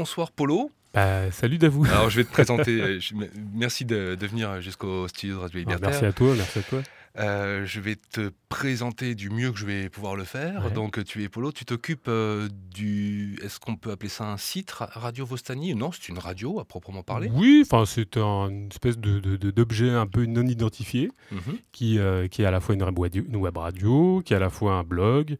bonsoir 0.00 0.32
Polo. 0.32 0.70
Bah, 0.94 1.30
salut 1.30 1.58
Davou. 1.58 1.84
Alors, 1.84 2.08
je 2.08 2.16
vais 2.16 2.24
te 2.24 2.32
présenter. 2.32 2.70
euh, 2.80 2.98
je- 3.00 3.12
merci 3.54 3.84
de, 3.84 4.14
de 4.14 4.26
venir 4.26 4.58
jusqu'au 4.62 5.06
studio 5.08 5.36
de 5.36 5.40
Radio 5.42 5.56
Ah, 5.56 5.58
Libertaire. 5.60 5.90
merci 5.90 6.04
à 6.06 6.12
toi, 6.12 6.34
merci 6.34 6.58
à 6.58 6.62
toi. 6.62 6.82
Euh, 7.18 7.66
je 7.66 7.80
vais 7.80 7.96
te 7.96 8.30
présenter 8.48 9.14
du 9.14 9.28
mieux 9.30 9.50
que 9.52 9.58
je 9.58 9.66
vais 9.66 9.88
pouvoir 9.90 10.16
le 10.16 10.24
faire. 10.24 10.64
Ouais. 10.64 10.70
Donc, 10.70 11.04
tu 11.04 11.22
es 11.22 11.28
Polo, 11.28 11.52
tu 11.52 11.66
t'occupes 11.66 12.08
euh, 12.08 12.48
du. 12.74 13.36
Est-ce 13.44 13.60
qu'on 13.60 13.76
peut 13.76 13.90
appeler 13.90 14.08
ça 14.08 14.24
un 14.24 14.36
site, 14.38 14.70
Ra- 14.70 14.88
Radio 14.94 15.26
Vostani 15.26 15.74
Non, 15.74 15.90
c'est 15.92 16.08
une 16.08 16.18
radio 16.18 16.60
à 16.60 16.64
proprement 16.64 17.02
parler. 17.02 17.28
Oui, 17.34 17.62
enfin 17.66 17.84
c'est 17.84 18.16
un- 18.16 18.48
une 18.48 18.68
espèce 18.68 18.96
de, 18.96 19.18
de- 19.20 19.36
de- 19.36 19.50
d'objet 19.50 19.90
un 19.90 20.06
peu 20.06 20.24
non 20.24 20.46
identifié 20.46 21.10
Mhm. 21.30 21.58
qui, 21.72 21.98
euh, 21.98 22.26
qui 22.26 22.40
est 22.40 22.46
à 22.46 22.50
la 22.50 22.60
fois 22.60 22.74
une 22.74 22.82
web, 22.84 22.98
radio, 22.98 23.22
une 23.28 23.36
web 23.36 23.56
radio, 23.58 24.22
qui 24.24 24.32
est 24.32 24.36
à 24.36 24.40
la 24.40 24.50
fois 24.50 24.74
un 24.76 24.82
blog, 24.84 25.36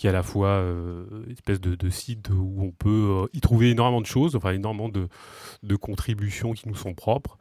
qui 0.00 0.06
est 0.06 0.10
à 0.10 0.14
la 0.14 0.22
fois 0.22 0.48
euh, 0.48 1.04
une 1.26 1.32
espèce 1.32 1.60
de, 1.60 1.90
site 1.90 2.30
où 2.30 2.56
on 2.62 2.70
peut 2.70 3.24
euh, 3.24 3.26
y 3.34 3.40
trouver 3.42 3.68
énormément 3.68 4.00
de 4.00 4.06
choses, 4.06 4.34
enfin 4.34 4.52
énormément 4.52 4.88
de, 4.88 5.76
contributions 5.76 6.54
qui 6.54 6.66
nous 6.70 6.74
sont 6.74 6.94
propres 6.94 7.36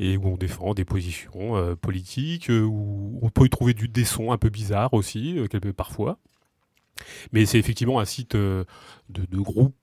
et 0.00 0.16
où 0.16 0.26
on 0.26 0.36
défend 0.36 0.74
des 0.74 0.84
positions 0.84 1.56
euh, 1.56 1.76
politiques, 1.76 2.48
où 2.50 3.20
on 3.22 3.30
peut 3.30 3.46
y 3.46 3.48
trouver 3.48 3.74
du, 3.74 3.86
des 3.86 4.04
sons 4.04 4.32
un 4.32 4.38
peu 4.38 4.48
bizarres 4.48 4.92
aussi, 4.92 5.38
parfois. 5.76 6.18
Mais 7.30 7.46
c'est 7.46 7.60
effectivement 7.60 8.00
un 8.00 8.04
site 8.04 8.36
de, 9.10 9.26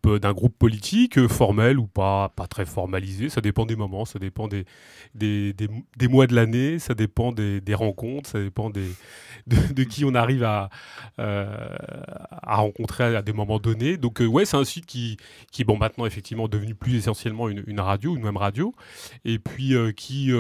euh, 0.06 0.20
d'un 0.20 0.34
groupe 0.34 0.58
politique, 0.58 1.18
euh, 1.18 1.28
formel 1.28 1.78
ou 1.78 1.88
pas, 1.88 2.30
pas 2.30 2.48
très 2.48 2.66
formalisé. 2.66 3.30
Ça 3.30 3.42
dépend 3.42 3.66
des 3.66 3.76
moments, 3.76 4.06
ça 4.06 4.20
dépend 4.20 4.48
des, 4.48 4.66
mois 6.10 6.28
de 6.28 6.36
l'année, 6.36 6.80
ça 6.80 6.94
dépend 6.94 7.32
des, 7.32 7.62
rencontres, 7.74 8.30
ça 8.30 8.40
dépend 8.40 8.70
de, 9.48 9.84
qui 9.84 10.06
on 10.06 10.16
arrive 10.16 10.44
à, 10.44 10.70
euh, 11.20 11.76
à 12.32 12.56
rencontrer 12.56 13.16
à, 13.16 13.22
des 13.22 13.34
moments 13.34 13.60
donnés. 13.60 13.98
Donc, 13.98 14.22
euh, 14.22 14.26
ouais, 14.26 14.46
c'est 14.46 14.58
un 14.58 14.66
site 14.66 14.86
qui, 14.86 15.18
qui 15.52 15.66
maintenant 15.66 16.06
effectivement 16.06 16.48
devenu 16.48 16.74
plus 16.74 16.96
essentiellement 16.96 17.50
une, 17.50 17.80
radio, 17.80 18.16
une 18.16 18.24
même 18.24 18.38
radio, 18.38 18.74
et 19.26 19.38
puis 19.38 19.76
qui 19.96 20.32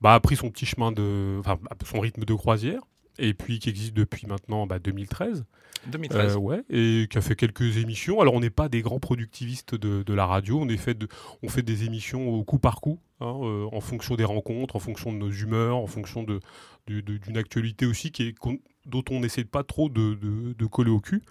bah, 0.00 0.14
a 0.14 0.20
pris 0.20 0.36
son 0.36 0.50
petit 0.50 0.66
chemin 0.66 0.92
de. 0.92 1.38
Enfin, 1.40 1.58
son 1.86 2.00
rythme 2.00 2.24
de 2.24 2.34
croisière. 2.34 2.82
Et 3.18 3.34
puis 3.34 3.58
qui 3.58 3.68
existe 3.68 3.94
depuis 3.94 4.26
maintenant 4.26 4.66
bah, 4.66 4.78
2013. 4.78 5.44
2013. 5.86 6.34
Euh, 6.34 6.38
ouais, 6.38 6.62
et 6.70 7.06
qui 7.10 7.18
a 7.18 7.20
fait 7.20 7.36
quelques 7.36 7.76
émissions. 7.76 8.20
Alors, 8.20 8.34
on 8.34 8.40
n'est 8.40 8.50
pas 8.50 8.68
des 8.68 8.82
grands 8.82 9.00
productivistes 9.00 9.74
de, 9.74 10.02
de 10.02 10.14
la 10.14 10.26
radio. 10.26 10.58
On, 10.60 10.68
est 10.68 10.76
fait 10.76 10.94
de, 10.94 11.08
on 11.42 11.48
fait 11.48 11.62
des 11.62 11.84
émissions 11.84 12.28
au 12.28 12.42
coup 12.42 12.58
par 12.58 12.80
coup, 12.80 13.00
hein, 13.20 13.34
euh, 13.42 13.66
en 13.72 13.80
fonction 13.80 14.16
des 14.16 14.24
rencontres, 14.24 14.76
en 14.76 14.80
fonction 14.80 15.12
de 15.12 15.18
nos 15.18 15.30
humeurs, 15.30 15.76
en 15.76 15.86
fonction 15.86 16.22
de- 16.22 16.40
d'une 16.86 17.36
actualité 17.38 17.86
aussi 17.86 18.10
qui 18.12 18.24
est, 18.24 18.34
dont 18.86 19.04
on 19.10 19.20
n'essaie 19.20 19.44
pas 19.44 19.62
trop 19.62 19.88
de, 19.88 20.14
de- 20.14 20.66
coller 20.66 20.90
au 20.90 21.00
cul. 21.00 21.22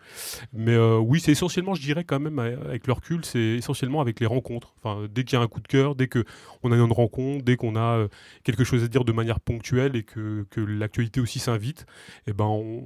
Mais 0.54 0.74
euh, 0.74 0.98
oui, 0.98 1.20
c'est 1.20 1.32
essentiellement, 1.32 1.74
je 1.74 1.82
dirais 1.82 2.04
quand 2.04 2.20
même, 2.20 2.40
euh, 2.40 2.56
avec 2.66 2.88
le 2.88 2.94
recul, 2.94 3.26
c'est 3.26 3.40
essentiellement 3.40 4.00
avec 4.00 4.20
les 4.20 4.26
rencontres. 4.26 4.74
Enfin, 4.78 5.08
dès 5.12 5.24
qu'il 5.24 5.38
y 5.38 5.42
a 5.42 5.44
un 5.44 5.48
coup 5.48 5.60
de 5.60 5.68
cœur, 5.68 5.96
dès 5.96 6.08
qu'on 6.08 6.72
a 6.72 6.76
une 6.76 6.92
rencontre, 6.92 7.44
dès 7.44 7.58
qu'on 7.58 7.76
a 7.76 7.98
euh, 7.98 8.08
quelque 8.44 8.64
chose 8.64 8.84
à 8.84 8.88
dire 8.88 9.04
de 9.04 9.12
manière 9.12 9.40
ponctuelle 9.40 9.96
et 9.96 10.04
que, 10.04 10.46
que 10.50 10.62
l'actualité 10.62 11.20
aussi 11.20 11.40
s'invite, 11.40 11.86
eh 12.28 12.34
ben 12.34 12.46
on, 12.46 12.84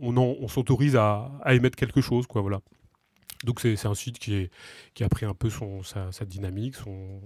on, 0.00 0.48
s'autorise 0.48 0.94
à, 0.94 1.32
à 1.42 1.54
émettre 1.54 1.76
quelque 1.76 2.00
chose, 2.00 2.26
quoi, 2.26 2.42
voilà. 2.42 2.60
Donc 3.44 3.60
c'est 3.60 3.86
un 3.86 3.94
site 3.94 4.18
qui, 4.18 4.34
est, 4.34 4.50
qui 4.94 5.04
a 5.04 5.08
pris 5.08 5.26
un 5.26 5.34
peu 5.34 5.48
son, 5.50 5.82
sa, 5.82 6.12
sa 6.12 6.24
dynamique, 6.24 6.74
son, 6.76 7.20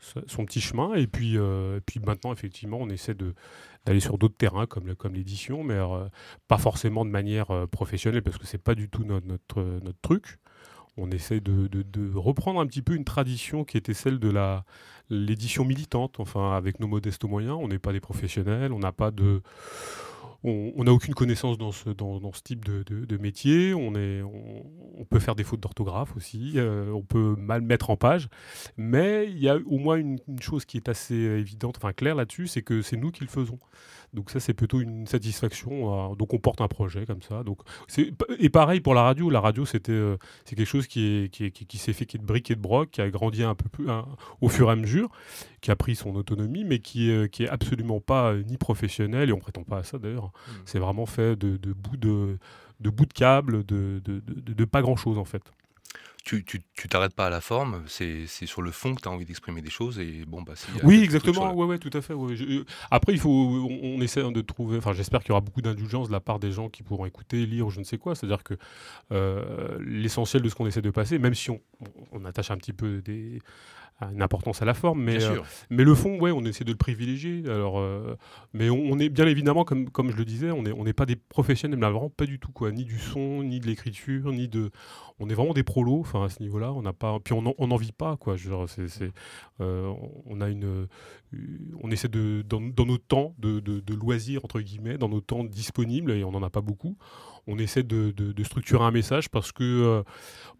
son 0.00 0.44
petit 0.44 0.60
chemin, 0.60 0.94
et 0.94 1.06
puis, 1.06 1.36
euh, 1.36 1.78
et 1.78 1.80
puis 1.80 2.00
maintenant 2.00 2.32
effectivement 2.32 2.78
on 2.80 2.88
essaie 2.88 3.14
d'aller 3.84 4.00
sur 4.00 4.18
d'autres 4.18 4.36
terrains 4.36 4.66
comme, 4.66 4.86
l'édition, 5.12 5.64
mais 5.64 5.74
euh, 5.74 6.08
pas 6.46 6.58
forcément 6.58 7.04
de 7.04 7.10
manière 7.10 7.50
euh, 7.50 7.66
professionnelle 7.66 8.22
parce 8.22 8.38
que 8.38 8.46
c'est 8.46 8.62
pas 8.62 8.74
du 8.74 8.88
tout 8.88 9.04
notre, 9.04 9.80
truc. 10.02 10.38
On 10.96 11.10
essaie 11.10 11.40
de, 11.40 11.68
de- 11.68 11.82
de 11.82 12.16
reprendre 12.16 12.58
un 12.60 12.66
petit 12.66 12.82
peu 12.82 12.94
une 12.94 13.04
tradition 13.04 13.64
qui 13.64 13.76
était 13.76 13.94
celle 13.94 14.18
de 14.18 14.30
la 14.30 14.64
l'édition 15.10 15.64
militante, 15.64 16.20
enfin 16.20 16.56
avec 16.56 16.80
nos 16.80 16.86
modestes 16.88 17.24
moyens. 17.24 17.56
On 17.60 17.68
n'est 17.68 17.78
pas 17.78 17.92
des 17.92 18.00
professionnels, 18.00 18.72
on 18.72 18.78
n'a 18.80 18.92
pas 18.92 19.10
de 19.10 19.42
on 20.44 20.84
n'a 20.84 20.92
aucune 20.92 21.14
connaissance 21.14 21.58
dans 21.58 21.72
ce, 21.72 21.90
type 22.42 22.64
de, 22.64 23.16
métier. 23.18 23.74
On 23.74 25.04
peut 25.10 25.18
faire 25.18 25.34
des 25.34 25.44
fautes 25.44 25.60
d'orthographe 25.60 26.16
aussi. 26.16 26.52
euh, 26.56 26.90
on 26.92 27.02
peut 27.02 27.34
mal 27.36 27.60
mettre 27.60 27.90
en 27.90 27.96
page. 27.96 28.28
Mais 28.76 29.26
il 29.28 29.38
y 29.38 29.48
a 29.48 29.56
au 29.56 29.78
moins 29.78 29.96
une, 29.96 30.18
une 30.28 30.40
chose 30.40 30.64
qui 30.64 30.76
est 30.76 30.88
assez 30.88 31.14
évidente, 31.14 31.76
enfin 31.78 31.92
claire 31.92 32.14
là-dessus, 32.14 32.46
c'est 32.46 32.62
que 32.62 32.82
c'est 32.82 32.96
nous 32.96 33.10
qui 33.10 33.24
le 33.24 33.30
faisons. 33.30 33.58
Donc 34.14 34.30
ça, 34.30 34.40
c'est 34.40 34.54
plutôt 34.54 34.80
une 34.80 35.06
satisfaction. 35.06 36.12
euh, 36.12 36.14
donc 36.14 36.32
on 36.34 36.38
porte 36.38 36.60
un 36.60 36.68
projet 36.68 37.04
comme 37.06 37.20
ça. 37.22 37.42
Donc 37.44 37.60
c'est 37.88 38.12
et 38.38 38.48
pareil 38.48 38.80
pour 38.80 38.94
la 38.94 39.02
radio. 39.02 39.28
La 39.30 39.40
radio, 39.40 39.64
c'était 39.66 39.92
euh, 39.92 40.16
c'est 40.44 40.56
quelque 40.56 40.66
chose 40.66 40.86
qui 40.86 41.04
est 41.24 41.28
qui, 41.30 41.44
est- 41.44 41.50
qui- 41.50 41.66
qui 41.66 41.78
s'est 41.78 41.92
fait 41.92 42.06
qui 42.06 42.16
est 42.16 42.20
de 42.20 42.24
briques 42.24 42.50
et 42.50 42.54
de 42.56 42.60
broc, 42.60 42.90
qui 42.90 43.00
a 43.02 43.10
grandi 43.10 43.42
un 43.42 43.54
peu 43.54 43.68
plus 43.68 43.90
un- 43.90 44.06
au 44.40 44.48
fur 44.48 44.68
et 44.68 44.72
à 44.72 44.76
mesure, 44.76 45.10
qui 45.60 45.70
a 45.70 45.76
pris 45.76 45.94
son 45.94 46.14
autonomie, 46.16 46.64
mais 46.64 46.78
qui 46.78 47.10
est 47.10 47.28
qui 47.30 47.44
est 47.44 47.48
absolument 47.48 48.00
pas 48.00 48.32
euh, 48.32 48.42
ni 48.44 48.56
professionnel 48.56 49.28
et 49.28 49.32
on 49.32 49.38
prétend 49.40 49.62
pas 49.64 49.78
à 49.78 49.82
ça 49.82 49.98
d'ailleurs. 49.98 50.32
C'est 50.64 50.78
vraiment 50.78 51.06
fait 51.06 51.36
de, 51.36 51.56
de 51.56 51.72
bouts 51.72 51.96
de 51.98 52.38
de 52.80 52.90
bouts 52.90 53.06
de 53.06 53.12
câble, 53.12 53.64
de, 53.66 54.00
de, 54.04 54.20
de- 54.20 54.52
de 54.54 54.64
pas 54.64 54.82
grand 54.82 54.96
chose 54.96 55.18
en 55.18 55.24
fait. 55.24 55.42
Tu 56.28 56.88
t'arrêtes 56.88 57.14
pas 57.14 57.26
à 57.26 57.30
la 57.30 57.40
forme, 57.40 57.82
c'est 57.86 58.26
sur 58.26 58.60
le 58.60 58.70
fond 58.70 58.94
que 58.94 59.00
tu 59.00 59.08
as 59.08 59.10
envie 59.10 59.24
d'exprimer 59.24 59.62
des 59.62 59.70
choses. 59.70 59.98
Et 59.98 60.24
bon, 60.26 60.42
bah, 60.42 60.52
Oui, 60.84 61.00
exactement. 61.02 61.54
Ouais, 61.54 61.64
ouais, 61.66 61.78
tout 61.78 61.90
à 61.94 62.02
fait. 62.02 62.12
ouais. 62.12 62.36
Je- 62.36 62.44
euh, 62.44 62.64
après, 62.90 63.12
il 63.12 63.18
faut, 63.18 63.30
on, 63.30 63.78
on 63.96 64.00
essaie 64.02 64.22
de 64.22 64.40
trouver. 64.42 64.76
Enfin, 64.78 64.92
j'espère 64.92 65.20
qu'il 65.20 65.30
y 65.30 65.32
aura 65.32 65.40
beaucoup 65.40 65.62
d'indulgence 65.62 66.08
de 66.08 66.12
la 66.12 66.20
part 66.20 66.38
des 66.38 66.52
gens 66.52 66.68
qui 66.68 66.82
pourront 66.82 67.06
écouter, 67.06 67.46
lire 67.46 67.66
ou 67.66 67.70
je 67.70 67.78
ne 67.78 67.84
sais 67.84 67.96
quoi. 67.98 68.14
C'est-à-dire 68.14 68.42
que 68.42 68.54
euh, 69.12 69.78
l'essentiel 69.80 70.42
de 70.42 70.48
ce 70.48 70.54
qu'on 70.54 70.66
essaie 70.66 70.82
de 70.82 70.90
passer, 70.90 71.18
même 71.18 71.34
si 71.34 71.50
on- 71.50 71.60
on 72.12 72.24
attache 72.24 72.50
un 72.50 72.56
petit 72.58 72.72
peu 72.72 73.00
des 73.00 73.40
une 74.00 74.22
importance 74.22 74.62
à 74.62 74.64
la 74.64 74.74
forme, 74.74 75.02
mais, 75.02 75.18
mais 75.70 75.84
le 75.84 75.94
fond, 75.94 76.18
ouais, 76.20 76.30
on 76.30 76.44
essaie 76.44 76.64
de 76.64 76.70
le 76.70 76.76
privilégier. 76.76 77.42
Alors, 77.46 77.82
mais 78.52 78.70
on, 78.70 78.98
est 78.98 79.08
bien 79.08 79.26
évidemment, 79.26 79.64
comme, 79.64 79.90
comme 79.90 80.10
je 80.10 80.16
le 80.16 80.24
disais, 80.24 80.50
on 80.50 80.62
n'est 80.62 80.72
on 80.72 80.84
pas 80.92 81.06
des 81.06 81.16
professionnels, 81.16 81.78
mais 81.78 81.86
vraiment 81.86 82.10
pas 82.10 82.26
du 82.26 82.38
tout, 82.38 82.52
quoi. 82.52 82.70
Ni 82.70 82.84
du 82.84 82.98
son, 82.98 83.42
ni 83.42 83.60
de 83.60 83.66
l'écriture, 83.66 84.32
ni 84.32 84.48
de. 84.48 84.70
On 85.18 85.28
est 85.28 85.34
vraiment 85.34 85.52
des 85.52 85.64
prolos, 85.64 86.00
enfin 86.00 86.24
à 86.24 86.28
ce 86.28 86.40
niveau-là. 86.42 86.72
On 86.72 86.82
n'a 86.82 86.92
pas. 86.92 87.18
Puis 87.18 87.34
on 87.34 87.42
n'en 87.42 87.76
vit 87.76 87.92
pas, 87.92 88.16
quoi. 88.16 88.36
Je 88.36 88.50
c'est, 88.66 89.12
on 89.58 90.40
a 90.40 90.48
une, 90.48 90.86
on 91.82 91.90
essaie 91.90 92.08
de 92.08 92.42
dans, 92.48 92.60
nos 92.60 92.98
temps 92.98 93.34
de, 93.38 93.60
de, 93.60 93.80
de, 93.80 93.94
loisirs 93.94 94.44
entre 94.44 94.60
guillemets, 94.60 94.98
dans 94.98 95.08
nos 95.08 95.20
temps 95.20 95.44
disponibles, 95.44 96.12
et 96.12 96.24
on 96.24 96.32
n'en 96.32 96.42
a 96.42 96.50
pas 96.50 96.60
beaucoup 96.60 96.96
on 97.48 97.58
essaie 97.58 97.82
de, 97.82 98.12
structurer 98.44 98.84
un 98.84 98.90
message 98.90 99.30
parce 99.30 99.52
que 99.52 99.64
euh, 99.64 100.02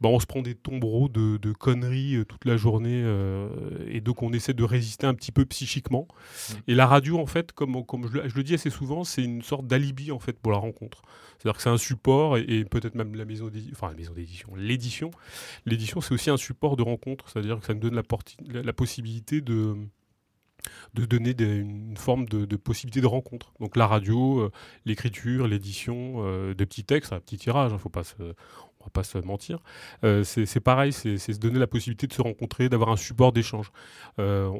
bah, 0.00 0.08
on 0.08 0.18
se 0.18 0.26
prend 0.26 0.42
des 0.42 0.54
tombereaux 0.54 1.08
de, 1.08 1.52
conneries 1.52 2.16
euh, 2.16 2.24
toute 2.24 2.44
la 2.46 2.56
journée 2.56 3.02
euh, 3.04 3.48
et 3.86 4.00
donc 4.00 4.22
on 4.22 4.32
essaie 4.32 4.54
de 4.54 4.64
résister 4.64 5.06
un 5.06 5.14
petit 5.14 5.30
peu 5.30 5.44
psychiquement. 5.44 6.08
Mmh. 6.08 6.54
Et 6.68 6.74
la 6.74 6.86
radio, 6.86 7.18
en 7.18 7.26
fait, 7.26 7.52
comme, 7.52 7.84
comme 7.84 8.10
je, 8.10 8.34
le 8.34 8.42
dis 8.42 8.54
assez 8.54 8.70
souvent, 8.70 9.04
c'est 9.04 9.22
une 9.22 9.42
sorte 9.42 9.66
d'alibi 9.66 10.10
en 10.10 10.18
fait 10.18 10.38
pour 10.38 10.50
la 10.50 10.58
rencontre. 10.58 11.02
C'est-à-dire 11.38 11.56
que 11.56 11.62
c'est 11.62 11.68
un 11.68 11.78
support 11.78 12.38
et, 12.38 12.64
peut-être 12.64 12.94
même 12.94 13.14
la 13.14 13.24
maison 13.24 13.48
d'édition, 13.48 13.74
enfin 13.76 13.88
la 13.88 13.94
maison 13.96 14.12
d'édition, 14.14 14.48
l'édition. 14.56 15.10
L'édition, 15.66 16.00
c'est 16.00 16.14
aussi 16.14 16.30
un 16.30 16.36
support 16.36 16.76
de 16.76 16.82
rencontre, 16.82 17.28
c'est-à-dire 17.28 17.60
que 17.60 17.66
ça 17.66 17.74
nous 17.74 17.80
donne 17.80 17.94
la 17.94 18.72
possibilité 18.72 19.40
de 19.40 19.76
de 20.94 21.04
donner 21.04 21.34
une 21.38 21.96
forme 21.96 22.26
de, 22.26 22.56
possibilité 22.56 23.00
de 23.00 23.06
rencontre. 23.06 23.52
Donc 23.60 23.76
la 23.76 23.86
radio, 23.86 24.40
euh, 24.40 24.52
l'écriture, 24.84 25.46
l'édition, 25.46 26.24
euh, 26.24 26.54
des 26.54 26.66
petits 26.66 26.84
textes, 26.84 27.12
un 27.12 27.20
petit 27.20 27.38
tirage, 27.38 27.72
hein, 27.72 27.78
faut 27.78 27.88
pas 27.88 28.04
se, 28.04 28.34
pas 28.88 29.02
se 29.02 29.18
mentir. 29.18 29.58
Euh, 30.04 30.24
c'est 30.24 30.60
pareil, 30.60 30.92
c'est 30.92 31.18
se 31.18 31.38
donner 31.38 31.58
la 31.58 31.66
possibilité 31.66 32.06
de 32.06 32.12
se 32.12 32.22
rencontrer, 32.22 32.68
d'avoir 32.68 32.90
un 32.90 32.96
support 32.96 33.32
d'échange. 33.32 33.70
Euh, 34.18 34.50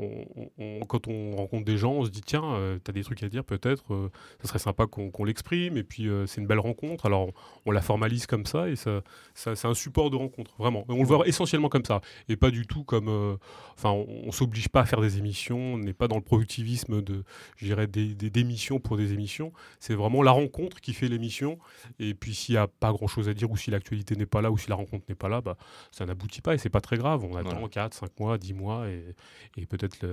quand 0.88 1.08
on 1.08 1.36
rencontre 1.36 1.64
des 1.64 1.76
gens, 1.76 1.92
on 1.92 2.04
se 2.04 2.10
dit 2.10 2.22
tiens, 2.22 2.44
euh, 2.44 2.78
tu 2.84 2.90
as 2.90 2.92
des 2.92 3.04
trucs 3.04 3.22
à 3.22 3.28
dire 3.28 3.44
peut-être, 3.44 4.10
ça 4.42 4.48
serait 4.48 4.58
sympa 4.58 4.86
qu'on 4.86 5.25
l'exprime, 5.25 5.76
et 5.76 5.84
puis 5.84 6.08
c'est 6.26 6.40
une 6.40 6.46
belle 6.46 6.58
rencontre. 6.58 7.06
Alors 7.06 7.30
on, 7.66 7.70
la 7.70 7.82
formalise 7.82 8.26
comme 8.26 8.46
ça, 8.46 8.69
et 8.69 8.76
ça, 8.76 9.02
c'est 9.34 9.66
un 9.66 9.75
support 9.75 10.10
de 10.10 10.16
rencontre, 10.16 10.54
vraiment. 10.58 10.84
on 10.88 10.98
le 10.98 11.04
voit 11.04 11.26
essentiellement 11.28 11.69
comme 11.69 11.84
ça, 11.84 12.00
et 12.28 12.36
pas 12.36 12.50
du 12.50 12.66
tout 12.66 12.84
comme. 12.84 13.38
Enfin, 13.76 13.90
on, 13.90 14.26
ne 14.26 14.32
s'oblige 14.32 14.69
pas 14.69 14.80
à 14.80 14.84
faire 14.84 15.00
des 15.00 15.19
émissions, 15.19 15.75
on 15.75 15.78
n'est 15.78 15.92
pas 15.92 16.08
dans 16.08 16.16
le 16.16 16.22
productivisme 16.22 17.02
de, 17.02 17.25
je 17.56 17.66
dirais, 17.66 17.86
des, 17.86 18.14
des 18.14 18.40
émissions 18.40 18.80
pour 18.80 18.96
des 18.96 19.12
émissions. 19.12 19.52
C'est 19.80 19.94
vraiment 19.94 20.22
la 20.22 20.32
rencontre 20.32 20.80
qui 20.80 20.92
fait 20.92 21.08
l'émission, 21.08 21.58
et 21.98 22.14
puis 22.14 22.34
s'il 22.34 22.54
n'y 22.54 22.58
a 22.58 22.66
pas 22.66 22.92
grand-chose 22.92 23.28
à 23.28 23.34
dire 23.34 23.50
ou 23.50 23.56
si 23.56 23.70
l'actualité 23.70 24.16
n'est 24.18 24.26
pas 24.26 24.42
là 24.42 24.50
ou 24.50 24.58
si 24.58 24.68
la 24.68 24.74
rencontre 24.74 25.04
n'est 25.08 25.14
pas 25.14 25.28
là, 25.28 25.40
bah, 25.40 25.56
ça 25.90 26.04
n'aboutit 26.04 26.40
pas 26.40 26.54
et 26.54 26.58
c'est 26.58 26.70
pas 26.70 26.80
très 26.80 26.96
grave. 26.96 27.24
On 27.24 27.34
attend 27.36 27.66
4, 27.66 27.94
5 27.94 28.20
mois, 28.20 28.38
10 28.38 28.54
mois 28.54 28.88
et, 28.88 29.14
et 29.56 29.66
peut-être 29.66 30.06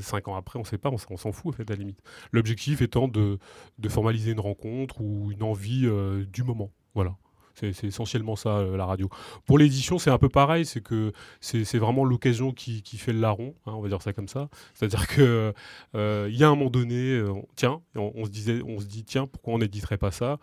5 0.00 0.28
ans 0.28 0.36
après, 0.36 0.58
on 0.58 0.64
sait 0.64 0.78
pas, 0.78 0.90
on, 0.90 0.98
s'en 0.98 1.32
fout 1.32 1.54
en 1.54 1.56
fait 1.56 1.70
à 1.70 1.74
la 1.74 1.78
limite. 1.78 2.00
L'objectif 2.32 2.82
étant 2.82 3.08
de, 3.08 3.38
de, 3.78 3.88
formaliser 3.88 4.32
une 4.32 4.40
rencontre 4.40 5.00
ou 5.00 5.30
une 5.32 5.42
envie 5.42 5.86
euh, 5.86 6.24
du 6.26 6.42
moment. 6.42 6.70
Voilà. 6.94 7.16
C'est 7.54 7.84
essentiellement 7.84 8.36
ça, 8.36 8.58
euh, 8.58 8.76
la 8.76 8.86
radio. 8.86 9.08
Pour 9.46 9.58
l'édition, 9.58 9.98
c'est 9.98 10.10
un 10.10 10.18
peu 10.18 10.28
pareil, 10.28 10.64
c'est 10.64 10.80
que 10.80 11.12
c'est 11.40 11.78
vraiment 11.78 12.04
l'occasion 12.04 12.52
qui, 12.52 12.82
qui, 12.82 12.98
fait 12.98 13.12
le 13.12 13.20
larron, 13.20 13.54
hein, 13.66 13.72
on 13.74 13.80
va 13.80 13.88
dire 13.88 14.02
ça 14.02 14.12
comme 14.12 14.28
ça. 14.28 14.48
C'est-à-dire 14.74 15.06
qu'il 15.06 15.52
euh, 15.94 16.30
y 16.30 16.44
a 16.44 16.48
un 16.48 16.54
moment 16.54 16.70
donné, 16.70 17.16
euh, 17.16 17.32
tiens, 17.56 17.80
on, 17.94 18.24
se 18.24 18.30
disait, 18.30 18.62
on 18.66 18.80
se 18.80 18.86
dit, 18.86 19.04
tiens, 19.04 19.26
pourquoi 19.26 19.54
on 19.54 19.58
n'éditerait 19.58 19.98
pas 19.98 20.10
ça? 20.10 20.38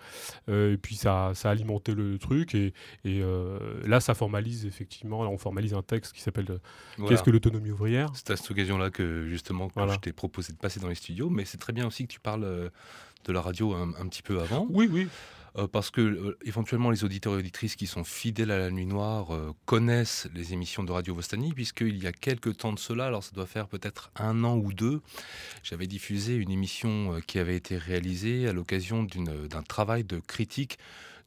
Et 0.48 0.78
puis 0.82 0.96
ça, 0.96 1.32
ça 1.34 1.50
a 1.50 1.52
alimenté 1.52 1.94
le, 1.94 2.18
truc, 2.20 2.54
et, 2.56 2.74
et 3.06 3.22
là, 3.86 4.00
ça 4.00 4.14
formalise 4.14 4.66
effectivement, 4.66 5.22
on 5.22 5.38
formalise 5.38 5.74
un 5.74 5.82
texte 5.82 6.14
qui 6.14 6.22
s'appelle 6.22 6.60
Qu'est-ce 7.08 7.24
que 7.24 7.32
l'autonomie 7.32 7.72
ouvrière? 7.72 8.10
C'est 8.14 8.32
à 8.32 8.38
cette 8.38 8.50
occasion-là 8.52 8.90
que 8.90 9.28
justement, 9.28 9.70
je 9.76 9.96
t'ai 9.98 10.14
proposé 10.14 10.54
de 10.54 10.58
passer 10.58 10.80
dans 10.80 10.90
les 10.90 10.96
studios, 10.96 11.30
mais 11.30 11.46
c'est 11.46 11.58
très 11.58 11.74
bien 11.74 11.88
aussi 11.88 12.06
que 12.08 12.12
tu 12.12 12.20
parles 12.20 12.72
de 13.26 13.34
la 13.34 13.42
radio 13.42 13.74
un, 13.74 13.94
un 14.00 14.08
petit 14.08 14.22
peu 14.22 14.40
avant. 14.40 14.68
Oui, 14.70 14.90
oui. 14.92 15.08
Euh, 15.58 15.68
parce 15.68 15.90
que 15.90 16.02
euh, 16.02 16.38
éventuellement 16.46 16.92
les 16.92 17.04
auditeurs 17.04 17.34
et 17.34 17.38
auditrices 17.38 17.76
qui 17.76 17.88
sont 17.88 18.04
fidèles 18.04 18.52
à 18.52 18.60
la 18.60 18.72
Nuit 18.72 18.86
Noire 18.86 19.34
euh, 19.34 19.52
connaissent 19.66 20.28
les 20.34 20.54
émissions 20.54 20.84
de 20.84 20.92
Radio 20.92 21.16
Vostani, 21.16 21.54
puisqu'il 21.54 22.02
y 22.02 22.08
a 22.08 22.12
quelques 22.12 22.58
temps 22.58 22.74
de 22.74 22.80
cela, 22.80 23.08
alors 23.08 23.24
ça 23.24 23.32
doit 23.34 23.46
faire 23.46 23.68
peut-être 23.68 24.12
un 24.16 24.44
an 24.44 24.58
ou 24.58 24.74
deux, 24.74 25.02
j'avais 25.64 25.88
diffusé 25.88 26.36
une 26.36 26.52
émission 26.52 27.20
qui 27.26 27.40
avait 27.40 27.56
été 27.56 27.78
réalisée 27.78 28.48
à 28.48 28.54
l'occasion 28.54 29.04
d'un 29.04 29.64
travail 29.64 30.04
de 30.04 30.20
critique 30.20 30.78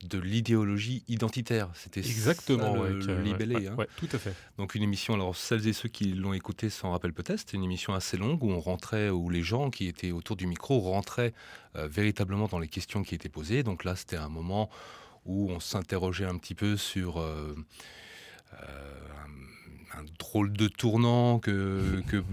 de 0.02 0.18
l'idéologie 0.18 1.04
identitaire. 1.08 1.70
C'était 1.74 2.00
exactement 2.00 2.74
le, 2.74 3.20
libellé. 3.22 3.68
Hein. 3.68 3.76
tout 3.96 4.08
à 4.12 4.18
fait. 4.18 4.34
Donc 4.58 4.74
une 4.74 4.82
émission. 4.82 5.14
Alors 5.14 5.36
celles 5.36 5.66
et 5.68 5.72
ceux 5.72 5.88
qui 5.88 6.12
l'ont 6.12 6.32
écouté 6.32 6.70
s'en 6.70 6.90
rappellent 6.90 7.12
peut-être. 7.12 7.40
C'était 7.40 7.56
une 7.56 7.64
émission 7.64 7.94
assez 7.94 8.16
longue 8.16 8.42
où 8.42 8.50
on 8.50 8.60
rentrait, 8.60 9.10
où 9.10 9.30
les 9.30 9.42
gens 9.42 9.70
qui 9.70 9.86
étaient 9.86 10.12
autour 10.12 10.36
du 10.36 10.46
micro 10.46 10.80
rentraient 10.80 11.32
euh, 11.76 11.86
véritablement 11.88 12.48
dans 12.48 12.58
les 12.58 12.68
questions 12.68 13.02
qui 13.02 13.14
étaient 13.14 13.28
posées. 13.28 13.62
Donc 13.62 13.84
là, 13.84 13.96
c'était 13.96 14.16
un 14.16 14.28
moment 14.28 14.70
où 15.24 15.50
on 15.50 15.60
s'interrogeait 15.60 16.26
un 16.26 16.36
petit 16.36 16.54
peu 16.54 16.76
sur 16.76 17.20
euh, 17.20 17.54
euh, 18.54 19.04
un, 19.94 20.04
drôle 20.18 20.52
de 20.52 20.68
tournant 20.68 21.38
que, 21.38 22.02
que 22.08 22.24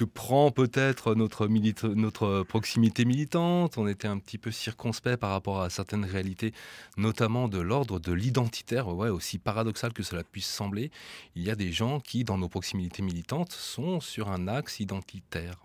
que 0.00 0.04
prend 0.06 0.50
peut-être 0.50 1.14
notre, 1.14 2.42
proximité 2.44 3.04
militante. 3.04 3.76
On 3.76 3.86
était 3.86 4.08
un 4.08 4.18
petit 4.18 4.38
peu 4.38 4.50
circonspect 4.50 5.18
par 5.18 5.28
rapport 5.28 5.60
à 5.60 5.68
certaines 5.68 6.06
réalités, 6.06 6.54
notamment 6.96 7.48
de 7.48 7.58
l'ordre 7.58 8.00
de 8.00 8.10
l'identitaire. 8.10 8.88
Ouais, 8.88 9.10
aussi 9.10 9.36
paradoxal 9.38 9.92
que 9.92 10.02
cela 10.02 10.24
puisse 10.24 10.46
sembler, 10.46 10.90
il 11.34 11.42
y 11.42 11.50
a 11.50 11.54
des 11.54 11.70
gens 11.70 12.00
qui, 12.00 12.24
dans 12.24 12.38
nos 12.38 12.48
proximités 12.48 13.02
militantes, 13.02 13.52
sont 13.52 14.00
sur 14.00 14.30
un 14.30 14.48
axe 14.48 14.80
identitaire. 14.80 15.58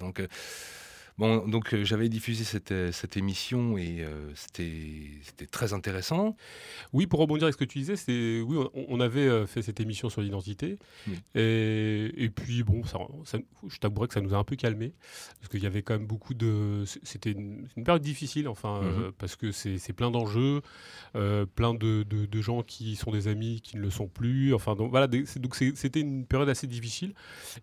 Donc. 0.00 0.18
Euh, 0.18 0.26
Bon, 1.18 1.46
donc 1.46 1.74
euh, 1.74 1.84
j'avais 1.84 2.08
diffusé 2.08 2.44
cette, 2.44 2.72
euh, 2.72 2.90
cette, 2.92 3.16
émission 3.16 3.76
et 3.76 3.98
euh, 4.00 4.30
c'était 4.34 5.46
très 5.50 5.72
intéressant. 5.72 6.36
Oui, 6.92 7.06
pour 7.06 7.20
rebondir 7.20 7.44
avec 7.44 7.54
ce 7.54 7.58
que 7.58 7.64
tu 7.64 7.78
disais, 7.78 7.96
c'est 7.96 8.40
oui, 8.40 8.56
on, 8.74 9.00
avait 9.00 9.46
fait 9.46 9.62
cette 9.62 9.80
émission 9.80 10.08
sur 10.08 10.20
l'identité 10.20 10.78
et, 11.34 12.12
et, 12.16 12.30
puis 12.30 12.62
bon, 12.62 12.84
ça, 12.84 12.98
je 13.68 13.78
t'avouerais 13.78 14.08
que 14.08 14.14
ça 14.14 14.20
nous 14.20 14.34
a 14.34 14.36
un 14.36 14.44
peu 14.44 14.56
calmé 14.56 14.94
parce 15.38 15.48
qu'il 15.48 15.62
y 15.62 15.66
avait 15.66 15.82
quand 15.82 15.94
même 15.94 16.06
beaucoup 16.06 16.34
de, 16.34 16.84
c'était 17.02 17.32
une, 17.32 17.66
période 17.84 18.02
difficile, 18.02 18.48
enfin 18.48 18.80
mhm. 18.80 19.12
parce 19.18 19.36
que 19.36 19.50
c'est 19.50 19.92
plein 19.92 20.10
d'enjeux, 20.10 20.62
plein 21.12 21.74
de, 21.74 22.04
de, 22.04 22.40
gens 22.40 22.62
qui 22.62 22.96
sont 22.96 23.10
des 23.10 23.28
amis 23.28 23.60
qui 23.60 23.76
ne 23.76 23.82
le 23.82 23.90
sont 23.90 24.06
plus, 24.06 24.54
enfin 24.54 24.76
donc 24.76 24.90
voilà, 24.90 25.06
donc 25.08 25.56
c'était 25.56 26.00
une 26.00 26.26
période 26.26 26.48
assez 26.48 26.66
difficile 26.66 27.14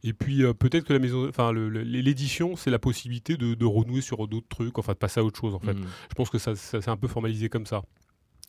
et 0.04 0.14
puis 0.14 0.44
peut-être 0.60 0.84
que 0.84 0.94
la 0.94 1.00
maison, 1.00 1.28
enfin 1.28 1.54
l'édition, 1.54 2.56
c'est 2.56 2.72
la 2.72 2.80
possibilité 2.80 3.38
de, 3.40 3.66
renouer 3.66 4.02
sur 4.02 4.28
d'autres 4.28 4.48
trucs, 4.48 4.78
enfin 4.78 4.94
de 4.94 4.98
passer 4.98 5.20
à 5.20 5.24
autre 5.24 5.40
chose 5.40 5.56
en 5.56 5.60
fait. 5.60 5.74
Mm. 5.74 5.86
Je 6.10 6.16
pense 6.16 6.30
que 6.30 6.38
ça, 6.38 6.56
ça 6.56 6.82
s'est 6.82 6.90
un 6.90 6.98
peu 6.98 7.08
formalisé 7.08 7.50
comme 7.50 7.66
ça. 7.66 7.82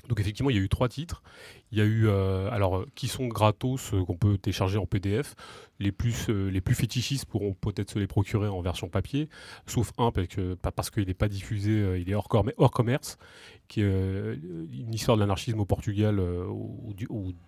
Donc 0.08 0.20
effectivement, 0.20 0.50
il 0.50 0.56
y 0.56 0.58
a 0.58 0.62
eu 0.62 0.68
trois 0.68 0.88
titres. 0.88 1.22
Il 1.72 1.78
y 1.78 1.80
a 1.80 1.84
eu, 1.84 2.08
euh, 2.08 2.50
alors, 2.50 2.84
qui 2.94 3.06
sont 3.06 3.28
gratos, 3.28 3.94
euh, 3.94 4.04
qu'on 4.04 4.16
peut 4.16 4.38
télécharger 4.38 4.78
en 4.78 4.86
PDF. 4.86 5.34
Les 5.78 5.92
plus, 5.92 6.28
euh, 6.28 6.48
les 6.48 6.60
plus 6.60 6.74
fétichistes 6.74 7.26
pourront 7.26 7.54
peut-être 7.54 7.90
se 7.90 7.98
les 7.98 8.06
procurer 8.06 8.48
en 8.48 8.60
version 8.60 8.88
papier, 8.88 9.28
sauf 9.66 9.92
un, 9.98 10.10
parce 10.10 10.26
parce 10.74 10.90
qu'il 10.90 11.06
n'est 11.06 11.14
pas 11.14 11.28
diffusé, 11.28 12.00
il 12.00 12.10
est 12.10 12.14
hors, 12.14 12.28
hors 12.56 12.70
commerce, 12.70 13.18
qui 13.68 13.82
est 13.82 13.84
une 14.72 14.94
histoire 14.94 15.16
de 15.16 15.20
l'anarchisme 15.20 15.60
au 15.60 15.64
Portugal 15.64 16.18
au, 16.20 16.94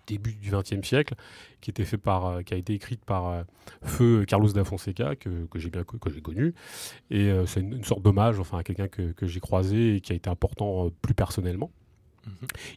début 0.07 0.35
du 0.35 0.51
XXe 0.51 0.87
siècle, 0.87 1.15
qui, 1.61 1.71
a 1.71 2.55
été 2.55 2.73
écrite 2.73 3.03
par 3.05 3.43
Feu 3.81 4.23
Carlos 4.27 4.51
da 4.51 4.63
Fonseca, 4.63 5.15
que, 5.15 5.47
j'ai 5.55 5.69
bien 5.69 5.83
que 5.83 5.97
connu. 6.19 6.53
Et 7.09 7.31
c'est 7.47 7.61
une, 7.61 7.83
sorte 7.83 8.03
d'hommage 8.03 8.39
enfin, 8.39 8.59
à 8.59 8.63
quelqu'un 8.63 8.87
que, 8.87 9.13
que 9.13 9.25
j'ai 9.25 9.39
croisé 9.39 9.95
et 9.95 10.01
qui 10.01 10.13
a 10.13 10.15
été 10.15 10.29
important 10.29 10.91
plus 11.01 11.15
personnellement. 11.15 11.71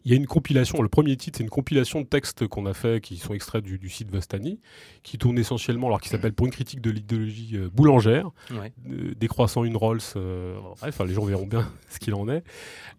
Il 0.04 0.10
y 0.10 0.14
a 0.14 0.16
une 0.16 0.26
compilation, 0.26 0.82
le 0.82 0.88
premier 0.88 1.16
titre, 1.16 1.38
c'est 1.38 1.44
une 1.44 1.50
compilation 1.50 2.00
de 2.00 2.06
textes 2.06 2.46
qu'on 2.46 2.66
a 2.66 2.74
fait 2.74 3.00
qui 3.00 3.16
sont 3.16 3.34
extraits 3.34 3.62
du, 3.62 3.88
site 3.88 4.10
Vastani, 4.10 4.60
qui 5.02 5.18
tourne 5.18 5.38
essentiellement, 5.38 5.86
alors 5.88 6.00
qui 6.00 6.08
s'appelle 6.08 6.32
Pour 6.32 6.46
une 6.46 6.52
critique 6.52 6.80
de 6.80 6.90
l'idéologie 6.90 7.56
euh, 7.56 7.68
boulangère, 7.72 8.30
décroissant 9.16 9.64
une 9.64 9.76
Rolls, 9.76 10.00
euh, 10.16 10.58
bref, 10.80 11.00
les 11.06 11.14
gens 11.14 11.24
verront 11.24 11.46
bien 11.46 11.70
ce 11.88 11.98
qu'il 11.98 12.14
en 12.14 12.28
est, 12.28 12.44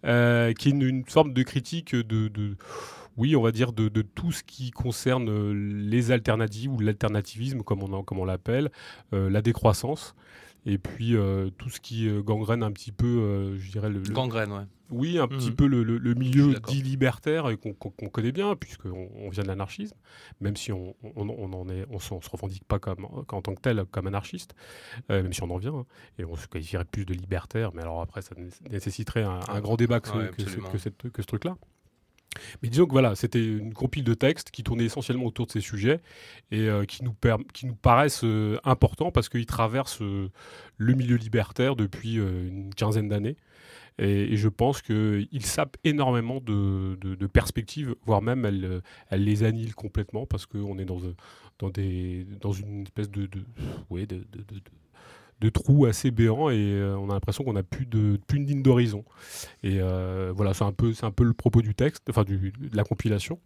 euh, 0.06 0.54
qui 0.54 0.70
est 0.70 0.72
une, 0.72 1.04
forme 1.06 1.34
de 1.34 1.44
critique 1.44 1.96
de, 1.96 2.56
oui, 3.18 3.36
on 3.36 3.42
va 3.42 3.52
dire 3.52 3.74
de, 3.74 3.90
tout 4.02 4.32
ce 4.32 4.44
qui 4.44 4.72
concerne 4.72 5.52
les 5.90 6.12
alternatives 6.12 6.72
ou 6.72 6.80
l'alternativisme, 6.80 7.62
comme 7.62 7.84
on, 7.84 8.04
comme 8.04 8.20
on 8.20 8.26
l'appelle, 8.26 8.72
la 9.12 9.42
décroissance 9.42 10.16
et 10.66 10.78
puis 10.78 11.16
tout 11.58 11.70
ce 11.70 11.80
qui 11.80 12.10
gangrène 12.24 12.64
un 12.64 12.72
petit 12.72 12.92
peu, 12.92 13.56
je 13.58 13.72
dirais 13.72 13.90
le, 13.90 14.00
gangrène, 14.02 14.52
ouais. 14.52 14.66
Oui, 14.90 15.20
un 15.20 15.28
petit 15.28 15.52
mmh. 15.52 15.56
peu 15.56 15.68
le, 15.68 16.14
milieu 16.14 16.54
dit 16.68 16.82
libertaire 16.82 17.50
et 17.50 17.58
qu'on 17.58 17.74
connaît 17.74 18.32
bien, 18.32 18.56
puisqu'on 18.56 19.10
on 19.16 19.30
vient 19.30 19.44
de 19.44 19.48
l'anarchisme, 19.48 19.96
même 20.40 20.56
si 20.56 20.72
on, 20.72 20.96
on, 21.16 21.70
est, 21.70 21.86
on, 21.90 22.00
se 22.00 22.14
revendique 22.30 22.64
pas 22.64 22.80
comme, 22.80 23.06
en 23.06 23.42
tant 23.42 23.54
que 23.54 23.62
tel 23.62 23.84
comme 23.92 24.08
anarchiste, 24.08 24.56
euh, 25.12 25.24
même 25.24 25.34
si 25.34 25.44
on 25.44 25.50
en 25.50 25.58
vient, 25.58 25.76
hein, 25.76 25.86
et 26.20 26.26
on 26.26 26.36
se 26.36 26.48
qualifierait 26.48 26.86
plus 26.86 27.06
de 27.06 27.14
libertaire, 27.14 27.72
mais 27.74 27.82
alors 27.82 28.02
après, 28.02 28.22
ça 28.22 28.36
nécessiterait 28.70 29.24
un, 29.24 29.60
grand 29.60 29.76
débat 29.76 30.00
que, 30.00 30.10
ce, 30.10 30.58
que, 31.10 31.22
ce 31.22 31.28
truc-là. 31.28 31.58
Mais 32.62 32.70
disons 32.70 32.86
que 32.86 32.92
voilà, 32.92 33.16
c'était 33.16 33.44
une 33.44 33.74
compile 33.74 34.04
de 34.04 34.14
textes 34.14 34.52
qui 34.52 34.64
tournait 34.64 34.86
essentiellement 34.86 35.26
autour 35.26 35.48
de 35.48 35.52
ces 35.52 35.62
sujets 35.62 36.02
et 36.52 36.68
euh, 36.68 36.86
qui, 36.86 37.04
nous 37.04 37.16
qui 37.54 37.66
nous 37.66 37.76
paraissent 37.76 38.24
euh, 38.24 38.60
importants 38.64 39.12
parce 39.12 39.30
qu'ils 39.30 39.46
traversent 39.46 40.02
euh, 40.02 40.30
le 40.78 40.94
milieu 40.94 41.16
libertaire 41.16 41.76
depuis 41.76 42.16
une 42.16 42.74
quinzaine 42.76 43.10
d'années. 43.10 43.38
Et, 44.00 44.38
je 44.38 44.48
pense 44.48 44.84
qu'ils 44.84 45.46
sapent 45.46 45.78
énormément 45.84 46.40
de, 46.40 47.28
perspectives, 47.34 47.96
voire 48.06 48.22
même 48.22 48.46
elles, 48.46 48.82
les 49.12 49.44
annihilent 49.44 49.74
complètement 49.74 50.28
parce 50.28 50.46
qu'on 50.46 50.78
est 50.78 50.86
dans, 50.86 51.00
dans, 51.58 51.70
des, 51.72 52.28
dans 52.40 52.52
une 52.52 52.84
espèce 52.84 53.10
de, 53.10 53.26
de, 53.26 53.40
de 53.90 54.62
de 55.40 55.50
trous 55.50 55.86
assez 55.86 56.10
béants 56.10 56.50
et 56.50 56.56
euh, 56.58 56.98
on 56.98 57.10
a 57.10 57.14
l'impression 57.14 57.44
qu'on 57.44 57.54
n'a 57.54 57.64
plus 57.64 57.86
de 57.86 58.20
plus 58.28 58.38
une 58.38 58.48
ligne 58.48 58.64
d'horizon. 58.64 59.06
Et 59.62 59.78
euh, 59.80 60.34
voilà, 60.36 60.54
c'est 60.56 60.64
un 60.64 60.72
peu 60.72 60.94
c'est 60.94 61.06
un 61.06 61.12
peu 61.12 61.24
le 61.24 61.34
propos 61.34 61.62
du 61.62 61.76
texte, 61.76 62.04
enfin 62.10 62.24
du, 62.24 62.52
de 62.52 62.76
la 62.76 62.84
compilation. 62.84 63.40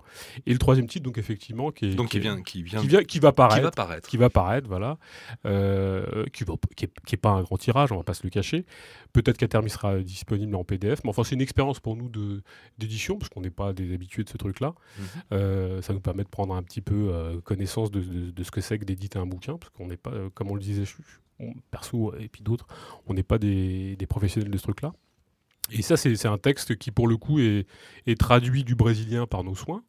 Et 0.46 0.54
le 0.54 0.60
troisième 0.60 0.88
titre, 0.88 1.04
donc 1.04 1.18
effectivement, 1.18 1.72
qui 1.72 1.88
est, 1.88 1.96
donc 1.96 2.10
qui, 2.10 2.20
vient, 2.20 2.42
qui 2.42 2.64
vient, 2.64 2.82
qui, 3.04 3.20
va 3.20 3.34
paraître, 3.34 3.58
qui 3.58 3.64
va 3.64 3.72
paraître, 3.72 4.10
qui 4.10 4.18
va 4.18 4.30
paraître, 4.30 4.68
voilà, 4.70 4.98
euh, 5.46 6.26
qui, 6.32 6.46
qui, 6.76 6.86
est, 6.86 7.18
pas 7.18 7.32
un 7.32 7.42
grand 7.42 7.58
tirage, 7.58 7.92
on 7.92 7.98
va 7.98 8.04
pas 8.04 8.14
se 8.14 8.24
le 8.24 8.30
cacher. 8.30 8.66
Peut-être 9.12 9.38
qu'à 9.38 9.50
terme 9.50 9.68
il 9.68 9.72
sera 9.72 10.00
disponible 10.00 10.56
en 10.56 10.64
PDF, 10.64 11.02
mais 11.04 11.10
enfin 11.10 11.26
c'est 11.26 11.36
une 11.36 11.42
expérience 11.42 11.82
pour 11.82 11.98
nous 11.98 12.08
de 12.08 12.42
d'édition 12.78 13.18
parce 13.18 13.30
qu'on 13.30 13.42
n'est 13.42 13.50
pas 13.50 13.74
des 13.74 13.94
habitués 13.94 14.24
de 14.24 14.30
ce 14.30 14.38
truc-là. 14.38 14.74
Mhm. 15.32 15.82
ça 15.82 15.94
nous 15.94 16.00
permet 16.00 16.24
de 16.24 16.30
prendre 16.30 16.56
un 16.56 16.64
petit 16.64 16.82
peu 16.82 17.42
connaissance 17.44 17.92
de, 17.92 18.00
de, 18.32 18.44
ce 18.44 18.52
que 18.52 18.62
c'est 18.62 18.80
que 18.80 18.86
d'éditer 18.86 19.20
un 19.20 19.26
bouquin, 19.26 19.58
parce 19.58 19.70
qu'on 19.72 19.88
n'est 19.88 19.98
pas, 19.98 20.14
comme 20.34 20.52
on 20.52 20.56
le 20.56 20.62
disait, 20.62 20.86
perso 21.72 22.14
et 22.20 22.28
puis 22.28 22.42
d'autres, 22.42 22.68
on 23.08 23.14
n'est 23.14 23.24
pas 23.24 23.38
des, 23.38 23.98
professionnels 24.10 24.52
de 24.52 24.58
ce 24.58 24.64
truc-là. 24.64 24.94
Et 25.74 25.84
ça, 25.84 25.96
c'est 25.96 26.26
un 26.26 26.38
texte 26.38 26.76
qui, 26.76 26.92
pour 26.92 27.08
le 27.08 27.16
coup, 27.16 27.40
est, 27.40 27.66
traduit 28.20 28.64
du 28.64 28.76
brésilien 28.76 29.26
par 29.26 29.44
nos 29.44 29.56
soins. 29.56 29.84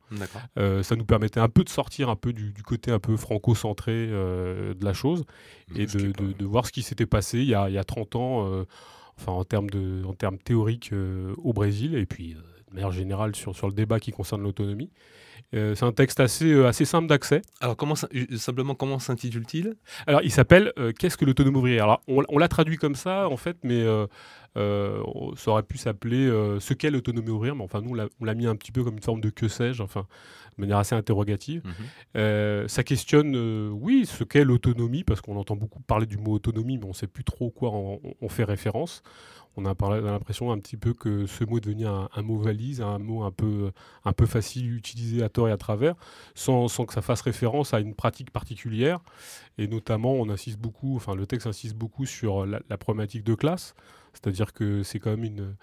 Euh, 0.59 0.83
ça 0.83 0.95
nous 0.95 1.05
permettait 1.05 1.41
un 1.41 1.49
peu 1.49 1.65
de 1.65 1.69
sortir 1.69 2.09
un 2.09 2.15
peu 2.15 2.33
du, 2.33 2.53
côté 2.65 2.93
un 2.93 3.01
peu 3.01 3.17
franco-centré 3.17 3.93
euh, 3.93 4.75
de 4.75 4.85
la 4.85 4.93
chose 4.93 5.25
et 5.75 5.87
de, 5.87 6.45
voir 6.45 6.67
ce 6.67 6.73
qui 6.73 6.83
s'était 6.83 7.07
passé 7.07 7.39
il 7.39 7.49
y, 7.49 7.55
a, 7.55 7.69
il 7.69 7.75
y, 7.75 7.79
a, 7.79 7.85
30 7.85 8.17
ans, 8.17 8.47
euh, 8.47 8.65
enfin, 9.19 9.33
en 9.33 9.45
termes, 9.45 9.71
de, 9.71 10.05
en 10.05 10.13
termes 10.13 10.39
théoriques 10.39 10.93
au 11.39 11.53
Brésil, 11.53 11.97
et 11.97 12.07
puis 12.07 12.35
de 12.35 12.75
manière 12.75 12.93
générale 12.93 13.35
sur, 13.35 13.57
sur 13.57 13.67
le 13.67 13.75
débat 13.75 13.99
qui 13.99 14.13
concerne 14.13 14.43
l'autonomie. 14.43 14.91
Euh, 15.55 15.75
c'est 15.75 15.85
un 15.85 15.93
texte 15.93 16.21
assez, 16.21 16.51
euh, 16.51 16.67
assez 16.67 16.85
simple 16.85 17.07
d'accès. 17.09 17.43
Alors, 17.61 17.77
comment, 17.77 17.95
euh, 18.15 18.37
simplement, 18.37 18.75
comment 18.75 18.99
s'intitule-t-il? 18.99 19.75
Alors, 20.07 20.23
il 20.23 20.31
s'appelle 20.31 20.73
Qu'est-ce 20.99 21.17
que 21.17 21.25
l'autonomie 21.25 21.57
ouvrière 21.57 21.85
Alors, 21.85 22.03
on, 22.09 22.39
l'a 22.39 22.49
traduit 22.49 22.77
comme 22.77 22.95
ça, 22.95 23.29
en 23.29 23.37
fait, 23.37 23.57
mais 23.63 23.85
ça 24.55 25.51
aurait 25.51 25.63
pu 25.63 25.79
s'appeler 25.79 26.29
Ce 26.61 26.75
qu'est 26.75 26.91
l'autonomie 26.91 27.31
ouvrière. 27.31 27.57
Mais 27.57 27.65
enfin, 27.65 27.81
nous, 27.81 27.99
on 28.21 28.25
l'a 28.25 28.35
mis 28.35 28.47
un 28.47 28.57
petit 28.57 28.73
peu 28.73 28.83
comme 28.85 28.95
une 28.95 29.03
forme 29.03 29.21
de 29.21 29.31
que 29.31 29.49
sais-je, 29.49 29.83
enfin, 29.83 30.07
de 30.57 30.61
manière 30.61 30.79
assez 30.79 30.95
interrogative. 30.95 31.63
Mhm. 31.65 32.69
ça 32.69 32.85
questionne, 32.85 33.37
oui, 33.73 34.07
ce 34.07 34.25
qu'est 34.25 34.45
l'autonomie, 34.45 35.05
parce 35.05 35.21
qu'on 35.21 35.37
entend 35.37 35.57
beaucoup 35.57 35.81
parler 35.81 36.07
du 36.07 36.19
mot 36.19 36.33
autonomie, 36.33 36.79
mais 36.79 36.85
on 36.85 36.89
ne 36.89 36.95
sait 36.95 37.07
plus 37.07 37.25
trop 37.25 37.51
quoi 37.51 37.71
on 37.73 38.29
fait 38.29 38.45
référence 38.45 39.03
on 39.57 39.67
a, 39.67 40.01
l'impression 40.01 40.51
un 40.51 40.59
petit 40.59 40.77
peu 40.77 40.95
que 40.95 41.27
ce 41.27 41.45
mot 41.45 41.59
est 41.59 41.61
devenu 41.61 41.87
un, 41.87 42.09
mot 42.23 42.39
valise, 42.39 42.81
un 42.81 42.99
mot 42.99 43.23
un 43.23 43.31
peu, 43.31 43.71
un 44.05 44.13
peu 44.13 44.27
facile 44.27 44.75
utilisé 44.75 45.23
à 45.23 45.29
tort 45.29 45.49
et 45.49 45.53
à 45.53 45.57
travers, 45.57 45.95
sans, 46.35 46.69
que 46.69 46.95
ça 46.95 47.03
fasse 47.03 47.21
référence 47.21 47.75
à 47.75 47.81
une 47.81 47.95
pratique 47.95 48.31
particulière. 48.31 49.01
Et 49.59 49.69
notamment, 49.69 50.13
on 50.15 50.31
insiste 50.31 50.59
beaucoup, 50.59 50.97
enfin 50.97 51.15
le 51.15 51.27
texte 51.27 51.47
insiste 51.47 51.77
beaucoup 51.77 52.07
sur 52.07 52.47
la, 52.47 52.61
problématique 52.79 53.25
de 53.25 53.35
classe, 53.35 53.75
c'est-à-dire 54.15 54.53
que 54.53 54.83
c'est 54.83 54.99
quand 54.99 55.11
même 55.11 55.25
une, 55.25 55.57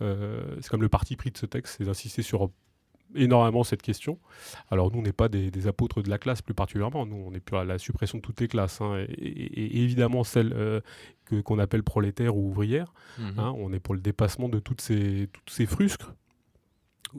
euh, 0.00 0.56
c'est 0.60 0.68
comme 0.68 0.82
le 0.82 0.88
parti 0.88 1.16
pris 1.16 1.30
de 1.30 1.38
ce 1.38 1.46
texte, 1.46 1.76
c'est 1.78 1.84
d'insister 1.84 2.22
sur 2.22 2.50
énormément 3.14 3.64
cette 3.64 3.82
question. 3.82 4.18
Alors 4.70 4.92
nous, 4.92 4.98
on 4.98 5.02
n'est 5.02 5.12
pas 5.12 5.28
des, 5.28 5.66
apôtres 5.66 6.02
de 6.02 6.10
la 6.10 6.18
classe 6.18 6.42
plus 6.42 6.54
particulièrement, 6.54 7.06
nous, 7.06 7.16
on 7.16 7.32
est 7.32 7.40
plus 7.40 7.56
à 7.56 7.64
la 7.64 7.78
suppression 7.78 8.18
de 8.18 8.22
toutes 8.22 8.40
les 8.40 8.48
classes, 8.48 8.80
hein, 8.80 9.04
et, 9.08 9.82
évidemment 9.82 10.24
celle 10.24 10.52
euh, 10.52 10.80
qu'on 11.44 11.58
appelle 11.58 11.82
prolétaire 11.82 12.36
ou 12.36 12.48
ouvrière. 12.48 12.92
Mhm. 13.18 13.38
Hein, 13.38 13.54
on 13.56 13.72
est 13.72 13.80
pour 13.80 13.94
le 13.94 14.00
dépassement 14.00 14.48
de 14.48 14.58
toutes 14.58 14.80
ces, 14.80 15.28
toutes 15.32 15.50
ces 15.50 15.66
frusques 15.66 16.02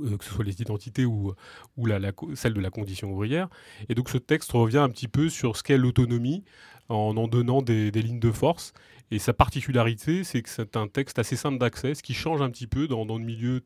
euh, 0.01 0.17
que 0.17 0.25
ce 0.25 0.31
soit 0.31 0.43
les 0.43 0.61
identités 0.61 1.05
ou, 1.05 1.33
ou 1.77 1.85
la, 1.85 1.99
celle 2.33 2.53
de 2.53 2.61
la 2.61 2.69
condition 2.69 3.11
ouvrière. 3.11 3.47
Et 3.89 3.95
donc 3.95 4.09
ce 4.09 4.17
texte 4.17 4.51
revient 4.51 4.79
un 4.79 4.89
petit 4.89 5.07
peu 5.07 5.29
sur 5.29 5.55
ce 5.55 5.63
qu'est 5.63 5.77
l'autonomie 5.77 6.43
en 6.89 7.15
en 7.15 7.27
donnant 7.27 7.61
des, 7.61 7.91
des 7.91 8.01
lignes 8.01 8.19
de 8.19 8.31
force. 8.31 8.73
Et 9.11 9.19
sa 9.19 9.33
particularité, 9.33 10.23
c'est 10.23 10.41
que 10.41 10.49
c'est 10.49 10.75
un 10.75 10.87
texte 10.87 11.19
assez 11.19 11.35
simple 11.35 11.59
d'accès, 11.59 11.93
ce 11.93 12.01
qui 12.01 12.15
change 12.15 12.41
un 12.41 12.49
petit 12.49 12.65
peu 12.67 12.87
dans, 12.87 13.05
dans 13.05 13.17
le 13.17 13.23
milieu 13.23 13.61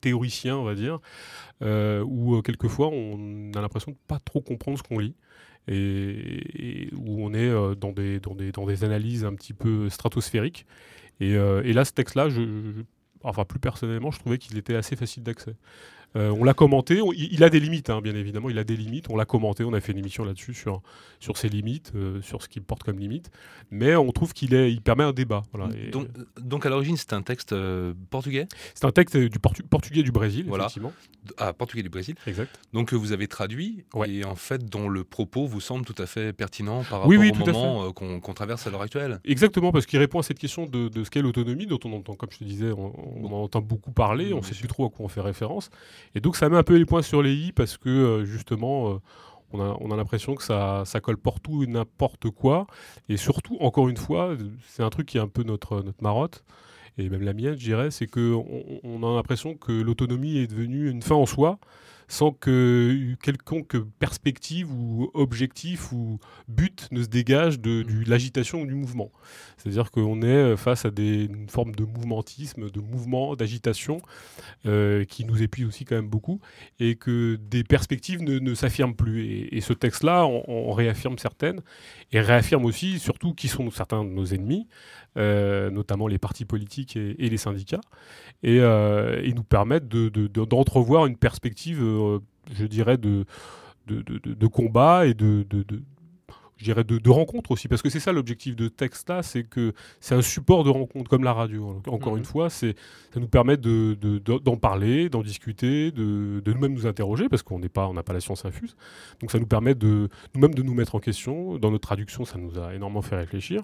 théoricien, 0.00 0.56
on 0.56 0.64
va 0.64 0.74
dire, 0.74 1.00
euh, 1.62 2.02
où 2.06 2.36
euh, 2.36 2.42
quelquefois 2.42 2.88
on 2.88 3.52
a 3.54 3.60
l'impression 3.60 3.92
de 3.92 3.96
pas 4.06 4.18
trop 4.18 4.40
comprendre 4.40 4.78
ce 4.78 4.82
qu'on 4.82 4.98
lit. 4.98 5.14
Et, 5.70 6.88
où 6.96 7.22
on 7.22 7.34
est 7.34 7.48
euh, 7.48 7.74
dans, 7.74 7.92
des, 7.92 8.84
analyses 8.84 9.24
un 9.26 9.34
petit 9.34 9.52
peu 9.52 9.90
stratosphériques. 9.90 10.64
Et, 11.20 11.34
là, 11.34 11.84
ce 11.84 11.92
texte-là, 11.92 12.28
enfin 13.22 13.44
plus 13.44 13.58
personnellement, 13.58 14.10
je 14.10 14.18
trouvais 14.18 14.38
qu'il 14.38 14.56
était 14.56 14.76
assez 14.76 14.96
facile 14.96 15.24
d'accès. 15.24 15.56
Euh, 16.16 16.30
on 16.30 16.44
l'a 16.44 16.54
commenté. 16.54 17.00
il, 17.16 17.44
a 17.44 17.50
des 17.50 17.60
limites, 17.60 17.90
hein, 17.90 18.00
bien 18.00 18.14
évidemment. 18.14 18.48
Il 18.50 18.58
a 18.58 18.64
des 18.64 18.76
limites. 18.76 19.10
On 19.10 19.16
l'a 19.16 19.24
commenté. 19.24 19.64
On 19.64 19.72
a 19.72 19.80
fait 19.80 19.92
une 19.92 19.98
émission 19.98 20.24
là-dessus 20.24 20.54
sur, 20.54 20.82
sur 21.20 21.36
ses 21.36 21.48
limites, 21.48 21.92
euh, 21.94 22.22
sur 22.22 22.42
ce 22.42 22.48
qu'il 22.48 22.62
porte 22.62 22.82
comme 22.82 22.98
limite. 22.98 23.30
Mais 23.70 23.94
on 23.96 24.10
trouve 24.12 24.32
qu'il 24.32 24.52
il 24.54 24.80
permet 24.80 25.04
un 25.04 25.12
débat. 25.12 25.42
donc, 25.92 26.08
donc, 26.40 26.66
à 26.66 26.70
l'origine, 26.70 26.96
c'est 26.96 27.12
un 27.12 27.22
texte 27.22 27.52
euh, 27.52 27.92
portugais? 28.10 28.46
C'est 28.74 28.86
un 28.86 28.90
texte 28.90 29.16
du 29.16 29.38
portugais 29.38 30.02
du 30.02 30.12
Brésil, 30.12 30.46
voilà. 30.48 30.64
effectivement. 30.64 30.92
Ah, 31.36 31.52
portugais 31.52 31.82
du 31.82 31.90
Brésil. 31.90 32.14
Exact. 32.26 32.58
Donc 32.72 32.92
vous 32.92 33.12
avez 33.12 33.28
traduit 33.28 33.84
et 34.06 34.24
en 34.24 34.34
fait 34.34 34.64
dont 34.64 34.88
le 34.88 35.04
propos 35.04 35.46
vous 35.46 35.60
semble 35.60 35.84
tout 35.84 35.94
à 35.98 36.06
fait 36.06 36.32
pertinent 36.32 36.84
par 36.84 37.02
rapport 37.02 37.08
au 37.08 37.44
moment 37.44 37.92
qu'on 37.92 38.34
traverse 38.34 38.66
à 38.66 38.70
l'heure 38.70 38.82
actuelle. 38.82 39.20
Exactement, 39.24 39.72
parce 39.72 39.86
qu'il 39.86 39.98
répond 39.98 40.20
à 40.20 40.22
cette 40.22 40.38
question 40.38 40.66
de, 40.66 40.90
ce 41.04 41.10
qu'est 41.10 41.22
l'autonomie, 41.22 41.66
dont 41.66 41.78
on 41.84 41.92
entend, 41.92 42.14
comme 42.14 42.30
je 42.32 42.38
te 42.38 42.44
disais, 42.44 42.72
on, 42.72 43.26
en 43.26 43.42
entend 43.44 43.60
beaucoup 43.60 43.90
parler. 43.90 44.32
on 44.32 44.38
ne 44.38 44.42
sait 44.42 44.54
plus 44.54 44.68
trop 44.68 44.86
à 44.86 44.90
quoi 44.90 45.04
on 45.04 45.08
fait 45.08 45.20
référence. 45.20 45.70
Et 46.14 46.20
donc 46.20 46.36
ça 46.36 46.48
met 46.48 46.56
un 46.56 46.62
peu 46.62 46.76
les 46.76 46.84
points 46.84 47.02
sur 47.02 47.22
les 47.22 47.34
i 47.34 47.52
parce 47.52 47.76
que 47.76 47.88
euh, 47.88 48.24
justement, 48.24 48.92
euh, 48.92 48.98
on 49.52 49.60
a, 49.60 49.76
on 49.80 49.90
a 49.90 49.96
l'impression 49.96 50.34
que 50.34 50.42
ça, 50.42 50.82
ça 50.84 51.00
colle 51.00 51.18
partout 51.18 51.62
et 51.62 51.66
n'importe 51.66 52.30
quoi. 52.30 52.66
Et 53.08 53.16
surtout, 53.16 53.56
encore 53.60 53.88
une 53.88 53.96
fois, 53.96 54.36
c'est 54.66 54.82
un 54.82 54.90
truc 54.90 55.06
qui 55.06 55.18
est 55.18 55.20
un 55.20 55.28
peu 55.28 55.42
notre, 55.42 55.82
notre 55.82 56.02
marotte 56.02 56.44
et 56.98 57.08
même 57.08 57.22
la 57.22 57.32
mienne, 57.32 57.54
je 57.54 57.64
dirais, 57.64 57.90
c'est 57.90 58.08
qu'on 58.08 58.44
on 58.82 59.02
a 59.04 59.14
l'impression 59.14 59.54
que 59.54 59.72
l'autonomie 59.72 60.38
est 60.38 60.48
devenue 60.48 60.90
une 60.90 61.00
fin 61.02 61.14
en 61.14 61.26
soi 61.26 61.58
sans 62.08 62.32
que 62.32 63.14
quelconque 63.22 63.76
perspective 63.98 64.72
ou 64.72 65.10
objectif 65.14 65.92
ou 65.92 66.18
but 66.48 66.88
ne 66.90 67.02
se 67.02 67.08
dégage 67.08 67.60
de, 67.60 67.84
l'agitation 68.08 68.62
ou 68.62 68.66
du 68.66 68.74
mouvement. 68.74 69.12
C'est-à-dire 69.56 69.90
qu'on 69.90 70.22
est 70.22 70.56
face 70.56 70.84
à 70.84 70.90
des, 70.90 71.24
une 71.24 71.48
forme 71.48 71.74
de 71.74 71.84
mouvementisme, 71.84 72.70
de 72.70 72.80
mouvement, 72.80 73.36
d'agitation 73.36 74.00
euh, 74.66 75.04
qui 75.04 75.24
nous 75.24 75.42
épuise 75.42 75.66
aussi 75.66 75.84
quand 75.84 75.96
même 75.96 76.08
beaucoup 76.08 76.40
et 76.80 76.96
que 76.96 77.36
des 77.36 77.64
perspectives 77.64 78.22
ne, 78.22 78.54
s'affirment 78.54 78.94
plus. 78.94 79.48
Et, 79.52 79.60
ce 79.60 79.72
texte-là 79.74 80.24
on 80.24 80.72
réaffirme 80.72 81.18
certaines 81.18 81.60
et 82.12 82.20
réaffirme 82.20 82.64
aussi 82.64 82.98
surtout 82.98 83.34
qui 83.34 83.48
sont 83.48 83.70
certains 83.70 84.04
de 84.04 84.08
nos 84.08 84.24
ennemis, 84.24 84.66
euh, 85.07 85.07
notamment 85.16 86.06
les 86.06 86.18
partis 86.18 86.44
politiques 86.44 86.96
et, 86.96 87.14
les 87.28 87.36
syndicats, 87.36 87.80
et, 88.42 88.58
euh, 88.60 89.20
nous 89.34 89.44
permettent 89.44 89.88
d'entrevoir 89.88 91.06
une 91.06 91.16
perspective, 91.16 91.82
euh, 91.82 92.20
je 92.52 92.66
dirais, 92.66 92.98
de, 92.98 93.24
de, 93.86 94.46
combat 94.46 95.06
et 95.06 95.14
de, 95.14 95.46
je 96.58 96.64
dirais 96.64 96.84
de, 96.84 97.10
rencontre 97.10 97.52
aussi, 97.52 97.68
parce 97.68 97.82
que 97.82 97.88
c'est 97.88 98.00
ça 98.00 98.12
l'objectif 98.12 98.56
de 98.56 98.68
texte 98.68 99.08
là, 99.08 99.22
c'est 99.22 99.44
que 99.44 99.72
c'est 100.00 100.14
un 100.14 100.22
support 100.22 100.64
de 100.64 100.70
rencontre, 100.70 101.08
comme 101.08 101.24
la 101.24 101.32
radio. 101.32 101.80
Encore 101.86 102.14
mmh. 102.14 102.18
une 102.18 102.24
fois, 102.24 102.50
c'est 102.50 102.74
ça 103.14 103.20
nous 103.20 103.28
permet 103.28 103.56
d'en 103.56 104.56
parler, 104.56 105.08
d'en 105.08 105.22
discuter, 105.22 105.90
de, 105.92 106.42
nous-mêmes 106.44 106.74
nous 106.74 106.86
interroger, 106.86 107.28
parce 107.28 107.42
qu'on 107.42 107.60
n'est 107.60 107.68
pas, 107.68 107.86
on 107.88 107.94
n'a 107.94 108.02
pas 108.02 108.12
la 108.12 108.20
science 108.20 108.44
infuse. 108.44 108.76
Donc 109.20 109.30
ça 109.30 109.38
nous 109.38 109.46
permet 109.46 109.74
de 109.74 110.08
nous-mêmes 110.34 110.54
de 110.54 110.62
nous 110.62 110.74
mettre 110.74 110.94
en 110.96 111.00
question. 111.00 111.58
Dans 111.58 111.70
notre 111.70 111.86
traduction, 111.86 112.24
ça 112.24 112.38
nous 112.38 112.58
a 112.58 112.74
énormément 112.74 113.02
fait 113.02 113.16
réfléchir. 113.16 113.62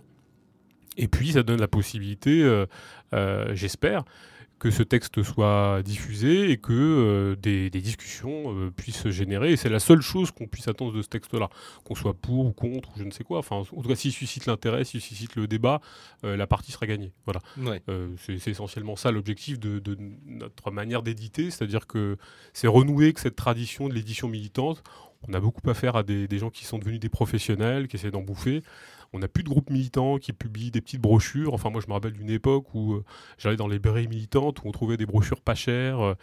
Et 0.96 1.08
puis, 1.08 1.32
ça 1.32 1.42
donne 1.42 1.60
la 1.60 1.68
possibilité, 1.68 2.42
euh, 2.42 2.66
euh, 3.14 3.54
j'espère, 3.54 4.04
que 4.60 4.70
ce 4.70 4.82
texte 4.82 5.22
soit 5.22 5.82
diffusé 5.82 6.50
et 6.50 6.56
que 6.56 6.72
euh, 6.72 7.36
des, 7.36 7.68
discussions 7.68 8.70
puissent 8.76 9.02
se 9.02 9.10
générer. 9.10 9.52
Et 9.52 9.56
c'est 9.56 9.68
la 9.68 9.80
seule 9.80 10.00
chose 10.00 10.30
qu'on 10.30 10.46
puisse 10.46 10.68
attendre 10.68 10.92
de 10.92 11.02
ce 11.02 11.08
texte-là. 11.08 11.50
Qu'on 11.84 11.94
soit 11.94 12.14
pour 12.14 12.46
ou 12.46 12.52
contre, 12.52 12.88
ou 12.90 12.98
je 12.98 13.04
ne 13.04 13.10
sais 13.10 13.24
quoi. 13.24 13.40
Enfin, 13.40 13.56
en 13.56 13.64
tout 13.64 13.88
cas, 13.88 13.96
s'il 13.96 14.12
suscite 14.12 14.46
l'intérêt, 14.46 14.84
s'il 14.84 15.00
suscite 15.00 15.36
le 15.36 15.46
débat, 15.46 15.80
la 16.22 16.46
partie 16.46 16.72
sera 16.72 16.86
gagnée. 16.86 17.12
Voilà. 17.26 17.40
c'est 18.16 18.48
essentiellement 18.48 18.96
ça 18.96 19.10
l'objectif 19.10 19.58
de, 19.58 19.80
de, 19.80 19.98
notre 20.26 20.70
manière 20.70 21.02
d'éditer. 21.02 21.50
C'est-à-dire 21.50 21.86
que 21.86 22.16
c'est 22.54 22.68
renouer 22.68 23.12
que 23.12 23.20
cette 23.20 23.36
tradition 23.36 23.88
de 23.88 23.94
l'édition 23.94 24.28
militante 24.28 24.82
On 25.28 25.34
a 25.34 25.40
beaucoup 25.40 25.68
à 25.68 25.74
faire 25.74 25.96
à 25.96 26.04
des, 26.04 26.26
des 26.26 26.38
gens 26.38 26.50
qui 26.50 26.64
sont 26.64 26.78
devenus 26.78 27.00
des 27.00 27.10
professionnels, 27.10 27.88
qui 27.88 27.96
essaient 27.96 28.12
d'en 28.12 28.22
bouffer. 28.22 28.62
On 29.14 29.20
n'a 29.20 29.28
plus 29.28 29.44
de 29.44 29.48
groupes 29.48 29.70
militants 29.70 30.18
qui 30.18 30.32
publient 30.32 30.72
des 30.72 30.80
petites 30.80 31.00
brochures. 31.00 31.54
Enfin, 31.54 31.70
moi, 31.70 31.80
je 31.80 31.86
me 31.86 31.92
rappelle 31.92 32.14
d'une 32.14 32.30
époque 32.30 32.74
où 32.74 32.94
euh, 32.94 33.04
j'allais 33.38 33.54
dans 33.54 33.68
les 33.68 33.76
librairies 33.76 34.08
militantes 34.08 34.58
où 34.58 34.62
on 34.66 34.72
trouvait 34.72 34.96
des 34.96 35.06
brochures 35.06 35.40
pas 35.40 35.54
chères 35.54 36.00
euh, 36.00 36.14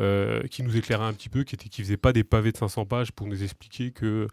euh, 0.00 0.42
qui 0.44 0.62
nous 0.62 0.74
éclairaient 0.74 1.04
un 1.04 1.12
petit 1.12 1.28
peu, 1.28 1.44
qui 1.44 1.56
ne 1.56 1.60
qui 1.60 1.82
faisaient 1.82 1.98
pas 1.98 2.14
des 2.14 2.24
pavés 2.24 2.50
de 2.50 2.56
500 2.56 2.86
pages 2.86 3.12
pour 3.12 3.26
nous 3.26 3.42
expliquer 3.42 3.90
que 3.90 4.28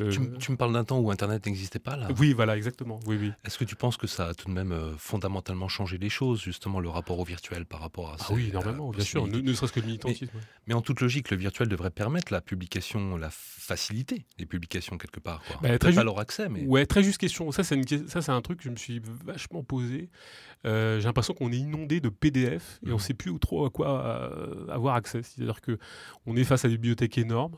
euh, 0.00 0.10
tu, 0.38 0.52
me 0.52 0.56
parles 0.56 0.72
d'un 0.72 0.84
temps 0.84 0.98
où 0.98 1.10
Internet 1.10 1.46
n'existait 1.46 1.78
pas, 1.78 1.96
là 1.96 2.08
Oui, 2.18 2.32
voilà, 2.32 2.56
exactement. 2.56 3.00
Oui, 3.06 3.16
oui. 3.20 3.32
Est-ce 3.44 3.58
que 3.58 3.64
tu 3.64 3.74
penses 3.74 3.96
que 3.96 4.06
ça 4.06 4.28
a 4.28 4.34
tout 4.34 4.48
de 4.48 4.54
même 4.54 4.72
euh, 4.72 4.96
fondamentalement 4.96 5.68
changé 5.68 5.98
les 5.98 6.08
choses, 6.08 6.40
justement, 6.40 6.80
le 6.80 6.88
rapport 6.88 7.18
au 7.18 7.24
virtuel 7.24 7.64
par 7.66 7.80
rapport 7.80 8.10
à 8.10 8.16
ah 8.20 8.26
Oui, 8.30 8.48
énormément, 8.48 8.90
bien 8.90 9.04
sûr, 9.04 9.26
ne, 9.26 9.52
serait-ce 9.52 9.72
que 9.72 9.80
le 9.80 9.86
militantisme. 9.86 10.28
Mais, 10.66 10.74
en 10.74 10.82
toute 10.82 11.00
logique, 11.00 11.30
le 11.30 11.36
virtuel 11.36 11.68
devrait 11.68 11.90
permettre 11.90 12.32
la 12.32 12.40
publication, 12.40 13.16
la 13.16 13.30
facilité 13.30 14.24
des 14.38 14.46
publications 14.46 14.98
quelque 14.98 15.20
part. 15.20 15.42
Quoi. 15.44 15.56
Bah, 15.62 15.78
très 15.78 15.92
pas 15.92 16.04
leur 16.04 16.20
accès, 16.20 16.48
mais... 16.48 16.64
Ouais, 16.64 16.86
très 16.86 17.02
juste 17.02 17.18
question. 17.18 17.50
Ça, 17.50 17.64
c'est 17.64 18.28
un 18.28 18.40
truc 18.42 18.58
que 18.58 18.64
je 18.64 18.70
me 18.70 18.76
suis 18.76 19.02
vachement 19.24 19.62
posé. 19.62 20.10
Euh, 20.64 21.00
j'ai 21.00 21.06
l'impression 21.06 21.34
qu'on 21.34 21.52
est 21.52 21.58
inondé 21.58 22.00
de 22.00 22.08
PDF 22.08 22.80
et 22.84 22.88
on 22.88 22.90
ne 22.90 22.94
mmh. 22.96 22.98
sait 22.98 23.14
plus 23.14 23.38
trop 23.38 23.64
à 23.64 23.70
quoi 23.70 24.32
avoir 24.68 24.94
accès. 24.94 25.22
C'est-à-dire 25.22 25.60
qu'on 25.60 26.36
est 26.36 26.44
face 26.44 26.64
à 26.64 26.68
des 26.68 26.76
bibliothèques 26.76 27.18
énormes. 27.18 27.56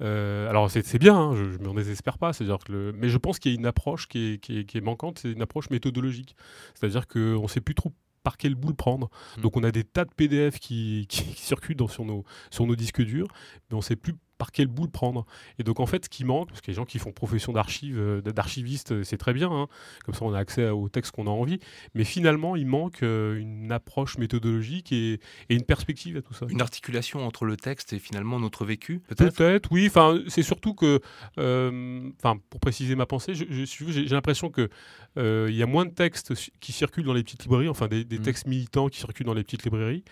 Euh, 0.00 0.48
alors 0.48 0.70
c'est 0.70 0.98
bien, 0.98 1.16
hein, 1.16 1.34
je 1.34 1.58
ne 1.58 1.64
m'en 1.64 1.74
désespère 1.74 2.18
pas, 2.18 2.32
c'est-à-dire 2.32 2.58
que 2.58 2.72
le... 2.72 2.92
mais 2.92 3.08
je 3.08 3.18
pense 3.18 3.38
qu'il 3.38 3.52
y 3.52 3.54
a 3.54 3.58
une 3.58 3.66
approche 3.66 4.08
qui 4.08 4.32
est, 4.32 4.38
qui 4.38 4.58
est, 4.58 4.64
qui 4.64 4.78
est 4.78 4.80
manquante, 4.80 5.20
c'est 5.20 5.30
une 5.30 5.42
approche 5.42 5.70
méthodologique. 5.70 6.34
C'est-à-dire 6.74 7.06
qu'on 7.06 7.42
ne 7.42 7.48
sait 7.48 7.60
plus 7.60 7.74
trop 7.74 7.92
par 8.22 8.36
quel 8.36 8.54
bout 8.54 8.68
le 8.68 8.74
prendre. 8.74 9.10
Mmh. 9.36 9.40
Donc 9.42 9.56
on 9.56 9.62
a 9.62 9.70
des 9.70 9.84
tas 9.84 10.04
de 10.04 10.12
PDF 10.14 10.58
qui, 10.60 11.06
qui, 11.08 11.22
circulent 11.36 11.76
dans, 11.76 11.88
sur, 11.88 12.04
nos, 12.04 12.24
sur 12.50 12.66
nos 12.66 12.76
disques 12.76 13.02
durs, 13.02 13.28
mais 13.70 13.74
on 13.74 13.78
ne 13.78 13.82
sait 13.82 13.96
plus 13.96 14.14
par 14.38 14.52
quel 14.52 14.66
bout 14.66 14.84
le 14.84 14.90
prendre. 14.90 15.24
Et 15.58 15.62
donc 15.62 15.80
en 15.80 15.86
fait, 15.86 16.04
ce 16.04 16.08
qui 16.08 16.24
manque, 16.24 16.48
parce 16.48 16.60
que 16.60 16.66
les 16.66 16.74
gens 16.74 16.84
qui 16.84 16.98
font 16.98 17.12
profession 17.12 17.52
d'archive, 17.52 17.98
euh, 17.98 18.20
d'archiviste, 18.20 18.92
euh, 18.92 19.04
c'est 19.04 19.16
très 19.16 19.32
bien, 19.32 19.50
hein. 19.50 19.68
comme 20.04 20.14
ça 20.14 20.24
on 20.24 20.34
a 20.34 20.38
accès 20.38 20.68
aux 20.68 20.88
textes 20.88 21.12
qu'on 21.12 21.26
a 21.26 21.30
envie, 21.30 21.60
mais 21.94 22.04
finalement 22.04 22.56
il 22.56 22.66
manque 22.66 23.02
euh, 23.02 23.38
une 23.38 23.70
approche 23.70 24.18
méthodologique 24.18 24.92
et, 24.92 25.20
une 25.48 25.62
perspective 25.62 26.16
à 26.16 26.22
tout 26.22 26.34
ça. 26.34 26.46
Une 26.48 26.60
articulation 26.60 27.26
entre 27.26 27.44
le 27.44 27.56
texte 27.56 27.92
et 27.92 27.98
finalement 27.98 28.40
notre 28.40 28.64
vécu, 28.64 29.00
peut-être? 29.00 29.36
Peut-être, 29.36 29.70
oui. 29.70 29.86
Enfin, 29.86 30.18
c'est 30.28 30.42
surtout 30.42 30.74
que, 30.74 31.00
enfin, 31.36 32.38
pour 32.50 32.60
préciser 32.60 32.96
ma 32.96 33.06
pensée, 33.06 33.34
j'ai 33.34 34.08
l'impression 34.08 34.50
que 34.50 34.68
il 35.16 35.54
y 35.54 35.62
a 35.62 35.66
moins 35.66 35.84
de 35.84 35.90
textes 35.90 36.32
qui 36.60 36.72
circulent 36.72 37.04
dans 37.04 37.12
les 37.12 37.22
petites 37.22 37.42
librairies, 37.44 37.68
enfin 37.68 37.86
des, 37.86 38.04
mmh. 38.04 38.22
textes 38.22 38.46
militants 38.46 38.88
qui 38.88 38.98
circulent 38.98 39.26
dans 39.26 39.34
les 39.34 39.44
petites 39.44 39.64
librairies, 39.64 40.04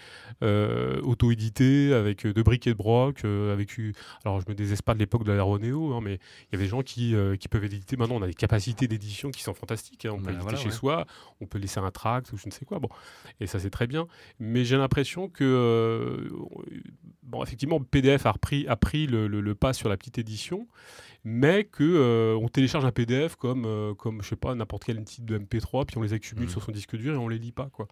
auto-édités, 0.42 1.94
avec 1.94 2.26
de 2.26 2.42
briques 2.42 2.66
et 2.66 2.72
de 2.72 2.76
broc, 2.76 3.24
avec 3.24 3.78
alors, 4.24 4.40
je 4.40 4.46
me 4.48 4.54
désespère 4.54 4.94
de 4.94 5.00
l'époque 5.00 5.24
de 5.24 5.32
l'aéronéo, 5.32 5.94
hein, 5.94 6.00
mais 6.02 6.14
il 6.14 6.52
y 6.52 6.56
avait 6.56 6.64
des 6.64 6.70
gens 6.70 6.82
qui, 6.82 7.14
euh, 7.14 7.36
qui, 7.36 7.48
peuvent 7.48 7.64
éditer. 7.64 7.96
Maintenant, 7.96 8.16
on 8.16 8.22
a 8.22 8.26
des 8.26 8.34
capacités 8.34 8.86
d'édition 8.86 9.30
qui 9.30 9.42
sont 9.42 9.54
fantastiques. 9.54 10.04
Hein. 10.04 10.12
On 10.12 10.18
peut 10.18 10.32
bah, 10.32 10.38
éditer 10.40 10.56
chez 10.56 10.70
soi, 10.70 11.06
on 11.40 11.46
peut 11.46 11.58
laisser 11.58 11.80
un 11.80 11.90
tract 11.90 12.32
ou 12.32 12.36
je 12.36 12.46
ne 12.46 12.52
sais 12.52 12.64
quoi. 12.64 12.78
Bon, 12.78 12.88
et 13.40 13.46
ça, 13.46 13.58
c'est 13.58 13.70
très 13.70 13.86
bien. 13.86 14.06
Mais 14.38 14.64
j'ai 14.64 14.76
l'impression 14.76 15.28
que, 15.28 15.44
euh, 15.44 16.28
bon, 17.22 17.42
effectivement, 17.42 17.80
PDF 17.80 18.26
a, 18.26 18.32
repris, 18.32 18.66
a 18.68 18.76
pris 18.76 19.06
le, 19.06 19.26
le, 19.26 19.54
pas 19.54 19.72
sur 19.72 19.88
la 19.88 19.96
petite 19.96 20.18
édition 20.18 20.66
mais 21.24 21.64
que 21.64 21.84
euh, 21.84 22.38
on 22.40 22.48
télécharge 22.48 22.84
un 22.84 22.92
PDF 22.92 23.36
comme, 23.36 23.64
euh, 23.66 23.94
comme 23.94 24.22
je 24.22 24.28
sais 24.28 24.36
pas, 24.36 24.54
n'importe 24.54 24.84
quel 24.84 25.02
type 25.04 25.24
de 25.26 25.38
MP3, 25.38 25.86
puis 25.86 25.98
on 25.98 26.02
les 26.02 26.12
accumule 26.12 26.46
mmh. 26.46 26.50
sur 26.50 26.62
son 26.62 26.72
disque 26.72 26.96
dur 26.96 27.14
et 27.14 27.16
on 27.16 27.28
les 27.28 27.38
lit 27.38 27.52
pas. 27.52 27.68
Quoi. 27.72 27.88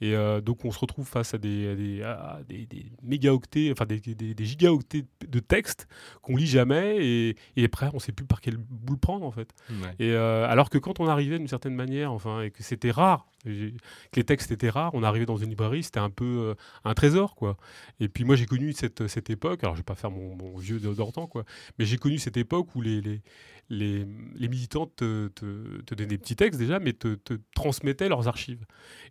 Et 0.00 0.14
euh, 0.14 0.40
donc 0.40 0.64
on 0.64 0.70
se 0.70 0.78
retrouve 0.78 1.06
face 1.06 1.34
à 1.34 1.38
des, 1.38 1.74
des, 1.76 2.66
des, 2.66 2.86
mégaoctets, 3.02 3.70
enfin 3.72 3.86
des, 3.86 4.00
des, 4.00 4.44
gigaoctets 4.44 5.04
de 5.26 5.40
texte 5.40 5.88
qu'on 6.22 6.36
lit 6.36 6.46
jamais 6.46 6.96
et, 7.04 7.36
et, 7.56 7.64
après 7.64 7.90
on 7.92 7.98
sait 7.98 8.12
plus 8.12 8.26
par 8.26 8.40
quel 8.40 8.56
bout 8.56 8.94
le 8.94 8.98
prendre 8.98 9.26
en 9.26 9.30
fait. 9.30 9.54
Et 9.98 10.14
alors 10.14 10.70
que 10.70 10.78
quand 10.78 11.00
on 11.00 11.06
arrivait 11.06 11.38
d'une 11.38 11.48
certaine 11.48 11.74
manière, 11.74 12.12
enfin, 12.12 12.42
et 12.42 12.50
que 12.50 12.62
c'était 12.62 12.90
rare, 12.90 13.26
que 13.44 14.16
les 14.16 14.24
textes 14.24 14.50
étaient 14.50 14.70
rares, 14.70 14.94
on 14.94 15.02
arrivait 15.02 15.26
dans 15.26 15.36
une 15.36 15.50
librairie, 15.50 15.82
c'était 15.82 16.00
un 16.00 16.10
peu 16.10 16.54
un 16.84 16.94
trésor 16.94 17.34
quoi. 17.34 17.56
Et 17.98 18.08
puis 18.08 18.24
moi 18.24 18.36
j'ai 18.36 18.46
connu 18.46 18.72
cette, 18.72 19.06
cette 19.08 19.30
époque, 19.30 19.62
alors 19.62 19.74
je 19.74 19.80
vais 19.80 19.84
pas 19.84 19.94
faire 19.94 20.10
mon, 20.10 20.36
mon 20.36 20.56
vieux 20.58 20.78
d'antan 20.78 21.26
quoi, 21.26 21.44
mais 21.78 21.84
j'ai 21.84 21.96
connu 21.96 22.18
cette 22.18 22.36
époque 22.36 22.74
où 22.74 22.82
les, 22.82 23.00
les, 23.00 23.22
les, 23.70 24.04
les 24.34 24.48
militants 24.48 24.86
te, 24.86 25.28
te, 25.28 25.80
te, 25.82 25.94
donnaient 25.94 26.08
des 26.08 26.18
petits 26.18 26.36
textes 26.36 26.58
déjà, 26.58 26.78
mais 26.80 26.92
te, 26.92 27.14
te 27.14 27.34
transmettaient 27.54 28.08
leurs 28.08 28.28
archives 28.28 28.64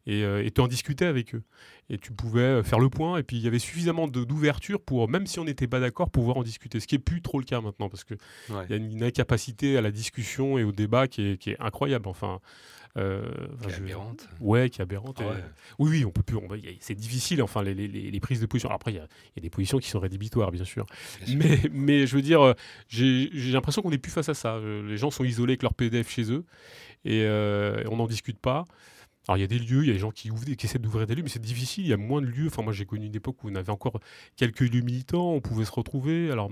et, 0.06 0.24
euh, 0.24 0.46
et 0.46 0.52
tu 0.52 0.62
en 0.62 0.68
discutais 0.68 1.06
avec 1.06 1.34
eux. 1.34 1.44
Et 1.90 1.98
tu 1.98 2.12
pouvais 2.12 2.42
euh, 2.42 2.64
faire 2.64 2.80
le 2.80 2.90
point, 2.90 3.18
et 3.18 3.24
puis 3.24 3.38
il 3.38 3.44
y 3.44 3.48
avait 3.48 3.60
suffisamment 3.60 4.08
d'ouverture 4.08 4.82
pour, 4.82 5.10
même 5.10 5.26
si 5.26 5.40
on 5.40 5.46
n'était 5.46 5.68
pas 5.68 5.80
d'accord, 5.80 6.10
pouvoir 6.12 6.38
en 6.38 6.44
discuter. 6.44 6.80
Ce 6.80 6.88
qui 6.88 6.96
est 6.96 7.00
plus 7.00 7.22
trop 7.22 7.40
le 7.40 7.46
cas 7.46 7.62
maintenant, 7.62 7.90
parce 7.90 8.04
qu'il 8.04 8.18
il 8.50 8.70
y 8.70 8.74
a 8.74 8.76
une 8.76 9.04
incapacité 9.04 9.78
à 9.78 9.82
la 9.82 9.92
discussion 9.92 10.58
et 10.58 10.64
au 10.64 10.72
débat 10.72 11.08
qui 11.08 11.22
est, 11.24 11.38
qui 11.38 11.52
est 11.52 11.60
incroyable. 11.60 12.08
Enfin, 12.08 12.42
euh, 12.98 13.32
qui 13.62 13.70
est 13.70 13.76
aberrante. 13.76 14.28
Ouais, 14.40 14.70
qui 14.70 14.80
est 14.80 14.84
aberrante. 14.84 15.22
Ah 15.22 15.36
oui, 15.78 15.90
oui, 15.90 16.06
on 16.06 16.12
peut 16.12 16.24
plus. 16.24 16.38
C'est 16.80 16.96
difficile, 16.96 17.42
enfin, 17.42 17.62
les, 17.64 17.74
les, 17.74 17.88
les, 17.88 18.20
prises 18.20 18.42
de 18.42 18.46
position. 18.46 18.70
après, 18.70 18.92
il 18.92 18.96
y, 18.96 19.00
y, 19.00 19.02
a 19.02 19.42
des 19.42 19.50
positions 19.50 19.78
qui 19.78 19.90
sont 19.90 20.00
rédhibitoires, 20.00 20.52
bien 20.52 20.66
sûr. 20.66 20.86
mais, 21.36 21.60
mais 21.72 22.08
je 22.08 22.16
veux 22.16 22.22
dire, 22.22 22.42
euh, 22.42 22.54
j'ai 22.88 23.30
l'impression 23.52 23.82
qu'on 23.82 23.92
n'est 23.92 23.98
plus 23.98 24.12
face 24.12 24.30
à 24.30 24.34
ça. 24.34 24.56
Euh, 24.56 24.88
les 24.88 24.98
gens 24.98 25.12
sont 25.12 25.24
isolés 25.24 25.54
avec 25.54 25.64
leur 25.64 25.74
PDF 25.74 26.10
chez 26.10 26.32
eux 26.32 26.46
et, 27.06 27.20
et 27.22 27.88
on 27.90 27.98
n'en 27.98 28.08
discute 28.08 28.40
pas. 28.40 28.66
Alors 29.30 29.38
il 29.38 29.42
y 29.42 29.44
a 29.44 29.48
des 29.48 29.60
lieux, 29.60 29.84
il 29.84 29.88
y 29.88 29.92
a 29.92 29.94
des 29.94 30.00
gens 30.00 30.10
qui, 30.10 30.32
ouvrent, 30.32 30.44
qui 30.44 30.66
essaient 30.66 30.80
d'ouvrir 30.80 31.06
des 31.06 31.14
lieux, 31.14 31.22
mais 31.22 31.30
c'est 31.30 31.42
difficile, 31.42 31.86
il 31.86 31.90
y 31.90 31.94
a 31.94 31.98
moins 31.98 32.20
de 32.20 32.26
lieux. 32.26 32.48
Enfin 32.48 32.64
moi 32.64 32.74
j'ai 32.74 32.86
connu 32.86 33.06
une 33.06 33.16
époque 33.16 33.44
où 33.44 33.50
on 33.52 33.54
avait 33.54 33.72
encore 33.72 34.00
quelques 34.36 34.62
lieux 34.62 34.82
militants, 34.82 35.34
on 35.34 35.40
pouvait 35.40 35.66
se 35.66 35.72
retrouver. 35.72 36.32
Alors 36.32 36.50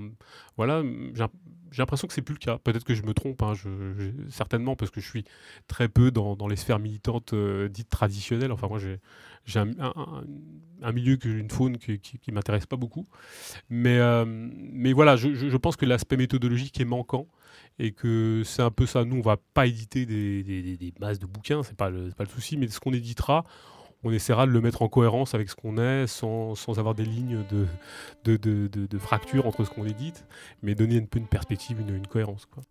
voilà, 0.58 0.84
j'ai 1.78 1.84
l'impression 1.84 2.08
que 2.08 2.13
c'est 2.16 2.24
plus 2.24 2.34
le 2.34 2.40
cas. 2.40 2.58
Peut-être 2.58 2.84
que 2.84 2.96
je 2.96 3.04
me 3.04 3.13
trompe, 3.13 3.44
hein, 3.44 3.54
certainement 4.30 4.76
parce 4.76 4.90
que 4.90 5.00
je 5.00 5.08
suis 5.08 5.26
très 5.68 5.88
peu 5.88 6.10
dans, 6.10 6.48
les 6.48 6.56
sphères 6.56 6.80
militantes 6.80 7.34
euh, 7.34 7.70
dites 7.70 7.88
traditionnelles. 7.88 8.52
Enfin 8.52 8.68
moi 8.68 8.80
j'ai 8.80 9.60
un, 9.60 10.92
milieu, 10.92 11.20
une 11.24 11.52
faune 11.52 11.78
qui, 11.78 12.00
qui, 12.00 12.32
m'intéresse 12.32 12.66
pas 12.66 12.78
beaucoup. 12.78 13.06
Mais, 13.70 14.00
euh, 14.00 14.26
voilà, 14.96 15.18
je, 15.18 15.58
pense 15.58 15.76
que 15.76 15.86
l'aspect 15.86 16.18
méthodologique 16.18 16.82
est 16.82 16.86
manquant 16.86 17.28
et 17.78 17.92
que 17.92 18.42
c'est 18.44 18.63
un 18.63 18.72
peu 18.72 18.88
ça. 18.88 19.06
Nous, 19.06 19.18
on 19.18 19.22
va 19.22 19.38
pas 19.38 19.68
éditer 19.68 20.08
des 20.08 20.94
masses 21.00 21.20
de 21.20 21.28
bouquins, 21.28 21.62
c'est 21.62 21.78
pas 21.78 21.92
le, 21.92 22.10
pas 22.10 22.24
le 22.24 22.30
souci, 22.30 22.58
mais 22.58 22.68
ce 22.70 22.80
qu'on 22.80 22.94
éditera, 22.94 23.44
on 24.08 24.12
essaiera 24.12 24.46
de 24.46 24.52
le 24.52 24.62
mettre 24.62 24.82
en 24.82 24.89
cohérence 24.89 25.34
avec 25.34 25.50
ce 25.50 25.56
qu'on 25.56 25.78
est, 25.78 26.08
sans, 26.08 26.56
avoir 26.78 26.96
des 26.96 27.06
lignes 27.06 27.43
de, 28.24 28.38
de, 28.38 28.98
fracture 28.98 29.46
entre 29.46 29.63
ce 29.63 29.70
qu'on 29.70 29.86
édite, 29.86 30.26
mais 30.63 30.76
donner 30.76 30.98
un 30.98 31.06
peu 31.06 31.20
une 31.20 31.28
perspective, 31.28 31.80
une, 31.80 31.96
une 31.96 32.08
cohérence. 32.08 32.46
Quoi. 32.46 32.63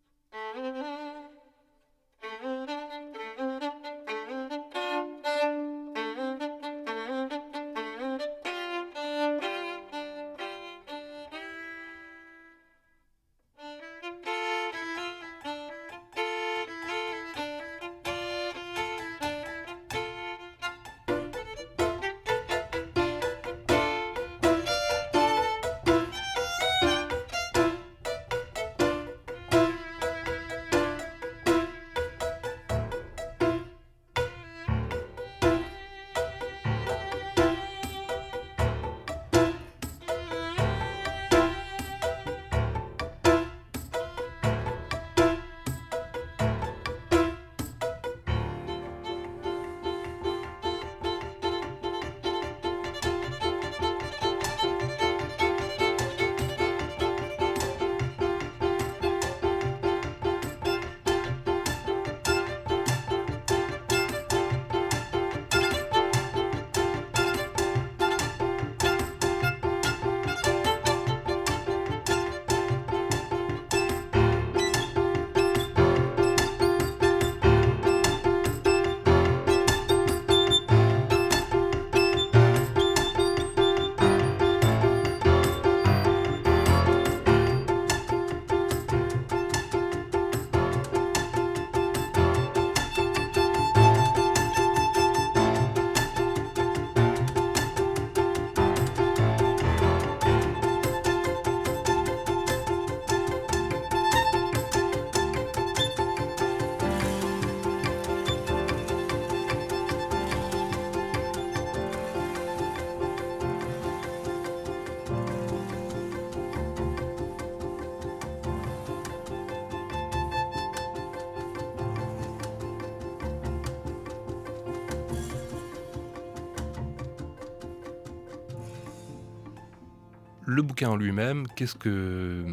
Bouquin 130.76 130.90
en 130.90 130.96
lui-même, 130.96 131.46
qu'est-ce 131.56 131.74
que 131.74 132.44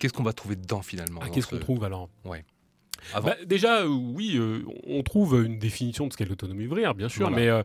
qu'est-ce 0.00 0.12
qu'on 0.12 0.22
va 0.24 0.32
trouver 0.32 0.56
dedans 0.56 0.82
finalement 0.82 1.20
Ah, 1.22 1.28
Qu'est-ce 1.28 1.46
ce- 1.48 1.54
qu'on 1.54 1.60
trouve 1.60 1.84
alors? 1.84 2.08
Ouais. 2.24 2.44
Bah, 3.14 3.36
Déjà, 3.46 3.82
euh, 3.82 3.86
oui, 3.88 4.32
euh, 4.36 4.62
on 4.86 5.02
trouve 5.02 5.42
une 5.46 5.58
définition 5.58 6.06
de 6.06 6.12
ce 6.12 6.18
qu'est 6.18 6.24
l'autonomie 6.26 6.66
ouvrière, 6.66 6.94
bien 6.94 7.08
sûr, 7.08 7.28
Voilà. 7.28 7.36
mais 7.36 7.48
euh, 7.48 7.62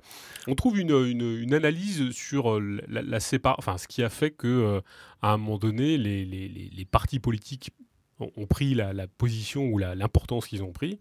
on 0.48 0.54
trouve 0.56 0.80
une, 0.80 0.92
une- 0.92 1.38
une 1.42 1.54
analyse 1.54 2.12
sur 2.12 2.60
la, 2.62 3.02
la 3.02 3.20
sépar- 3.20 3.56
enfin, 3.58 3.78
ce 3.78 3.88
qui 3.88 4.02
a 4.04 4.10
fait 4.10 4.32
que, 4.32 4.82
à 5.22 5.34
un 5.34 5.38
moment 5.38 5.58
donné, 5.58 5.98
les, 5.98 6.24
les- 6.24 6.48
les- 6.48 6.86
partis 6.86 7.20
politiques 7.20 7.72
ont, 8.20 8.32
ont 8.38 8.46
pris 8.46 8.76
la, 8.76 8.94
la 8.94 9.08
position 9.08 9.66
ou 9.68 9.78
l'importance 9.80 10.46
qu'ils 10.48 10.64
ont 10.64 10.72
pris. 10.72 11.00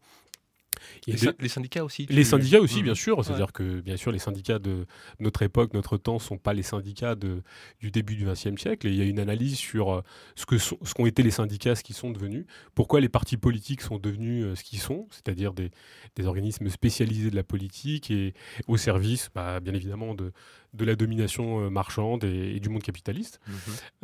Il 1.07 1.14
y 1.14 1.16
a 1.16 1.20
les, 1.20 1.27
des- 1.27 1.33
sy- 1.33 1.37
les 1.40 1.49
syndicats 1.49 1.85
aussi. 1.85 2.07
les 2.09 2.25
syndicats 2.25 2.61
aussi, 2.61 2.83
bien 2.83 2.94
sûr. 2.94 3.18
Ouais. 3.18 3.25
C'est-à-dire 3.25 3.53
que, 3.53 3.81
bien 3.81 3.97
sûr, 3.97 4.12
les 4.12 4.18
syndicats 4.18 4.59
de 4.59 4.87
notre 5.20 5.42
époque, 5.42 5.75
notre 5.75 5.97
temps, 5.97 6.14
ne 6.14 6.18
sont 6.20 6.38
pas 6.38 6.53
les 6.55 6.62
syndicats 6.62 7.14
de, 7.14 7.42
du 7.81 7.90
début 7.90 8.16
du 8.16 8.25
XXe 8.27 8.61
siècle. 8.61 8.87
Et 8.87 8.90
il 8.90 8.97
y 8.97 9.03
a 9.03 9.05
une 9.05 9.18
analyse 9.18 9.57
sur 9.57 9.92
euh, 9.94 10.03
ce 10.35 10.47
que 10.47 10.59
sont- 10.59 10.79
ce 10.83 10.94
qu'ont 10.94 11.07
été 11.07 11.23
les 11.23 11.31
syndicats, 11.31 11.75
ce 11.75 11.83
qu'ils 11.83 11.97
sont 11.97 12.11
devenus, 12.11 12.44
pourquoi 12.75 13.01
les 13.01 13.09
partis 13.09 13.37
politiques 13.37 13.81
sont 13.83 13.99
devenus 13.99 14.44
euh, 14.44 14.55
ce 14.55 14.64
qu'ils 14.64 14.81
sont, 14.81 15.07
c'est-à-dire 15.11 15.53
des, 15.55 15.70
des 16.16 16.27
organismes 16.27 16.68
spécialisés 16.68 17.31
de 17.31 17.37
la 17.37 17.44
politique 17.44 18.11
et 18.11 18.35
au 18.66 18.77
service, 18.77 19.31
bah, 19.35 19.61
bien 19.61 19.75
évidemment, 19.75 20.14
de, 20.14 20.33
de 20.75 20.85
la 20.85 20.97
domination 20.97 21.61
euh, 21.66 21.70
marchande 21.70 22.25
et, 22.25 22.57
et 22.57 22.61
du 22.61 22.68
monde 22.68 22.83
capitaliste. 22.83 23.40
Mhm. 23.47 23.55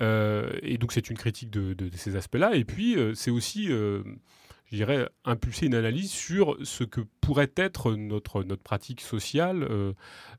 Euh, 0.01 0.51
et 0.63 0.79
donc 0.79 0.93
c'est 0.93 1.11
une 1.11 1.17
critique 1.17 1.51
de, 1.51 1.75
de- 1.75 1.89
de 1.89 1.97
ces 1.97 2.17
aspects-là. 2.17 2.55
Et 2.55 2.65
puis 2.65 2.97
euh, 2.97 3.15
c'est 3.15 3.31
aussi, 3.31 3.71
euh, 3.71 4.03
je 4.71 4.77
dirais, 4.77 5.09
impulser 5.25 5.67
une 5.67 5.75
analyse 5.75 6.11
sur 6.13 6.57
ce 6.63 6.85
que 6.85 7.01
pourrait 7.21 7.53
être 7.57 7.93
notre, 7.95 8.45
notre 8.45 8.63
pratique 8.63 9.01
sociale 9.01 9.65
euh, 9.65 9.93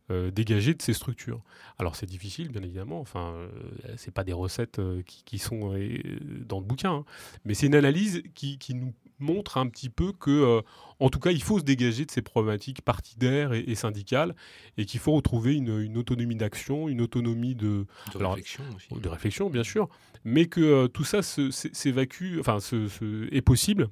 euh, 0.09 0.31
dégagée 0.31 0.73
de 0.73 0.81
ces 0.81 0.93
structures. 0.93 1.41
Alors 1.77 1.95
c'est 1.97 2.05
difficile, 2.05 2.49
bien 2.49 2.61
évidemment. 2.63 2.99
Enfin, 3.01 3.33
euh, 3.35 3.49
c'est 3.97 4.13
pas 4.13 4.23
des 4.23 4.33
recettes 4.33 4.79
euh, 4.79 5.01
qui, 5.03 5.23
qui 5.25 5.37
sont 5.37 5.73
euh, 5.75 5.97
dans 6.45 6.59
le 6.59 6.65
bouquin, 6.65 6.91
hein. 6.93 7.05
mais 7.45 7.53
c'est 7.53 7.67
une 7.67 7.75
analyse 7.75 8.23
qui, 8.33 8.57
qui 8.57 8.73
nous 8.73 8.93
montre 9.19 9.57
un 9.57 9.67
petit 9.67 9.89
peu 9.89 10.13
que, 10.13 10.63
en 10.99 11.09
tout 11.09 11.19
cas, 11.19 11.29
il 11.29 11.43
faut 11.43 11.59
se 11.59 11.63
dégager 11.63 12.05
de 12.05 12.11
ces 12.11 12.23
problématiques 12.23 12.81
partidaires 12.81 13.53
et, 13.53 13.59
et 13.67 13.75
syndicales, 13.75 14.35
et 14.77 14.85
qu'il 14.85 14.99
faut 14.99 15.11
retrouver 15.11 15.53
une, 15.55 15.79
une 15.79 15.95
autonomie 15.97 16.35
d'action, 16.35 16.89
une 16.89 17.01
autonomie 17.01 17.53
de, 17.53 17.85
De 18.13 18.17
Alors, 18.19 18.31
réflexion 18.33 18.63
aussi. 18.75 18.87
de 18.99 19.07
réflexion, 19.09 19.49
bien 19.51 19.63
sûr, 19.63 19.89
mais 20.23 20.47
que 20.47 20.87
tout 20.87 21.03
ça 21.03 21.21
s'évacue, 21.21 22.39
enfin, 22.39 22.59
se- 22.59 22.87
se- 22.87 23.27
est 23.31 23.41
possible 23.41 23.89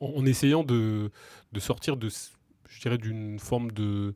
en, 0.00 0.24
essayant 0.26 0.64
de, 0.64 1.10
de 1.52 1.60
sortir 1.60 1.96
de, 1.96 2.08
je 2.68 2.80
dirais, 2.80 2.98
d'une 2.98 3.38
forme 3.38 3.70
de, 3.72 4.14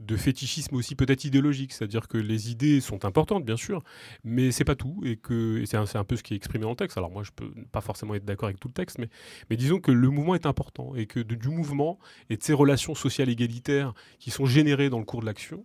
de 0.00 0.16
fétichisme 0.16 0.74
aussi 0.74 0.94
peut-être 0.94 1.24
idéologique, 1.24 1.72
c'est-à-dire 1.72 2.08
que 2.08 2.18
les 2.18 2.50
idées 2.50 2.80
sont 2.80 3.04
importantes, 3.04 3.44
bien 3.44 3.56
sûr, 3.56 3.82
mais 4.24 4.50
c'est 4.50 4.64
pas 4.64 4.74
tout, 4.74 5.00
et 5.04 5.16
que 5.16 5.64
c'est 5.66 5.76
un, 5.76 5.84
un 5.94 6.04
peu 6.04 6.16
ce 6.16 6.22
qui 6.22 6.34
est 6.34 6.36
exprimé 6.36 6.62
dans 6.62 6.70
le 6.70 6.76
texte. 6.76 6.98
Alors 6.98 7.10
moi, 7.10 7.22
je 7.22 7.30
peux 7.34 7.50
pas 7.72 7.80
forcément 7.80 8.14
être 8.14 8.24
d'accord 8.24 8.48
avec 8.48 8.60
tout 8.60 8.68
le 8.68 8.74
texte, 8.74 8.98
mais, 8.98 9.08
mais 9.50 9.56
disons 9.56 9.80
que 9.80 9.92
le 9.92 10.10
mouvement 10.10 10.34
est 10.34 10.46
important, 10.46 10.94
et 10.96 11.06
que 11.06 11.20
du 11.20 11.48
mouvement 11.48 11.98
et 12.30 12.36
de 12.36 12.42
ces 12.42 12.52
relations 12.52 12.94
sociales 12.94 13.28
égalitaires 13.28 13.94
qui 14.18 14.30
sont 14.30 14.46
générées 14.46 14.90
dans 14.90 14.98
le 14.98 15.04
cours 15.04 15.20
de 15.20 15.26
l'action, 15.26 15.64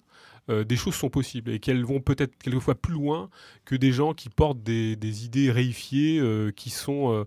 euh, 0.49 0.63
des 0.63 0.75
choses 0.75 0.95
sont 0.95 1.09
possibles 1.09 1.51
et 1.51 1.59
qu'elles 1.59 1.85
vont 1.85 1.99
peut-être 1.99 2.35
quelquefois 2.37 2.73
plus 2.73 2.93
loin 2.93 3.29
que 3.65 3.75
des 3.75 3.91
gens 3.91 4.13
qui 4.13 4.29
portent 4.29 4.63
des, 4.63 4.95
des 4.95 5.25
idées 5.25 5.51
réifiées 5.51 6.19
euh, 6.19 6.51
qui, 6.51 6.71
sont, 6.71 7.13
euh, 7.13 7.25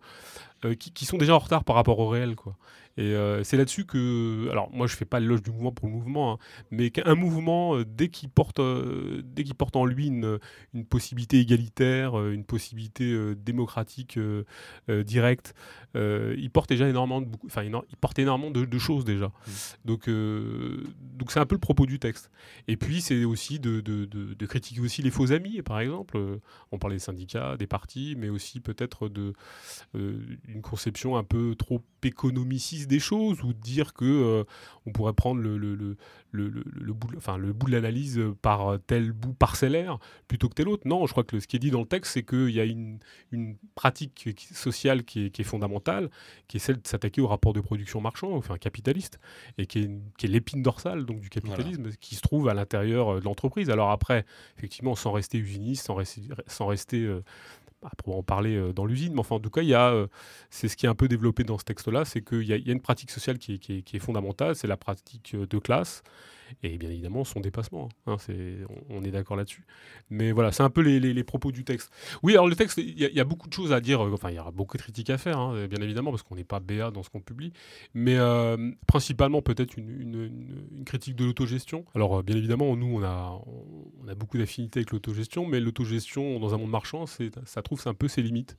qui, 0.78 0.92
qui 0.92 1.04
sont 1.04 1.18
déjà 1.18 1.34
en 1.34 1.38
retard 1.38 1.64
par 1.64 1.76
rapport 1.76 1.98
au 1.98 2.08
réel. 2.08 2.36
Quoi. 2.36 2.56
Et 2.98 3.14
euh, 3.14 3.42
c'est 3.42 3.56
là-dessus 3.56 3.84
que. 3.86 4.48
Alors, 4.50 4.70
moi, 4.72 4.86
je 4.86 4.94
fais 4.96 5.04
pas 5.04 5.18
l'éloge 5.20 5.42
du 5.42 5.50
mouvement 5.50 5.72
pour 5.72 5.88
le 5.88 5.94
mouvement, 5.94 6.32
hein, 6.34 6.38
mais 6.70 6.90
qu'un 6.90 7.14
mouvement, 7.14 7.76
euh, 7.76 7.84
dès 7.86 8.08
qu'il 8.08 8.28
porte, 8.28 8.58
euh, 8.58 9.22
dès 9.24 9.44
qu'il 9.44 9.54
porte 9.54 9.76
en 9.76 9.84
lui 9.86 10.08
une, 10.08 10.38
une 10.74 10.84
possibilité 10.84 11.40
égalitaire, 11.40 12.14
une 12.30 12.44
possibilité 12.44 13.34
démocratique 13.34 14.18
directe, 14.88 15.54
il 15.94 16.50
porte 16.52 16.68
déjà 16.68 16.88
énormément 16.88 17.20
de, 17.22 17.28
enfin, 17.46 17.62
il 17.62 17.96
porte 18.00 18.18
énormément 18.18 18.50
de, 18.50 18.64
de 18.64 18.78
choses 18.78 19.04
déjà. 19.04 19.32
Donc, 19.84 20.08
euh, 20.08 20.84
donc 21.00 21.32
c'est 21.32 21.40
un 21.40 21.46
peu 21.46 21.54
le 21.54 21.60
propos 21.60 21.86
du 21.86 21.98
texte. 21.98 22.30
Et 22.68 22.76
puis, 22.76 23.00
c'est 23.00 23.24
aussi 23.24 23.58
de, 23.58 23.80
de- 23.80 24.04
de- 24.04 24.34
de 24.34 24.46
critiquer 24.46 24.80
aussi 24.80 25.02
les 25.02 25.10
faux 25.10 25.32
amis, 25.32 25.62
par 25.62 25.80
exemple. 25.80 26.18
On 26.72 26.78
parlait 26.78 26.96
des 26.96 27.00
syndicats, 27.00 27.56
des 27.56 27.66
partis, 27.66 28.14
mais 28.18 28.28
aussi 28.28 28.60
peut-être 28.60 29.08
de 29.08 29.32
une 29.94 30.62
conception 30.62 31.16
un 31.16 31.24
peu 31.24 31.54
trop 31.54 31.80
économiciste 32.02 32.81
des 32.86 33.00
choses, 33.00 33.42
ou 33.42 33.52
dire 33.52 33.94
que 33.94 34.04
euh, 34.04 34.44
on 34.86 34.92
pourrait 34.92 35.12
prendre 35.12 35.40
le, 35.40 35.56
le, 35.58 35.74
le, 35.74 35.96
le, 36.32 36.92
bout, 36.92 37.12
de- 37.12 37.16
enfin, 37.16 37.36
le 37.36 37.52
bout 37.52 37.66
de 37.66 37.72
l'analyse 37.72 38.20
par 38.40 38.78
tel 38.86 39.12
bout 39.12 39.34
parcellaire 39.34 39.98
plutôt 40.28 40.48
que 40.48 40.54
tel 40.54 40.68
autre? 40.68 40.86
Non, 40.86 41.06
je 41.06 41.12
crois 41.12 41.24
que 41.24 41.40
ce 41.40 41.46
qui 41.46 41.56
est 41.56 41.58
dit 41.58 41.70
dans 41.70 41.80
le 41.80 41.86
texte, 41.86 42.12
c'est 42.12 42.22
qu'il 42.24 42.50
y 42.50 42.60
a 42.60 42.64
une, 42.64 42.98
une 43.30 43.56
pratique 43.74 44.28
sociale 44.52 45.04
qui 45.04 45.26
est, 45.26 45.30
qui 45.30 45.42
est 45.42 45.44
fondamentale, 45.44 46.10
qui 46.48 46.56
est 46.56 46.60
celle 46.60 46.80
de 46.80 46.86
s'attaquer 46.86 47.20
au 47.20 47.28
rapport 47.28 47.52
de 47.52 47.60
production 47.60 48.00
marchand, 48.00 48.32
enfin 48.32 48.58
capitaliste, 48.58 49.18
et 49.58 49.66
qui 49.66 49.78
est, 49.80 49.84
une- 49.84 50.02
qui 50.18 50.26
est 50.26 50.30
l'épine 50.30 50.62
dorsale 50.62 51.04
donc, 51.04 51.20
du 51.20 51.28
capitalisme, 51.30 51.90
qui 52.00 52.14
se 52.14 52.20
trouve 52.20 52.48
à 52.48 52.54
l'intérieur 52.54 53.14
euh, 53.14 53.20
de 53.20 53.24
l'entreprise. 53.24 53.70
Alors 53.70 53.90
après, 53.90 54.24
effectivement, 54.58 54.94
sans 54.94 55.12
rester 55.12 55.38
usiniste, 55.38 55.86
sans 55.86 55.94
rester, 55.94 56.22
sans 56.46 56.66
rester 56.66 57.04
euh, 57.04 57.22
à 57.82 57.90
proprement 57.96 58.18
en 58.18 58.22
parler 58.22 58.56
euh, 58.56 58.72
dans 58.72 58.86
l'usine, 58.86 59.12
mais 59.14 59.20
enfin, 59.20 59.36
en 59.36 59.40
tout 59.40 59.50
cas, 59.50 59.62
il 59.62 59.68
y 59.68 59.74
a, 59.74 59.90
euh, 59.92 60.06
c'est 60.50 60.68
ce 60.68 60.76
qui 60.76 60.86
est 60.86 60.88
un 60.88 60.94
peu 60.94 61.08
développé 61.08 61.44
dans 61.44 61.58
ce 61.58 61.64
texte-là, 61.64 62.04
c'est 62.04 62.22
qu'il 62.22 62.42
y, 62.44 62.52
a- 62.52 62.56
une 62.56 62.80
pratique 62.80 63.10
sociale 63.10 63.38
qui 63.38 63.58
qui 63.58 63.82
est 63.96 63.98
fondamentale, 63.98 64.54
c'est 64.56 64.68
la 64.68 64.76
pratique 64.76 65.32
euh, 65.34 65.46
de 65.46 65.58
classe, 65.58 66.02
et 66.62 66.78
bien 66.78 66.90
évidemment 66.90 67.24
son 67.24 67.40
dépassement. 67.40 67.88
hein, 68.06 68.16
c'est, 68.18 68.58
on, 68.88 69.02
est 69.02 69.10
d'accord 69.10 69.36
là-dessus. 69.36 69.64
Mais 70.10 70.32
voilà, 70.32 70.52
c'est 70.52 70.62
un 70.62 70.70
peu 70.70 70.80
les, 70.80 71.24
propos 71.24 71.52
du 71.52 71.64
texte. 71.64 71.90
Oui, 72.22 72.32
alors 72.32 72.48
le 72.48 72.56
texte, 72.56 72.78
il 72.78 72.98
y, 72.98 73.20
a- 73.20 73.24
beaucoup 73.24 73.48
de 73.48 73.54
choses 73.54 73.72
à 73.72 73.80
dire, 73.80 74.04
euh, 74.04 74.12
enfin, 74.12 74.30
il 74.30 74.36
y 74.36 74.38
aura 74.38 74.50
beaucoup 74.50 74.76
de 74.76 74.82
critiques 74.82 75.10
à 75.10 75.18
faire, 75.18 75.38
hein, 75.38 75.66
bien 75.66 75.80
évidemment, 75.82 76.10
parce 76.10 76.22
qu'on 76.22 76.34
n'est 76.34 76.44
pas 76.44 76.60
BA 76.60 76.90
dans 76.90 77.02
ce 77.02 77.10
qu'on 77.10 77.20
publie, 77.20 77.52
mais 77.94 78.16
euh, 78.16 78.72
principalement 78.86 79.42
peut-être 79.42 79.76
une, 79.76 80.82
critique 80.84 81.16
de 81.16 81.24
l'autogestion. 81.24 81.84
Alors, 81.94 82.18
euh, 82.18 82.22
bien 82.22 82.36
évidemment, 82.36 82.76
nous, 82.76 82.98
on 82.98 83.02
a, 83.02 83.40
beaucoup 84.14 84.38
d'affinités 84.38 84.80
avec 84.80 84.90
l'autogestion, 84.90 85.46
mais 85.46 85.60
l'autogestion 85.60 86.38
dans 86.38 86.54
un 86.54 86.58
monde 86.58 86.70
marchand, 86.70 87.04
ça 87.06 87.62
trouve 87.62 87.82
un 87.86 87.94
peu 87.94 88.08
ses 88.08 88.22
limites. 88.22 88.56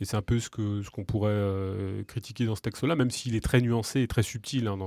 Et 0.00 0.04
c'est 0.04 0.16
un 0.16 0.22
peu 0.22 0.38
ce, 0.38 0.48
ce 0.48 0.90
qu'on 0.90 1.04
pourrait 1.04 2.04
critiquer 2.06 2.44
dans 2.46 2.54
ce 2.54 2.62
texte-là, 2.62 2.96
même 2.96 3.10
s'il 3.10 3.34
est 3.34 3.40
très 3.40 3.60
nuancé 3.60 4.00
et 4.00 4.08
très 4.08 4.22
subtil 4.22 4.66
hein. 4.66 4.78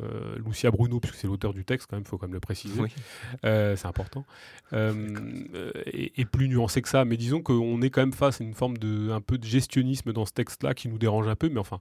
Euh, 0.00 0.36
Lucia 0.44 0.70
Bruno, 0.70 1.00
puisque 1.00 1.16
c'est 1.16 1.26
l'auteur 1.26 1.52
du 1.52 1.64
texte, 1.64 1.86
quand 1.88 1.96
même, 1.96 2.04
il 2.06 2.08
faut 2.08 2.18
quand 2.18 2.26
même 2.26 2.34
le 2.34 2.40
préciser. 2.40 2.80
Oui. 2.80 2.88
Euh, 3.44 3.76
c'est 3.76 3.86
important. 3.86 4.24
Euh, 4.72 5.70
et, 5.86 6.20
et 6.20 6.24
plus 6.24 6.48
nuancé 6.48 6.80
que 6.82 6.88
ça. 6.88 7.04
Mais 7.04 7.16
disons 7.16 7.42
qu'on 7.42 7.82
est 7.82 7.90
quand 7.90 8.00
même 8.00 8.12
face 8.12 8.40
à 8.40 8.44
une 8.44 8.54
forme 8.54 8.78
de 8.78 9.10
un 9.10 9.20
peu 9.20 9.38
de 9.38 9.44
gestionnisme 9.44 10.12
dans 10.12 10.24
ce 10.26 10.32
texte-là 10.32 10.74
qui 10.74 10.88
nous 10.88 10.98
dérange 10.98 11.28
un 11.28 11.36
peu, 11.36 11.48
mais 11.48 11.60
enfin, 11.60 11.78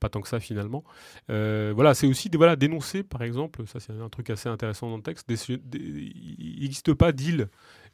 pas 0.00 0.08
tant 0.10 0.20
que 0.20 0.28
ça 0.28 0.40
finalement. 0.40 0.84
Voilà, 1.28 1.94
c'est 1.94 2.06
aussi 2.06 2.28
des, 2.28 2.36
voilà, 2.38 2.56
dénoncer, 2.56 3.02
par 3.02 3.22
exemple, 3.22 3.66
ça 3.66 3.80
c'est 3.80 3.92
un 3.92 4.08
truc 4.10 4.30
assez 4.30 4.48
intéressant 4.48 4.90
dans 4.90 4.96
le 4.98 5.02
texte. 5.02 5.28
des- 5.28 5.56
des- 5.56 6.12
il 6.38 6.60
n'existe 6.62 6.92
pas 6.94 7.12
d'îles, 7.12 7.48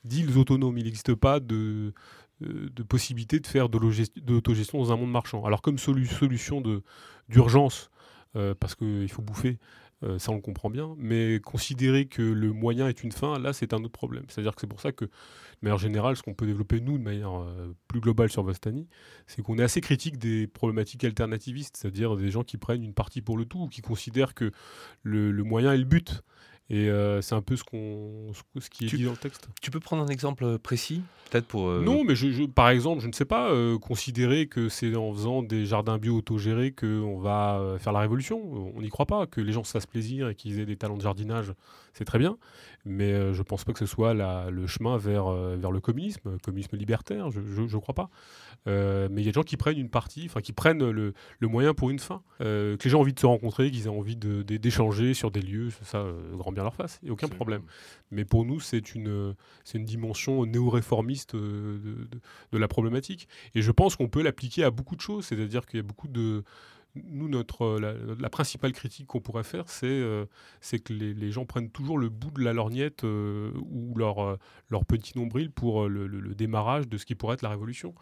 d'îles 0.05 0.37
autonomes, 0.37 0.77
il 0.79 0.85
n'existe 0.85 1.14
pas 1.14 1.38
de, 1.38 1.92
de 2.40 2.83
possibilité 2.83 3.38
de 3.38 3.46
faire 3.46 3.68
de 3.68 3.79
l'autogestion 4.27 4.79
dans 4.79 4.92
un 4.92 4.96
monde 4.96 5.12
marchand. 5.12 5.44
Alors 5.44 5.62
comme 5.62 5.77
solu- 5.79 6.07
solution 6.07 6.61
d'urgence, 7.29 7.90
euh, 8.37 8.55
parce 8.59 8.75
qu'il 8.75 9.09
faut 9.11 9.23
bouffer, 9.23 9.59
euh, 10.05 10.18
ça 10.18 10.33
on 10.33 10.37
le 10.37 10.40
comprend 10.40 10.71
bien, 10.71 10.95
mais 10.99 11.38
considérer 11.40 12.07
que 12.07 12.23
le 12.23 12.53
moyen 12.53 12.88
est 12.88 13.03
une 13.03 13.12
fin, 13.12 13.38
là 13.38 13.53
c'est 13.53 13.73
un 13.73 13.79
autre 13.79 13.92
problème. 13.92 14.25
C'est-à-dire 14.29 14.55
que 14.55 14.61
c'est 14.61 14.66
pour 14.66 14.81
ça 14.81 14.92
que, 14.92 15.05
de 15.05 15.11
manière 15.62 15.79
générale, 15.79 16.16
ce 16.16 16.23
qu'on 16.23 16.35
peut 16.35 16.47
développer 16.47 16.81
nous 16.81 16.99
de 16.99 17.03
manière 17.03 17.38
euh, 17.38 17.75
plus 17.88 18.01
globale 18.01 18.31
sur 18.31 18.42
Vostani, 18.42 18.88
c'est 19.27 19.42
qu'on 19.42 19.59
est 19.59 19.62
assez 19.62 19.81
critique 19.81 20.18
des 20.18 20.47
problématiques 20.47 21.05
alternativistes, 21.05 21.77
c'est-à-dire 21.77 22.16
des 22.16 22.31
gens 22.31 22.42
qui 22.42 22.57
prennent 22.57 22.83
une 22.83 22.95
partie 22.95 23.23
pour 23.23 23.37
le 23.37 23.45
tout, 23.45 23.64
ou 23.64 23.68
qui 23.68 23.83
considèrent 23.83 24.35
que 24.35 24.51
le 25.03 25.42
moyen 25.42 25.73
est 25.73 25.79
le 25.79 25.85
but. 25.85 26.23
Et 26.70 26.88
euh, 26.88 27.20
c'est 27.20 27.35
un 27.35 27.42
peu 27.42 27.57
ce, 27.57 27.64
qu'on, 27.64 28.33
ce, 28.59 28.70
qui 28.70 28.85
est 28.87 28.88
Tu- 28.88 28.96
dit 28.96 29.05
dans 29.05 29.11
le 29.11 29.16
texte. 29.18 29.48
Tu 29.61 29.70
peux 29.70 29.81
prendre 29.81 30.03
un 30.03 30.07
exemple 30.07 30.59
précis, 30.59 31.03
peut-être 31.31 31.46
pour. 31.46 31.68
euh, 31.68 31.83
Non, 31.85 32.03
mais 32.05 32.14
je, 32.14 32.31
je- 32.31 32.44
par 32.44 32.70
exemple, 32.70 33.03
je 33.03 33.09
ne 33.09 33.12
sais 33.12 33.27
pas, 33.27 33.51
euh, 33.51 33.79
considérer 33.79 34.46
que 34.46 34.68
c'est 34.70 34.94
en 34.96 35.12
faisant 35.12 35.42
des 35.42 35.66
jardins 35.66 35.98
bio 35.98 36.16
autogérés 36.16 36.72
qu'on 36.72 37.18
va 37.18 37.59
euh, 37.59 37.79
faire 37.79 37.92
la 37.92 38.01
révolution. 38.01 38.40
On 38.75 38.81
n'y 38.81 38.88
croit 38.88 39.07
pas. 39.07 39.27
Que 39.27 39.40
les 39.42 39.53
gens 39.53 39.64
se 39.64 39.72
fassent 39.72 39.87
plaisir 39.87 40.29
et 40.31 40.35
qu'ils 40.35 40.61
aient 40.61 40.64
des 40.66 40.77
talents 40.77 40.96
de 40.96 41.03
jardinage, 41.03 41.53
c'est 41.92 42.05
très 42.07 42.18
bien. 42.18 42.38
Mais 42.85 43.12
euh, 43.12 43.33
je 43.33 43.38
ne 43.38 43.45
pense 43.45 43.64
pas 43.64 43.73
que 43.73 43.79
ce 43.79 43.87
soit 43.87 44.12
la- 44.12 44.51
le 44.51 44.66
chemin 44.66 44.97
vers, 44.97 45.29
euh, 45.29 45.57
vers 45.57 45.71
le 45.71 45.81
communisme, 45.81 46.37
communisme 46.42 46.77
libertaire, 46.77 47.31
je 47.31 47.40
ne 47.40 47.81
crois 47.81 47.95
pas. 47.95 48.11
Euh, 48.66 49.09
mais 49.11 49.23
il 49.23 49.25
y 49.25 49.29
a 49.29 49.33
des 49.33 49.35
gens 49.35 49.42
qui 49.45 49.57
prennent 49.57 49.79
une 49.79 49.88
partie, 49.88 50.25
enfin 50.27 50.40
qui 50.40 50.53
prennent 50.53 50.90
le, 50.90 51.14
le 51.38 51.49
moyen 51.49 51.75
pour 51.75 51.90
une 51.90 51.99
fin. 52.01 52.23
Euh, 52.40 52.77
que 52.77 52.85
les 52.85 52.90
gens 52.90 52.99
ont 52.99 53.03
envie 53.03 53.12
de 53.12 53.21
se 53.21 53.27
rencontrer, 53.27 53.71
qu'ils 53.71 53.85
aient 53.87 53.88
envie 53.88 54.16
de- 54.16 54.42
de- 54.42 54.57
d'échanger 54.57 55.14
sur 55.14 55.31
des 55.31 55.42
lieux, 55.42 55.71
ça, 55.83 55.99
euh, 55.99 56.37
grand 56.37 56.51
bien 56.53 56.64
leur 56.64 56.75
face, 56.75 56.99
il 57.03 57.07
n'y 57.07 57.11
a 57.11 57.12
aucun 57.12 57.29
problème. 57.29 57.62
Mais 58.11 58.25
pour 58.25 58.45
nous, 58.45 58.59
c'est 58.61 58.95
une, 58.95 59.35
dimension 59.85 60.45
néo-réformiste 60.47 61.35
de, 61.37 61.79
de- 61.85 62.09
de 62.53 62.59
la 62.59 62.68
problématique. 62.68 63.29
Et 63.55 63.62
je 63.62 63.71
pense 63.71 63.97
qu'on 63.97 64.09
peut 64.09 64.23
l'appliquer 64.23 64.64
à 64.64 64.71
beaucoup 64.71 64.97
de 64.97 65.01
choses, 65.01 65.27
c'est-à-dire 65.27 65.66
qu'il 65.66 65.79
y 65.79 65.81
a 65.81 65.87
beaucoup 65.87 66.09
de, 66.09 66.42
nous, 66.95 67.29
notre, 67.29 67.79
la, 67.81 68.31
principale 68.31 68.73
critique 68.73 69.07
qu'on 69.07 69.21
pourrait 69.21 69.45
faire, 69.45 69.69
c'est 69.69 70.03
c'est 70.61 70.79
que 70.79 70.93
les, 70.93 71.15
les, 71.15 71.31
gens 71.31 71.47
prennent 71.47 71.71
toujours 71.71 71.99
le 71.99 72.09
bout 72.09 72.31
de 72.31 72.43
la 72.43 72.53
lorgnette 72.53 73.03
ou 73.03 73.95
leur, 73.97 74.39
leur 74.69 74.85
petit 74.85 75.17
nombril 75.17 75.51
pour 75.51 75.89
le, 75.89 76.07
le, 76.07 76.35
démarrage 76.35 76.89
de 76.89 76.99
ce 76.99 77.07
qui 77.07 77.15
pourrait 77.15 77.35
être 77.35 77.43
la 77.43 77.49
révolution. 77.49 77.95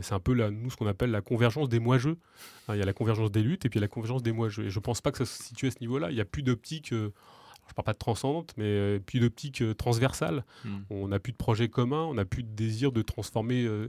c'est 0.00 0.14
un 0.14 0.20
peu, 0.20 0.32
la, 0.32 0.50
nous, 0.50 0.70
ce 0.70 0.76
qu'on 0.76 0.86
appelle 0.86 1.12
la 1.12 1.20
convergence 1.20 1.68
des 1.68 1.78
moi-jeux. 1.78 2.18
Hein, 2.66 2.74
il 2.74 2.78
y 2.78 2.82
a 2.82 2.86
la 2.86 2.92
convergence 2.92 3.30
des 3.30 3.42
luttes 3.42 3.64
et 3.66 3.68
puis 3.68 3.78
il 3.78 3.82
y 3.82 3.84
a 3.84 3.86
la 3.86 3.88
convergence 3.88 4.22
des 4.22 4.32
moi-jeux. 4.32 4.64
Et 4.64 4.70
je 4.70 4.78
ne 4.78 4.82
pense 4.82 5.00
pas 5.00 5.12
que 5.12 5.18
ça 5.18 5.26
se 5.26 5.42
situe 5.42 5.68
à 5.68 5.70
ce 5.70 5.78
niveau-là. 5.80 6.10
Il 6.10 6.14
n'y 6.14 6.20
a 6.20 6.24
plus 6.24 6.42
d'optique 6.42 6.92
je 7.66 7.72
ne 7.72 7.74
parle 7.74 7.86
pas 7.86 7.92
de 7.92 7.98
transcendante, 7.98 8.54
mais 8.56 8.64
euh, 8.64 8.98
plus 8.98 9.20
d'optique 9.20 9.62
euh, 9.62 9.74
transversale. 9.74 10.44
Hmm. 10.64 10.80
On 10.90 11.08
n'a 11.08 11.18
plus 11.18 11.32
de 11.32 11.36
projet 11.36 11.68
commun, 11.68 12.02
on 12.02 12.14
n'a 12.14 12.24
plus 12.24 12.42
de 12.42 12.48
désir 12.48 12.92
de 12.92 13.02
transformer 13.02 13.64
euh, 13.64 13.88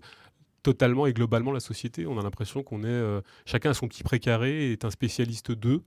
totalement 0.65 1.05
et 1.05 1.13
globalement 1.13 1.51
la 1.51 1.59
société. 1.59 2.07
On 2.07 2.17
a 2.17 2.23
l'impression 2.23 2.63
qu'on 2.63 2.83
est 2.83 3.21
chacun 3.45 3.69
a 3.69 3.73
son 3.75 3.87
petit 3.87 4.03
précaré, 4.03 4.71
est 4.71 4.83
un 4.83 4.89
spécialiste 4.89 5.51
d'eux. 5.51 5.83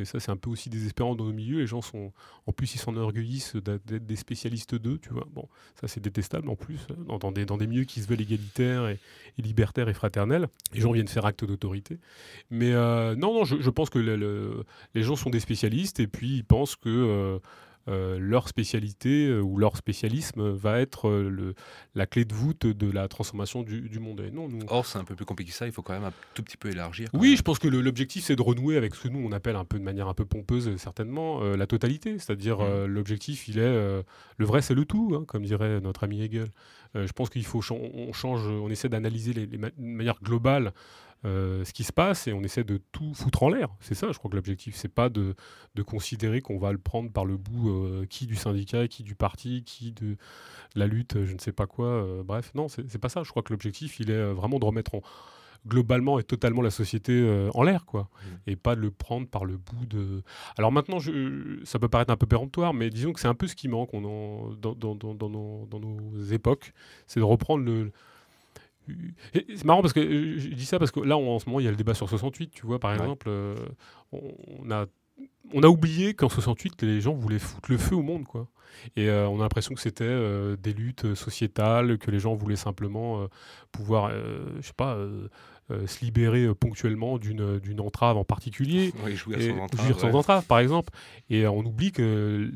Et 0.00 0.04
ça, 0.04 0.20
c'est 0.20 0.30
un 0.30 0.36
peu 0.36 0.50
aussi 0.50 0.70
désespérant 0.70 1.14
dans 1.14 1.24
nos 1.24 1.32
milieux. 1.32 1.58
Les 1.58 1.66
gens 1.66 1.82
sont, 1.82 2.12
en 2.46 2.52
plus, 2.52 2.74
ils 2.74 2.78
s'enorgueillissent 2.78 3.56
d'être 3.56 3.86
des 3.86 4.16
spécialistes 4.16 4.74
d'eux, 4.74 4.98
tu 4.98 5.10
vois. 5.10 5.26
Bon, 5.32 5.48
ça, 5.80 5.88
c'est 5.88 6.00
détestable 6.00 6.48
en 6.48 6.56
plus, 6.56 6.86
dans, 7.06 7.32
des, 7.32 7.44
dans 7.44 7.56
des 7.56 7.66
milieux 7.66 7.84
qui 7.84 8.00
se 8.00 8.08
veulent 8.08 8.20
égalitaires 8.20 8.88
et, 8.88 8.98
libertaires 9.38 9.88
et 9.88 9.94
fraternels. 9.94 10.48
Les 10.72 10.80
gens 10.80 10.92
viennent 10.92 11.08
faire 11.08 11.26
acte 11.26 11.44
d'autorité. 11.44 11.98
Mais 12.50 12.72
non, 12.72 13.34
non, 13.34 13.44
je, 13.44 13.70
pense 13.70 13.90
que 13.90 13.98
les 14.94 15.02
gens 15.02 15.16
sont 15.16 15.30
des 15.30 15.40
spécialistes 15.40 16.00
et 16.00 16.06
puis 16.06 16.36
ils 16.36 16.44
pensent 16.44 16.76
que 16.76 16.88
euh, 16.88 17.38
euh, 17.90 18.18
leur 18.18 18.48
spécialité 18.48 19.26
euh, 19.26 19.40
ou 19.40 19.58
leur 19.58 19.76
spécialisme 19.76 20.50
va 20.50 20.80
être 20.80 21.08
euh, 21.08 21.28
le, 21.28 21.54
la 21.94 22.06
clé 22.06 22.24
de 22.24 22.32
voûte 22.32 22.66
de 22.66 22.90
la 22.90 23.08
transformation 23.08 23.62
du, 23.62 23.98
monde. 23.98 24.20
Et 24.20 24.30
non, 24.30 24.48
nous... 24.48 24.60
Or, 24.68 24.86
c'est 24.86 24.98
un 24.98 25.04
peu 25.04 25.14
plus 25.14 25.24
compliqué 25.24 25.50
que 25.50 25.56
ça, 25.56 25.66
il 25.66 25.72
faut 25.72 25.82
quand 25.82 25.92
même 25.92 26.04
un 26.04 26.12
tout 26.34 26.42
petit 26.42 26.56
peu 26.56 26.70
élargir. 26.70 27.08
Oui, 27.12 27.36
je 27.36 27.42
pense 27.42 27.58
que 27.58 27.68
l'objectif, 27.68 28.24
c'est 28.24 28.36
de 28.36 28.42
renouer 28.42 28.76
avec 28.76 28.94
ce 28.94 29.02
que 29.02 29.08
nous, 29.08 29.18
on 29.26 29.32
appelle 29.32 29.56
un 29.56 29.64
peu 29.64 29.78
de 29.78 29.84
manière 29.84 30.08
un 30.08 30.14
peu 30.14 30.24
pompeuse, 30.24 30.76
certainement, 30.76 31.40
la 31.40 31.66
totalité. 31.66 32.18
C'est-à-dire, 32.18 32.60
mmh. 32.60 32.84
l'objectif, 32.84 33.48
il 33.48 33.58
est, 33.58 34.02
le 34.36 34.44
vrai, 34.44 34.62
c'est 34.62 34.74
le 34.74 34.84
tout, 34.84 35.14
hein, 35.14 35.24
comme 35.26 35.44
dirait 35.44 35.80
notre 35.80 36.04
ami 36.04 36.22
Hegel. 36.22 36.48
je 36.94 37.12
pense 37.12 37.30
qu'il 37.30 37.44
faut, 37.44 37.60
on 37.70 38.12
change, 38.12 38.46
on 38.46 38.70
essaie 38.70 38.88
d'analyser 38.88 39.32
les, 39.32 39.46
les, 39.46 39.58
de 39.58 39.70
manière 39.78 40.20
globale 40.22 40.72
euh, 41.26 41.66
ce 41.66 41.74
qui 41.74 41.84
se 41.84 41.92
passe 41.92 42.26
et 42.28 42.32
on 42.32 42.42
essaie 42.42 42.64
de 42.64 42.80
tout 42.92 43.12
foutre 43.12 43.42
en 43.42 43.50
l'air. 43.50 43.68
C'est 43.80 43.94
ça, 43.94 44.10
je 44.10 44.18
crois 44.18 44.30
que 44.30 44.36
l'objectif, 44.36 44.74
c'est 44.74 44.88
pas 44.88 45.10
de, 45.10 45.34
de 45.74 45.82
considérer 45.82 46.40
qu'on 46.40 46.58
va 46.58 46.72
le 46.72 46.78
prendre 46.78 47.12
par 47.12 47.26
le 47.26 47.36
bout, 47.36 47.68
euh, 47.68 48.06
qui 48.08 48.26
du 48.26 48.36
syndicat, 48.36 48.88
qui 48.88 49.02
du 49.02 49.14
parti, 49.14 49.62
qui 49.62 49.92
de 49.92 50.16
la 50.74 50.86
lutte, 50.86 51.24
je 51.24 51.34
ne 51.34 51.38
sais 51.38 51.52
pas 51.52 51.66
quoi. 51.66 51.86
Euh, 51.86 52.22
bref, 52.22 52.52
non, 52.54 52.68
c'est 52.68 52.98
pas 52.98 53.10
ça. 53.10 53.22
Je 53.22 53.30
crois 53.30 53.42
que 53.42 53.52
l'objectif, 53.52 54.00
il 54.00 54.10
est 54.10 54.32
vraiment 54.32 54.58
de 54.58 54.64
remettre 54.64 54.94
en, 54.94 55.02
globalement 55.66 56.18
et 56.18 56.22
totalement 56.22 56.62
la 56.62 56.70
société 56.70 57.48
en 57.52 57.62
l'air, 57.62 57.84
quoi, 57.84 58.04
mmh. 58.04 58.50
et 58.50 58.56
pas 58.56 58.74
de 58.74 58.80
le 58.80 58.90
prendre 58.90 59.28
par 59.28 59.44
le 59.44 59.58
bout 59.58 59.84
de. 59.84 60.22
Alors 60.56 60.72
maintenant, 60.72 61.00
je, 61.00 61.60
ça 61.64 61.78
peut 61.78 61.90
paraître 61.90 62.10
un 62.10 62.16
peu 62.16 62.26
péremptoire, 62.26 62.72
mais 62.72 62.88
disons 62.88 63.12
que 63.12 63.20
c'est 63.20 63.28
un 63.28 63.34
peu 63.34 63.46
ce 63.46 63.54
qui 63.54 63.68
manque 63.68 63.92
on 63.92 64.02
en, 64.06 64.54
dans, 64.54 64.74
dans, 64.74 64.94
dans, 64.94 65.14
dans, 65.14 65.28
nos, 65.28 65.66
dans 65.66 65.80
nos 65.80 66.24
époques, 66.32 66.72
c'est 67.06 67.20
de 67.20 67.24
reprendre 67.24 67.62
le, 67.62 67.92
c'est 69.34 69.64
marrant 69.64 69.82
parce 69.82 69.92
que 69.92 70.00
euh, 70.00 70.38
je 70.38 70.48
dis 70.48 70.66
ça 70.66 70.78
parce 70.78 70.90
que 70.90 71.00
là, 71.00 71.16
en 71.16 71.38
ce 71.38 71.46
moment, 71.46 71.60
il 71.60 71.64
y 71.64 71.68
a 71.68 71.70
le 71.70 71.76
débat 71.76 71.94
sur 71.94 72.08
68, 72.08 72.50
tu 72.50 72.66
vois, 72.66 72.78
par 72.78 72.92
exemple. 72.92 73.28
Euh, 73.28 73.56
on, 74.12 74.70
a, 74.70 74.86
on 75.52 75.62
a 75.62 75.68
oublié 75.68 76.14
qu'en 76.14 76.28
68, 76.28 76.82
les 76.82 77.00
gens 77.00 77.14
voulaient 77.14 77.38
foutre 77.38 77.70
le 77.70 77.78
feu 77.78 77.94
au 77.94 78.02
monde, 78.02 78.24
quoi. 78.24 78.48
Et 78.96 79.08
euh, 79.08 79.28
on 79.28 79.40
a 79.40 79.42
l'impression 79.42 79.74
que 79.74 79.80
c'était 79.80 80.56
des 80.56 80.72
luttes 80.72 81.14
sociétales, 81.14 81.98
que 81.98 82.10
les 82.10 82.20
gens 82.20 82.34
voulaient 82.34 82.56
simplement 82.56 83.26
pouvoir, 83.72 84.10
je 84.10 84.66
sais 84.66 84.72
pas, 84.76 84.96
euh, 85.70 85.86
se 85.86 86.04
libérer 86.04 86.44
euh, 86.44 86.54
ponctuellement 86.54 87.18
d'une 87.18 87.80
entrave 87.80 88.16
en 88.16 88.24
particulier, 88.24 88.92
oui, 89.04 89.14
jouir, 89.14 89.38
sans, 89.96 90.14
entrave, 90.14 90.44
par 90.46 90.58
exemple. 90.58 90.92
Et 91.28 91.44
euh, 91.44 91.50
on 91.50 91.64
oublie 91.64 91.92
que 91.92 92.50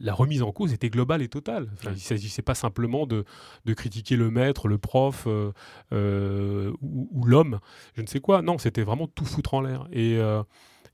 la 0.00 0.12
remise 0.12 0.42
en 0.42 0.52
cause 0.52 0.72
était 0.72 0.90
globale 0.90 1.22
et 1.22 1.28
totale. 1.28 1.68
Il 1.84 1.90
ne 1.90 1.96
s'agissait 1.96 2.42
pas 2.42 2.54
simplement 2.54 3.06
de, 3.06 3.24
de, 3.64 3.74
critiquer 3.74 4.16
le 4.16 4.30
maître, 4.30 4.68
le 4.68 4.76
prof 4.76 5.26
ou, 5.26 7.24
l'homme, 7.24 7.58
je 7.94 8.02
ne 8.02 8.06
sais 8.06 8.20
quoi. 8.20 8.42
Non, 8.42 8.58
c'était 8.58 8.82
vraiment 8.82 9.06
tout 9.06 9.24
foutre 9.24 9.54
en 9.54 9.62
l'air. 9.62 9.86
Et, 9.92 10.18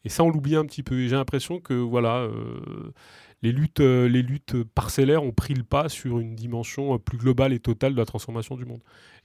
et, 0.04 0.08
ça, 0.08 0.22
on 0.22 0.30
l'oublie 0.30 0.54
un 0.54 0.64
petit 0.64 0.82
peu. 0.82 1.00
Et 1.00 1.08
j'ai 1.08 1.16
l'impression 1.16 1.60
que 1.60 1.74
voilà 1.74 2.28
les 3.42 3.52
luttes, 3.52 3.80
les 3.80 4.22
luttes 4.22 4.62
parcellaires 4.62 5.24
ont 5.24 5.32
pris 5.32 5.54
le 5.54 5.64
pas 5.64 5.88
sur 5.88 6.20
une 6.20 6.36
dimension 6.36 6.98
plus 6.98 7.18
globale 7.18 7.52
et 7.52 7.60
totale 7.60 7.94
de 7.94 7.98
la 7.98 8.06
transformation 8.06 8.56
du 8.56 8.64
monde. 8.64 8.80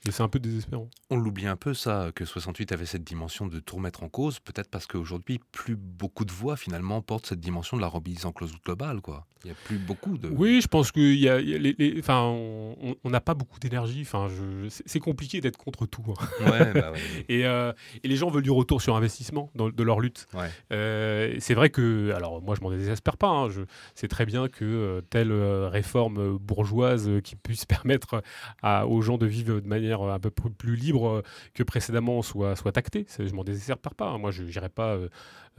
Et 0.07 0.11
c'est 0.11 0.23
un 0.23 0.27
peu 0.27 0.39
désespérant. 0.39 0.89
On 1.09 1.17
l'oublie 1.17 1.47
un 1.47 1.55
peu, 1.55 1.73
ça, 1.73 2.11
que 2.13 2.25
68 2.25 2.71
avait 2.73 2.85
cette 2.85 3.03
dimension 3.03 3.47
de 3.47 3.59
tout 3.59 3.77
remettre 3.77 4.03
en 4.03 4.09
cause, 4.09 4.39
peut-être 4.39 4.69
parce 4.69 4.85
qu'aujourd'hui, 4.85 5.39
plus 5.51 5.75
beaucoup 5.77 6.25
de 6.25 6.31
voix, 6.31 6.57
finalement, 6.57 7.01
portent 7.01 7.27
cette 7.27 7.39
dimension 7.39 7.77
de 7.77 7.81
la 7.81 7.87
remise 7.87 8.25
en 8.25 8.31
cause 8.31 8.53
globale, 8.65 9.01
quoi. 9.01 9.25
Il 9.43 9.47
n'y 9.47 9.51
a 9.51 9.55
plus 9.65 9.77
beaucoup 9.77 10.17
de... 10.17 10.29
Oui, 10.29 10.61
je 10.61 10.67
pense 10.67 10.91
qu'il 10.91 11.19
y 11.19 11.27
a... 11.27 11.37
les, 11.39 11.95
enfin, 11.99 12.21
on 12.21 13.09
n'a 13.09 13.19
pas 13.19 13.33
beaucoup 13.33 13.59
d'énergie, 13.59 14.01
enfin, 14.01 14.27
c'est 14.69 14.99
compliqué 14.99 15.41
d'être 15.41 15.57
contre 15.57 15.85
tout. 15.85 16.03
Hein. 16.07 16.49
Ouais, 16.49 16.73
bah 16.73 16.93
et, 17.29 17.45
euh, 17.45 17.73
et, 18.03 18.07
les 18.07 18.15
gens 18.15 18.29
veulent 18.29 18.43
du 18.43 18.51
retour 18.51 18.81
sur 18.81 18.95
investissement 18.95 19.49
dans, 19.55 19.69
de 19.69 19.83
leur 19.83 19.99
lutte. 19.99 20.27
Euh, 20.71 21.35
c'est 21.39 21.53
vrai 21.53 21.69
que, 21.69 22.11
alors 22.15 22.41
moi 22.41 22.55
je 22.55 22.61
m'en 22.61 22.69
désespère 22.69 23.17
pas, 23.17 23.27
hein, 23.27 23.49
je 23.49 23.61
sais 23.95 24.07
très 24.07 24.25
bien 24.25 24.47
que 24.47 24.63
euh, 24.63 25.01
telle 25.09 25.33
réforme 25.33 26.37
bourgeoise 26.37 27.09
qui 27.23 27.35
puisse 27.35 27.65
permettre 27.65 28.23
à, 28.61 28.87
aux 28.87 29.01
gens 29.01 29.17
de 29.17 29.25
vivre 29.25 29.59
de 29.59 29.67
manière 29.67 29.92
un 30.01 30.19
peu 30.19 30.29
plus 30.29 30.75
libre 30.75 31.23
que 31.53 31.63
précédemment 31.63 32.21
soit, 32.21 32.55
soit 32.55 32.77
actée. 32.77 33.05
Je 33.17 33.33
m'en 33.33 33.43
désespère 33.43 33.95
pas. 33.95 34.07
Hein. 34.07 34.17
Moi, 34.17 34.31
je 34.31 34.43
n'irai 34.43 34.69
pas 34.69 34.93
euh, 34.93 35.09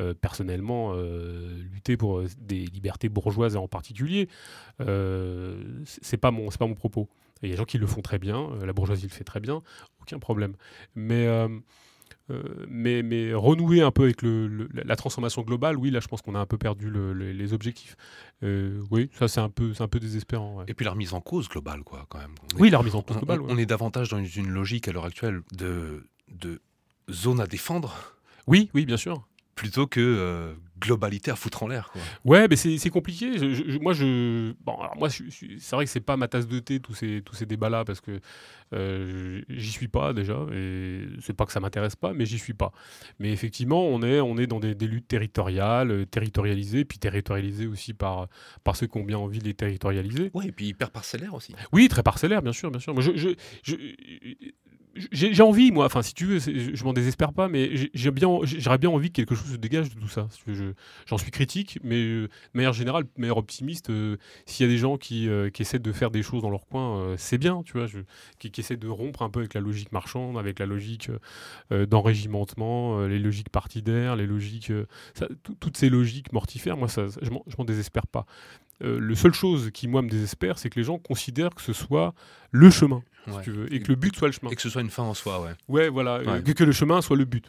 euh, 0.00 0.14
personnellement 0.14 0.92
euh, 0.94 1.62
lutter 1.72 1.96
pour 1.96 2.22
des 2.38 2.66
libertés 2.66 3.08
bourgeoises 3.08 3.56
en 3.56 3.68
particulier. 3.68 4.28
c'est 4.78 6.16
pas 6.16 6.30
mon, 6.30 6.48
pas 6.48 6.66
mon 6.66 6.74
propos. 6.74 7.08
Il 7.42 7.48
y 7.48 7.52
a 7.52 7.54
des 7.54 7.58
gens 7.58 7.64
qui 7.64 7.78
le 7.78 7.86
font 7.86 8.00
très 8.00 8.18
bien. 8.18 8.50
La 8.64 8.72
bourgeoisie 8.72 9.06
le 9.06 9.12
fait 9.12 9.24
très 9.24 9.40
bien. 9.40 9.62
Aucun 10.00 10.18
problème. 10.18 10.54
Mais 10.94 11.26
euh, 12.30 12.42
mais, 12.68 13.02
mais 13.02 13.34
renouer 13.34 13.82
un 13.82 13.90
peu 13.90 14.04
avec 14.04 14.22
le, 14.22 14.68
la 14.72 14.96
transformation 14.96 15.42
globale, 15.42 15.76
oui, 15.76 15.90
là 15.90 16.00
je 16.00 16.08
pense 16.08 16.22
qu'on 16.22 16.34
a 16.34 16.38
un 16.38 16.46
peu 16.46 16.56
perdu 16.56 16.90
les 17.14 17.52
objectifs. 17.52 17.96
Euh, 18.42 18.80
oui, 18.90 19.10
ça 19.12 19.28
c'est 19.28 19.40
un, 19.40 19.50
peu, 19.50 19.72
un 19.78 19.88
peu 19.88 20.00
désespérant. 20.00 20.64
Et 20.66 20.74
puis 20.74 20.84
la 20.84 20.92
remise 20.92 21.12
en 21.12 21.20
cause 21.20 21.48
globale, 21.48 21.82
quoi, 21.82 22.06
quand 22.08 22.18
même. 22.18 22.34
oui, 22.58 22.70
la 22.70 22.78
remise 22.78 22.94
en 22.94 23.02
cause 23.02 23.18
globale. 23.18 23.40
On, 23.42 23.58
est 23.58 23.66
davantage 23.66 24.08
dans 24.08 24.22
une 24.24 24.48
logique 24.48 24.88
à 24.88 24.92
l'heure 24.92 25.04
actuelle 25.04 25.42
de, 25.52 26.06
de 26.28 26.60
zone 27.10 27.40
à 27.40 27.46
défendre. 27.46 28.14
Oui, 28.46 28.70
oui, 28.74 28.86
bien 28.86 28.96
sûr 28.96 29.22
plutôt 29.54 29.86
que 29.86 30.00
euh, 30.00 30.54
globalité 30.78 31.30
à 31.30 31.36
foutre 31.36 31.62
en 31.62 31.68
l'air. 31.68 31.92
Ouais, 32.24 32.46
mais 32.48 32.56
c'est 32.56 32.90
compliqué. 32.90 33.30
moi, 33.80 33.92
je, 33.92 34.52
bon, 34.64 34.74
alors 34.74 34.96
moi, 34.96 35.08
c'est 35.10 35.76
vrai 35.76 35.84
que 35.84 35.90
c'est 35.90 36.00
pas 36.00 36.16
ma 36.16 36.28
tasse 36.28 36.46
de 36.46 36.58
thé 36.58 36.80
tous 36.80 36.94
ces 36.94 37.22
tous 37.22 37.34
ces 37.34 37.46
débats-là 37.46 37.84
parce 37.84 38.00
que 38.00 38.20
euh, 38.72 39.42
j'y 39.48 39.70
suis 39.70 39.88
pas 39.88 40.12
déjà 40.12 40.46
et 40.52 41.06
c'est 41.20 41.32
pas 41.32 41.46
que 41.46 41.52
ça 41.52 41.60
m'intéresse 41.60 41.96
pas, 41.96 42.12
mais 42.12 42.26
j'y 42.26 42.38
suis 42.38 42.54
pas. 42.54 42.72
Mais 43.18 43.32
effectivement, 43.32 43.86
on 43.86 44.02
est 44.02 44.20
on 44.20 44.36
est 44.36 44.46
dans 44.46 44.60
des, 44.60 44.74
luttes 44.74 45.08
territoriales, 45.08 45.90
euh, 45.90 46.06
territorialisées, 46.06 46.84
puis 46.84 46.98
territorialisées 46.98 47.66
aussi 47.66 47.94
par 47.94 48.28
par 48.64 48.76
ceux 48.76 48.86
qui 48.86 48.98
ont 48.98 49.04
bien 49.04 49.18
envie 49.18 49.38
de 49.38 49.44
les 49.44 49.54
territorialiser. 49.54 50.30
Ouais, 50.34 50.48
et 50.48 50.52
puis 50.52 50.66
hyper 50.66 50.90
parcellaires 50.90 51.34
aussi. 51.34 51.54
Oui, 51.72 51.88
très 51.88 52.02
parcellaires, 52.02 52.42
bien 52.42 52.52
sûr, 52.52 52.70
bien 52.70 52.80
sûr. 52.80 52.94
Moi, 52.94 53.02
je, 53.02 53.12
je, 53.16 53.28
j'ai 55.12 55.42
envie, 55.42 55.72
moi, 55.72 55.86
enfin, 55.86 56.02
si 56.02 56.14
tu 56.14 56.24
veux, 56.24 56.38
je 56.38 56.84
m'en 56.84 56.92
désespère 56.92 57.32
pas, 57.32 57.48
mais 57.48 57.90
j'aurais 57.94 58.78
bien 58.78 58.90
envie 58.90 59.10
que 59.10 59.16
quelque 59.16 59.34
chose 59.34 59.52
se 59.52 59.56
dégage 59.56 59.94
de 59.94 60.00
tout 60.00 60.08
ça. 60.08 60.28
J'en 61.06 61.18
suis 61.18 61.30
critique, 61.30 61.78
mais 61.82 61.96
euh, 61.96 62.22
de 62.22 62.30
manière 62.54 62.72
générale, 62.72 63.04
de 63.04 63.20
manière 63.20 63.36
optimiste, 63.36 63.90
euh, 63.90 64.16
s'il 64.46 64.66
y 64.66 64.68
a 64.68 64.72
des 64.72 64.78
gens 64.78 64.96
qui, 64.96 65.28
euh, 65.28 65.50
qui, 65.50 65.62
essaient 65.62 65.80
de 65.80 65.92
faire 65.92 66.10
des 66.10 66.22
choses 66.22 66.42
dans 66.42 66.50
leur 66.50 66.66
coin, 66.66 67.14
c'est 67.16 67.38
bien, 67.38 67.62
tu 67.64 67.72
vois, 67.72 67.86
qui, 68.38 68.52
essaient 68.56 68.76
de 68.76 68.88
rompre 68.88 69.22
un 69.22 69.30
peu 69.30 69.40
avec 69.40 69.54
la 69.54 69.60
logique 69.60 69.90
marchande, 69.90 70.38
avec 70.38 70.58
la 70.58 70.66
logique 70.66 71.10
d'enrégimentement, 71.70 73.06
les 73.06 73.18
logiques 73.18 73.50
partidaires, 73.50 74.16
les 74.16 74.26
logiques, 74.26 74.72
toutes 75.60 75.76
ces 75.76 75.88
logiques 75.88 76.32
mortifères, 76.32 76.76
moi, 76.76 76.88
ça, 76.88 77.06
je 77.20 77.30
m'en 77.30 77.64
désespère 77.64 78.06
pas. 78.06 78.26
le 78.80 79.14
seule 79.14 79.34
chose 79.34 79.70
qui, 79.72 79.88
moi, 79.88 80.02
me 80.02 80.08
désespère, 80.08 80.58
c'est 80.58 80.70
que 80.70 80.78
les 80.78 80.84
gens 80.84 80.98
considèrent 80.98 81.54
que 81.54 81.62
ce 81.62 81.72
soit 81.72 82.14
le 82.52 82.70
chemin 82.70 83.02
et 83.70 83.80
que 83.80 83.88
le 83.88 83.96
but 83.96 84.16
soit 84.16 84.28
le 84.28 84.32
chemin. 84.32 84.50
Et 84.50 84.56
que 84.56 84.62
ce 84.62 84.68
soit 84.68 84.82
une 84.82 84.90
fin 84.90 85.02
en 85.02 85.14
soi, 85.14 85.40
ouais. 85.40 85.50
Ouais, 85.68 85.88
voilà, 85.88 86.16
euh, 86.16 86.40
Que, 86.42 86.64
le 86.64 86.72
chemin 86.72 87.00
soit 87.02 87.16
le 87.16 87.24
but. 87.24 87.46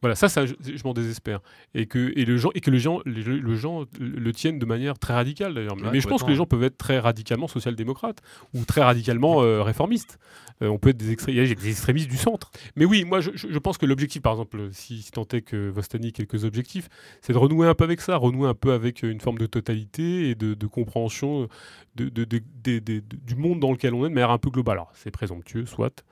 voilà, 0.00 0.14
ça, 0.14 0.28
ça, 0.28 0.46
je, 0.46 0.54
m'en 0.84 0.94
désespère. 0.94 1.40
Et 1.74 1.86
que, 1.86 2.12
et 2.16 2.24
le 2.24 2.36
gens, 2.36 2.50
et 2.54 2.60
que 2.60 2.70
les 2.70 2.78
gens, 2.78 3.00
le 3.04 3.54
gens 3.56 3.84
le 3.98 4.32
tiennent 4.32 4.58
de 4.58 4.66
manière 4.66 4.98
très 4.98 5.14
radicale 5.14 5.54
d'ailleurs. 5.54 5.76
Mais, 5.76 6.00
je 6.00 6.08
pense 6.08 6.22
que 6.22 6.28
les 6.28 6.36
gens 6.36 6.46
peuvent 6.46 6.64
être 6.64 6.78
très 6.78 6.98
radicalement 6.98 7.48
social-démocrates 7.48 8.20
ou 8.54 8.64
très 8.64 8.82
radicalement 8.82 9.42
euh, 9.42 9.62
réformistes. 9.62 10.18
Euh, 10.62 10.68
on 10.68 10.78
peut 10.78 10.90
être 10.90 10.98
des, 10.98 11.16
des 11.16 11.70
extrémistes 11.70 12.08
du 12.08 12.16
centre. 12.16 12.50
Mais 12.76 12.84
oui, 12.84 13.04
moi, 13.04 13.20
je, 13.20 13.30
je 13.34 13.58
pense 13.58 13.78
que 13.78 13.86
l'objectif, 13.86 14.20
par 14.20 14.32
exemple, 14.32 14.68
si, 14.72 15.00
si 15.02 15.10
tant 15.10 15.26
est 15.32 15.40
que 15.40 15.70
Vostani 15.70 16.08
ait 16.08 16.12
quelques 16.12 16.44
objectifs, 16.44 16.88
c'est 17.22 17.32
de 17.32 17.38
renouer 17.38 17.66
un 17.66 17.74
peu 17.74 17.84
avec 17.84 18.00
ça, 18.00 18.16
renouer 18.16 18.48
un 18.48 18.54
peu 18.54 18.72
avec 18.72 19.02
une 19.02 19.20
forme 19.20 19.38
de 19.38 19.46
totalité 19.46 20.30
et 20.30 20.34
de, 20.34 20.66
compréhension 20.66 21.48
de, 21.96 22.08
du 22.08 23.36
monde 23.36 23.60
dans 23.60 23.72
lequel 23.72 23.94
on 23.94 24.04
est 24.04 24.10
de 24.10 24.14
manière 24.14 24.30
un 24.30 24.38
peu 24.38 24.50
globale. 24.50 24.69
Pas. 24.70 24.72
Alors, 24.72 24.90
c'est 24.94 25.10
présomptueux, 25.10 25.66
soit, 25.66 26.04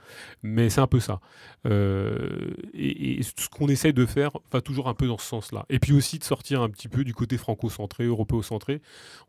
mais 0.42 0.70
c'est 0.70 0.80
un 0.80 0.86
peu 0.86 1.00
ça. 1.00 1.20
Euh, 1.66 2.50
et, 2.74 3.20
ce 3.22 3.48
qu'on 3.48 3.68
essaye 3.68 3.92
de 3.92 4.06
faire 4.06 4.30
va 4.52 4.60
toujours 4.60 4.88
un 4.88 4.94
peu 4.94 5.06
dans 5.06 5.18
ce 5.18 5.26
sens-là. 5.26 5.66
Et 5.68 5.78
puis 5.78 5.92
aussi 5.92 6.18
de 6.18 6.24
sortir 6.24 6.62
un 6.62 6.70
petit 6.70 6.88
peu 6.88 7.04
du 7.04 7.14
côté 7.14 7.36
franco-centré, 7.36 8.04
européo-centré. 8.04 8.80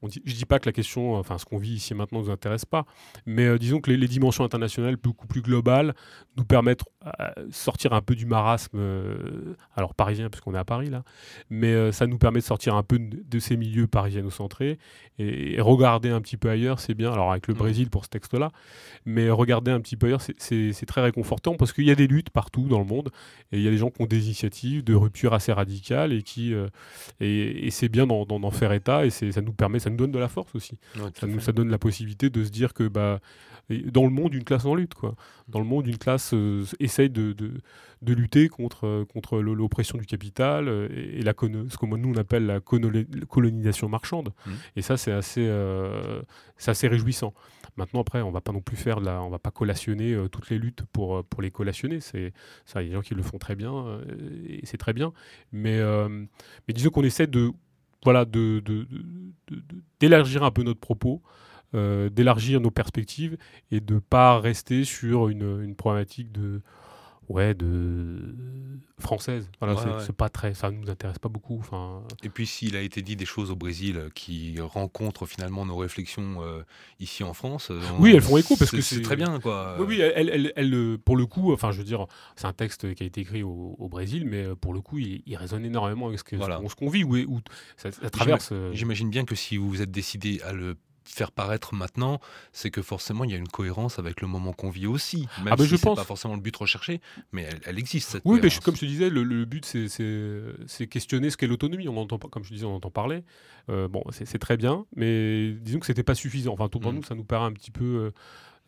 Je 0.04 0.08
ne 0.08 0.36
dis 0.36 0.46
pas 0.46 0.60
que 0.60 0.68
la 0.68 0.72
question, 0.72 1.16
enfin, 1.16 1.38
ce 1.38 1.46
qu'on 1.46 1.58
vit 1.58 1.74
ici 1.74 1.94
et 1.94 1.96
maintenant 1.96 2.20
ne 2.20 2.26
nous 2.26 2.32
intéresse 2.32 2.66
pas, 2.66 2.86
mais 3.26 3.46
euh, 3.46 3.58
disons 3.58 3.80
que 3.80 3.92
les, 3.92 4.10
dimensions 4.10 4.44
internationales 4.44 4.96
beaucoup 4.96 5.28
plus 5.28 5.42
globales 5.42 5.94
nous 6.36 6.44
permettent 6.44 6.84
de 7.38 7.52
sortir 7.52 7.94
un 7.94 8.02
peu 8.02 8.16
du 8.16 8.26
marasme, 8.26 8.78
euh, 8.80 9.56
alors 9.76 9.94
parisien, 9.94 10.30
puisqu'on 10.30 10.56
est 10.56 10.58
à 10.58 10.66
Paris 10.66 10.90
là, 10.90 11.04
mais 11.52 11.92
ça 11.92 12.08
nous 12.08 12.18
permet 12.18 12.40
de 12.40 12.46
sortir 12.46 12.74
un 12.74 12.82
peu 12.82 12.98
de, 13.00 13.40
ces 13.40 13.56
milieux 13.56 13.86
parisiano-centrés 13.86 14.80
et, 15.20 15.54
et 15.54 15.62
regarder 15.62 16.10
un 16.10 16.22
petit 16.22 16.38
peu 16.38 16.50
ailleurs, 16.50 16.80
c'est 16.80 16.96
bien. 16.96 17.12
Alors 17.12 17.32
avec 17.32 17.48
le 17.48 17.54
mmh. 17.54 17.58
Brésil 17.58 17.90
pour 17.90 18.04
ce 18.04 18.10
texte-là, 18.10 18.52
mais 19.06 19.19
regarder 19.30 19.72
un 19.72 19.80
petit 19.82 19.96
peu 19.96 20.08
ailleurs, 20.08 20.22
c'est 20.22 20.86
très 20.86 21.02
réconfortant 21.02 21.56
parce 21.56 21.74
qu'il 21.74 21.86
y 21.86 21.92
a 21.92 21.96
des 21.96 22.08
luttes 22.08 22.30
partout 22.30 22.68
dans 22.68 22.80
le 22.80 22.86
monde 22.86 23.10
et 23.52 23.58
il 23.58 23.64
y 23.64 23.68
a 23.68 23.72
des 23.72 23.78
gens 23.78 23.90
qui 23.90 24.02
ont 24.02 24.06
des 24.06 24.26
initiatives 24.26 24.84
de 24.84 24.96
rupture 24.96 25.34
assez 25.34 25.52
radicales 25.52 26.14
et 26.14 26.22
qui 26.22 26.54
euh, 26.54 26.68
et, 27.20 27.70
c'est 27.72 27.90
bien 27.90 28.08
d'en 28.08 28.52
faire 28.52 28.72
état 28.72 29.06
et 29.06 29.10
ça 29.10 29.42
nous 29.42 29.54
permet, 29.54 29.80
ça 29.80 29.90
nous 29.90 29.98
donne 29.98 30.12
de 30.12 30.20
la 30.20 30.28
force 30.28 30.54
aussi. 30.56 30.78
ça 31.14 31.28
nous 31.28 31.40
ça 31.40 31.52
donne 31.52 31.70
la 31.70 31.78
possibilité 31.78 32.30
de 32.30 32.44
se 32.44 32.50
dire 32.50 32.74
que 32.74 32.88
bah 32.88 33.20
dans 33.70 34.04
le 34.04 34.10
monde, 34.10 34.34
une 34.34 34.44
classe 34.44 34.66
en 34.66 34.74
lutte. 34.74 34.96
Quoi. 34.96 35.16
Dans 35.48 35.60
le 35.60 35.66
monde, 35.66 35.86
une 35.86 36.00
classe 36.00 36.34
euh, 36.34 36.66
essaye 36.80 37.10
de, 37.10 37.34
de, 37.34 38.14
lutter 38.14 38.50
contre, 38.50 38.88
euh, 38.88 39.06
contre 39.06 39.40
l'oppression 39.40 40.00
du 40.00 40.08
capital 40.08 40.68
et, 40.90 41.22
la 41.22 41.34
ce 41.34 41.78
que 41.78 41.86
nous 41.86 42.10
on 42.10 42.18
appelle 42.18 42.48
la 42.48 42.60
colonisation 42.60 43.88
marchande. 43.88 44.30
Mmh. 44.46 44.52
Et 44.78 44.82
ça, 44.82 44.98
c'est 44.98 45.12
assez, 45.12 45.48
c'est 46.58 46.72
assez 46.72 46.88
réjouissant. 46.88 47.34
Maintenant, 47.80 48.02
après, 48.02 48.22
on 48.22 48.30
va 48.30 48.42
pas 48.42 48.52
non 48.52 48.60
plus 48.60 48.76
faire 48.76 49.00
de 49.00 49.06
la, 49.06 49.22
on 49.22 49.30
va 49.30 49.40
pas 49.40 49.52
collationner 49.52 50.12
euh, 50.12 50.28
toutes 50.28 50.50
les 50.50 50.60
luttes 50.60 50.84
pour, 50.92 51.16
euh, 51.16 51.24
les 51.40 51.50
collationner. 51.50 52.00
Il 52.14 52.20
y 52.20 52.78
a 52.78 52.84
des 52.84 52.92
gens 52.92 53.02
qui 53.02 53.16
le 53.16 53.24
font 53.24 53.38
très 53.38 53.56
bien 53.56 53.74
euh, 53.74 54.04
et 54.46 54.66
c'est 54.66 54.78
très 54.78 54.92
bien. 54.92 55.14
Mais, 55.54 55.80
disons 56.68 56.90
qu'on 56.90 57.06
essaie 57.06 57.26
de, 57.26 57.54
d'élargir 60.02 60.44
un 60.44 60.52
peu 60.52 60.64
notre 60.64 60.82
propos. 60.82 61.22
d'élargir 61.74 62.60
nos 62.60 62.72
perspectives 62.72 63.38
et 63.72 63.80
de 63.80 64.00
pas 64.00 64.40
rester 64.42 64.84
sur 64.84 65.30
une 65.30 65.74
problématique 65.74 66.34
de, 66.34 66.62
ouais, 67.30 67.54
de 67.54 68.36
française. 69.00 69.50
Voilà, 69.60 70.02
c'est 70.06 70.16
pas 70.16 70.30
très, 70.30 70.54
ça 70.54 70.70
nous 70.72 70.90
intéresse 70.90 71.20
pas 71.20 71.30
beaucoup. 71.30 71.58
Enfin. 71.60 72.04
Et 72.24 72.30
puis 72.30 72.46
s'il 72.46 72.76
a 72.76 72.82
été 72.82 73.02
dit 73.02 73.16
des 73.16 73.26
choses 73.26 73.50
au 73.52 73.56
Brésil 73.56 74.10
qui 74.14 74.60
rencontrent 74.60 75.26
finalement 75.26 75.66
nos 75.66 75.78
réflexions 75.78 76.44
euh, 76.44 76.64
ici 77.00 77.24
en 77.24 77.34
France. 77.34 77.72
Euh, 77.72 77.80
oui, 78.00 78.12
elles 78.14 78.22
font 78.22 78.38
écho 78.38 78.56
parce 78.58 78.72
que 78.72 78.82
c'est 78.82 79.02
très 79.02 79.16
bien 79.16 79.40
quoi. 79.40 79.78
Oui, 79.80 79.86
oui, 79.88 80.00
elle, 80.02 80.52
elle, 80.56 80.74
euh, 80.74 80.98
pour 80.98 81.16
le 81.16 81.26
coup, 81.26 81.54
enfin, 81.54 81.72
je 81.72 81.78
veux 81.78 81.84
dire, 81.84 82.08
c'est 82.36 82.48
un 82.48 82.54
texte 82.54 82.94
qui 82.94 83.04
a 83.04 83.06
été 83.06 83.22
écrit 83.22 83.44
au, 83.44 83.88
Brésil, 83.90 84.26
mais 84.28 84.46
pour 84.56 84.74
le 84.74 84.82
coup, 84.82 85.00
il, 85.00 85.36
résonne 85.36 85.66
énormément 85.66 86.08
avec 86.08 86.20
ce 86.20 86.76
qu'on 86.76 86.90
vit, 86.90 87.04
ou 87.04 87.40
ça, 87.78 87.90
traverse. 88.10 88.54
J'imagine 88.74 89.10
bien 89.10 89.26
que 89.26 89.36
si 89.36 89.58
vous 89.58 89.70
vous 89.70 89.82
êtes 89.82 89.92
décidé 89.92 90.42
à 90.44 90.54
le 90.54 90.76
faire 91.12 91.32
paraître 91.32 91.74
maintenant, 91.74 92.20
c'est 92.54 92.72
que 92.72 92.82
forcément 92.82 93.24
il 93.24 93.32
y 93.32 93.34
a 93.34 93.38
une 93.38 93.48
cohérence 93.48 94.00
avec 94.00 94.22
le 94.22 94.28
moment 94.28 94.54
qu'on 94.54 94.70
vit 94.70 94.88
aussi. 94.88 95.28
Même 95.44 95.54
ah 95.58 95.58
si 95.58 95.68
je 95.68 95.76
pense 95.76 95.98
pas 95.98 96.04
forcément 96.04 96.36
le 96.36 96.42
but 96.42 96.56
recherché, 96.56 97.02
mais 97.32 97.48
elle, 97.66 97.80
existe. 97.80 98.20
oui, 98.26 98.40
mais 98.42 98.50
comme 98.64 98.76
je 98.76 98.82
te 98.82 98.86
disais, 98.86 99.10
le, 99.10 99.46
but 99.46 99.66
c'est 99.66 100.88
questionner 100.88 101.30
ce 101.30 101.38
qu'est 101.38 101.48
l'autonomie. 101.48 101.88
On 101.88 101.98
entend, 101.98 102.18
comme 102.18 102.44
je 102.44 102.54
disais, 102.54 102.66
on 102.66 102.76
entend 102.76 102.92
parler. 102.92 103.24
Euh, 103.70 103.88
bon, 103.88 104.04
c'est 104.12 104.40
très 104.40 104.58
bien, 104.58 104.86
mais 104.96 105.52
disons 105.54 105.80
que 105.80 105.86
c'était 105.86 106.04
pas 106.04 106.16
suffisant. 106.16 106.54
Enfin, 106.54 106.70
pour 106.70 106.82
mmh. 106.82 106.96
nous, 106.96 107.04
ça 107.04 107.16
nous 107.16 107.24
paraît 107.24 107.46
un 107.46 107.54
petit 107.54 107.72
peu. 107.72 107.86
Euh, 107.86 108.12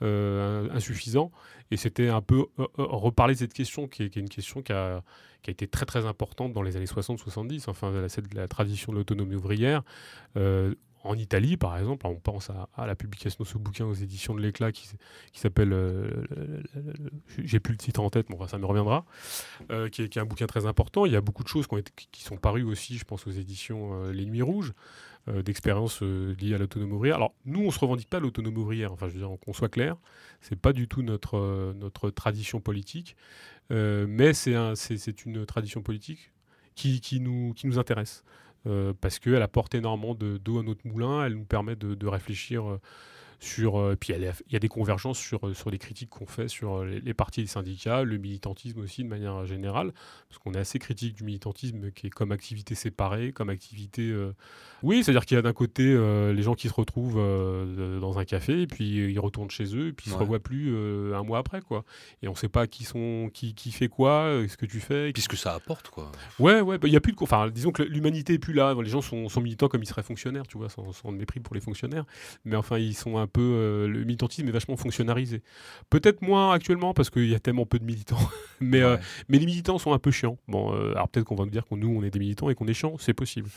euh, 0.04 0.68
insuffisant. 0.72 1.32
Et 1.70 1.78
c'était 1.78 2.10
un 2.10 2.24
peu 2.24 2.48
reparler 2.80 3.36
de 3.36 3.40
cette 3.40 3.54
question 3.54 3.88
qui 3.88 4.02
est, 4.02 4.16
une 4.16 4.30
question 4.30 4.64
qui 4.64 4.74
a, 4.74 5.04
qui 5.44 5.52
a, 5.52 5.54
été 5.54 5.68
très 5.68 5.86
très 5.86 6.08
importante 6.08 6.54
dans 6.54 6.64
les 6.64 6.76
années 6.76 6.86
60-70, 6.86 7.70
enfin 7.70 7.92
la, 7.92 8.08
la, 8.34 8.48
tradition 8.48 8.92
de 8.94 8.98
l'autonomie 8.98 9.36
ouvrière 9.36 9.84
en 11.04 11.18
Italie, 11.18 11.58
par 11.58 11.78
exemple, 11.78 12.06
on 12.06 12.16
pense 12.16 12.50
à, 12.50 12.86
la 12.86 12.96
publication 12.96 13.44
de 13.44 13.48
ce 13.48 13.58
bouquin 13.58 13.86
aux 13.86 13.94
éditions 13.94 14.36
de 14.36 14.42
l'Éclat 14.42 14.72
qui, 14.72 14.88
s'appelle, 15.34 15.74
euh, 15.74 16.24
j'ai 17.44 17.60
plus 17.60 17.74
le 17.74 17.78
titre 17.78 18.02
en 18.02 18.10
tête, 18.10 18.30
mais 18.30 18.36
ça 18.48 18.58
me 18.58 18.66
reviendra, 18.66 19.06
euh, 19.72 19.90
qui, 19.90 20.04
est, 20.04 20.18
un 20.18 20.26
bouquin 20.26 20.46
très 20.48 20.66
important. 20.66 21.06
Il 21.06 21.12
y 21.12 21.16
a 21.16 21.22
beaucoup 21.22 21.44
de 21.44 21.48
choses 21.48 21.68
qui, 22.12 22.24
sont 22.24 22.38
parues 22.38 22.64
aussi, 22.64 22.98
je 22.98 23.04
pense, 23.04 23.26
aux 23.26 23.32
éditions 23.32 23.94
euh, 23.94 24.12
Les 24.12 24.26
Nuits 24.26 24.42
Rouges, 24.42 24.74
d'expériences 25.46 26.02
liées 26.02 26.56
à 26.56 26.58
l'autonomie 26.58 26.94
ouvrière. 26.94 27.18
Alors, 27.18 27.36
nous, 27.46 27.60
on 27.60 27.68
ne 27.68 27.72
se 27.72 27.78
revendique 27.78 28.10
pas 28.10 28.20
l'autonomie 28.20 28.58
ouvrière, 28.58 28.92
enfin, 28.92 29.08
je 29.08 29.14
veux 29.14 29.20
dire, 29.20 29.30
qu'on 29.46 29.54
soit 29.54 29.70
clair, 29.70 29.96
c'est 30.42 30.60
pas 30.60 30.74
du 30.74 30.88
tout 30.88 31.04
notre, 31.04 31.74
notre 31.76 32.10
tradition 32.10 32.60
politique, 32.60 33.16
mais 33.70 34.34
c'est 34.34 35.26
une 35.26 35.46
tradition 35.46 35.84
politique 35.84 36.32
qui, 36.74 37.20
nous, 37.20 37.54
qui 37.54 37.68
nous 37.68 37.78
intéresse. 37.78 38.24
Euh, 38.68 38.94
parce 39.00 39.18
qu'elle 39.20 39.42
apporte 39.42 39.74
énormément 39.74 40.14
d'eau 40.14 40.60
à 40.60 40.64
notre 40.64 40.88
moulin, 40.88 41.26
elle 41.26 41.34
nous 41.34 41.46
permet 41.46 41.76
de, 41.76 42.08
réfléchir 42.08 42.70
euh, 42.70 42.80
sur... 43.42 43.78
Euh, 43.78 43.96
puis 44.00 44.14
il 44.14 44.34
y 44.52 44.56
a 44.56 44.60
des 44.60 44.68
convergences 44.70 45.20
sur, 45.20 45.56
sur 45.56 45.70
les 45.70 45.78
critiques 45.78 46.10
qu'on 46.10 46.26
fait 46.26 46.48
sur 46.48 46.86
les, 46.86 47.02
les, 47.02 47.14
partis 47.14 47.42
et 47.42 47.44
les 47.44 47.50
syndicats, 47.50 48.04
le 48.04 48.18
militantisme 48.18 48.80
aussi 48.80 49.04
de 49.04 49.10
manière 49.10 49.46
générale, 49.46 49.92
parce 50.30 50.40
qu'on 50.40 50.54
est 50.54 50.60
assez 50.60 50.80
critique 50.80 51.16
du 51.16 51.24
militantisme 51.24 51.92
qui 51.92 52.08
est 52.08 52.12
comme 52.12 52.32
activité 52.32 52.76
séparée, 52.76 53.34
comme 53.34 53.50
activité 53.50 54.14
oui, 54.84 55.04
c'est-à-dire 55.04 55.26
qu'il 55.26 55.36
y 55.36 55.38
a 55.38 55.42
d'un 55.42 55.54
côté 55.54 55.84
euh, 55.86 56.34
les 56.34 56.42
gens 56.42 56.56
qui 56.56 56.68
se 56.68 56.74
retrouvent 56.74 57.20
euh, 57.20 58.00
dans 58.00 58.18
un 58.18 58.26
café 58.26 58.62
et 58.62 58.68
puis 58.68 58.86
ils 59.12 59.20
retournent 59.20 59.52
chez 59.52 59.76
eux 59.76 59.88
et 59.88 59.94
puis 59.94 60.08
ils 60.08 60.14
se 60.14 60.18
revoient 60.18 60.40
plus 60.40 60.74
euh, 60.74 61.16
un 61.16 61.24
mois 61.24 61.40
après 61.40 61.62
quoi. 61.62 61.84
Et 62.24 62.28
on 62.28 62.32
ne 62.32 62.36
sait 62.36 62.50
pas 62.50 62.66
qui 62.66 62.84
sont 62.84 63.30
qui, 63.32 63.54
qui 63.54 63.72
fait 63.72 63.90
quoi, 63.90 64.42
ce 64.48 64.58
que 64.58 64.66
tu 64.66 64.80
fais. 64.80 65.14
Puisque 65.14 65.38
ça 65.38 65.54
apporte 65.54 65.90
quoi. 65.90 66.12
Ouais 66.40 66.62
ouais, 66.62 66.78
bah, 66.80 66.88
il 66.88 66.94
y 66.94 66.98
a 66.98 67.02
plus 67.02 67.14
de 67.14 67.18
enfin 67.22 67.50
disons 67.50 67.72
que 67.72 67.84
l'humanité 67.84 68.34
est 68.34 68.40
plus 68.40 68.54
là, 68.54 68.76
les 68.82 68.90
gens 68.90 69.02
sont, 69.02 69.30
sont, 69.30 69.42
militants 69.42 69.68
comme 69.68 69.84
ils 69.84 69.88
seraient 69.88 70.04
fonctionnaires, 70.04 70.48
tu 70.48 70.58
vois, 70.58 70.70
sans, 70.70 70.92
sans 70.94 71.12
mépris 71.12 71.40
pour 71.40 71.54
les 71.54 71.62
fonctionnaires, 71.62 72.06
mais 72.46 72.56
enfin 72.56 72.78
ils 72.80 72.96
sont 72.96 73.18
un 73.18 73.28
peu 73.32 73.88
le 73.88 74.04
militantisme 74.04 74.48
est 74.48 74.52
vachement 74.52 74.78
fonctionnalisé. 74.78 75.42
Peut-être 75.90 76.22
moins 76.22 76.54
actuellement 76.54 76.94
parce 76.94 77.10
qu'il 77.10 77.30
y 77.30 77.36
a 77.36 77.40
tellement 77.40 77.66
peu 77.66 77.80
de 77.80 77.86
militants, 77.86 78.20
mais 78.60 78.82
mais 79.30 79.38
les 79.40 79.46
militants 79.46 79.78
sont 79.78 79.94
un 79.94 80.00
peu 80.00 80.12
chiants. 80.12 80.38
Bon 80.48 80.72
alors 80.72 81.10
peut-être 81.10 81.26
qu'on 81.26 81.36
va 81.36 81.46
nous 81.46 81.52
dire 81.52 81.66
que 81.68 81.76
nous 81.76 81.90
on 81.90 82.04
est 82.04 82.12
des 82.12 82.20
militants 82.20 82.50
et 82.50 82.56
qu'on 82.56 82.68
est 82.68 82.74
chiants, 82.74 82.96
c'est 83.00 83.14
possible. 83.14 83.50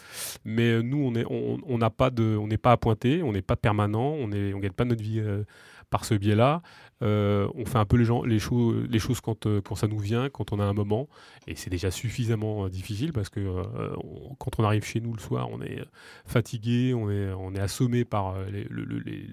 Mais 0.44 0.82
nous 0.82 1.12
on 1.28 1.64
on 1.66 1.78
n'a 1.78 1.90
pas 1.90 2.10
de, 2.10 2.36
on 2.36 2.46
n'est 2.46 2.58
pas 2.58 2.72
appointé, 2.72 3.22
on 3.22 3.32
n'est 3.32 3.42
pas 3.42 3.56
permanent, 3.56 4.12
on 4.12 4.28
ne 4.28 4.54
on 4.54 4.58
gagne 4.58 4.72
pas 4.72 4.84
notre 4.84 5.02
vie 5.02 5.20
euh, 5.20 5.44
par 5.90 6.04
ce 6.04 6.14
biais-là. 6.14 6.62
Euh, 7.02 7.48
on 7.54 7.64
fait 7.66 7.78
un 7.78 7.84
peu 7.84 7.96
les, 7.96 8.04
gens, 8.04 8.22
les, 8.22 8.38
choses, 8.38 8.86
les 8.88 8.98
choses 8.98 9.20
quand, 9.20 9.46
euh, 9.46 9.60
quand 9.60 9.74
ça 9.74 9.88
nous 9.88 9.98
vient, 9.98 10.30
quand 10.30 10.52
on 10.52 10.60
a 10.60 10.64
un 10.64 10.72
moment, 10.72 11.08
et 11.46 11.54
c'est 11.56 11.70
déjà 11.70 11.90
suffisamment 11.90 12.68
difficile 12.68 13.12
parce 13.12 13.28
que 13.28 13.62
quand 14.38 14.58
on 14.58 14.64
arrive 14.64 14.84
chez 14.84 15.00
nous 15.00 15.12
le 15.12 15.20
soir, 15.20 15.48
on 15.50 15.60
est 15.60 15.84
fatigué, 16.24 16.94
on 16.94 17.10
est, 17.10 17.32
on 17.32 17.54
est 17.54 17.60
assommé 17.60 18.04
par 18.04 18.36
les, 18.46 18.66
les 19.04 19.26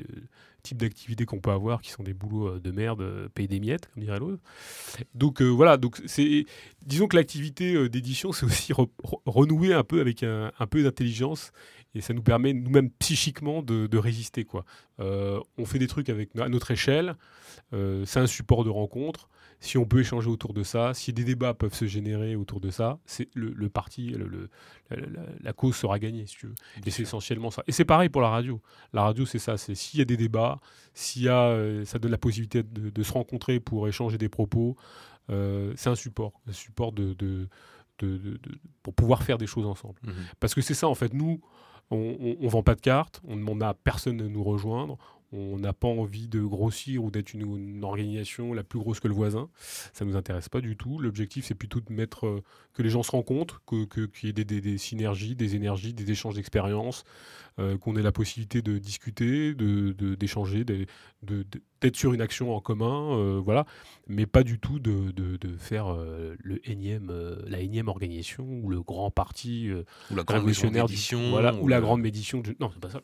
types 0.63 0.77
d'activités 0.77 1.25
qu'on 1.25 1.39
peut 1.39 1.51
avoir 1.51 1.81
qui 1.81 1.91
sont 1.91 2.03
des 2.03 2.13
boulots 2.13 2.59
de 2.59 2.71
merde, 2.71 3.29
payer 3.33 3.47
des 3.47 3.59
miettes, 3.59 3.89
comme 3.93 4.03
dirait 4.03 4.19
l'autre. 4.19 4.41
Donc 5.15 5.41
voilà, 5.41 5.77
donc 5.77 6.01
disons 6.85 7.07
que 7.07 7.15
l'activité 7.15 7.89
d'édition, 7.89 8.31
c'est 8.31 8.45
aussi 8.45 8.73
renouer 9.25 9.73
un 9.73 9.83
peu 9.83 10.01
avec 10.01 10.23
un, 10.23 10.51
un 10.59 10.67
peu 10.67 10.83
d'intelligence 10.83 11.51
et 11.95 12.01
ça 12.01 12.13
nous 12.13 12.21
permet 12.21 12.53
nous-mêmes 12.53 12.89
psychiquement 12.91 13.61
de, 13.61 13.97
résister. 13.97 14.45
Quoi. 14.45 14.65
Euh, 14.99 15.39
on 15.57 15.65
fait 15.65 15.79
des 15.79 15.87
trucs 15.87 16.09
avec, 16.09 16.29
à 16.37 16.49
notre 16.49 16.71
échelle, 16.71 17.15
euh, 17.73 18.05
c'est 18.05 18.19
un 18.19 18.27
support 18.27 18.63
de 18.63 18.69
rencontre. 18.69 19.29
Si 19.59 19.77
on 19.77 19.85
peut 19.85 19.99
échanger 19.99 20.27
autour 20.27 20.53
de 20.53 20.63
ça, 20.63 20.95
si 20.95 21.13
des 21.13 21.23
débats 21.23 21.53
peuvent 21.53 21.73
se 21.73 21.85
générer 21.85 22.35
autour 22.35 22.59
de 22.59 22.71
ça, 22.71 22.97
c'est 23.05 23.29
le, 23.35 23.69
parti, 23.69 24.09
le, 24.09 24.49
la, 24.89 25.53
cause 25.53 25.75
sera 25.75 25.99
gagnée, 25.99 26.25
si 26.25 26.35
tu 26.35 26.47
veux. 26.47 26.55
Et 26.83 26.89
c'est 26.89 27.03
essentiellement 27.03 27.51
ça. 27.51 27.63
Et 27.67 27.71
c'est 27.71 27.85
pareil 27.85 28.09
pour 28.09 28.21
la 28.21 28.29
radio. 28.29 28.59
La 28.91 29.03
radio, 29.03 29.23
c'est 29.27 29.37
ça. 29.37 29.57
C'est 29.57 29.75
s'il 29.75 29.99
y 29.99 30.01
a 30.01 30.05
des 30.05 30.17
débats, 30.17 30.59
s'il 30.95 31.23
y 31.23 31.29
a, 31.29 31.49
euh, 31.49 31.85
ça 31.85 31.99
donne 31.99 32.09
la 32.09 32.17
possibilité 32.17 32.63
de, 32.63 33.03
se 33.03 33.13
rencontrer 33.13 33.59
pour 33.59 33.87
échanger 33.87 34.17
des 34.17 34.29
propos. 34.29 34.77
c'est 35.29 35.89
un 35.89 35.95
support, 35.95 36.41
un 36.47 36.53
support 36.53 36.91
de, 36.91 37.13
de, 37.13 37.47
pour 38.83 38.93
pouvoir 38.93 39.23
faire 39.23 39.37
des 39.37 39.47
choses 39.47 39.65
ensemble. 39.65 39.99
Mmh 40.03 40.11
Parce 40.39 40.53
que 40.53 40.61
c'est 40.61 40.73
ça, 40.73 40.87
en 40.87 40.95
fait. 40.95 41.13
Nous, 41.13 41.41
on 41.91 42.37
ne 42.39 42.49
vend 42.49 42.63
pas 42.63 42.75
de 42.75 42.81
cartes, 42.81 43.21
on 43.27 43.35
ne 43.35 43.41
demande 43.41 43.61
à 43.63 43.73
personne 43.73 44.17
de 44.17 44.27
nous 44.27 44.43
rejoindre, 44.43 44.97
on 45.33 45.57
n'a 45.59 45.73
pas 45.73 45.87
envie 45.87 46.27
de 46.27 46.41
grossir 46.41 47.03
ou 47.03 47.11
d'être 47.11 47.33
une, 47.33 47.83
organisation 47.83 48.53
la 48.53 48.63
plus 48.63 48.79
grosse 48.79 48.99
que 48.99 49.07
le 49.07 49.13
voisin. 49.13 49.49
Ça 49.93 50.03
ne 50.03 50.11
nous 50.11 50.17
intéresse 50.17 50.49
pas 50.49 50.61
du 50.61 50.75
tout. 50.75 50.99
L'objectif, 50.99 51.45
c'est 51.45 51.55
plutôt 51.55 51.79
de 51.79 51.91
mettre 51.91 52.27
euh, 52.27 52.43
que 52.73 52.81
les 52.81 52.89
gens 52.89 53.03
se 53.03 53.11
rencontrent, 53.11 53.61
qu'il 53.65 53.87
que, 53.87 54.09
y 54.23 54.29
ait 54.29 54.33
des, 54.33 54.77
synergies, 54.77 55.35
des 55.35 55.55
énergies, 55.55 55.93
des 55.93 56.11
échanges 56.11 56.35
d'expériences, 56.35 57.03
qu'on 57.81 57.95
ait 57.95 58.01
la 58.01 58.11
possibilité 58.11 58.61
de 58.61 58.77
discuter, 58.77 59.53
d'échanger, 59.53 60.63
de, 60.63 60.85
peut-être 61.79 61.95
sur 61.95 62.13
une 62.13 62.21
action 62.21 62.55
en 62.55 62.59
commun, 62.59 63.39
voilà, 63.39 63.65
mais 64.07 64.25
pas 64.25 64.43
du 64.43 64.59
tout 64.59 64.79
de, 64.79 65.11
de, 65.11 65.57
faire 65.57 65.95
le 66.39 66.69
énième, 66.69 67.11
la 67.45 67.59
énième 67.59 67.87
organisation 67.87 68.43
ou 68.45 68.69
le 68.69 68.81
grand 68.81 69.11
parti 69.11 69.69
ou 70.09 70.15
la 70.15 70.23
grande 70.23 70.49
voilà, 71.29 71.53
ou, 71.55 71.67
la 71.67 71.81
grande 71.81 72.01
médition. 72.01 72.41
Non, 72.59 72.71
c'est 72.73 72.79
pas 72.79 72.89
ça. 72.89 73.01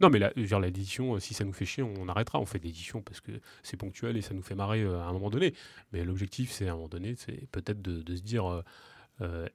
non, 0.00 0.10
mais 0.10 0.18
la, 0.18 0.32
l'édition, 0.60 1.18
si 1.18 1.34
ça 1.34 1.44
nous 1.44 1.52
fait 1.52 1.66
chier, 1.66 1.82
on 1.82 2.08
arrêtera. 2.08 2.38
On 2.38 2.46
fait 2.46 2.62
l'édition 2.62 3.02
parce 3.02 3.20
que 3.20 3.32
c'est 3.62 3.76
ponctuel 3.76 4.16
et 4.16 4.22
ça 4.22 4.34
nous 4.34 4.42
fait 4.42 4.54
marrer 4.54 4.84
à 4.84 5.06
un 5.06 5.12
moment 5.12 5.30
donné. 5.30 5.54
Mais 5.92 6.04
l'objectif, 6.04 6.52
c'est 6.52 6.68
à 6.68 6.72
un 6.72 6.74
moment 6.76 6.88
donné, 6.88 7.14
c'est 7.16 7.46
peut-être 7.50 7.82
de, 7.82 8.02
de, 8.02 8.16
se 8.16 8.22
dire 8.22 8.46
euh, 8.46 8.62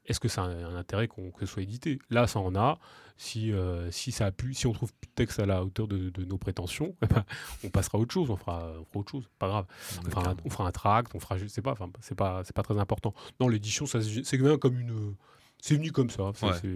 est-ce 0.06 0.20
que 0.20 0.28
ça 0.28 0.44
a 0.44 0.48
un, 0.48 0.76
intérêt 0.76 1.08
qu'on, 1.08 1.32
que 1.32 1.46
ce 1.46 1.54
soit 1.54 1.64
édité? 1.64 2.00
Là, 2.10 2.28
ça 2.28 2.40
en 2.40 2.56
a. 2.56 2.80
Si, 3.18 3.54
euh, 3.54 3.90
si, 3.92 4.12
ça 4.12 4.26
a 4.26 4.32
pu, 4.32 4.54
si 4.54 4.68
on 4.68 4.74
trouve 4.74 4.92
plus 4.94 5.08
de 5.08 5.14
texte 5.14 5.40
à 5.40 5.46
la 5.46 5.64
hauteur 5.64 5.88
de, 5.88 6.12
nos 6.26 6.38
prétentions, 6.38 6.96
eh 7.04 7.08
ben, 7.08 7.24
on 7.64 7.70
passera 7.70 7.98
à 7.98 8.02
autre 8.02 8.14
chose. 8.14 8.30
On 8.30 8.36
fera, 8.36 8.74
autre 8.94 9.12
chose. 9.12 9.30
Pas 9.40 9.48
grave. 9.48 9.66
On 10.06 10.10
fera, 10.10 10.30
un, 10.30 10.36
on 10.44 10.50
fera, 10.50 10.68
un, 10.68 10.72
tract. 10.72 11.16
On 11.16 11.20
fera, 11.20 11.38
je 11.38 11.48
sais 11.48 11.62
pas. 11.62 11.72
Enfin, 11.72 11.90
c'est 12.02 12.16
pas, 12.16 12.44
c'est 12.44 12.56
pas 12.56 12.64
très 12.64 12.78
important. 12.78 13.14
Non, 13.40 13.48
l'édition, 13.48 13.86
ça, 13.86 14.00
c'est 14.02 14.38
même 14.38 14.58
comme 14.58 14.80
une. 14.80 15.16
C'est 15.62 15.76
venu 15.76 15.92
comme 15.92 16.10
ça. 16.10 16.32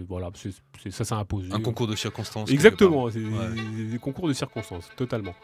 voilà, 0.08 0.30
ça 0.90 1.04
s'est 1.04 1.14
imposé. 1.14 1.52
Un 1.52 1.60
concours 1.60 1.86
de 1.86 1.94
circonstances. 1.94 2.50
Exactement. 2.50 3.10
C'est 3.10 3.20
des 3.20 3.98
concours 3.98 4.26
de 4.26 4.32
circonstances, 4.32 4.90
totalement. 4.96 5.34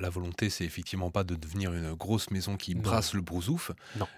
La, 0.00 0.10
volonté, 0.10 0.50
c'est 0.50 0.64
effectivement 0.64 1.10
pas 1.10 1.24
de 1.24 1.34
devenir 1.34 1.72
une 1.72 1.94
grosse 1.94 2.30
maison 2.30 2.56
qui 2.56 2.74
brasse 2.74 3.14
le 3.14 3.20
brousouf, 3.20 3.72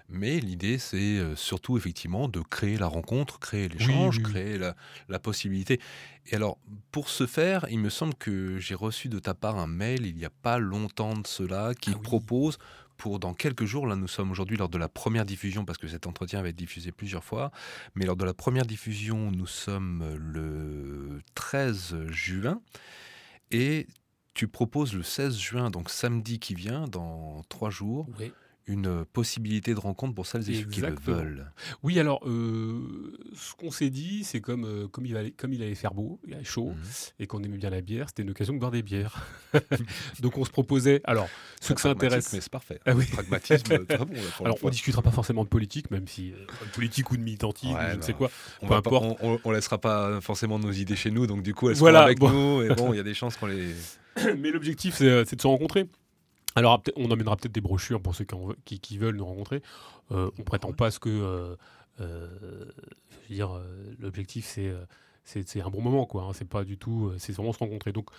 mais 0.09 0.39
l'idée, 0.39 0.77
c'est 0.77 0.97
euh, 0.97 1.35
surtout 1.35 1.77
effectivement 1.77 2.27
de 2.27 2.41
créer 2.41 2.77
la 2.77 2.87
rencontre, 2.87 3.39
créer 3.39 3.67
l'échange, 3.67 4.21
créer 4.21 4.57
la, 4.57 5.19
possibilité. 5.19 5.79
Et 6.27 6.35
alors, 6.35 6.57
pour 6.91 7.09
ce 7.09 7.27
faire, 7.27 7.65
il 7.69 7.79
me 7.79 7.89
semble 7.89 8.15
que 8.15 8.57
j'ai 8.59 8.75
reçu 8.75 9.07
de 9.09 9.19
ta 9.19 9.33
part 9.33 9.57
un 9.57 9.67
mail 9.67 10.05
il 10.05 10.15
n'y 10.15 10.25
a 10.25 10.31
pas 10.31 10.57
longtemps 10.57 11.15
de 11.15 11.27
cela 11.27 11.73
qui 11.79 11.91
ah 11.93 11.99
propose 12.01 12.57
pour 12.97 13.19
dans 13.19 13.33
quelques 13.33 13.65
jours, 13.65 13.87
là 13.87 13.95
nous 13.95 14.07
sommes 14.07 14.29
aujourd'hui 14.29 14.57
lors 14.57 14.69
de 14.69 14.77
la 14.77 14.87
première 14.87 15.25
diffusion, 15.25 15.65
parce 15.65 15.79
que 15.79 15.87
cet 15.87 16.05
entretien 16.05 16.43
va 16.43 16.49
être 16.49 16.55
diffusé 16.55 16.91
plusieurs 16.91 17.23
fois, 17.23 17.51
mais 17.95 18.05
lors 18.05 18.15
de 18.15 18.25
la 18.25 18.35
première 18.35 18.65
diffusion, 18.65 19.31
nous 19.31 19.47
sommes 19.47 20.15
le 20.19 21.21
13 21.33 22.07
juin, 22.09 22.61
et 23.49 23.87
tu 24.41 24.47
proposes 24.47 24.95
le 24.95 25.03
16 25.03 25.37
juin, 25.37 25.69
donc 25.69 25.91
samedi 25.91 26.39
qui 26.39 26.55
vient, 26.55 26.87
dans 26.87 27.43
trois 27.47 27.69
jours, 27.69 28.07
une 28.65 29.05
possibilité 29.05 29.75
de 29.75 29.79
rencontre 29.79 30.15
pour 30.15 30.25
celles 30.25 30.49
et 30.49 30.55
ceux 30.55 30.65
qui 30.65 30.81
le 30.81 30.95
veulent. 30.99 31.51
Oui, 31.83 31.99
alors, 31.99 32.27
euh, 32.27 32.81
ce 33.35 33.53
qu'on 33.53 33.69
s'est 33.69 33.91
dit, 33.91 34.23
c'est 34.23 34.41
comme, 34.41 34.65
euh, 34.65 34.87
comme, 34.87 35.05
il 35.05 35.15
allait, 35.15 35.29
comme 35.29 35.53
il 35.53 35.61
allait 35.61 35.75
faire 35.75 35.93
beau, 35.93 36.19
il 36.25 36.33
allait 36.33 36.43
chaud, 36.43 36.69
mhm. 36.69 36.75
et 37.19 37.27
qu'on 37.27 37.43
aimait 37.43 37.59
bien 37.59 37.69
la 37.69 37.81
bière, 37.81 38.07
c'était 38.09 38.23
une 38.23 38.31
occasion 38.31 38.55
de 38.55 38.57
boire 38.57 38.71
des 38.71 38.81
bières. 38.81 39.27
Donc 40.21 40.39
on 40.39 40.43
se 40.43 40.49
proposait, 40.49 41.01
alors, 41.03 41.29
ceux 41.59 41.75
que 41.75 41.81
ça 41.81 41.89
intéresse... 41.89 42.33
Mais 42.33 42.41
c'est 42.41 42.49
parfait. 42.49 42.79
Ah 42.87 42.95
oui. 42.95 43.05
Pragmatisme, 43.05 43.85
très 43.85 43.97
bon. 43.99 44.15
alors, 44.43 44.57
on 44.63 44.69
discutera 44.71 45.03
pas 45.03 45.11
forcément 45.11 45.43
de 45.43 45.49
politique, 45.49 45.91
même 45.91 46.07
si, 46.07 46.31
euh, 46.31 46.37
politique 46.73 47.11
ou 47.11 47.17
de 47.17 47.21
militantisme, 47.21 47.77
je 47.91 47.95
ne 47.95 48.01
sais 48.01 48.13
quoi, 48.13 48.31
on 48.63 48.67
peu 48.67 48.73
importe. 48.73 49.17
on, 49.21 49.39
on, 49.43 49.51
laissera 49.51 49.77
pas 49.77 50.19
forcément 50.19 50.57
nos 50.57 50.71
idées 50.71 50.95
chez 50.95 51.11
nous, 51.11 51.27
donc 51.27 51.43
du 51.43 51.53
coup, 51.53 51.69
elles 51.69 51.75
seront 51.75 51.93
avec 51.93 52.19
nous, 52.19 52.63
et 52.63 52.73
bon, 52.73 52.91
il 52.91 52.97
y 52.97 52.99
a 52.99 53.03
des 53.11 53.13
chances 53.13 53.37
qu'on 53.37 53.45
les... 53.45 53.75
Mais 54.37 54.51
l'objectif, 54.51 54.95
c'est 54.95 55.35
de 55.35 55.41
se 55.41 55.47
rencontrer. 55.47 55.87
Alors, 56.55 56.81
on 56.97 57.09
emmènera 57.11 57.37
peut-être 57.37 57.53
des 57.53 57.61
brochures 57.61 58.01
pour 58.01 58.15
ceux 58.15 58.25
qui, 58.65 58.97
veulent 58.97 59.15
nous 59.15 59.25
rencontrer. 59.25 59.61
Euh, 60.11 60.29
on 60.37 60.43
prétend 60.43 60.73
pas 60.73 60.91
ce 60.91 60.99
que. 60.99 61.09
Euh, 61.09 61.55
euh, 62.01 62.27
je 63.23 63.29
veux 63.29 63.35
dire, 63.35 63.61
l'objectif, 63.99 64.45
c'est. 64.45 64.73
C'est 65.23 65.61
un 65.61 65.69
bon 65.69 65.81
moment, 65.81 66.05
quoi. 66.05 66.23
Hein. 66.23 66.31
c'est 66.33 66.47
pas 66.47 66.63
du 66.63 66.77
tout. 66.77 67.11
C'est 67.17 67.33
vraiment 67.33 67.53
se 67.53 67.59
rencontrer. 67.59 67.91
Donc, 67.91 68.09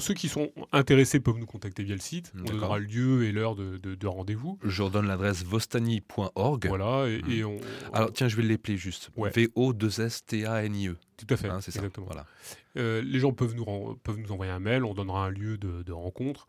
ceux 0.00 0.14
qui 0.14 0.28
sont 0.28 0.50
intéressés 0.72 1.20
peuvent 1.20 1.38
nous 1.38 1.46
contacter 1.46 1.82
via 1.82 1.94
le 1.94 2.00
site. 2.00 2.32
On 2.38 2.42
donnera 2.44 2.78
le 2.78 2.84
lieu 2.84 3.24
et 3.24 3.32
l'heure 3.32 3.54
de, 3.54 4.06
rendez-vous. 4.06 4.58
Je 4.62 4.82
redonne 4.82 5.06
l'adresse 5.06 5.44
vostani.org. 5.44 6.66
Voilà. 6.66 7.08
Et, 7.08 7.42
hmm. 7.42 7.58
Alors, 7.92 8.12
tiens, 8.12 8.28
je 8.28 8.36
vais 8.36 8.42
l'épeler 8.42 8.76
juste. 8.76 9.10
V-O-2-S-T-A-N-I-E. 9.16 10.96
Tout 11.16 11.26
à 11.30 11.36
fait. 11.36 11.48
Hein, 11.48 11.60
c'est 11.60 11.74
exactement. 11.74 12.06
Voilà. 12.06 12.26
les 12.74 13.18
gens 13.18 13.32
peuvent 13.32 13.54
nous, 13.54 13.64
peuvent 14.02 14.18
nous 14.18 14.32
envoyer 14.32 14.52
un 14.52 14.60
mail. 14.60 14.84
On 14.84 14.94
donnera 14.94 15.26
un 15.26 15.30
lieu 15.30 15.56
de, 15.58 15.82
de 15.82 15.92
rencontre. 15.92 16.46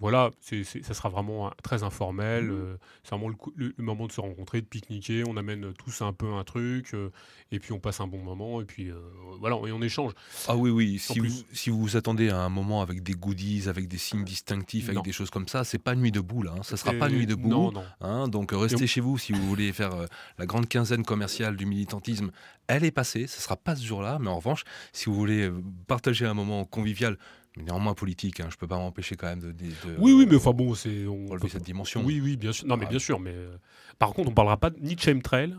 Voilà, 0.00 0.30
ça 0.40 0.94
sera 0.94 1.08
vraiment 1.08 1.50
très 1.62 1.82
informel. 1.82 2.44
Mhm. 2.44 2.50
euh, 2.52 2.76
c'est 3.02 3.10
vraiment 3.10 3.28
le, 3.28 3.34
cou- 3.34 3.52
le- 3.56 3.74
le 3.76 3.84
moment 3.84 4.06
de 4.06 4.12
se 4.12 4.20
rencontrer, 4.20 4.60
de 4.60 4.66
pique-niquer. 4.66 5.24
On 5.26 5.36
amène 5.36 5.72
tous 5.74 6.02
un 6.02 6.12
peu 6.12 6.32
un 6.34 6.44
truc, 6.44 6.94
euh, 6.94 7.10
et 7.50 7.58
puis 7.58 7.72
on 7.72 7.80
passe 7.80 8.00
un 8.00 8.06
bon 8.06 8.22
moment, 8.22 8.60
et 8.60 8.64
puis 8.64 8.90
euh, 8.90 8.98
voilà, 9.40 9.56
et 9.66 9.72
on 9.72 9.82
échange. 9.82 10.12
Ah 10.46 10.56
oui, 10.56 10.70
oui, 10.70 10.98
si 10.98 11.18
vous, 11.20 11.26
si 11.52 11.70
vous 11.70 11.78
vous 11.80 11.96
attendez 11.96 12.28
à 12.30 12.38
un 12.38 12.48
moment 12.48 12.80
avec 12.82 13.02
des 13.02 13.14
goodies, 13.14 13.68
avec 13.68 13.88
des 13.88 13.98
signes 13.98 14.24
distinctifs, 14.24 14.84
avec 14.84 14.96
Non. 14.96 15.02
des 15.02 15.12
choses 15.12 15.30
comme 15.30 15.48
ça, 15.48 15.64
c'est 15.64 15.78
pas 15.78 15.94
nuit 15.94 16.12
debout 16.12 16.42
là, 16.42 16.54
hein, 16.56 16.62
ça 16.62 16.76
sera 16.76 16.92
pas 16.92 17.08
nuit 17.08 17.26
debout. 17.26 17.48
Non, 17.48 17.72
non. 17.72 17.84
hein, 18.00 18.28
donc 18.28 18.52
restez 18.52 18.86
chez 18.86 19.00
vous 19.00 19.18
si 19.18 19.32
vous 19.32 19.46
voulez 19.46 19.72
faire 19.72 19.90
la 20.38 20.46
grande 20.46 20.68
quinzaine 20.68 21.04
commerciale 21.04 21.56
du 21.56 21.66
militantisme. 21.66 22.30
Elle 22.70 22.84
est 22.84 22.90
passée, 22.90 23.26
ce 23.26 23.40
sera 23.40 23.56
pas 23.56 23.74
ce 23.76 23.84
jour-là, 23.84 24.18
mais 24.20 24.28
en 24.28 24.36
revanche, 24.36 24.64
si 24.92 25.06
vous 25.06 25.14
voulez 25.14 25.50
partager 25.86 26.26
un 26.26 26.34
moment 26.34 26.64
convivial, 26.66 27.16
mais 27.58 27.64
néanmoins 27.64 27.92
politique, 27.94 28.40
hein, 28.40 28.46
je 28.50 28.56
peux 28.56 28.66
pas 28.66 28.76
m'empêcher 28.76 29.16
quand 29.16 29.26
même 29.26 29.40
de, 29.40 29.52
Oui, 29.98 30.12
oui, 30.12 30.26
mais 30.28 30.36
enfin 30.36 30.52
bon, 30.52 30.74
c'est. 30.74 31.06
On 31.06 31.26
relever 31.26 31.48
cette 31.48 31.64
dimension. 31.64 32.02
Oui, 32.04 32.20
oui, 32.22 32.36
bien 32.36 32.52
sûr. 32.52 32.66
Non, 32.66 32.76
mais 32.76 32.86
bien 32.86 32.98
sûr, 32.98 33.18
mais 33.20 33.32
euh, 33.34 33.56
par 33.98 34.12
contre, 34.12 34.30
on 34.30 34.34
parlera 34.34 34.56
pas 34.56 34.70
ni 34.80 34.94
de 34.94 35.00
chemtrail. 35.00 35.54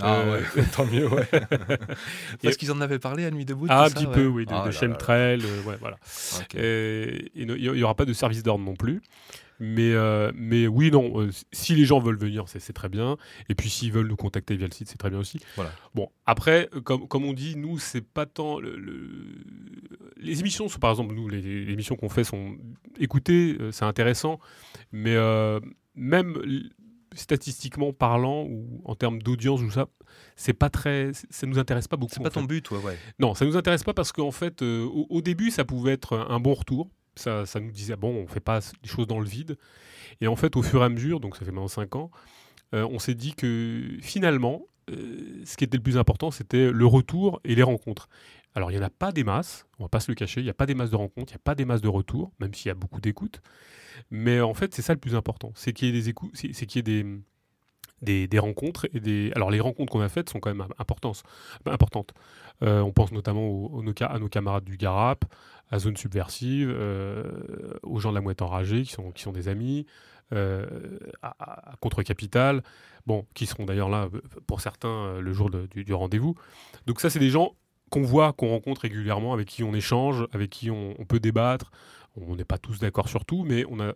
Ah 0.00 0.16
Euh, 0.20 0.40
ouais, 0.56 0.64
tant 0.76 0.84
mieux, 0.84 1.08
ouais. 1.08 1.28
Parce 2.42 2.56
qu'ils 2.56 2.72
en 2.72 2.80
avaient 2.80 2.98
parlé 2.98 3.24
à 3.24 3.30
Nuit 3.30 3.44
debout. 3.44 3.66
Ah, 3.68 3.84
un 3.84 3.88
ça, 3.88 3.94
petit 3.94 4.06
ouais. 4.06 4.14
peu, 4.14 4.26
oui, 4.26 4.44
de, 4.46 4.52
Ah 4.52 4.66
de 4.66 4.70
chemtrail, 4.72 5.40
euh, 5.44 5.62
ouais, 5.62 5.76
voilà. 5.80 5.96
il 6.54 7.46
n'y 7.56 7.82
aura 7.82 7.94
pas 7.94 8.04
de 8.04 8.12
service 8.12 8.42
d'ordre 8.42 8.64
non 8.64 8.74
plus. 8.74 9.00
Mais, 9.58 9.92
euh, 9.92 10.32
mais 10.34 10.66
oui, 10.66 10.90
non, 10.90 11.20
euh, 11.20 11.30
si 11.52 11.74
les 11.74 11.84
gens 11.84 11.98
veulent 11.98 12.18
venir, 12.18 12.44
c'est 12.46 12.72
très 12.72 12.88
bien. 12.88 13.16
Et 13.48 13.54
puis 13.54 13.70
s'ils 13.70 13.90
veulent 13.92 14.08
nous 14.08 14.16
contacter 14.16 14.56
via 14.56 14.66
le 14.66 14.72
site, 14.72 14.88
c'est 14.88 14.98
très 14.98 15.10
bien 15.10 15.18
aussi. 15.18 15.38
Voilà. 15.56 15.72
Bon, 15.94 16.08
après, 16.26 16.68
euh, 16.74 16.80
comme, 16.80 17.08
comme 17.08 17.24
on 17.24 17.32
dit, 17.32 17.56
nous, 17.56 17.78
c'est 17.78 18.02
pas 18.06 18.26
tant. 18.26 18.58
le- 18.60 18.76
le- 18.76 19.44
Les 20.18 20.40
émissions, 20.40 20.68
sont, 20.68 20.78
par 20.78 20.90
exemple, 20.90 21.14
nous, 21.14 21.28
les, 21.28 21.40
les 21.40 21.72
émissions 21.72 21.96
qu'on 21.96 22.08
fait 22.08 22.24
sont 22.24 22.56
écoutées, 22.98 23.56
c'est 23.72 23.84
intéressant. 23.84 24.40
Mais 24.92 25.16
même 25.94 26.36
statistiquement 27.14 27.92
parlant, 27.92 28.44
ou 28.44 28.82
en 28.84 28.94
termes 28.94 29.20
d'audience, 29.22 29.60
ou 29.62 29.70
ça, 29.70 29.86
c'est 30.36 30.52
pas 30.52 30.68
très. 30.70 31.12
Ça 31.30 31.46
nous 31.46 31.58
intéresse 31.58 31.88
pas 31.88 31.96
beaucoup. 31.96 32.12
C'est 32.14 32.22
pas 32.22 32.30
fait. 32.30 32.40
ton 32.40 32.44
but, 32.46 32.70
ouais, 32.70 32.78
ouais. 32.78 32.98
Non, 33.18 33.34
ça 33.34 33.44
nous 33.46 33.56
intéresse 33.56 33.84
pas 33.84 33.94
parce 33.94 34.12
qu'en 34.12 34.30
fait, 34.32 34.62
euh, 34.62 34.84
au, 34.84 35.06
au 35.08 35.22
début, 35.22 35.50
ça 35.50 35.64
pouvait 35.64 35.92
être 35.92 36.26
un 36.28 36.40
bon 36.40 36.54
retour. 36.54 36.90
Ça, 37.16 37.44
nous 37.60 37.70
disait, 37.70 37.96
bon, 37.96 38.14
on 38.14 38.26
fait 38.26 38.40
pas 38.40 38.60
des 38.82 38.88
choses 38.88 39.06
dans 39.06 39.20
le 39.20 39.26
vide. 39.26 39.56
Et 40.20 40.26
en 40.26 40.36
fait, 40.36 40.56
au 40.56 40.62
fur 40.62 40.82
et 40.82 40.84
à 40.84 40.88
mesure, 40.88 41.20
donc 41.20 41.36
ça 41.36 41.44
fait 41.44 41.50
maintenant 41.50 41.68
5 41.68 41.96
ans, 41.96 42.10
euh, 42.74 42.86
on 42.90 42.98
s'est 42.98 43.14
dit 43.14 43.34
que 43.34 43.96
finalement, 44.02 44.66
euh, 44.90 45.42
ce 45.44 45.56
qui 45.56 45.64
était 45.64 45.76
le 45.76 45.82
plus 45.82 45.98
important, 45.98 46.30
c'était 46.30 46.70
le 46.70 46.86
retour 46.86 47.40
et 47.44 47.54
les 47.54 47.62
rencontres. 47.62 48.08
Alors, 48.54 48.70
il 48.70 48.74
n'y 48.74 48.80
en 48.80 48.86
a 48.86 48.90
pas 48.90 49.12
des 49.12 49.24
masses, 49.24 49.66
on 49.78 49.84
va 49.84 49.88
pas 49.88 50.00
se 50.00 50.10
le 50.10 50.14
cacher, 50.14 50.40
il 50.40 50.44
n'y 50.44 50.50
a 50.50 50.54
pas 50.54 50.66
des 50.66 50.74
masses 50.74 50.90
de 50.90 50.96
rencontres, 50.96 51.32
il 51.32 51.36
n'y 51.36 51.40
a 51.40 51.44
pas 51.44 51.54
des 51.54 51.64
masses 51.64 51.82
de 51.82 51.88
retours, 51.88 52.32
même 52.40 52.54
s'il 52.54 52.68
y 52.68 52.70
a 52.70 52.74
beaucoup 52.74 53.00
d'écoutes. 53.00 53.40
Mais 54.10 54.40
en 54.40 54.54
fait, 54.54 54.74
c'est 54.74 54.82
ça 54.82 54.94
le 54.94 55.00
plus 55.00 55.14
important, 55.14 55.52
c'est 55.54 55.72
qu'il 55.72 55.88
y 55.88 55.90
ait 55.90 55.94
des 55.94 56.08
écoutes, 56.08 56.30
c'est 56.34 56.66
qu'il 56.66 56.78
y 56.78 56.80
ait 56.80 57.02
des, 57.04 57.20
des, 58.02 58.38
rencontres 58.38 58.86
et 58.92 59.00
des. 59.00 59.32
Alors, 59.34 59.50
les 59.50 59.60
rencontres 59.60 59.92
qu'on 59.92 60.00
a 60.00 60.08
faites 60.08 60.28
sont 60.28 60.40
quand 60.40 60.54
même 60.54 60.66
importantes. 60.78 61.22
importantes. 61.66 62.12
Euh, 62.62 62.80
on 62.80 62.92
pense 62.92 63.12
notamment 63.12 63.70
à 64.00 64.18
nos 64.18 64.28
camarades 64.28 64.64
du 64.64 64.76
Garap, 64.76 65.24
à 65.70 65.78
Zone 65.78 65.96
Subversive, 65.96 66.70
euh, 66.70 67.24
aux 67.82 67.98
gens 67.98 68.10
de 68.10 68.14
la 68.14 68.20
Mouette 68.20 68.42
Enragée, 68.42 68.82
qui 68.82 68.92
sont, 68.92 69.10
qui 69.12 69.22
sont 69.22 69.32
des 69.32 69.48
amis, 69.48 69.86
euh, 70.32 70.66
à, 71.22 71.72
à 71.72 71.76
Contre 71.80 72.02
Capital, 72.02 72.62
bon, 73.06 73.26
qui 73.34 73.46
seront 73.46 73.64
d'ailleurs 73.64 73.88
là, 73.88 74.08
pour 74.46 74.60
certains, 74.60 75.20
le 75.20 75.32
jour 75.32 75.50
du, 75.50 75.92
rendez-vous. 75.92 76.34
Donc 76.86 77.00
ça, 77.00 77.10
c'est 77.10 77.18
des 77.18 77.30
gens 77.30 77.54
qu'on 77.90 78.02
voit, 78.02 78.32
qu'on 78.32 78.48
rencontre 78.48 78.82
régulièrement, 78.82 79.32
avec 79.32 79.48
qui 79.48 79.62
on 79.62 79.74
échange, 79.74 80.26
avec 80.32 80.50
qui 80.50 80.70
on, 80.70 80.94
peut 81.08 81.20
débattre. 81.20 81.70
On 82.16 82.34
n'est 82.34 82.44
pas 82.44 82.58
tous 82.58 82.78
d'accord 82.78 83.08
sur 83.08 83.24
tout, 83.24 83.44
mais 83.44 83.64
on- 83.70 83.94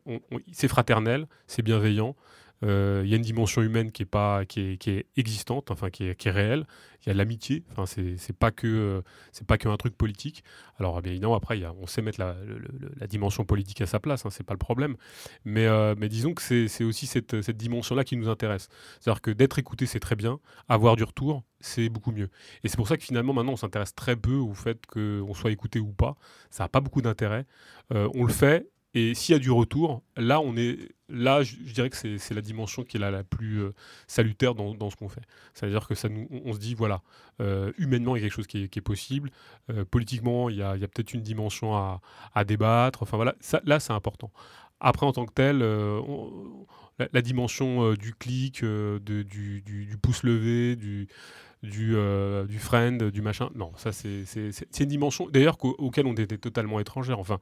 c'est 0.53 0.69
fraternel, 0.69 1.27
c'est 1.47 1.63
bienveillant. 1.63 2.15
Euh, 2.63 3.03
Il 3.05 3.11
y 3.11 3.15
a 3.15 3.17
une 3.17 3.23
dimension 3.23 3.63
humaine 3.63 3.91
qui 3.91 4.03
est, 4.03 4.07
pas, 4.07 4.45
qui 4.45 4.61
est, 4.61 4.77
qui 4.77 4.91
est 4.91 5.07
existante, 5.17 5.71
enfin 5.71 5.91
qui 5.91 6.05
est, 6.05 6.15
qui 6.15 6.29
est 6.29 6.31
réelle. 6.31 6.67
Il 7.03 7.09
y 7.09 7.11
a 7.11 7.15
l'amitié. 7.15 7.65
Enfin, 7.71 7.87
c'est 7.87 8.37
pas 8.37 8.51
que 8.51 8.67
euh, 8.67 9.03
c'est 9.33 9.47
pas 9.47 9.57
qu'un 9.57 9.77
truc 9.79 9.97
politique. 9.97 10.45
Alors 10.79 11.01
bien 11.01 11.13
évidemment, 11.13 11.35
après, 11.35 11.63
on 11.81 11.87
sait 11.87 12.03
mettre 12.03 12.21
la, 12.21 12.37
la 12.99 13.07
dimension 13.07 13.45
politique 13.45 13.81
à 13.81 13.87
sa 13.87 14.01
place. 14.01 14.27
Hein, 14.27 14.31
c'est 14.31 14.45
pas 14.45 14.53
le 14.53 14.59
problème. 14.59 14.97
Mais, 15.45 15.67
euh, 15.67 15.95
mais 15.97 16.09
disons 16.11 16.35
que 16.35 16.43
c'est 16.43 16.85
aussi 16.85 17.07
cette, 17.07 17.41
cette 17.41 17.57
dimension-là 17.57 18.05
qui 18.05 18.17
nous 18.17 18.29
intéresse. 18.29 18.69
C'est-à-dire 19.01 19.23
que 19.23 19.31
d'être 19.31 19.59
écouté, 19.59 19.87
c'est 19.87 20.01
très 20.01 20.17
bien. 20.17 20.39
Avoir 20.69 20.97
du 20.97 21.05
retour, 21.05 21.43
c'est 21.61 21.89
beaucoup 21.89 22.13
mieux. 22.13 22.29
Et 22.65 22.69
c'est 22.69 22.77
pour 22.77 22.89
ça 22.89 22.97
que 22.99 23.05
finalement, 23.05 23.33
maintenant, 23.33 23.53
on 23.53 23.57
s'intéresse 23.57 23.95
très 23.95 24.17
peu 24.17 24.35
au 24.35 24.53
fait 24.53 24.85
qu'on 24.87 25.33
soit 25.35 25.51
écouté 25.53 25.79
ou 25.79 25.93
pas. 25.93 26.17
Ça 26.51 26.65
n'a 26.65 26.69
pas 26.69 26.81
beaucoup 26.81 27.01
d'intérêt. 27.03 27.47
Euh, 27.95 28.11
on 28.15 28.25
le 28.25 28.33
fait. 28.33 28.69
Et 28.95 29.15
s'il 29.15 29.35
y 29.35 29.37
a 29.37 29.39
du 29.39 29.51
retour, 29.51 30.03
là, 30.17 30.41
on 30.41 30.57
est, 30.57 30.77
là, 31.09 31.43
je, 31.43 31.55
dirais 31.57 31.91
que 31.91 31.97
c'est 31.97 32.35
la 32.35 32.41
dimension 32.41 32.83
qui 32.83 32.97
est 32.97 33.01
la, 33.01 33.23
plus 33.23 33.63
euh, 33.63 33.75
salutaire 34.09 34.55
dans, 34.55 34.91
ce 34.91 34.97
qu'on 34.97 35.09
fait. 35.09 35.23
C'est-à-dire 35.55 35.87
que 35.87 35.95
ça 35.95 36.09
nous, 36.09 36.27
on, 36.45 36.53
se 36.53 36.59
dit, 36.59 36.75
voilà, 36.75 37.03
euh, 37.41 37.73
humainement, 37.79 38.17
il 38.17 38.21
y 38.21 38.23
a 38.23 38.27
quelque 38.27 38.37
chose 38.37 38.49
qui 38.49 38.63
est, 38.63 38.81
possible. 38.81 39.31
Euh, 39.71 39.85
politiquement, 39.85 40.51
il 40.51 40.57
y 40.57 40.63
a, 40.63 40.71
a 40.71 40.79
peut-être 40.79 41.15
une 41.15 41.23
dimension 41.23 41.77
à, 41.77 42.01
à 42.35 42.45
débattre. 42.45 43.03
Enfin 43.03 43.17
voilà, 43.17 43.37
là, 43.65 43.79
c'est 43.79 43.93
important. 43.93 44.33
Après, 44.81 45.07
en 45.07 45.13
tant 45.13 45.27
que 45.27 45.35
tel, 45.35 45.59
la, 47.13 47.23
dimension 47.23 47.93
du 47.95 48.15
clic, 48.15 48.65
de- 48.65 48.99
du 48.99 49.97
pouce 50.03 50.25
levé, 50.25 50.75
du, 50.75 51.07
du, 51.63 51.95
euh, 51.95 52.47
du 52.47 52.59
friend, 52.59 53.03
du 53.11 53.21
machin, 53.21 53.51
non, 53.55 53.73
ça, 53.77 53.93
c'est 53.93 54.25
une 54.81 54.87
dimension, 54.87 55.29
d'ailleurs, 55.29 55.59
qu'au- 55.59 55.75
auquel 55.79 56.07
on 56.07 56.15
était 56.15 56.39
totalement 56.39 56.81
étrangère. 56.81 57.19
Enfin, 57.19 57.39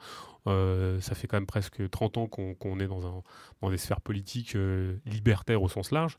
euh, 0.48 1.00
ça 1.00 1.14
fait 1.14 1.28
quand 1.28 1.36
même 1.36 1.46
presque 1.46 1.88
30 1.88 2.18
ans 2.18 2.26
qu'on 2.26 2.80
est 2.80 2.88
dans, 2.88 3.06
un, 3.06 3.22
dans 3.62 3.70
des 3.70 3.76
sphères 3.76 4.00
politiques 4.00 4.56
euh, 4.56 4.96
libertaires 5.06 5.62
au 5.62 5.68
sens 5.68 5.92
large. 5.92 6.16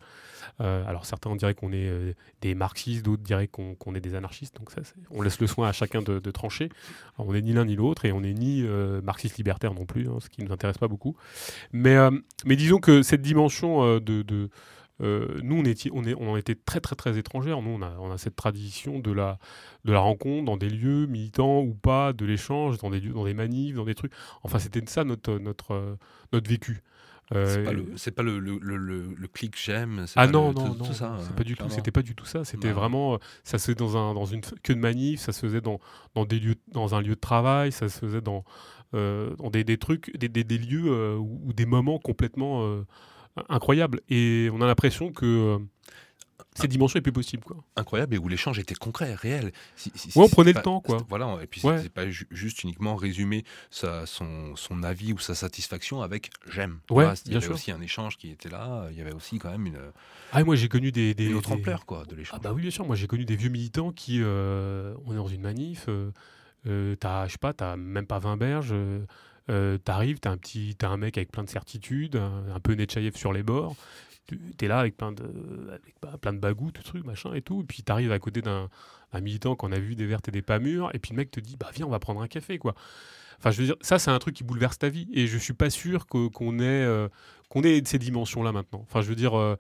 Alors 0.60 1.06
certains 1.06 1.36
diraient 1.36 1.54
qu'on 1.54 1.72
est 1.72 2.16
des 2.42 2.54
marxistes, 2.54 3.04
d'autres 3.04 3.24
diraient 3.24 3.48
qu'on 3.48 3.96
est 3.96 4.02
des 4.02 4.16
anarchistes. 4.16 4.56
Donc 4.58 4.72
ça, 4.72 4.82
on 5.10 5.22
laisse 5.22 5.40
le 5.40 5.48
soin 5.48 5.68
à 5.68 5.72
chacun 5.72 6.02
de, 6.02 6.32
trancher. 6.32 6.70
On 7.18 7.34
n'est 7.34 7.42
ni 7.42 7.54
l'un 7.54 7.66
ni 7.66 7.76
l'autre 7.76 8.06
et 8.06 8.12
on 8.12 8.22
n'est 8.22 8.34
ni 8.34 8.64
marxiste 9.04 9.38
libertaire 9.38 9.74
non 9.74 9.86
plus, 9.86 10.08
hein, 10.08 10.18
ce 10.20 10.30
qui 10.30 10.42
ne 10.42 10.48
nous 10.48 10.54
intéresse 10.54 10.78
pas 10.78 10.88
beaucoup. 10.88 11.16
Mais, 11.72 11.98
mais 12.46 12.56
disons 12.56 12.80
que 12.80 13.02
cette 13.02 13.22
dimension 13.22 14.00
de, 14.00 14.50
euh, 15.02 15.40
nous, 15.44 15.56
on, 15.60 15.64
était, 15.66 15.90
on, 15.94 16.04
est, 16.06 16.14
on 16.16 16.30
en 16.32 16.36
était 16.38 16.56
très, 16.56 16.80
très, 16.80 16.96
très 16.96 17.18
étrangères. 17.18 17.62
Nous, 17.62 17.70
on 17.72 17.82
a, 17.82 17.92
on 18.00 18.12
a 18.12 18.18
cette 18.18 18.36
tradition 18.36 19.00
de 19.00 19.12
la, 19.12 19.40
de 19.86 19.92
la 19.94 20.00
rencontre 20.00 20.46
dans 20.46 20.58
des 20.58 20.70
lieux 20.70 21.06
militants 21.08 21.62
ou 21.62 21.74
pas, 21.74 22.14
de 22.14 22.26
l'échange, 22.26 22.78
dans 22.80 22.90
des, 22.90 23.00
lieux- 23.00 23.14
dans 23.14 23.26
des 23.26 23.34
manifs, 23.34 23.76
dans 23.76 23.86
des 23.86 23.96
trucs. 23.96 24.12
Enfin, 24.44 24.60
c'était 24.60 24.84
ça 24.88 25.04
notre, 25.04 25.38
notre, 25.40 25.72
euh, 25.74 25.96
notre 26.34 26.50
vécu. 26.50 26.82
C'est 27.32 27.38
Euh, 27.38 27.64
pas 27.64 27.74
le, 27.74 27.86
c'est 27.96 28.10
pas 28.12 28.24
le, 28.24 28.40
le, 28.40 28.58
le, 28.60 28.76
le- 28.76 29.14
le 29.16 29.28
clic 29.28 29.54
j'aime. 29.56 30.06
ah 30.16 30.26
pas 30.26 30.32
non, 30.32 30.52
non, 30.52 30.54
tout- 30.54 30.78
non, 30.80 30.86
tout 30.88 30.94
ça, 30.94 31.12
hein, 31.14 31.20
pas 31.38 31.44
du 31.44 31.56
tout, 31.56 31.70
c'était 31.70 31.92
pas 31.92 32.02
du 32.02 32.16
tout 32.16 32.26
ça. 32.26 32.44
C'était 32.44 32.70
Non. 32.70 32.74
vraiment, 32.74 33.20
ça 33.44 33.60
se 33.60 33.66
faisait 33.68 33.76
dans, 33.76 33.96
un, 33.98 34.16
dans 34.16 34.26
une 34.26 34.42
queue 34.42 34.74
de 34.74 34.80
manif, 34.80 35.20
ça 35.20 35.32
se 35.32 35.40
faisait 35.42 35.62
dans, 35.62 35.80
dans, 36.16 36.26
des 36.26 36.40
lieux, 36.40 36.56
dans 36.72 36.96
un 36.96 37.02
lieu 37.02 37.14
de 37.14 37.20
travail, 37.20 37.72
ça 37.72 37.88
se 37.88 38.00
faisait 38.00 38.22
dans, 38.22 38.44
euh, 38.96 39.36
dans 39.36 39.52
des, 39.52 39.64
des 39.64 39.78
trucs, 39.78 40.12
des, 40.18 40.28
des, 40.28 40.44
des 40.44 40.58
lieux 40.58 40.88
euh, 40.88 41.18
ou, 41.18 41.40
ou 41.46 41.54
des 41.54 41.68
moments 41.68 42.00
complètement 42.00 42.64
incroyables. 43.50 44.02
Et 44.10 44.50
on 44.54 44.62
a 44.62 44.68
l'impression 44.68 45.12
que 45.12 45.26
euh, 45.26 45.60
cette 46.56 46.72
dimension 46.72 46.98
est 46.98 47.02
plus 47.02 47.12
possible. 47.14 47.44
Quoi. 47.44 47.58
incroyable 47.78 48.16
et 48.16 48.18
où 48.18 48.28
l'échange 48.28 48.60
était 48.60 48.76
concret, 48.76 49.14
réel. 49.14 49.54
Si- 49.78 49.92
si- 49.96 50.18
Ouais, 50.18 50.26
on 50.26 50.30
prenait 50.30 50.50
le 50.52 50.56
pas- 50.56 50.62
temps, 50.62 50.82
quoi. 50.82 50.98
Voilà, 51.08 51.38
et 51.42 51.48
puis 51.48 51.62
Ouais. 51.64 51.82
c'est 51.82 51.90
pas 51.94 52.10
ju- 52.10 52.28
juste 52.32 52.64
uniquement 52.64 52.96
résumer 52.98 53.46
sa, 53.72 54.06
son, 54.06 54.56
son 54.58 54.84
avis 54.84 55.14
ou 55.14 55.20
sa 55.20 55.36
satisfaction 55.36 56.02
avec 56.02 56.32
j'aime. 56.50 56.80
Ouais, 56.90 57.06
Voilà, 57.06 57.14
il 57.26 57.32
y 57.32 57.36
avait 57.36 57.46
sûr. 57.46 57.54
aussi 57.56 57.72
un 57.72 57.80
échange 57.82 58.18
qui 58.18 58.30
était 58.32 58.50
là, 58.50 58.88
il 58.92 58.98
y 58.98 59.02
avait 59.02 59.14
aussi 59.14 59.38
quand 59.40 59.52
même 59.52 59.66
une, 59.68 59.80
Ah, 60.34 60.44
moi 60.44 60.56
j'ai 60.56 60.68
connu 60.68 60.92
des, 60.92 61.14
des, 61.14 61.28
une 61.28 61.36
autre 61.36 61.50
des- 61.50 61.56
ampleur 61.56 61.86
quoi, 61.86 62.04
de 62.06 62.16
l'échange. 62.16 62.38
Ah 62.38 62.44
bah 62.44 62.52
oui, 62.54 62.62
bien 62.64 62.72
sûr. 62.72 62.86
Moi, 62.86 62.96
j'ai 62.98 63.08
connu 63.08 63.24
des 63.26 63.36
vieux 63.38 63.50
militants 63.50 63.92
qui, 63.94 64.20
euh, 64.22 64.94
on 65.06 65.14
est 65.14 65.18
dans 65.18 65.28
une 65.28 65.42
manif, 65.42 65.86
euh, 65.88 66.12
euh, 66.68 66.96
t'as, 67.00 67.28
je 67.28 67.34
sais 67.34 67.38
pas, 67.38 67.54
t'as 67.54 67.78
même 67.78 68.06
pas 68.08 68.20
20 68.20 68.36
berges, 68.36 68.74
euh, 69.50 69.78
t'arrives, 69.78 70.20
t'as 70.20 70.32
un 70.32 70.38
petit, 70.38 70.76
t'as 70.78 70.90
un 70.90 70.98
mec 70.98 71.18
avec 71.18 71.32
plein 71.32 71.44
de 71.44 71.50
certitudes, 71.50 72.16
un, 72.16 72.60
peu 72.60 72.74
Netchaïev 72.74 73.16
sur 73.16 73.34
les 73.34 73.44
bords, 73.44 73.76
t'es 74.58 74.68
là 74.68 74.80
avec 74.80 74.96
plein 74.96 75.12
de, 75.12 75.24
avec 75.70 75.96
bah, 76.02 76.16
plein 76.22 76.34
de 76.34 76.40
bagous, 76.40 76.72
tout 76.72 76.84
truc, 76.84 77.06
machin 77.06 77.34
et 77.34 77.42
tout, 77.42 77.62
et 77.62 77.66
puis 77.66 77.84
t'arrives 77.84 78.12
à 78.12 78.20
côté 78.20 78.42
d'un 78.42 78.70
un 79.12 79.22
militant 79.22 79.56
qu'on 79.56 79.72
a 79.72 79.80
vu 79.80 79.96
des 79.96 80.06
vertes 80.06 80.28
et 80.28 80.32
des 80.32 80.42
pas 80.42 80.60
mûres, 80.60 80.92
et 80.94 81.00
puis 81.00 81.12
le 81.12 81.18
mec 81.18 81.32
te 81.32 81.40
dit, 81.40 81.58
bah 81.58 81.72
viens, 81.74 81.88
on 81.88 81.90
va 81.90 82.00
prendre 82.00 82.22
un 82.22 82.28
café, 82.28 82.60
quoi. 82.60 82.76
Enfin, 83.40 83.52
je 83.52 83.62
veux 83.62 83.66
dire, 83.66 83.76
ça, 83.82 83.98
c'est 84.00 84.12
un 84.12 84.20
truc 84.20 84.36
qui 84.36 84.44
bouleverse 84.44 84.78
ta 84.78 84.90
vie, 84.90 85.08
et 85.14 85.26
je 85.26 85.38
suis 85.38 85.54
pas 85.54 85.70
sûr 85.70 86.06
qu'on 86.08 86.60
ait, 86.60 86.64
euh, 86.64 87.08
ces 87.86 87.98
dimensions-là 87.98 88.52
maintenant. 88.52 88.82
Enfin, 88.84 89.02
je 89.02 89.08
veux 89.08 89.16
dire. 89.16 89.38
euh, 89.38 89.56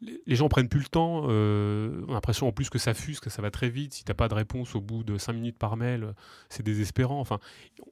les- 0.00 0.20
gens 0.36 0.48
prennent 0.48 0.68
plus 0.68 0.80
le 0.80 0.86
temps. 0.88 1.24
euh, 1.28 2.02
on 2.06 2.10
a 2.10 2.14
l'impression 2.14 2.46
en 2.48 2.52
plus 2.52 2.68
que 2.70 2.78
ça 2.78 2.94
fuse, 2.94 3.20
que 3.20 3.30
ça 3.30 3.40
va 3.42 3.50
très 3.50 3.68
vite. 3.70 3.94
Si 3.94 4.04
t'as 4.04 4.14
pas 4.14 4.28
de 4.28 4.34
réponse 4.34 4.74
au 4.74 4.80
bout 4.80 5.02
de 5.04 5.16
5 5.18 5.32
minutes 5.32 5.58
par 5.58 5.76
mail, 5.76 6.14
c'est 6.48 6.62
désespérant. 6.62 7.20
Enfin, 7.20 7.38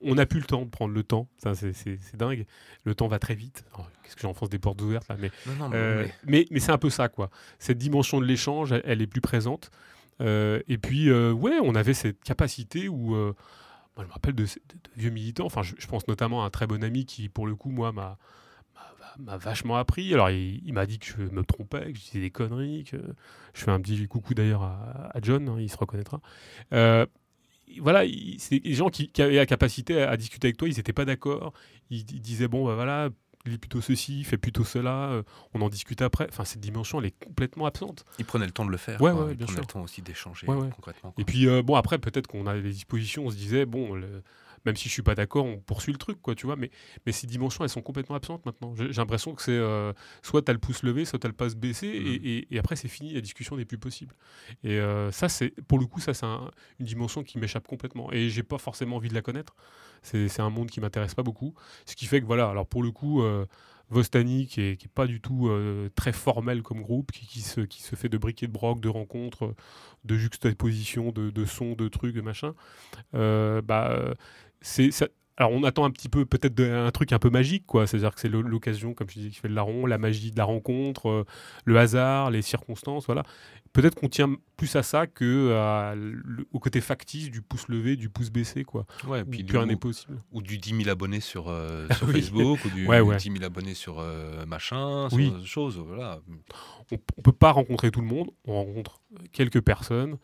on 0.03 0.15
n'a 0.17 0.27
plus 0.27 0.41
le 0.41 0.47
temps 0.47 0.63
de 0.63 0.71
prendre 0.71 0.93
le 0.95 1.03
temps. 1.03 1.29
Ça, 1.39 1.55
c'est- 1.55 1.73
c'est 1.73 1.99
c'est 2.03 2.17
dingue. 2.17 2.45
Le 2.85 2.95
temps 2.95 3.09
va 3.09 3.19
très 3.19 3.35
vite. 3.35 3.65
Qu'est-ce 4.03 4.17
que 4.17 4.23
j'enfonce 4.23 4.51
des 4.51 4.59
portes 4.59 4.81
ouvertes 4.83 5.09
là 5.09 5.17
Mais, 5.19 5.31
Non, 5.47 5.55
non, 5.55 5.69
mais- 5.71 5.77
euh, 5.77 6.03
mais- 6.03 6.13
mais, 6.27 6.47
mais 6.51 6.61
c'est 6.61 6.73
un 6.73 6.79
peu 6.79 6.91
ça, 6.91 7.09
quoi. 7.09 7.31
Cette 7.59 7.79
dimension 7.79 8.21
de 8.21 8.27
l'échange, 8.27 8.73
elle, 8.73 8.83
elle 8.85 9.03
est 9.03 9.07
plus 9.07 9.21
présente. 9.23 9.71
Euh, 10.21 10.61
et 10.69 10.79
puis, 10.79 11.11
ouais, 11.11 11.59
on 11.63 11.75
avait 11.75 11.95
cette 11.95 12.23
capacité 12.23 12.89
où, 12.89 13.15
moi, 13.15 13.35
je 13.99 14.05
me 14.05 14.13
rappelle 14.13 14.35
de, 14.35 14.45
vieux 14.97 15.11
militants. 15.11 15.47
Enfin, 15.47 15.63
je, 15.63 15.87
pense 15.87 16.07
notamment 16.09 16.43
à 16.43 16.47
un 16.47 16.51
très 16.51 16.67
bon 16.67 16.83
ami 16.85 17.05
qui, 17.07 17.29
pour 17.29 17.47
le 17.47 17.55
coup, 17.55 17.71
moi, 17.71 17.93
m'a 17.93 18.19
m'a 19.19 19.37
vachement 19.37 19.77
appris. 19.77 20.13
Alors, 20.15 20.31
il, 20.31 20.73
m'a 20.73 20.87
dit 20.87 20.99
que 20.99 21.07
je 21.07 21.23
me 21.23 21.45
trompais, 21.45 21.93
que 21.93 21.99
je 21.99 22.05
disais 22.05 22.21
des 22.21 22.31
conneries, 22.31 22.85
que 22.85 22.97
je 23.55 23.65
fais 23.65 23.71
un 23.71 23.81
petit 23.81 24.07
coucou 24.07 24.35
d'ailleurs 24.35 24.63
à, 24.63 25.13
John, 25.23 25.49
hein, 25.49 25.57
il 25.59 25.71
se 25.71 25.77
reconnaîtra. 25.77 26.21
Euh, 26.73 27.07
voilà, 27.81 28.03
c'est 28.39 28.61
des 28.61 28.75
gens 28.75 28.89
qui, 28.89 29.11
avaient 29.19 29.37
la 29.37 29.47
capacité 29.47 30.03
à, 30.03 30.17
discuter 30.17 30.49
avec 30.49 30.57
toi, 30.57 30.69
ils 30.69 30.77
n'étaient 30.77 30.93
pas 30.93 31.05
d'accord. 31.05 31.53
Ils, 31.91 32.05
disaient, 32.05 32.49
bon, 32.49 32.67
bah 32.67 32.75
voilà, 32.75 33.09
il 33.47 33.55
est 33.55 33.59
plutôt 33.59 33.81
ceci, 33.81 34.25
fait 34.25 34.39
plutôt 34.39 34.65
cela, 34.65 35.11
euh, 35.11 35.23
on 35.55 35.63
en 35.63 35.69
discute 35.69 36.03
après. 36.03 36.27
Enfin, 36.29 36.45
cette 36.45 36.61
dimension, 36.61 37.01
elle 37.01 37.07
est 37.07 37.25
complètement 37.25 37.67
absente. 37.67 38.05
Ils 38.19 38.25
prenaient 38.25 38.47
le 38.47 38.53
temps 38.53 38.65
de 38.65 38.71
le 38.71 38.77
faire. 38.77 39.01
Ouais, 39.01 39.11
ouais, 39.11 39.35
bien 39.35 39.47
sûr. 39.47 39.61
le 39.61 39.67
temps 39.67 39.83
aussi 39.83 40.03
d'échanger 40.03 40.47
concrètement. 40.47 41.15
Et 41.19 41.25
puis, 41.25 41.49
euh, 41.49 41.63
bon, 41.63 41.75
après, 41.75 41.99
peut-être 41.99 42.27
qu'on 42.27 42.47
a 42.47 42.59
des 42.59 42.71
dispositions, 42.71 43.27
on 43.27 43.31
se 43.31 43.37
disait, 43.37 43.67
bon, 43.67 43.95
le, 43.95 44.23
même 44.65 44.77
si 44.77 44.89
je 44.89 44.93
suis 44.93 45.03
pas 45.03 45.15
d'accord, 45.15 45.45
on 45.45 45.59
poursuit 45.59 45.93
le 45.93 45.99
truc, 45.99 46.21
quoi, 46.21 46.35
tu 46.35 46.47
vois. 46.47 46.57
Mais, 46.57 46.71
mais 47.07 47.13
ces 47.13 47.27
dimensions, 47.27 47.65
elles 47.65 47.71
sont 47.71 47.83
complètement 47.83 48.17
absentes 48.17 48.45
maintenant. 48.47 48.75
J'ai 48.77 48.89
l'impression 48.93 49.35
que 49.35 49.43
c'est 49.43 49.53
euh, 49.53 49.93
soit 50.23 50.43
tu 50.43 50.51
as 50.51 50.53
le 50.53 50.59
pouce 50.59 50.83
levé, 50.83 51.05
soit 51.05 51.19
tu 51.19 51.27
as 51.27 51.29
le 51.29 51.35
pouce 51.35 51.55
baissé, 51.55 51.87
et, 51.89 52.47
mmh. 52.51 52.59
après 52.59 52.77
c'est 52.77 52.89
fini, 52.89 53.15
la 53.15 53.21
discussion 53.21 53.57
n'est 53.57 53.65
plus 53.65 53.79
possible. 53.79 54.15
Et 54.65 54.79
euh, 54.79 55.11
ça, 55.11 55.29
c'est 55.29 55.51
pour 55.63 55.79
le 55.79 55.87
coup, 55.87 56.01
ça 56.01 56.15
c'est 56.15 56.27
une 56.27 56.87
dimension 56.87 57.23
qui 57.23 57.39
m'échappe 57.39 57.67
complètement. 57.67 58.13
Et 58.13 58.29
j'ai 58.29 58.43
pas 58.43 58.59
forcément 58.59 58.97
envie 58.97 59.09
de 59.09 59.15
la 59.15 59.23
connaître. 59.23 59.55
C'est 60.03 60.41
un 60.41 60.51
monde 60.51 60.69
qui 60.69 60.81
m'intéresse 60.81 61.15
pas 61.15 61.23
beaucoup. 61.23 61.55
Ce 61.87 61.95
qui 61.95 62.07
fait 62.07 62.21
que 62.21 62.27
voilà, 62.27 62.49
alors 62.49 62.67
pour 62.67 62.83
le 62.83 62.91
coup. 62.91 63.23
Euh, 63.23 63.47
Vostani, 63.91 64.47
qui 64.47 64.63
est, 64.63 64.89
pas 64.89 65.07
du 65.07 65.21
tout 65.21 65.51
très 65.95 66.15
formel 66.15 66.63
comme 66.63 66.81
groupe, 66.81 67.13
qui, 67.13 67.43
se, 67.43 67.61
qui 67.61 67.83
se 67.83 67.95
fait 67.95 68.09
de 68.09 68.17
briquets 68.17 68.47
de 68.47 68.53
broc, 68.53 68.81
de 68.81 68.89
rencontres, 68.89 69.55
de 70.07 70.17
juxtaposition, 70.17 71.13
de, 71.13 71.29
de 71.29 71.45
sons, 71.45 71.75
de 71.75 71.89
trucs, 71.89 72.15
de 72.15 72.23
machin. 72.23 72.55
bah, 73.13 74.15
c'est 74.63 74.91
alors 75.37 75.53
on 75.53 75.65
attend 75.65 75.85
un 75.85 75.91
petit 75.91 76.09
peu 76.09 76.27
peut-être 76.27 76.61
un 76.61 76.91
truc 76.91 77.13
un 77.13 77.19
peu 77.19 77.31
magique, 77.31 77.65
quoi. 77.67 77.87
C'est-à-dire 77.87 78.15
que 78.15 78.21
c'est 78.21 78.29
l'occasion, 78.29 78.95
comme 78.95 79.09
je 79.09 79.15
disais, 79.15 79.31
qui 79.31 79.39
fait 79.39 79.49
le 79.49 79.55
larron, 79.55 79.87
la 79.87 79.99
magie 79.99 80.31
de 80.31 80.37
la 80.37 80.45
rencontre, 80.45 81.09
euh, 81.09 81.25
le 81.65 81.79
hasard, 81.79 82.31
les 82.31 82.43
circonstances, 82.43 83.07
voilà. 83.07 83.23
Peut-être 83.73 83.95
qu'on 83.95 84.09
tient 84.09 84.37
plus 84.59 84.77
à 84.77 84.83
ça 84.83 85.07
que 85.07 85.95
au 86.53 86.59
côté 86.59 86.83
factice 86.83 87.31
du 87.31 87.41
pouce 87.41 87.69
levé, 87.69 87.97
du 87.97 88.11
pouce 88.11 88.31
baissé, 88.31 88.65
quoi. 88.65 88.85
Ouais, 89.09 89.25
puis 89.25 89.45
plus 89.45 89.57
rien 89.57 89.67
n'est 89.67 89.77
possible. 89.77 90.23
Ou 90.33 90.43
du 90.43 90.59
10 90.59 90.77
000 90.83 90.91
abonnés 90.91 91.21
sur, 91.21 91.49
euh, 91.49 91.89
Facebook, 92.13 92.61
ou 92.67 92.69
du 92.69 92.85
10 92.85 93.33
000 93.33 93.45
abonnés 93.45 93.75
sur 93.75 94.01
euh, 94.01 94.45
machin, 94.45 95.09
sur 95.09 95.17
oui. 95.17 95.33
choses, 95.47 95.79
voilà. 95.79 96.21
On, 96.91 96.99
on 97.17 97.23
peut 97.23 97.33
pas 97.33 97.53
rencontrer 97.53 97.91
tout 97.91 98.03
le 98.03 98.07
monde, 98.07 98.29
on 98.45 98.53
rencontre 98.53 99.01
quelques 99.33 99.63
personnes. 99.63 100.19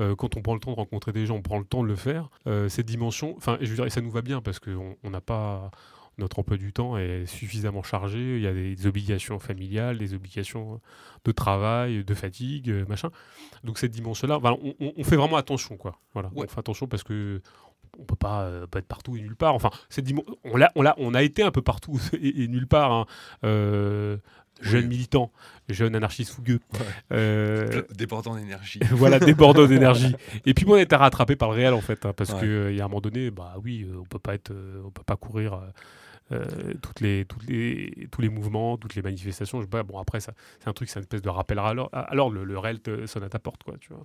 Euh, 0.00 0.16
quand 0.16 0.36
on 0.36 0.42
prend 0.42 0.54
le 0.54 0.60
temps 0.60 0.72
de 0.72 0.76
rencontrer 0.76 1.12
des 1.12 1.26
gens, 1.26 1.36
on 1.36 1.42
prend 1.42 1.58
le 1.58 1.64
temps 1.64 1.82
de 1.82 1.88
le 1.88 1.96
faire. 1.96 2.28
Euh, 2.46 2.68
cette 2.68 2.86
dimension, 2.86 3.34
enfin, 3.36 3.58
je 3.60 3.72
dirais, 3.72 3.90
ça 3.90 4.00
nous 4.00 4.10
va 4.10 4.22
bien 4.22 4.40
parce 4.40 4.58
qu'on 4.58 4.96
n'a 5.04 5.20
pas 5.20 5.70
notre 6.16 6.38
emploi 6.38 6.56
du 6.56 6.72
temps 6.72 6.96
est 6.96 7.26
suffisamment 7.26 7.82
chargé. 7.82 8.36
Il 8.36 8.42
y 8.42 8.46
a 8.46 8.52
des 8.52 8.86
obligations 8.86 9.40
familiales, 9.40 9.98
des 9.98 10.14
obligations 10.14 10.80
de 11.24 11.32
travail, 11.32 12.04
de 12.04 12.14
fatigue, 12.14 12.70
euh, 12.70 12.86
machin. 12.86 13.10
Donc 13.64 13.78
cette 13.78 13.90
dimension-là, 13.90 14.38
on, 14.42 15.04
fait 15.04 15.16
vraiment 15.16 15.36
attention, 15.36 15.76
quoi. 15.76 15.98
Voilà, 16.12 16.30
on 16.36 16.46
fait 16.46 16.60
attention 16.60 16.86
parce 16.86 17.02
que 17.02 17.40
on 17.98 18.04
peut 18.04 18.16
pas, 18.16 18.66
pas 18.68 18.80
être 18.80 18.86
partout 18.86 19.16
et 19.16 19.20
nulle 19.20 19.36
part. 19.36 19.54
Enfin, 19.54 19.70
cette 19.88 20.06
on, 20.44 20.60
a, 20.60 20.68
on, 20.74 20.84
a, 20.84 20.94
on 20.98 21.14
a 21.14 21.22
été 21.22 21.42
un 21.42 21.50
peu 21.50 21.62
partout 21.62 22.00
et, 22.20 22.46
nulle 22.48 22.66
part. 22.68 22.92
Hein 22.92 23.06
jeune 24.60 24.86
militant, 24.86 25.30
jeune 25.68 25.94
anarchiste 25.94 26.32
fougueux. 26.32 26.60
Euh, 27.12 27.82
débordant 27.94 28.36
d'énergie. 28.36 28.80
voilà, 28.90 29.18
débordant 29.18 29.66
d'énergie. 29.66 30.14
Et 30.46 30.54
puis 30.54 30.66
moi, 30.66 30.78
on 30.78 30.80
était 30.80 30.96
rattrapé 30.96 31.36
par 31.36 31.50
le 31.50 31.56
réel 31.56 31.74
en 31.74 31.80
fait, 31.80 32.04
hein, 32.06 32.12
parce 32.16 32.32
qu'il 32.34 32.48
euh, 32.48 32.72
y 32.72 32.80
a 32.80 32.84
un 32.84 32.88
moment 32.88 33.00
donné, 33.00 33.30
bah 33.30 33.54
oui, 33.62 33.86
euh, 33.88 34.00
on 34.00 34.04
peut 34.04 34.18
pas 34.18 34.34
être, 34.34 34.52
on 34.84 34.90
peut 34.90 35.02
pas 35.04 35.16
courir. 35.16 35.60
toutes 36.82 37.00
les, 37.00 37.24
toutes 37.26 37.46
les, 37.48 38.08
tous 38.10 38.20
les 38.20 38.28
mouvements, 38.28 38.76
toutes 38.76 38.94
les 38.94 39.02
manifestations. 39.02 39.60
Je, 39.60 39.66
bon, 39.66 39.98
après, 39.98 40.20
c'est 40.20 40.32
un 40.66 40.72
truc, 40.72 40.88
c'est 40.88 40.98
une 40.98 41.04
espèce 41.04 41.22
de 41.22 41.28
rappel 41.28 41.58
alors, 41.58 41.90
alors 41.92 42.30
le, 42.30 42.44
le 42.44 42.58
réel 42.58 42.78
sonne 43.06 43.24
à 43.24 43.28
ta 43.28 43.38
porte. 43.38 43.62
Quoi, 43.62 43.74
tu 43.80 43.90
vois. 43.90 44.02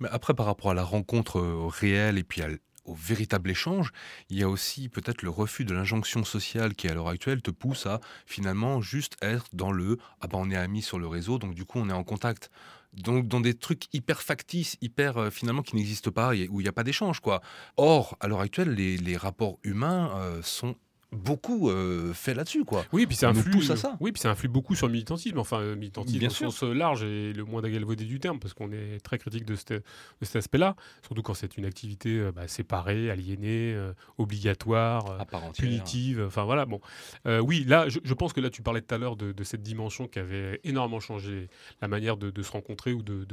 Mais 0.00 0.08
après, 0.10 0.34
par 0.34 0.46
rapport 0.46 0.70
à 0.70 0.74
la 0.74 0.84
rencontre 0.84 1.40
réelle 1.80 2.18
et 2.18 2.24
puis 2.24 2.42
à 2.42 2.48
au 2.84 2.94
véritable 2.94 3.50
échange, 3.50 3.92
il 4.28 4.38
y 4.38 4.42
a 4.42 4.48
aussi 4.48 4.88
peut-être 4.88 5.22
le 5.22 5.30
refus 5.30 5.64
de 5.64 5.74
l'injonction 5.74 6.24
sociale 6.24 6.74
qui 6.74 6.88
à 6.88 6.94
l'heure 6.94 7.08
actuelle 7.08 7.42
te 7.42 7.50
pousse 7.50 7.86
à 7.86 8.00
finalement 8.26 8.80
juste 8.80 9.16
être 9.22 9.46
dans 9.52 9.72
le 9.72 9.98
ah 10.20 10.26
ben 10.26 10.38
on 10.38 10.50
est 10.50 10.56
amis 10.56 10.82
sur 10.82 10.98
le 10.98 11.06
réseau 11.06 11.38
donc 11.38 11.54
du 11.54 11.64
coup 11.64 11.78
on 11.78 11.88
est 11.88 11.92
en 11.92 12.04
contact 12.04 12.50
donc 12.94 13.26
dans 13.26 13.40
des 13.40 13.54
trucs 13.54 13.84
hyper 13.94 14.22
factices, 14.22 14.76
hyper 14.80 15.16
euh, 15.16 15.30
finalement 15.30 15.62
qui 15.62 15.76
n'existent 15.76 16.10
pas, 16.10 16.30
où 16.30 16.60
il 16.60 16.62
n'y 16.62 16.68
a 16.68 16.72
pas 16.72 16.84
d'échange 16.84 17.20
quoi. 17.20 17.40
Or 17.76 18.16
à 18.20 18.28
l'heure 18.28 18.40
actuelle 18.40 18.70
les, 18.74 19.16
rapports 19.16 19.58
humains 19.62 20.10
euh, 20.16 20.42
sont 20.42 20.76
beaucoup 21.12 21.68
euh, 21.68 22.12
fait 22.14 22.34
là-dessus 22.34 22.64
quoi. 22.64 22.84
Oui, 22.92 23.06
puis 23.06 23.16
c'est 23.16 23.26
un 23.26 23.34
flux 23.34 23.70
à 23.70 23.76
ça. 23.76 23.96
Oui, 24.00 24.12
puis 24.12 24.20
c'est 24.20 24.28
un 24.28 24.34
flux 24.34 24.48
beaucoup 24.48 24.74
sur 24.74 24.86
le 24.86 24.92
militantisme, 24.94 25.38
enfin 25.38 25.60
euh, 25.60 25.76
militantisme 25.76 26.18
Bien 26.18 26.30
sûr. 26.30 26.52
sens 26.52 26.62
large 26.62 27.04
et 27.04 27.32
le 27.32 27.44
moins 27.44 27.60
d'agalvaudé 27.60 28.04
du 28.04 28.18
terme 28.18 28.38
parce 28.38 28.54
qu'on 28.54 28.72
est 28.72 28.98
très 29.02 29.18
critique 29.18 29.44
de, 29.44 29.54
cet, 29.54 29.82
aspect-là, 30.34 30.74
surtout 31.02 31.22
quand 31.22 31.34
c'est 31.34 31.56
une 31.58 31.66
activité 31.66 32.18
euh, 32.18 32.32
bah, 32.32 32.48
séparée, 32.48 33.10
aliénée, 33.10 33.78
obligatoire, 34.18 35.26
punitive, 35.56 36.24
enfin 36.26 36.44
voilà, 36.44 36.64
bon. 36.64 36.80
oui, 37.26 37.64
là 37.64 37.88
je, 37.88 38.14
pense 38.14 38.32
que 38.32 38.40
là 38.40 38.50
tu 38.50 38.62
parlais 38.62 38.80
tout 38.80 38.94
à 38.94 38.98
l'heure 38.98 39.16
de, 39.16 39.44
cette 39.44 39.62
dimension 39.62 40.06
qui 40.06 40.18
avait 40.18 40.60
énormément 40.64 41.00
changé 41.00 41.48
la 41.80 41.88
manière 41.88 42.16
de, 42.16 42.42
se 42.42 42.50
rencontrer 42.50 42.92
ou 42.92 43.02
de 43.02 43.26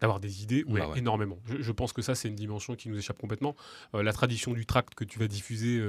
d'avoir 0.00 0.20
des 0.20 0.42
idées, 0.42 0.64
bah 0.66 0.88
ouais, 0.88 0.98
énormément. 0.98 1.38
Je, 1.46 1.72
pense 1.72 1.92
que 1.92 2.02
ça 2.02 2.14
c'est 2.14 2.28
une 2.28 2.34
dimension 2.34 2.74
qui 2.74 2.88
nous 2.88 2.98
échappe 2.98 3.18
complètement. 3.18 3.56
la 3.94 4.12
tradition 4.12 4.52
du 4.52 4.66
tract 4.66 4.94
que 4.94 5.04
tu 5.04 5.18
vas 5.18 5.28
diffuser 5.28 5.82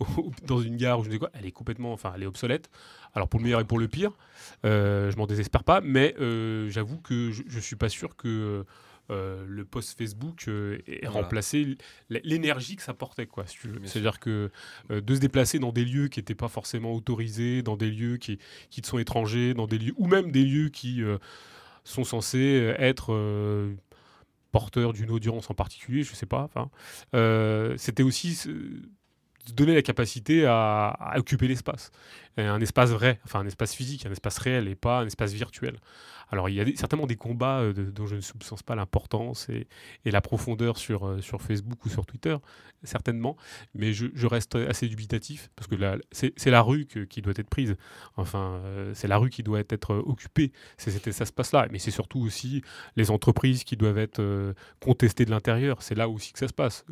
dans 0.46 0.60
une 0.60 0.76
ou 0.94 1.02
je 1.02 1.08
ne 1.08 1.12
sais 1.14 1.18
quoi, 1.18 1.30
elle 1.34 1.46
est 1.46 1.52
complètement, 1.52 1.92
enfin, 1.92 2.12
elle 2.14 2.22
est 2.22 2.26
obsolète. 2.26 2.70
Alors 3.14 3.28
pour 3.28 3.40
le 3.40 3.44
meilleur 3.44 3.60
et 3.60 3.64
pour 3.64 3.78
le 3.78 3.88
pire, 3.88 4.12
euh, 4.64 5.10
je 5.10 5.16
m'en 5.16 5.26
désespère 5.26 5.64
pas, 5.64 5.80
mais 5.80 6.14
euh, 6.20 6.68
j'avoue 6.68 6.98
que 6.98 7.30
je, 7.30 7.42
ne 7.42 7.60
suis 7.60 7.76
pas 7.76 7.88
sûr 7.88 8.16
que 8.16 8.64
euh, 9.10 9.44
le 9.48 9.64
post 9.64 9.96
Facebook 9.96 10.48
ait 10.48 11.06
remplacé 11.06 11.78
l'énergie 12.10 12.76
que 12.76 12.82
ça 12.82 12.94
portait, 12.94 13.26
quoi. 13.26 13.44
C'est-à-dire 13.46 14.20
que 14.20 14.50
de 14.90 15.14
se 15.14 15.20
déplacer 15.20 15.58
dans 15.58 15.72
des 15.72 15.84
lieux 15.84 16.08
qui 16.08 16.20
n'étaient 16.20 16.34
pas 16.34 16.48
forcément 16.48 16.92
autorisés, 16.92 17.62
dans 17.62 17.76
des 17.76 17.90
lieux 17.90 18.18
qui, 18.18 18.38
qui 18.70 18.82
te 18.82 18.86
sont 18.86 18.98
étrangers, 18.98 19.54
dans 19.54 19.66
des 19.66 19.78
lieux 19.78 19.94
ou 19.96 20.06
même 20.06 20.30
des 20.30 20.44
lieux 20.44 20.68
qui 20.68 21.02
sont 21.84 22.04
censés 22.04 22.74
être 22.78 23.14
porteurs 24.52 24.92
d'une 24.92 25.10
audience 25.10 25.50
en 25.50 25.54
particulier, 25.54 26.02
je 26.02 26.14
sais 26.14 26.26
pas. 26.26 26.48
Enfin, 26.52 26.70
c'était 27.78 28.02
aussi 28.02 28.38
donner 29.54 29.74
la 29.74 29.82
capacité 29.82 30.46
à, 30.46 31.14
occuper 31.16 31.48
l'espace. 31.48 31.90
Un 32.38 32.60
espace 32.60 32.90
vrai, 32.90 33.18
enfin 33.24 33.40
un 33.40 33.46
espace 33.46 33.74
physique, 33.74 34.04
un 34.04 34.12
espace 34.12 34.36
réel 34.38 34.68
et 34.68 34.74
pas 34.74 35.00
un 35.00 35.06
espace 35.06 35.32
virtuel. 35.32 35.78
Alors 36.30 36.48
il 36.48 36.56
y 36.56 36.60
a 36.60 36.64
certainement 36.76 37.06
des 37.06 37.16
combats 37.16 37.60
euh, 37.60 37.72
dont 37.72 38.06
je 38.06 38.16
ne 38.16 38.20
soupçonne 38.20 38.58
pas 38.64 38.74
l'importance 38.74 39.48
et, 39.48 39.66
la 40.04 40.20
profondeur 40.20 40.76
sur, 40.76 41.06
euh, 41.06 41.20
sur 41.20 41.42
Facebook 41.42 41.84
ou 41.84 41.88
sur 41.88 42.06
Twitter, 42.06 42.36
certainement, 42.82 43.36
mais 43.74 43.92
je, 43.92 44.26
reste 44.26 44.56
assez 44.56 44.88
dubitatif 44.88 45.50
parce 45.54 45.68
que 45.68 45.76
c'est 46.12 46.50
la 46.50 46.62
rue 46.62 46.86
qui 46.86 47.22
doit 47.22 47.34
être 47.36 47.48
prise. 47.48 47.76
Enfin, 48.16 48.60
euh, 48.64 48.92
c'est 48.94 49.06
la 49.06 49.18
rue 49.18 49.30
qui 49.30 49.42
doit 49.42 49.60
être 49.60 49.94
occupée. 49.94 50.52
C'est 50.76 51.12
ça 51.12 51.24
se 51.24 51.32
passe 51.32 51.52
là, 51.52 51.68
mais 51.70 51.78
c'est 51.78 51.90
surtout 51.90 52.20
aussi 52.20 52.62
les 52.96 53.10
entreprises 53.10 53.62
qui 53.62 53.76
doivent 53.76 53.98
être 53.98 54.54
contestées 54.80 55.24
de 55.24 55.30
l'intérieur. 55.30 55.82
C'est 55.82 55.94
là 55.94 56.08
aussi 56.08 56.32
que 56.32 56.38
ça 56.38 56.48
se 56.48 56.52
passe. 56.52 56.84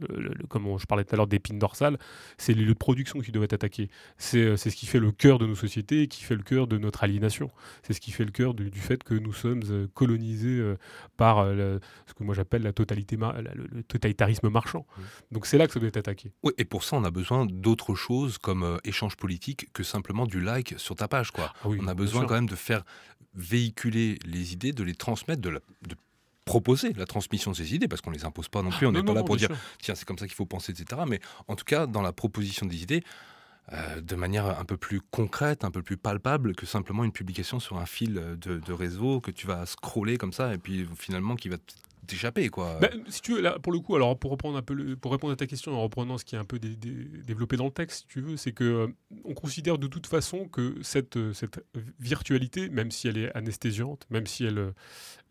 comme 0.48 0.78
je 0.78 0.86
parlais 0.86 1.04
tout 1.04 1.14
à 1.14 1.16
l'heure 1.16 1.26
d'épines 1.26 1.58
dorsales, 1.58 1.98
c'est 2.38 2.54
les 2.54 2.62
lieux 2.62 2.74
de 2.74 2.78
production 2.78 3.20
qui 3.20 3.32
doivent 3.32 3.44
être 3.44 3.54
attaqués. 3.54 3.90
C'est 4.16 4.56
ce 4.56 4.68
qui 4.68 4.86
fait 4.86 5.00
le 5.00 5.10
cœur 5.10 5.33
de 5.38 5.46
nos 5.46 5.54
sociétés 5.54 6.02
et 6.02 6.08
qui 6.08 6.22
fait 6.22 6.34
le 6.34 6.42
cœur 6.42 6.66
de 6.66 6.78
notre 6.78 7.04
aliénation. 7.04 7.50
C'est 7.82 7.92
ce 7.92 8.00
qui 8.00 8.10
fait 8.10 8.24
le 8.24 8.30
cœur 8.30 8.54
du, 8.54 8.70
du 8.70 8.80
fait 8.80 9.02
que 9.02 9.14
nous 9.14 9.32
sommes 9.32 9.62
euh, 9.70 9.86
colonisés 9.94 10.58
euh, 10.58 10.76
par 11.16 11.38
euh, 11.38 11.78
ce 12.06 12.14
que 12.14 12.24
moi 12.24 12.34
j'appelle 12.34 12.62
la 12.62 12.72
totalité 12.72 13.16
le, 13.16 13.82
totalitarisme 13.82 14.48
marchand. 14.48 14.86
Donc 15.30 15.46
c'est 15.46 15.58
là 15.58 15.66
que 15.66 15.72
ça 15.72 15.80
doit 15.80 15.88
être 15.88 15.96
attaqué. 15.96 16.32
Oui, 16.42 16.52
et 16.58 16.64
pour 16.64 16.84
ça, 16.84 16.96
on 16.96 17.04
a 17.04 17.10
besoin 17.10 17.46
d'autres 17.46 17.94
choses 17.94 18.38
comme 18.38 18.78
échange 18.84 19.16
politique 19.16 19.68
que 19.72 19.82
simplement 19.82 20.26
du 20.26 20.40
like 20.40 20.74
sur 20.78 20.94
ta 20.94 21.08
page. 21.08 21.30
Quoi. 21.30 21.52
Ah 21.62 21.68
on 21.68 21.86
a 21.86 21.94
besoin 21.94 22.26
quand 22.26 22.34
même 22.34 22.48
de 22.48 22.56
faire 22.56 22.84
véhiculer 23.34 24.18
les 24.24 24.52
idées, 24.52 24.72
de 24.72 24.84
les 24.84 24.94
transmettre, 24.94 25.40
de, 25.40 25.50
de 25.50 25.96
proposer 26.44 26.92
la 26.92 27.06
transmission 27.06 27.50
de 27.50 27.56
ces 27.56 27.74
idées, 27.74 27.88
parce 27.88 28.00
qu'on 28.00 28.10
ne 28.10 28.16
les 28.16 28.24
impose 28.24 28.48
pas 28.48 28.62
non 28.62 28.70
plus, 28.70 28.86
on 28.86 28.92
n'est 28.92 29.02
pas 29.02 29.14
là 29.14 29.22
pour 29.22 29.36
dire, 29.36 29.48
tiens, 29.80 29.94
c'est 29.94 30.04
comme 30.04 30.18
ça 30.18 30.26
qu'il 30.26 30.34
faut 30.34 30.46
penser, 30.46 30.72
etc. 30.72 31.02
Mais 31.06 31.20
en 31.48 31.56
tout 31.56 31.64
cas, 31.64 31.86
dans 31.86 32.02
la 32.02 32.12
proposition 32.12 32.66
des 32.66 32.82
idées, 32.82 33.02
euh, 33.72 34.00
de 34.00 34.14
manière 34.14 34.58
un 34.58 34.64
peu 34.64 34.76
plus 34.76 35.00
concrète, 35.00 35.64
un 35.64 35.70
peu 35.70 35.82
plus 35.82 35.96
palpable 35.96 36.54
que 36.54 36.66
simplement 36.66 37.02
une 37.02 37.12
publication 37.12 37.60
sur 37.60 37.78
un 37.78 37.86
fil 37.86 38.14
de, 38.14 38.72
réseau 38.72 39.20
que 39.20 39.30
tu 39.30 39.46
vas 39.46 39.64
scroller 39.64 40.18
comme 40.18 40.32
ça 40.32 40.52
et 40.52 40.58
puis 40.58 40.86
finalement 40.98 41.34
qui 41.34 41.48
va 41.48 41.56
d'échapper, 42.06 42.48
quoi. 42.48 42.78
Bah, 42.80 42.90
si 43.08 43.20
tu 43.20 43.34
veux, 43.34 43.40
là, 43.40 43.58
pour 43.58 43.72
le 43.72 43.80
coup, 43.80 43.94
alors 43.94 44.18
pour 44.18 44.30
reprendre 44.30 44.56
un 44.56 44.62
peu, 44.62 44.96
pour 44.96 45.12
répondre 45.12 45.32
à 45.32 45.36
ta 45.36 45.46
question, 45.46 45.72
en 45.72 45.82
reprenant 45.82 46.18
ce 46.18 46.24
qui 46.24 46.34
est 46.34 46.38
un 46.38 46.44
peu 46.44 46.58
développé 46.58 47.56
dans 47.56 47.66
le 47.66 47.70
texte, 47.70 48.00
si 48.00 48.06
tu 48.06 48.20
veux, 48.20 48.36
c'est 48.36 48.52
que 48.52 48.64
euh, 48.64 48.86
on 49.24 49.34
considère 49.34 49.78
de 49.78 49.86
toute 49.86 50.06
façon 50.06 50.48
que 50.48 50.76
cette, 50.82 51.16
euh, 51.16 51.32
cette 51.32 51.64
virtualité, 51.98 52.68
même 52.68 52.90
si 52.90 53.08
elle 53.08 53.18
est 53.18 53.34
anesthésiante, 53.36 54.06
même 54.10 54.26
si 54.26 54.44
elle, 54.44 54.72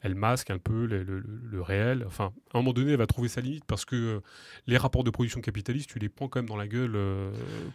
elle 0.01 0.15
masque 0.15 0.49
un 0.49 0.57
peu 0.57 0.85
le, 0.85 1.61
réel, 1.61 2.03
enfin, 2.07 2.33
à 2.53 2.57
un 2.57 2.61
moment 2.61 2.73
donné, 2.73 2.91
elle 2.91 2.97
va 2.97 3.07
trouver 3.07 3.29
sa 3.29 3.41
limite 3.41 3.65
parce 3.65 3.85
que 3.85 4.21
les 4.67 4.77
rapports 4.77 5.03
de 5.03 5.09
production 5.09 5.41
capitalistes, 5.41 5.89
tu 5.89 5.99
les 5.99 6.09
prends 6.09 6.27
quand 6.27 6.39
même 6.39 6.49
dans 6.49 6.57
la 6.57 6.67
gueule 6.67 6.97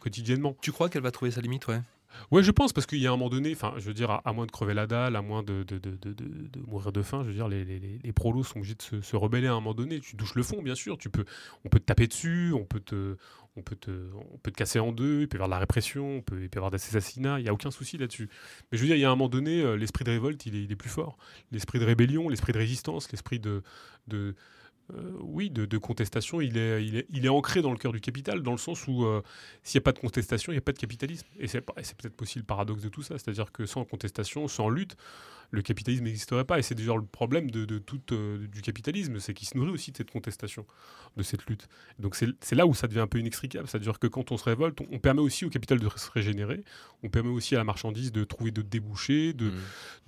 quotidiennement. 0.01 0.57
Tu 0.61 0.73
crois 0.73 0.89
qu'elle 0.89 1.03
va 1.03 1.11
trouver 1.11 1.31
sa 1.31 1.41
limite, 1.41 1.67
ouais? 1.69 1.81
Ouais, 2.31 2.43
je 2.43 2.51
pense, 2.51 2.73
parce 2.73 2.87
qu'il 2.87 2.99
y 2.99 3.07
a 3.07 3.11
un 3.11 3.17
moment 3.17 3.31
donné, 3.31 3.53
enfin, 3.53 3.75
je 3.79 3.87
veux 3.87 3.95
dire, 3.95 4.21
à, 4.25 4.33
moins 4.33 4.47
de 4.47 4.51
crever 4.51 4.75
la 4.75 4.87
dalle, 4.87 5.17
à 5.17 5.23
moins 5.23 5.43
de, 5.43 5.65
mourir 6.67 6.93
de 6.93 7.03
faim, 7.03 7.23
je 7.23 7.29
veux 7.29 7.35
dire, 7.35 7.49
les, 7.49 8.13
prolos 8.13 8.45
sont 8.45 8.59
obligés 8.59 8.75
de 8.75 9.01
se, 9.01 9.17
rebeller 9.17 9.47
à 9.47 9.53
un 9.53 9.57
moment 9.57 9.75
donné. 9.75 10.01
Tu 10.01 10.17
touches 10.17 10.35
le 10.35 10.43
fond, 10.43 10.63
bien 10.63 10.75
sûr, 10.75 10.99
tu 10.99 11.11
peux, 11.11 11.25
on 11.65 11.69
peut 11.69 11.79
te 11.79 11.85
taper 11.85 12.07
dessus, 12.07 12.53
on 12.55 12.65
peut 12.65 12.81
te, 12.81 13.17
on 13.57 13.63
peut 13.63 13.77
te, 13.77 13.91
on 14.33 14.39
peut 14.39 14.51
te 14.51 14.57
casser 14.57 14.79
en 14.79 14.93
deux, 14.93 15.23
il 15.23 15.29
peut 15.29 15.37
y 15.37 15.39
avoir 15.39 15.49
de 15.49 15.55
la 15.55 15.59
répression, 15.59 16.17
il 16.19 16.23
peut 16.23 16.41
y 16.43 16.57
avoir 16.57 16.71
des 16.71 16.77
assassinats, 16.77 17.39
il 17.39 17.43
n'y 17.43 17.49
a 17.49 17.53
aucun 17.53 17.71
souci 17.71 17.99
là-dessus. 17.99 18.29
Mais 18.71 18.79
je 18.79 18.83
veux 18.83 18.89
dire, 18.89 18.97
il 18.97 19.01
y 19.01 19.05
a 19.05 19.09
un 19.09 19.17
moment 19.17 19.29
donné, 19.29 19.63
euh, 19.63 19.77
l'esprit 19.77 20.05
de 20.05 20.11
révolte, 20.11 20.47
il 20.47 20.71
est, 20.71 20.77
plus 20.77 20.91
fort. 20.91 21.19
L'esprit 21.51 21.79
de 21.79 21.85
rébellion, 21.85 22.29
l'esprit 22.29 22.53
de 22.53 22.59
résistance, 22.59 23.11
l'esprit 23.11 23.41
de 23.41 23.63
euh, 24.95 25.13
oui, 25.21 25.51
de, 25.51 25.79
contestation, 25.79 26.41
il 26.41 26.57
est, 26.57 27.29
ancré 27.29 27.61
dans 27.61 27.71
le 27.71 27.77
cœur 27.77 27.93
du 27.93 28.01
capital, 28.01 28.43
dans 28.43 28.53
le 28.53 28.59
sens 28.59 28.87
où 28.87 29.05
euh, 29.05 29.23
s'il 29.63 29.79
n'y 29.79 29.83
a 29.83 29.85
pas 29.85 29.93
de 29.93 29.99
contestation, 29.99 30.53
il 30.53 30.57
n'y 30.57 30.61
a 30.61 30.63
pas 30.63 30.73
de 30.73 30.79
capitalisme. 30.79 31.27
Et 31.39 31.47
c'est 31.47 31.61
peut-être 31.61 32.21
aussi 32.23 32.39
le 32.39 32.45
paradoxe 32.45 32.83
de 32.83 32.89
tout 32.89 33.03
ça, 33.03 33.19
c'est-à-dire 33.19 33.53
que 33.53 33.67
sans 33.67 33.85
contestation, 33.85 34.49
sans 34.49 34.69
lutte, 34.71 34.97
le 35.51 35.63
capitalisme 35.63 36.05
n'existerait 36.05 36.45
pas. 36.45 36.59
Et 36.59 36.63
c'est 36.63 36.75
déjà 36.75 36.95
le 36.95 37.03
problème 37.03 37.51
de, 37.51 37.79
tout 37.79 38.01
euh, 38.13 38.47
du 38.49 38.63
capitalisme, 38.63 39.19
c'est 39.19 39.35
qu'il 39.35 39.49
se 39.49 39.57
nourrit 39.57 39.71
aussi 39.71 39.93
de 39.93 39.97
cette 39.97 40.11
contestation, 40.11 40.67
de 41.17 41.23
cette 41.23 41.47
lutte. 41.47 41.69
Donc 41.99 42.17
c'est 42.17 42.55
là 42.55 42.67
où 42.67 42.75
ça 42.75 42.87
devient 42.87 43.01
un 43.01 43.07
peu 43.07 43.19
inextricable. 43.19 43.67
C'est-à-dire 43.69 43.99
que 43.99 44.07
quand 44.07 44.31
on 44.33 44.37
se 44.37 44.45
révolte, 44.45 44.79
on, 44.91 44.99
permet 44.99 45.21
aussi 45.21 45.45
au 45.45 45.51
capital 45.51 45.79
de 45.79 45.89
se 45.97 46.11
régénérer, 46.11 46.65
on 47.03 47.09
permet 47.09 47.31
aussi 47.31 47.55
à 47.55 47.59
la 47.59 47.65
marchandise 47.65 48.13
de 48.13 48.25
trouver 48.25 48.51
d'autres 48.51 48.69
débouchés, 48.69 49.33
de, 49.33 49.51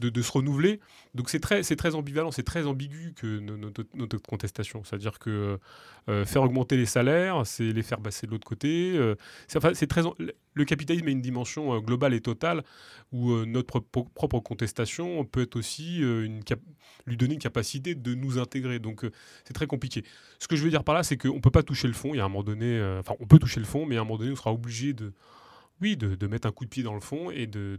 mmh. 0.01 0.11
de, 0.11 0.23
se 0.23 0.33
renouveler. 0.33 0.81
Donc 1.15 1.31
c'est 1.31 1.41
très, 1.41 1.63
très 1.63 1.95
ambivalent, 1.95 2.31
c'est 2.31 2.43
très 2.43 2.67
ambigu 2.67 3.15
que 3.17 3.39
notre, 3.39 3.85
notre 3.95 4.19
contestation. 4.19 4.85
C'est-à-dire 4.85 5.19
que 5.19 5.59
euh, 6.09 6.25
faire 6.25 6.43
augmenter 6.43 6.77
les 6.77 6.87
salaires, 6.87 7.47
c'est 7.47 7.73
les 7.73 7.83
faire 7.83 8.01
basser 8.01 8.27
de 8.27 8.33
l'autre 8.33 8.47
côté. 8.47 8.95
Euh, 8.97 9.15
c'est 9.47 9.87
très 9.87 10.03
le 10.55 10.65
capitalisme 10.65 11.07
a 11.07 11.11
une 11.11 11.21
dimension 11.21 11.75
euh, 11.75 11.81
globale 11.81 12.15
et 12.15 12.21
totale 12.21 12.63
où 13.13 13.33
notre 13.45 13.81
propre 13.81 14.39
contestation 14.41 15.25
peut 15.25 15.43
être 15.43 15.57
aussi 15.57 15.99
une 15.99 16.43
lui 17.07 17.17
donner 17.17 17.35
une 17.35 17.41
capacité 17.41 17.97
de 17.97 18.15
nous 18.15 18.39
intégrer. 18.39 18.79
Donc 18.79 19.05
c'est 19.45 19.53
très 19.53 19.67
compliqué. 19.67 20.05
Ce 20.39 20.47
que 20.47 20.55
je 20.55 20.63
veux 20.63 20.71
dire 20.71 20.85
par 20.85 20.95
là, 20.95 21.03
c'est 21.03 21.17
qu'on 21.17 21.35
ne 21.35 21.41
peut 21.41 21.51
pas 21.51 21.65
toucher 21.65 21.89
le 21.89 21.93
fond. 21.93 22.15
Il 22.15 22.19
y 22.19 22.21
a 22.21 22.25
un 22.25 22.29
moment 22.29 22.45
donné, 22.45 22.81
enfin 23.01 23.15
on 23.19 23.27
peut 23.27 23.41
toucher 23.41 23.59
le 23.59 23.67
fond, 23.67 23.85
mais 23.85 23.97
à 23.97 24.03
un 24.03 24.05
moment 24.05 24.19
donné, 24.19 24.31
on 24.31 24.37
sera 24.37 24.53
obligé 24.53 24.93
de 24.93 25.13
oui, 25.81 25.97
de, 25.97 26.27
mettre 26.27 26.47
un 26.47 26.53
coup 26.53 26.65
de 26.65 26.71
pied 26.71 26.83
dans 26.83 26.95
le 26.95 27.01
fond 27.01 27.31
et 27.31 27.47
de, 27.47 27.79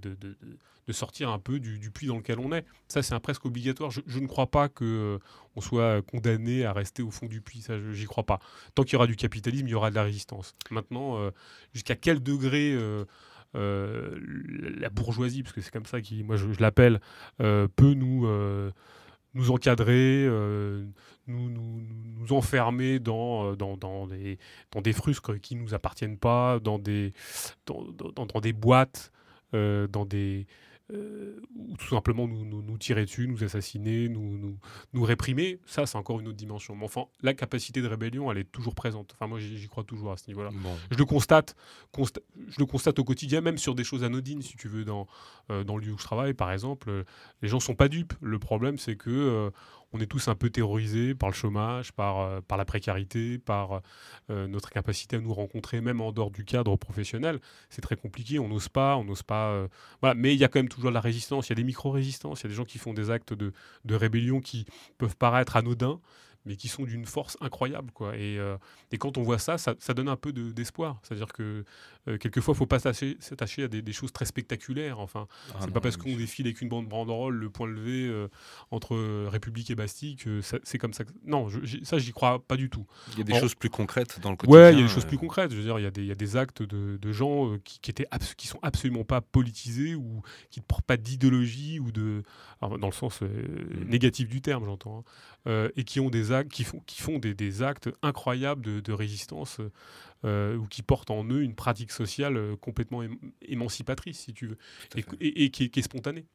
sortir 0.91 1.29
un 1.29 1.39
peu 1.39 1.59
du, 1.59 1.91
puits 1.91 2.07
dans 2.07 2.17
lequel 2.17 2.39
on 2.39 2.51
est. 2.51 2.65
Ça, 2.87 3.01
c'est 3.01 3.17
presque 3.19 3.45
obligatoire. 3.45 3.91
Je, 3.91 4.19
ne 4.19 4.27
crois 4.27 4.47
pas 4.47 4.67
qu'on 4.67 4.83
euh, 4.85 5.19
on 5.55 5.61
soit 5.61 6.01
condamné 6.01 6.65
à 6.65 6.73
rester 6.73 7.01
au 7.01 7.11
fond 7.11 7.27
du 7.27 7.39
puits. 7.41 7.61
Ça, 7.61 7.75
j'y 7.93 8.05
crois 8.05 8.25
pas. 8.25 8.39
Tant 8.75 8.83
qu'il 8.83 8.93
y 8.93 8.95
aura 8.97 9.07
du 9.07 9.15
capitalisme, 9.15 9.67
il 9.67 9.71
y 9.71 9.75
aura 9.75 9.89
de 9.89 9.95
la 9.95 10.03
résistance. 10.03 10.53
Maintenant, 10.69 11.17
euh, 11.17 11.31
jusqu'à 11.73 11.95
quel 11.95 12.21
degré 12.21 12.73
euh, 12.73 13.05
la 13.53 14.89
bourgeoisie, 14.89 15.43
parce 15.43 15.53
que 15.53 15.61
c'est 15.61 15.71
comme 15.71 15.85
ça 15.85 16.01
que 16.01 16.23
moi 16.23 16.35
je, 16.35 16.47
l'appelle, 16.59 16.99
peut 17.37 17.93
nous 17.93 18.27
nous 19.34 19.51
encadrer, 19.51 20.27
nous, 21.27 21.49
nous, 21.49 21.82
nous, 22.17 22.34
enfermer 22.34 22.99
dans, 22.99 23.55
dans, 23.55 24.07
des, 24.07 24.93
frusques 24.93 25.39
qui 25.39 25.55
ne 25.55 25.61
nous 25.61 25.73
appartiennent 25.73 26.17
pas, 26.17 26.59
dans 26.59 26.79
des, 26.79 27.13
boîtes, 28.53 29.11
dans 29.53 30.05
des, 30.05 30.47
euh, 30.93 31.41
ou 31.55 31.77
tout 31.77 31.87
simplement 31.87 32.27
nous, 32.27 32.43
nous, 32.45 32.77
tirer 32.77 33.05
dessus, 33.05 33.27
nous 33.27 33.43
assassiner, 33.43 34.09
nous, 34.09 34.37
nous, 34.37 34.57
nous 34.93 35.03
réprimer, 35.03 35.59
ça 35.65 35.85
c'est 35.85 35.97
encore 35.97 36.19
une 36.19 36.27
autre 36.27 36.37
dimension. 36.37 36.75
Mais 36.75 36.85
enfin, 36.85 37.05
la 37.21 37.33
capacité 37.33 37.81
de 37.81 37.87
rébellion, 37.87 38.31
elle 38.31 38.39
est 38.39 38.51
toujours 38.51 38.75
présente. 38.75 39.13
Enfin, 39.13 39.27
moi 39.27 39.39
j'y 39.39 39.67
crois 39.67 39.83
toujours 39.83 40.11
à 40.11 40.17
ce 40.17 40.27
niveau-là. 40.27 40.51
Je 40.89 40.97
le 40.97 41.05
constate, 41.05 41.55
je 41.97 42.59
le 42.59 42.65
constate 42.65 42.99
au 42.99 43.03
quotidien, 43.03 43.41
même 43.41 43.57
sur 43.57 43.75
des 43.75 43.83
choses 43.83 44.03
anodines, 44.03 44.41
si 44.41 44.57
tu 44.57 44.67
veux, 44.67 44.85
dans, 44.85 45.07
euh, 45.49 45.63
dans 45.63 45.77
le 45.77 45.85
lieu 45.85 45.93
où 45.93 45.97
je 45.97 46.03
travaille, 46.03 46.33
par 46.33 46.51
exemple. 46.51 46.89
Euh, 46.89 47.03
les 47.41 47.47
gens 47.47 47.59
sont 47.59 47.75
pas 47.75 47.87
dupes. 47.87 48.13
Le 48.21 48.39
problème, 48.39 48.77
c'est 48.77 48.95
que 48.95 49.51
on 49.93 49.99
est 49.99 50.05
tous 50.05 50.27
un 50.27 50.35
peu 50.35 50.49
terrorisés 50.49 51.15
par 51.15 51.29
le 51.29 51.35
chômage, 51.35 51.91
par, 51.91 52.19
euh, 52.19 52.41
par 52.41 52.57
la 52.57 52.65
précarité, 52.65 53.37
par 53.37 53.81
euh, 54.29 54.47
notre 54.47 54.69
capacité 54.69 55.17
à 55.17 55.19
nous 55.19 55.33
rencontrer, 55.33 55.81
même 55.81 56.01
en 56.01 56.11
dehors 56.11 56.31
du 56.31 56.45
cadre 56.45 56.75
professionnel. 56.77 57.39
C'est 57.69 57.81
très 57.81 57.95
compliqué, 57.95 58.39
on 58.39 58.47
n'ose 58.47 58.69
pas, 58.69 58.95
on 58.95 59.03
n'ose 59.03 59.23
pas. 59.23 59.49
Euh, 59.49 59.67
voilà. 60.01 60.15
Mais 60.15 60.33
il 60.33 60.39
y 60.39 60.43
a 60.43 60.47
quand 60.47 60.59
même 60.59 60.69
toujours 60.69 60.91
de 60.91 60.95
la 60.95 61.01
résistance, 61.01 61.47
il 61.47 61.51
y 61.51 61.53
a 61.53 61.55
des 61.55 61.63
micro-résistances, 61.63 62.41
il 62.41 62.43
y 62.43 62.47
a 62.47 62.49
des 62.49 62.55
gens 62.55 62.65
qui 62.65 62.77
font 62.77 62.93
des 62.93 63.09
actes 63.09 63.33
de, 63.33 63.53
de 63.85 63.95
rébellion 63.95 64.39
qui 64.39 64.65
peuvent 64.97 65.17
paraître 65.17 65.57
anodins, 65.57 65.99
mais 66.45 66.55
qui 66.55 66.69
sont 66.69 66.83
d'une 66.83 67.05
force 67.05 67.37
incroyable. 67.41 67.91
Quoi. 67.91 68.15
Et, 68.17 68.39
et, 68.91 68.97
quand 68.97 69.19
on 69.19 69.21
voit 69.21 69.37
ça, 69.37 69.59
ça, 69.59 69.75
ça 69.77 69.93
donne 69.93 70.09
un 70.09 70.15
peu 70.15 70.33
d'espoir. 70.33 70.99
C'est-à-dire 71.03 71.31
que 71.33 71.65
euh, 72.07 72.17
quelquefois, 72.17 72.53
il 72.53 72.55
ne 72.55 72.57
faut 72.57 72.65
pas 72.65 72.79
s'attacher 72.79 73.63
à 73.63 73.67
des, 73.67 73.81
des, 73.81 73.93
choses 73.93 74.11
très 74.11 74.25
spectaculaires. 74.25 74.99
Enfin, 74.99 75.27
ah 75.53 75.57
c'est 75.61 75.71
pas 75.71 75.81
parce 75.81 75.97
qu'on 75.97 76.15
défile 76.15 76.47
avec 76.47 76.61
une 76.61 76.69
bande 76.69 76.87
banderole, 76.87 77.35
le 77.35 77.49
point 77.49 77.67
levé 77.67 78.07
euh, 78.07 78.27
entre 78.71 79.27
République 79.27 79.69
et 79.69 79.75
Bastille 79.75 80.15
que 80.15 80.41
c'est 80.41 80.77
comme 80.77 80.93
ça. 80.93 81.03
Non, 81.25 81.49
je, 81.49 81.83
ça, 81.83 81.99
j'y 81.99 82.11
crois 82.11 82.39
pas 82.39 82.57
du 82.57 82.69
tout. 82.69 82.87
Il 83.13 83.19
y 83.19 83.21
a 83.21 83.23
des 83.23 83.39
choses 83.39 83.55
plus 83.55 83.69
concrètes 83.69 84.19
dans 84.21 84.31
le 84.31 84.35
quotidien. 84.35 84.59
Ouais, 84.59 84.73
il 84.73 84.79
y 84.79 84.83
a 84.83 84.87
des 84.87 84.93
choses 84.93 85.05
plus 85.05 85.17
concrètes. 85.17 85.51
Je 85.51 85.57
veux 85.57 85.63
dire, 85.63 85.77
il 85.77 85.83
y 85.83 85.87
a 85.87 85.91
des, 85.91 86.01
il 86.01 86.07
y 86.07 86.11
a 86.11 86.15
des 86.15 86.37
actes 86.37 86.63
de, 86.63 86.97
de 86.97 87.11
gens 87.11 87.57
qui, 87.63 87.79
qui, 87.79 87.91
étaient 87.91 88.07
qui 88.35 88.47
sont 88.47 88.59
absolument 88.61 89.03
pas 89.03 89.21
politisés 89.21 89.95
ou 89.95 90.21
qui 90.49 90.59
ne 90.59 90.65
portent 90.65 90.85
pas 90.85 90.97
d'idéologie 90.97 91.79
ou 91.79 91.91
de. 91.91 92.23
dans 92.61 92.87
le 92.87 92.93
sens 92.93 93.21
mmh. 93.21 93.27
négatif 93.85 94.27
du 94.27 94.41
terme, 94.41 94.65
j'entends. 94.65 95.03
Hein, 95.45 95.69
et 95.75 95.83
qui 95.83 95.99
ont 95.99 96.09
des 96.09 96.31
qui 96.51 96.63
font, 96.63 96.81
qui 96.85 97.01
font 97.01 97.19
des, 97.19 97.33
des 97.33 97.63
actes 97.63 97.89
incroyables 98.01 98.81
de, 98.81 98.93
résistance 98.93 99.59
euh, 100.26 100.55
ou 100.55 100.67
qui 100.67 100.84
portent 100.84 101.11
en 101.11 101.24
eux 101.26 101.41
une 101.41 101.55
pratique 101.55 101.91
sociale 101.91 102.38
euh, 102.38 102.55
complètement 102.55 103.01
émancipatrice, 103.41 104.19
si 104.19 104.34
tu 104.34 104.47
veux, 104.47 104.57
et, 105.19 105.49
qui, 105.49 105.63
est 105.63 105.82
spontanée. 105.82 106.26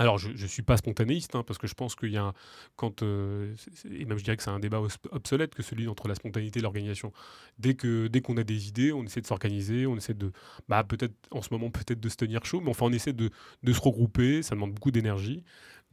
Alors, 0.00 0.18
je 0.18 0.30
ne 0.30 0.48
suis 0.48 0.62
pas 0.62 0.76
spontanéiste, 0.76 1.36
hein, 1.36 1.44
parce 1.46 1.56
que 1.56 1.68
je 1.68 1.74
pense 1.74 1.94
qu'il 1.94 2.10
y 2.10 2.16
a 2.16 2.24
un, 2.24 2.32
quand, 2.74 3.04
euh, 3.04 3.54
et 3.88 4.04
même 4.04 4.18
je 4.18 4.24
dirais 4.24 4.36
que 4.36 4.42
c'est 4.42 4.50
un 4.50 4.58
débat 4.58 4.80
obsolète 5.12 5.54
que 5.54 5.62
celui 5.62 5.86
entre 5.86 6.08
la 6.08 6.16
spontanéité 6.16 6.58
et 6.58 6.62
l'organisation. 6.62 7.12
Dès 7.60 7.74
que 7.74 8.08
dès 8.08 8.20
qu'on 8.20 8.36
a 8.36 8.42
des 8.42 8.66
idées, 8.66 8.92
on 8.92 9.04
essaie 9.04 9.20
de 9.20 9.26
s'organiser, 9.26 9.86
on 9.86 9.96
essaie 9.96 10.14
de, 10.14 10.32
bah, 10.68 10.82
peut-être 10.82 11.14
en 11.30 11.42
ce 11.42 11.50
moment 11.52 11.70
peut-être 11.70 12.00
de 12.00 12.08
se 12.08 12.16
tenir 12.16 12.44
chaud, 12.44 12.60
mais 12.60 12.70
enfin 12.70 12.86
on 12.86 12.92
essaie 12.92 13.12
de, 13.12 13.30
de 13.62 13.72
se 13.72 13.80
regrouper. 13.80 14.42
Ça 14.42 14.56
demande 14.56 14.72
beaucoup 14.72 14.90
d'énergie, 14.90 15.44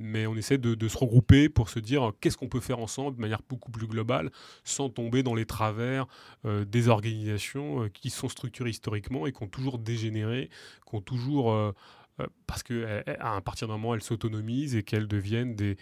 mais 0.01 0.27
on 0.27 0.35
essaie 0.35 0.57
de, 0.57 0.87
se 0.87 0.97
regrouper 0.97 1.49
pour 1.49 1.69
se 1.69 1.79
dire 1.79 2.09
euh, 2.09 2.11
qu'est-ce 2.19 2.37
qu'on 2.37 2.49
peut 2.49 2.59
faire 2.59 2.79
ensemble 2.79 3.15
de 3.17 3.21
manière 3.21 3.41
beaucoup 3.47 3.71
plus 3.71 3.87
globale, 3.87 4.31
sans 4.63 4.89
tomber 4.89 5.23
dans 5.23 5.35
les 5.35 5.45
travers 5.45 6.05
euh, 6.45 6.65
des 6.65 6.87
organisations 6.87 7.89
qui 7.93 8.09
sont 8.09 8.29
structurées 8.29 8.71
historiquement 8.71 9.27
et 9.27 9.31
qui 9.31 9.43
ont 9.43 9.47
toujours 9.47 9.77
dégénéré, 9.77 10.49
qui 10.87 10.95
ont 10.95 11.01
toujours 11.01 11.73
euh, 12.21 12.27
parce 12.47 12.63
qu'à 12.63 13.03
un 13.19 13.41
partir 13.41 13.67
d'un 13.67 13.75
moment, 13.75 13.95
elles 13.95 14.03
s'autonomisent 14.03 14.75
et 14.75 14.83
qu'elles 14.83 15.07
deviennent 15.07 15.55
des, 15.55 15.77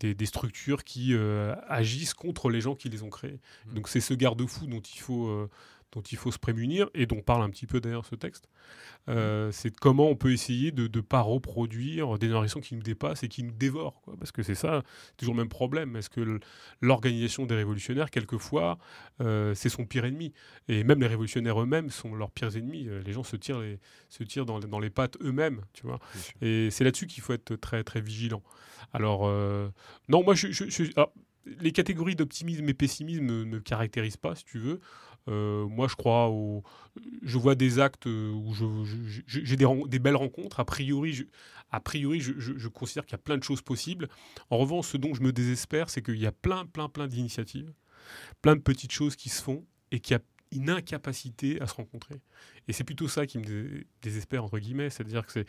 des, 0.00 0.26
structures 0.26 0.84
qui 0.84 1.14
euh, 1.14 1.54
agissent 1.68 2.14
contre 2.14 2.50
les 2.50 2.60
gens 2.60 2.74
qui 2.74 2.88
les 2.88 3.02
ont 3.02 3.10
créées. 3.10 3.40
Mmh. 3.66 3.74
Donc 3.74 3.88
c'est 3.88 4.00
ce 4.00 4.14
garde-fou 4.14 4.66
dont 4.66 4.80
il 4.80 5.00
faut 5.00 5.26
euh, 5.26 5.50
dont 5.92 6.00
il 6.00 6.16
faut 6.16 6.32
se 6.32 6.38
prémunir 6.38 6.88
et 6.94 7.06
dont 7.06 7.20
parle 7.20 7.42
un 7.42 7.50
petit 7.50 7.66
peu 7.66 7.80
d'ailleurs 7.80 8.06
ce 8.06 8.14
texte. 8.14 8.48
Euh, 9.08 9.50
c'est 9.52 9.74
comment 9.74 10.08
on 10.08 10.16
peut 10.16 10.32
essayer 10.32 10.70
de 10.70 10.84
ne 10.84 11.02
pas 11.02 11.20
reproduire 11.20 12.18
des 12.18 12.28
narrations 12.28 12.60
qui 12.60 12.74
nous 12.74 12.82
dépassent 12.82 13.22
et 13.22 13.28
qui 13.28 13.42
nous 13.42 13.52
dévorent. 13.52 14.00
Quoi. 14.02 14.14
Parce 14.18 14.32
que 14.32 14.42
c'est 14.42 14.54
ça, 14.54 14.82
toujours 15.16 15.34
le 15.34 15.40
même 15.40 15.48
problème. 15.48 15.96
Est-ce 15.96 16.08
que 16.08 16.40
l'organisation 16.80 17.44
des 17.44 17.54
révolutionnaires, 17.54 18.10
quelquefois, 18.10 18.78
euh, 19.20 19.54
c'est 19.54 19.68
son 19.68 19.84
pire 19.84 20.04
ennemi 20.04 20.32
Et 20.68 20.82
même 20.82 21.00
les 21.00 21.08
révolutionnaires 21.08 21.60
eux-mêmes 21.60 21.90
sont 21.90 22.14
leurs 22.14 22.30
pires 22.30 22.56
ennemis. 22.56 22.88
Euh, 22.88 23.02
les 23.04 23.12
gens 23.12 23.24
se 23.24 23.36
tirent, 23.36 23.60
les, 23.60 23.78
se 24.08 24.22
tirent 24.24 24.46
dans, 24.46 24.60
dans 24.60 24.80
les 24.80 24.90
pattes 24.90 25.18
eux-mêmes. 25.20 25.60
Tu 25.72 25.86
vois 25.86 25.98
et 26.40 26.70
c'est 26.70 26.84
là-dessus 26.84 27.06
qu'il 27.06 27.22
faut 27.22 27.32
être 27.32 27.56
très, 27.56 27.84
très 27.84 28.00
vigilant. 28.00 28.42
Alors, 28.92 29.28
non, 30.08 30.22
moi, 30.24 30.34
je, 30.34 30.48
les 31.60 31.72
catégories 31.72 32.14
d'optimisme 32.14 32.68
et 32.68 32.74
pessimisme 32.74 33.24
ne 33.24 33.44
me 33.44 33.60
caractérisent 33.60 34.16
pas, 34.16 34.34
si 34.34 34.44
tu 34.44 34.58
veux. 34.58 34.80
Euh, 35.28 35.66
moi, 35.66 35.88
je 35.88 35.96
crois. 35.96 36.32
Je 37.22 37.38
vois 37.38 37.54
des 37.54 37.78
actes 37.78 38.06
où 38.06 38.52
j'ai 39.26 39.56
des, 39.56 39.66
des, 39.86 39.98
belles 39.98 40.16
rencontres. 40.16 40.60
A 40.60 40.64
priori, 40.64 41.12
je, 41.12 41.24
a 41.70 41.80
priori, 41.80 42.20
je, 42.20 42.68
considère 42.68 43.06
qu'il 43.06 43.12
y 43.12 43.20
a 43.20 43.22
plein 43.22 43.38
de 43.38 43.42
choses 43.42 43.62
possibles. 43.62 44.08
En 44.50 44.58
revanche, 44.58 44.88
ce 44.88 44.96
dont 44.96 45.14
je 45.14 45.22
me 45.22 45.32
désespère, 45.32 45.90
c'est 45.90 46.02
qu'il 46.02 46.18
y 46.18 46.26
a 46.26 46.32
plein, 46.32 46.66
plein, 46.66 46.88
plein 46.88 47.06
d'initiatives, 47.06 47.72
plein 48.42 48.56
de 48.56 48.60
petites 48.60 48.92
choses 48.92 49.16
qui 49.16 49.30
se 49.30 49.42
font 49.42 49.64
et 49.90 50.00
qu'il 50.00 50.14
y 50.14 50.18
a 50.18 50.22
une 50.52 50.68
incapacité 50.68 51.60
à 51.60 51.66
se 51.66 51.74
rencontrer. 51.74 52.20
Et 52.68 52.72
c'est 52.72 52.84
plutôt 52.84 53.08
ça 53.08 53.26
qui 53.26 53.38
me 53.38 53.84
désespère, 54.02 54.44
entre 54.44 54.58
guillemets, 54.58 54.90
c'est-à-dire 54.90 55.26
que 55.26 55.32
c'est 55.32 55.46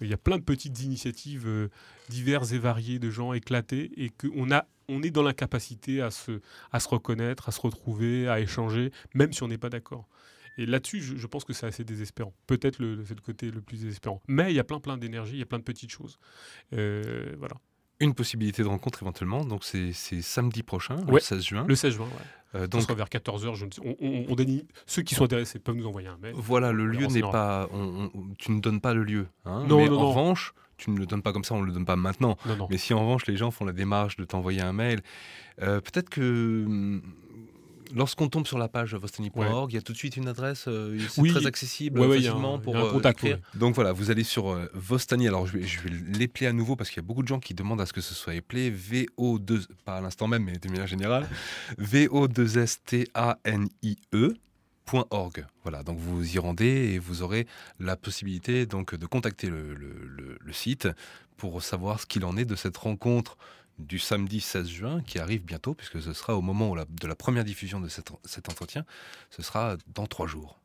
il 0.00 0.08
y 0.08 0.14
a 0.14 0.18
plein 0.18 0.38
de 0.38 0.42
petites 0.42 0.80
initiatives 0.82 1.46
euh, 1.46 1.68
diverses 2.08 2.52
et 2.52 2.58
variées 2.58 2.98
de 2.98 3.10
gens 3.10 3.32
éclatés 3.32 3.92
et 3.96 4.10
qu'on 4.10 4.50
a 4.50 4.66
on 4.88 5.02
est 5.02 5.10
dans 5.10 5.22
l'incapacité 5.22 6.02
à 6.02 6.10
se, 6.10 6.40
à 6.70 6.78
se 6.78 6.88
reconnaître, 6.88 7.48
à 7.48 7.52
se 7.52 7.60
retrouver, 7.60 8.28
à 8.28 8.40
échanger, 8.40 8.92
même 9.14 9.32
si 9.32 9.42
on 9.42 9.48
n'est 9.48 9.56
pas 9.56 9.70
d'accord. 9.70 10.06
Et 10.58 10.66
là-dessus, 10.66 11.00
je, 11.00 11.26
pense 11.26 11.44
que 11.44 11.52
c'est 11.52 11.66
assez 11.66 11.84
désespérant. 11.84 12.32
Peut-être 12.46 12.78
le, 12.78 12.96
le, 12.96 13.04
côté 13.24 13.50
le 13.50 13.60
plus 13.60 13.80
désespérant. 13.80 14.22
Mais 14.28 14.52
il 14.52 14.56
y 14.56 14.60
a 14.60 14.64
plein, 14.64 14.78
plein 14.78 14.96
d'énergie, 14.96 15.32
il 15.34 15.38
y 15.38 15.42
a 15.42 15.46
plein 15.46 15.58
de 15.58 15.64
petites 15.64 15.90
choses. 15.90 16.18
Euh, 16.74 17.34
voilà. 17.38 17.56
Une 18.00 18.14
possibilité 18.14 18.62
de 18.62 18.68
rencontre 18.68 19.02
éventuellement, 19.02 19.44
donc 19.44 19.64
c'est 19.64 19.92
samedi 19.92 20.62
prochain, 20.62 20.96
le 21.06 21.20
16 21.20 21.42
juin. 21.44 21.64
Le 21.66 21.74
16 21.74 21.94
juin, 21.94 22.06
ouais. 22.06 22.60
Euh, 22.60 22.66
donc 22.66 22.88
vers 22.90 23.08
14h, 23.08 23.54
je 23.54 23.64
on, 23.82 23.96
on, 24.00 24.26
on 24.28 24.36
ceux 24.86 25.02
qui 25.02 25.14
sont 25.14 25.24
intéressés 25.24 25.58
peuvent 25.58 25.74
nous 25.74 25.86
envoyer 25.86 26.08
un 26.08 26.16
mail. 26.18 26.34
Voilà, 26.36 26.72
le 26.72 26.86
lieu 26.86 27.06
n'est 27.06 27.20
pas, 27.20 27.68
tu 28.38 28.52
ne 28.52 28.60
donnes 28.60 28.80
pas 28.80 28.94
le 28.94 29.02
lieu. 29.02 29.26
Hein, 29.44 29.64
non, 29.68 29.78
mais 29.78 29.88
en 29.88 30.10
revanche, 30.10 30.54
tu 30.76 30.90
ne 30.90 30.98
le 30.98 31.06
donnes 31.06 31.22
pas 31.22 31.32
comme 31.32 31.44
ça, 31.44 31.54
on 31.54 31.60
ne 31.60 31.66
le 31.66 31.72
donne 31.72 31.84
pas 31.84 31.96
maintenant. 31.96 32.36
Mais 32.70 32.78
si 32.78 32.94
en 32.94 33.00
revanche 33.00 33.26
les 33.26 33.36
gens 33.36 33.50
font 33.50 33.64
la 33.64 33.72
démarche 33.72 34.16
de 34.16 34.24
t'envoyer 34.24 34.60
un 34.60 34.72
mail, 34.72 35.00
euh, 35.62 35.80
peut-être 35.80 36.10
que 36.10 36.64
hum, 36.66 37.02
lorsqu'on 37.94 38.28
tombe 38.28 38.46
sur 38.46 38.58
la 38.58 38.68
page 38.68 38.94
vostani.org, 38.94 39.72
il 39.72 39.74
y 39.74 39.78
a 39.78 39.82
tout 39.82 39.92
de 39.92 39.98
suite 39.98 40.16
une 40.16 40.28
adresse, 40.28 40.64
euh, 40.68 40.98
c'est 41.08 41.26
très 41.28 41.46
accessible 41.46 42.00
facilement 42.14 42.58
pour 42.58 42.76
euh, 42.76 43.10
écrire. 43.10 43.38
Donc 43.54 43.74
voilà, 43.74 43.92
vous 43.92 44.10
allez 44.10 44.24
sur 44.24 44.50
euh, 44.50 44.70
Vostani. 44.74 45.28
Alors 45.28 45.46
je 45.46 45.58
vais, 45.58 45.64
je 45.64 45.80
vais 45.80 45.90
l'épeler 45.90 46.46
à 46.46 46.52
nouveau 46.52 46.76
parce 46.76 46.90
qu'il 46.90 46.98
y 46.98 47.04
a 47.04 47.06
beaucoup 47.06 47.22
de 47.22 47.28
gens 47.28 47.40
qui 47.40 47.54
demandent 47.54 47.80
à 47.80 47.86
ce 47.86 47.92
que 47.92 48.00
ce 48.00 48.14
soit 48.14 48.34
appelé 48.34 48.70
VO2, 48.70 49.66
pas 49.84 49.96
à 49.96 50.00
l'instant 50.00 50.28
même, 50.28 50.44
mais 50.44 50.52
de 50.52 50.68
manière 50.68 50.86
générale, 50.86 51.28
VO2STANIE. 51.78 54.36
.org. 55.10 55.46
Voilà, 55.62 55.82
donc 55.82 55.98
vous 55.98 56.36
y 56.36 56.38
rendez 56.38 56.66
et 56.66 56.98
vous 56.98 57.22
aurez 57.22 57.46
la 57.80 57.96
possibilité 57.96 58.66
donc 58.66 58.94
de 58.94 59.06
contacter 59.06 59.48
le, 59.48 59.74
le 59.74 60.52
site 60.52 60.88
pour 61.38 61.62
savoir 61.62 62.00
ce 62.00 62.06
qu'il 62.06 62.22
en 62.24 62.36
est 62.36 62.44
de 62.44 62.54
cette 62.54 62.76
rencontre 62.76 63.38
du 63.78 63.98
samedi 63.98 64.40
16 64.40 64.68
juin 64.68 65.02
qui 65.06 65.18
arrive 65.18 65.44
bientôt, 65.44 65.74
puisque 65.74 66.00
ce 66.00 66.12
sera 66.12 66.36
au 66.36 66.42
moment 66.42 66.74
de 66.74 67.06
la 67.06 67.14
première 67.14 67.44
diffusion 67.44 67.80
de 67.80 67.88
cet 67.88 68.48
entretien, 68.48 68.84
ce 69.30 69.42
sera 69.42 69.76
dans 69.94 70.06
trois 70.06 70.26
jours. 70.26 70.58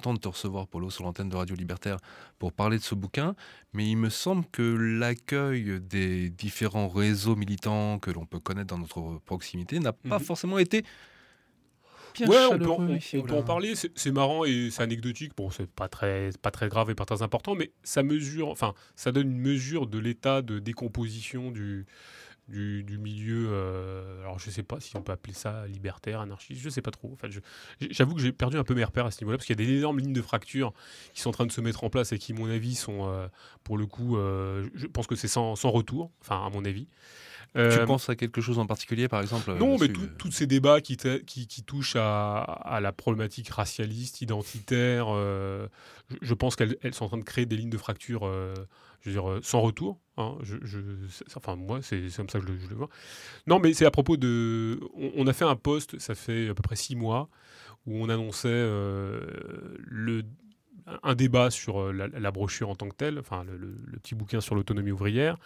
Content 0.00 0.14
de 0.14 0.18
te 0.18 0.28
recevoir, 0.28 0.66
Polo, 0.66 0.88
sur 0.88 1.04
l'antenne 1.04 1.28
de 1.28 1.36
Radio 1.36 1.54
Libertaire 1.54 1.98
pour 2.38 2.52
parler 2.52 2.78
de 2.78 2.82
ce 2.82 2.94
bouquin, 2.94 3.34
mais 3.74 3.86
il 3.86 3.96
me 3.96 4.08
semble 4.08 4.46
que 4.50 4.62
l'accueil 4.62 5.78
des 5.78 6.30
différents 6.30 6.88
réseaux 6.88 7.36
militants 7.36 7.98
que 7.98 8.10
l'on 8.10 8.24
peut 8.24 8.40
connaître 8.40 8.68
dans 8.68 8.78
notre 8.78 9.20
proximité 9.26 9.78
n'a 9.78 9.92
pas 9.92 10.18
mhm. 10.18 10.24
forcément 10.24 10.58
été 10.58 10.84
Bien 12.14 12.26
ouais, 12.26 12.46
on 12.50 12.58
peut, 12.58 12.70
on, 12.70 13.22
peut 13.22 13.34
en 13.34 13.42
parler. 13.44 13.74
C'est 13.76 14.10
marrant 14.10 14.44
et 14.44 14.70
c'est 14.72 14.82
anecdotique. 14.82 15.30
Bon, 15.36 15.48
c'est 15.50 15.70
pas 15.70 15.86
très, 15.86 16.30
pas 16.42 16.50
très 16.50 16.68
grave 16.68 16.90
et 16.90 16.96
pas 16.96 17.04
très 17.04 17.22
important, 17.22 17.54
mais 17.54 17.70
ça 17.84 18.02
mesure, 18.02 18.48
enfin, 18.48 18.74
ça 18.96 19.12
donne 19.12 19.30
une 19.30 19.40
mesure 19.40 19.86
de 19.86 19.98
l'état 20.00 20.42
de 20.42 20.58
décomposition 20.58 21.52
du, 21.52 21.86
du, 22.50 22.98
milieu. 22.98 23.48
Euh, 23.50 24.20
alors, 24.22 24.38
je 24.38 24.50
sais 24.50 24.62
pas 24.62 24.80
si 24.80 24.96
on 24.96 25.02
peut 25.02 25.12
appeler 25.12 25.32
ça 25.32 25.66
libertaire, 25.66 26.20
anarchiste, 26.20 26.60
je 26.60 26.68
sais 26.68 26.82
pas 26.82 26.90
trop. 26.90 27.10
En 27.12 27.16
fait, 27.16 27.30
j'avoue 27.90 28.14
que 28.14 28.20
j'ai 28.20 28.32
perdu 28.32 28.58
un 28.58 28.64
peu 28.64 28.74
mes 28.74 28.84
repères 28.84 29.06
à 29.06 29.10
ce 29.10 29.20
niveau-là, 29.22 29.38
parce 29.38 29.46
qu'il 29.46 29.58
y 29.58 29.62
a 29.62 29.66
des 29.66 29.78
énormes 29.78 29.98
lignes 29.98 30.12
de 30.12 30.22
fracture 30.22 30.72
qui 31.14 31.20
sont 31.20 31.30
en 31.30 31.32
train 31.32 31.46
de 31.46 31.52
se 31.52 31.60
mettre 31.60 31.84
en 31.84 31.90
place 31.90 32.12
et 32.12 32.18
qui, 32.18 32.32
à 32.32 32.36
mon 32.36 32.50
avis, 32.50 32.74
sont, 32.74 33.08
euh, 33.08 33.28
pour 33.64 33.78
le 33.78 33.86
coup, 33.86 34.16
euh, 34.16 34.68
je 34.74 34.86
pense 34.86 35.06
que 35.06 35.16
c'est 35.16 35.28
sans, 35.28 35.56
sans, 35.56 35.70
retour, 35.70 36.10
enfin, 36.20 36.44
à 36.44 36.50
mon 36.50 36.64
avis. 36.64 36.88
Tu 37.54 37.84
penses 37.86 38.08
à 38.08 38.16
quelque 38.16 38.40
chose 38.40 38.58
en 38.58 38.66
particulier, 38.66 39.08
par 39.08 39.20
exemple 39.20 39.52
Non, 39.54 39.78
mais 39.78 39.88
tous 39.88 40.30
ces 40.30 40.46
débats 40.46 40.80
qui, 40.80 40.96
qui, 40.96 41.46
qui 41.46 41.62
touchent 41.62 41.96
à, 41.96 42.38
à, 42.40 42.80
la 42.80 42.92
problématique 42.92 43.48
racialiste, 43.48 44.20
identitaire, 44.20 45.08
je, 45.08 45.66
je, 46.20 46.34
pense 46.34 46.56
qu'elles 46.56 46.76
sont 46.92 47.04
en 47.04 47.08
train 47.08 47.18
de 47.18 47.24
créer 47.24 47.46
des 47.46 47.56
lignes 47.56 47.70
de 47.70 47.78
fracture 47.78 48.30
je 49.00 49.08
veux 49.08 49.14
dire, 49.14 49.28
euh, 49.28 49.40
sans 49.42 49.60
retour. 49.60 49.98
Hein, 50.16 50.36
je, 50.42 50.78
enfin, 51.36 51.56
moi, 51.56 51.80
c'est 51.82 52.02
comme 52.16 52.28
ça 52.28 52.38
que 52.38 52.46
je, 52.46 52.68
le 52.68 52.74
vois. 52.74 52.88
Non, 53.46 53.58
mais 53.58 53.72
c'est 53.72 53.86
à 53.86 53.90
propos 53.90 54.16
de. 54.16 54.80
On, 55.16 55.26
a 55.26 55.32
fait 55.32 55.44
un 55.44 55.56
post, 55.56 55.98
ça 55.98 56.14
fait 56.14 56.48
à 56.50 56.54
peu 56.54 56.62
près 56.62 56.76
six 56.76 56.96
mois, 56.96 57.28
où 57.86 57.96
on 57.96 58.08
annonçait 58.08 58.48
euh, 58.48 59.20
le, 59.78 60.22
un 61.02 61.14
débat 61.14 61.50
sur 61.50 61.80
euh, 61.80 61.92
la, 61.92 62.30
brochure 62.30 62.70
en 62.70 62.74
tant 62.74 62.88
que 62.88 62.94
telle, 62.94 63.18
enfin, 63.18 63.44
le, 63.44 63.98
petit 63.98 64.14
bouquin 64.14 64.40
sur 64.40 64.54
l'autonomie 64.54 64.90
ouvrière. 64.90 65.36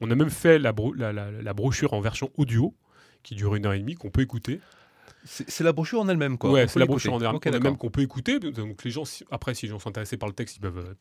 On 0.00 0.10
a 0.10 0.14
même 0.14 0.30
fait 0.30 0.58
la, 0.58 0.72
la, 0.72 1.54
brochure 1.54 1.94
en 1.94 2.00
version 2.00 2.30
audio, 2.36 2.74
qui 3.22 3.34
dure 3.34 3.54
une 3.54 3.66
heure 3.66 3.72
et 3.72 3.78
demie, 3.78 3.94
qu'on 3.94 4.10
peut 4.10 4.20
écouter. 4.20 4.60
C'est 5.24 5.64
la 5.64 5.72
brochure 5.72 6.00
en 6.00 6.08
elle-même, 6.08 6.38
quoi. 6.38 6.52
Ouais, 6.52 6.68
c'est 6.68 6.78
la 6.78 6.86
brochure 6.86 7.14
en 7.14 7.20
elle-même 7.20 7.76
qu'on 7.76 7.90
peut 7.90 8.02
écouter. 8.02 8.38
Donc 8.38 8.84
les 8.84 8.90
gens, 8.90 9.02
après, 9.30 9.54
si 9.54 9.66
les 9.66 9.70
gens 9.70 9.80
sont 9.80 9.88
intéressés 9.88 10.16
par 10.16 10.28
le 10.28 10.34
texte, 10.34 10.56
ils 10.56 10.60
peuvent, 10.60 10.94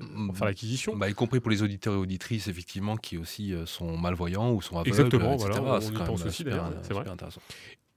mm. 0.00 0.34
faire 0.34 0.46
l'acquisition. 0.46 0.96
Bah, 0.96 1.10
y 1.10 1.14
compris 1.14 1.40
pour 1.40 1.50
les 1.50 1.62
auditeurs 1.62 1.94
et 1.94 1.98
auditrices, 1.98 2.48
effectivement, 2.48 2.96
qui 2.96 3.18
aussi 3.18 3.52
euh, 3.52 3.66
sont 3.66 3.98
malvoyants 3.98 4.52
ou 4.52 4.62
sont 4.62 4.76
aveugles, 4.76 4.88
Exactement, 4.88 5.36
voilà, 5.36 5.60
on 5.60 5.80
y 5.80 5.92
pense 5.92 6.24
aussi 6.24 6.44
d'ailleurs, 6.44 6.72
c'est 6.82 6.94
vrai. 6.94 7.08
Intéressant. 7.08 7.42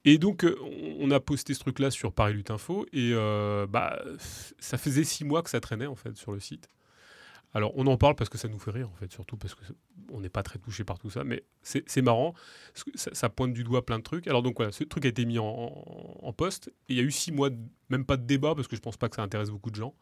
Et 0.06 0.18
donc, 0.18 0.44
euh, 0.44 0.56
on 1.00 1.10
a 1.10 1.18
posté 1.18 1.52
ce 1.52 1.58
truc-là 1.58 1.90
sur 1.90 2.12
Paris 2.12 2.32
Lutte 2.32 2.52
Info, 2.52 2.86
et 2.92 3.10
euh, 3.12 3.66
bah, 3.66 4.00
ça 4.60 4.78
faisait 4.78 5.02
six 5.02 5.24
mois 5.24 5.42
que 5.42 5.50
ça 5.50 5.60
traînait, 5.60 5.86
en 5.86 5.96
fait, 5.96 6.16
sur 6.16 6.30
le 6.30 6.38
site. 6.38 6.70
Alors, 7.52 7.72
on 7.74 7.86
en 7.88 7.96
parle 7.96 8.14
parce 8.14 8.30
que 8.30 8.38
ça 8.38 8.46
nous 8.46 8.60
fait 8.60 8.70
rire, 8.70 8.88
en 8.88 8.94
fait, 8.94 9.10
surtout 9.10 9.36
parce 9.36 9.56
qu'on 9.56 10.20
n'est 10.20 10.28
pas 10.28 10.44
très 10.44 10.60
touché 10.60 10.84
par 10.84 11.00
tout 11.00 11.10
ça, 11.10 11.24
mais 11.24 11.42
c'est 11.62 12.02
marrant, 12.02 12.34
ça, 12.94 13.28
pointe 13.28 13.52
du 13.52 13.64
doigt 13.64 13.84
plein 13.84 13.98
de 13.98 14.04
trucs. 14.04 14.28
Alors, 14.28 14.44
donc 14.44 14.58
voilà, 14.58 14.70
ce 14.70 14.84
truc 14.84 15.04
a 15.06 15.08
été 15.08 15.24
mis 15.24 15.40
en, 15.40 16.32
poste, 16.36 16.68
et 16.88 16.92
il 16.92 16.96
y 16.96 17.00
a 17.00 17.02
eu 17.02 17.10
six 17.10 17.32
mois, 17.32 17.50
même 17.88 18.04
pas 18.04 18.16
de 18.16 18.24
débat, 18.24 18.54
parce 18.54 18.68
que 18.68 18.76
je 18.76 18.80
pense 18.80 18.96
pas 18.96 19.08
que 19.08 19.16
ça 19.16 19.22
intéresse 19.22 19.50
beaucoup 19.50 19.70
de 19.70 19.76
gens. 19.76 19.94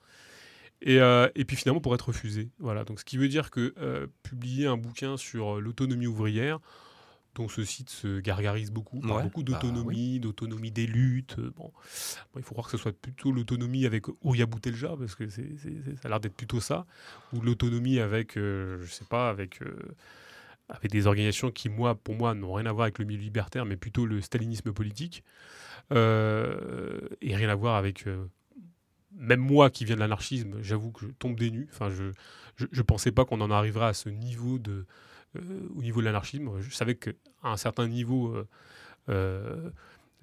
Et, 0.83 1.01
euh, 1.01 1.29
puis 1.47 1.57
finalement 1.57 1.81
pour 1.81 1.95
être 1.95 2.09
refusé. 2.09 2.51
Voilà. 2.59 2.85
Donc 2.85 3.01
ce 3.01 3.07
qui 3.07 3.17
veut 3.17 3.29
dire 3.29 3.51
que 3.51 4.11
publier 4.23 4.67
un 4.67 4.77
bouquin 4.77 5.17
sur 5.17 5.63
l'autonomie 5.63 6.09
ouvrière, 6.09 6.59
dont 7.35 7.49
ce 7.49 7.65
site 7.65 7.91
se 7.91 8.21
gargarise 8.21 8.71
beaucoup, 8.71 9.01
beaucoup 9.01 9.43
bah 9.43 9.53
d'autonomie, 9.53 10.21
d'autonomie 10.21 10.71
des 10.71 10.87
luttes. 10.87 11.37
Euh, 11.39 11.53
bon. 11.57 11.73
il 12.37 12.43
faut 12.43 12.55
croire 12.55 12.67
que 12.67 12.73
ce 12.73 12.79
soit 12.79 12.93
plutôt 12.93 13.33
l'autonomie 13.33 13.87
avec 13.87 14.07
Ouria 14.23 14.47
Boutelja, 14.47 14.95
parce 14.99 15.15
que 15.15 15.29
c'est, 15.29 15.57
ça 15.59 16.05
a 16.05 16.09
l'air 16.09 16.21
d'être 16.21 16.37
plutôt 16.37 16.61
ça, 16.61 16.87
ou 17.33 17.41
l'autonomie 17.41 17.99
avec, 17.99 18.37
euh, 18.37 18.79
je 18.83 18.93
sais 18.93 19.05
pas, 19.05 19.29
avec, 19.29 19.63
euh, 19.63 19.75
avec 20.69 20.91
des 20.91 21.07
organisations 21.07 21.51
qui, 21.51 21.69
moi, 21.69 21.95
pour 21.95 22.15
moi, 22.15 22.35
n'ont 22.35 22.53
rien 22.53 22.67
à 22.67 22.73
voir 22.73 22.85
avec 22.85 22.99
le 22.99 23.05
milieu 23.05 23.21
libertaire, 23.21 23.67
mais 23.67 23.77
plutôt 23.77 24.07
le 24.07 24.21
stalinisme 24.21 24.73
politique, 24.73 25.25
et 25.91 25.95
rien 27.37 27.49
à 27.49 27.55
voir 27.55 27.77
avec... 27.77 28.07
même 29.13 29.41
moi 29.41 29.71
qui 29.71 29.85
viens 29.85 29.97
de 29.97 30.01
l'anarchisme, 30.01 30.63
j'avoue 30.63 30.91
que 30.93 31.07
je 31.07 31.13
tombe 31.13 31.39
des 31.39 31.51
nues. 31.51 31.69
Enfin, 31.73 31.91
je 31.91 32.13
ne 32.57 32.83
pensais 32.83 33.13
pas 33.13 33.25
qu'on 33.25 33.41
en 33.41 33.51
arriverait 33.51 33.87
à 33.87 33.93
ce 33.93 34.09
niveau 34.09 34.59
de, 34.59 34.73
euh, 34.73 34.85
au 35.77 35.83
niveau 35.83 36.01
de 36.01 36.07
l'anarchisme. 36.07 36.51
Je 36.61 36.75
savais 36.75 36.95
qu'à 36.95 37.13
un 37.43 37.57
certain 37.57 37.89
niveau, 37.89 38.29
euh, 38.29 38.47
euh, 39.09 39.71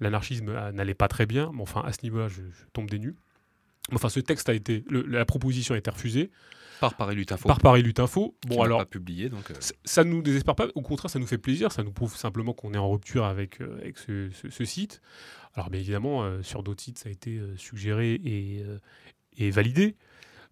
l'anarchisme 0.00 0.52
n'allait 0.72 0.94
pas 0.94 1.08
très 1.08 1.26
bien, 1.26 1.50
mais 1.54 1.62
enfin, 1.62 1.82
à 1.84 1.92
ce 1.92 1.98
niveau-là, 2.02 2.28
je, 2.28 2.42
tombe 2.72 2.90
des 2.90 2.98
nues. 2.98 3.16
Enfin, 3.92 4.08
ce 4.08 4.20
texte 4.20 4.48
a 4.48 4.54
été, 4.54 4.84
la 4.90 5.24
proposition 5.24 5.74
a 5.74 5.78
été 5.78 5.90
refusée. 5.90 6.30
Par 6.80 6.96
Paris 6.96 7.14
Lutte 7.14 7.30
Info. 7.30 7.46
Par 7.46 7.60
Paris 7.60 7.82
Lutte 7.82 8.00
Info. 8.00 8.36
Bon, 8.46 8.62
alors. 8.62 8.78
Pas 8.78 8.86
publié, 8.86 9.28
donc. 9.28 9.52
Ça 9.84 10.02
ne 10.02 10.10
nous 10.10 10.22
désespère 10.22 10.56
pas. 10.56 10.66
Au 10.74 10.82
contraire, 10.82 11.10
ça 11.10 11.20
nous 11.20 11.28
fait 11.28 11.38
plaisir. 11.38 11.70
Ça 11.70 11.84
nous 11.84 11.92
prouve 11.92 12.16
simplement 12.16 12.54
qu'on 12.54 12.74
est 12.74 12.78
en 12.78 12.90
rupture 12.90 13.24
avec, 13.24 13.60
avec 13.60 13.98
ce, 13.98 14.30
site. 14.64 15.00
Alors, 15.54 15.70
bien 15.70 15.80
évidemment, 15.80 16.42
sur 16.42 16.64
d'autres 16.64 16.82
sites, 16.82 16.98
ça 16.98 17.08
a 17.08 17.12
été 17.12 17.40
suggéré 17.56 18.14
et, 18.14 18.64
et 19.36 19.50
validé. 19.52 19.96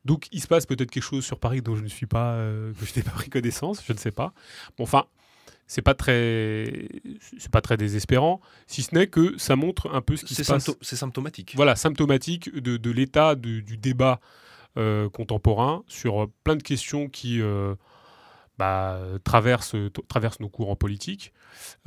Donc 0.05 0.29
il 0.33 0.41
se 0.41 0.47
passe 0.47 0.67
peut-être 0.67 0.91
quelque 0.91 1.03
chose 1.03 1.25
sur 1.25 1.39
Paris 1.39 1.63
dont 1.63 1.77
je 1.77 1.83
ne 1.83 1.89
suis 1.89 2.07
pas, 2.07 2.33
euh, 2.35 2.73
que 2.75 2.87
je 2.87 2.93
n'ai 2.97 3.03
pas 3.03 3.11
pris 3.11 3.31
connaissance, 3.31 3.83
je 3.87 3.93
ne 3.93 3.99
sais 3.99 4.11
pas. 4.11 4.33
Bon, 4.79 4.85
enfin, 4.85 5.07
c'est 5.67 5.83
pas 5.83 5.95
très, 5.95 6.89
c'est 7.39 7.51
pas 7.51 7.61
très 7.61 7.77
désespérant, 7.77 8.41
si 8.67 8.83
ce 8.83 8.95
n'est 8.95 9.07
que 9.07 9.39
ça 9.39 9.57
montre 9.57 9.93
un 9.95 10.01
peu 10.01 10.17
ce 10.17 10.25
qui 10.25 10.35
se 10.35 10.43
passe. 10.43 10.71
C'est 10.81 10.97
symptomatique. 10.97 11.53
Voilà, 11.55 11.77
symptomatique 11.77 12.53
de, 12.55 12.91
l'état 12.91 13.35
du 13.35 13.77
débat 13.77 14.21
euh, 14.77 15.09
contemporain 15.09 15.85
sur 15.87 16.29
plein 16.45 16.57
de 16.57 16.63
questions 16.63 17.09
qui 17.09 17.41
euh, 17.41 17.75
bah, 18.59 19.01
traversent, 19.23 19.77
traversent 20.09 20.41
nos 20.41 20.49
courants 20.49 20.77
politiques, 20.77 21.33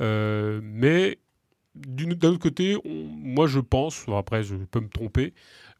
mais 0.00 1.18
d'un 1.74 2.30
autre 2.30 2.38
côté, 2.38 2.76
moi 2.84 3.46
je 3.46 3.60
pense, 3.60 4.04
après 4.08 4.42
je 4.44 4.54
peux 4.56 4.80
me 4.80 4.88
tromper, 4.88 5.34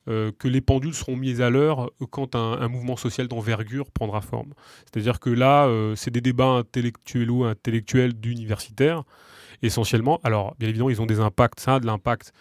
euh, 0.07 0.33
que 0.39 0.49
les 0.49 0.61
pendules 0.61 0.93
seront 0.93 1.17
mises 1.17 1.41
à 1.41 1.49
l'heure 1.49 1.91
quand 2.11 2.35
un, 2.37 2.69
mouvement 2.69 2.97
social 2.97 3.27
d'envergure 3.27 3.91
prendra 3.91 4.21
forme. 4.21 4.53
C'est-à-dire 4.85 5.19
que 5.19 5.31
là, 5.31 5.67
euh, 5.67 5.95
c'est 5.97 6.11
des 6.11 6.21
débats 6.21 6.45
intellectuels 6.45 7.31
ou 7.31 7.45
intellectuels 7.45 8.13
d'universitaires, 8.13 9.05
essentiellement. 9.63 10.21
Alors, 10.23 10.55
bien 10.59 10.69
évidemment, 10.69 10.91
ils 10.91 11.01
ont 11.01 11.07
des 11.07 11.21
impacts, 11.21 11.61
ça 11.61 11.77
a 11.77 11.81
de 11.81 11.87
l'impact 11.87 12.33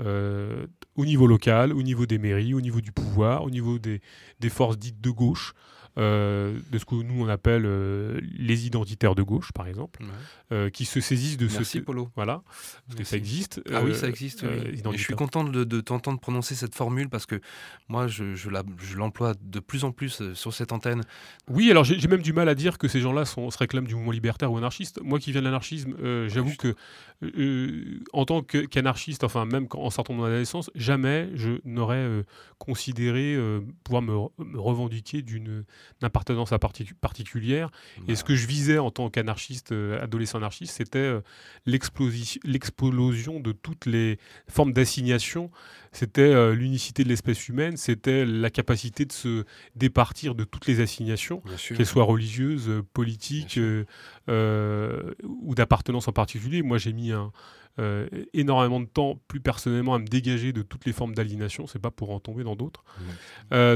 euh, 0.00 0.66
au 0.96 1.04
niveau 1.04 1.26
local, 1.26 1.72
au 1.72 1.82
niveau 1.82 2.06
des 2.06 2.18
mairies, 2.18 2.54
au 2.54 2.60
niveau 2.60 2.80
du 2.80 2.90
pouvoir, 2.90 3.44
au 3.44 3.50
niveau 3.50 3.78
des 3.78 4.00
forces 4.48 4.78
dites 4.78 5.00
de 5.00 5.10
gauche. 5.10 5.54
Euh, 5.98 6.58
de 6.70 6.78
ce 6.78 6.86
que 6.86 6.94
nous 6.94 7.22
on 7.22 7.28
appelle 7.28 7.64
euh, 7.66 8.18
les 8.22 8.66
identitaires 8.66 9.14
de 9.14 9.22
gauche, 9.22 9.52
par 9.52 9.66
exemple, 9.66 10.02
euh, 10.50 10.70
qui 10.70 10.86
se 10.86 11.00
saisissent 11.00 11.36
de 11.36 11.46
Merci, 11.46 11.64
ce. 11.64 11.78
Polo. 11.80 12.08
Voilà, 12.16 12.42
parce 12.86 12.98
que 12.98 13.04
ça 13.04 13.18
existe. 13.18 13.60
Ah 13.70 13.82
oui, 13.84 13.94
ça 13.94 14.08
existe. 14.08 14.46
je 14.46 14.96
suis 14.96 15.14
content 15.14 15.44
de, 15.44 15.80
t'entendre 15.80 16.18
prononcer 16.18 16.54
cette 16.54 16.74
formule 16.74 17.10
parce 17.10 17.26
que 17.26 17.40
moi, 17.88 18.06
je, 18.06 18.34
je 18.34 18.96
l'emploie 18.96 19.34
de 19.38 19.60
plus 19.60 19.84
en 19.84 19.92
plus 19.92 20.32
sur 20.32 20.54
cette 20.54 20.72
antenne. 20.72 21.02
Oui, 21.48 21.70
alors 21.70 21.84
j'ai 21.84 22.08
même 22.08 22.22
du 22.22 22.32
mal 22.32 22.48
à 22.48 22.54
dire 22.54 22.78
que 22.78 22.88
ces 22.88 23.00
gens-là 23.00 23.26
se 23.26 23.58
réclament 23.58 23.86
du 23.86 23.94
mouvement 23.94 24.12
libertaire 24.12 24.50
ou 24.50 24.56
anarchiste. 24.56 24.98
Moi 25.02 25.18
qui 25.18 25.32
viens 25.32 25.42
de 25.42 25.46
l'anarchisme, 25.46 25.94
j'avoue 26.28 26.54
que 26.56 26.74
en 28.12 28.24
tant 28.24 28.42
qu'anarchiste, 28.42 29.24
enfin 29.24 29.44
même 29.44 29.66
en 29.72 29.90
sortant 29.90 30.14
de 30.14 30.18
mon 30.18 30.24
adolescence, 30.24 30.70
jamais 30.74 31.28
je 31.34 31.60
n'aurais 31.64 32.24
considéré 32.58 33.36
pouvoir 33.84 34.02
me, 34.02 34.14
me 34.44 34.58
revendiquer 34.58 35.22
d'une 35.22 35.64
d'appartenance 36.00 36.52
à 36.52 36.58
particulière. 37.00 37.70
Et 38.08 38.14
ce 38.14 38.24
que 38.24 38.34
je 38.34 38.46
visais 38.46 38.78
en 38.78 38.90
tant 38.90 39.10
qu'anarchiste, 39.10 39.72
euh, 39.72 40.02
adolescent 40.02 40.38
anarchiste, 40.38 40.76
c'était 40.76 40.98
euh, 40.98 41.20
l'explosion 41.66 43.40
de 43.40 43.52
toutes 43.52 43.86
les 43.86 44.18
formes 44.48 44.72
d'assignation. 44.72 45.50
C'était 45.92 46.22
euh, 46.22 46.54
l'unicité 46.54 47.04
de 47.04 47.08
l'espèce 47.08 47.48
humaine, 47.48 47.76
c'était 47.76 48.24
la 48.24 48.50
capacité 48.50 49.04
de 49.04 49.12
se 49.12 49.44
départir 49.76 50.34
de 50.34 50.44
toutes 50.44 50.66
les 50.66 50.80
assignations, 50.80 51.42
qu'elles 51.68 51.86
soient 51.86 52.04
religieuses, 52.04 52.82
politiques 52.92 53.58
ou 54.28 55.54
d'appartenance 55.54 56.08
en 56.08 56.12
particulier. 56.12 56.62
Moi, 56.62 56.78
j'ai 56.78 56.92
mis 56.92 57.12
un, 57.12 57.30
énormément 58.32 58.80
de 58.80 58.86
temps, 58.86 59.20
plus 59.28 59.40
personnellement, 59.40 59.94
à 59.94 59.98
me 59.98 60.06
dégager 60.06 60.52
de 60.52 60.62
toutes 60.62 60.84
les 60.86 60.92
formes 60.92 61.14
d'aliénation. 61.14 61.66
C'est 61.66 61.78
pas 61.78 61.90
pour 61.90 62.10
en 62.10 62.20
tomber 62.20 62.44
dans 62.44 62.56
d'autres. 62.56 62.84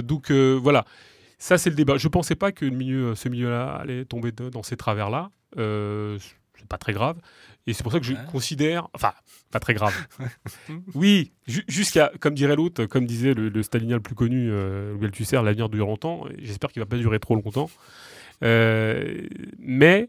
donc 0.02 0.30
voilà. 0.30 0.84
Ça, 1.38 1.58
c'est 1.58 1.70
le 1.70 1.76
débat. 1.76 1.96
Je 1.98 2.06
ne 2.06 2.10
pensais 2.10 2.34
pas 2.34 2.52
que 2.52 2.64
le 2.64 2.70
milieu, 2.70 3.14
ce 3.14 3.28
milieu-là 3.28 3.76
allait 3.76 4.04
tomber 4.04 4.32
dans 4.32 4.62
ces 4.62 4.76
travers-là. 4.76 5.30
Euh, 5.58 6.18
c'est 6.58 6.66
pas 6.66 6.78
très 6.78 6.92
grave. 6.92 7.18
Et 7.66 7.72
c'est 7.72 7.82
pour 7.82 7.92
ça 7.92 8.00
que 8.00 8.06
je 8.06 8.14
considère. 8.30 8.88
Enfin, 8.94 9.12
pas 9.50 9.60
très 9.60 9.74
grave. 9.74 9.94
oui, 10.94 11.32
jusqu'à, 11.46 12.10
comme 12.20 12.34
dirait 12.34 12.56
l'autre, 12.56 12.86
comme 12.86 13.06
disait 13.06 13.34
le, 13.34 13.62
stalinien 13.62 13.96
le 13.96 14.02
plus 14.02 14.14
connu, 14.14 14.48
euh, 14.50 15.10
Tusser, 15.10 15.36
l'avenir 15.36 15.68
dure 15.68 15.86
longtemps. 15.86 16.24
J'espère 16.38 16.70
qu'il 16.70 16.80
ne 16.80 16.84
va 16.84 16.88
pas 16.88 16.96
durer 16.96 17.20
trop 17.20 17.34
longtemps. 17.34 17.70
Euh, 18.42 19.26
mais 19.58 20.08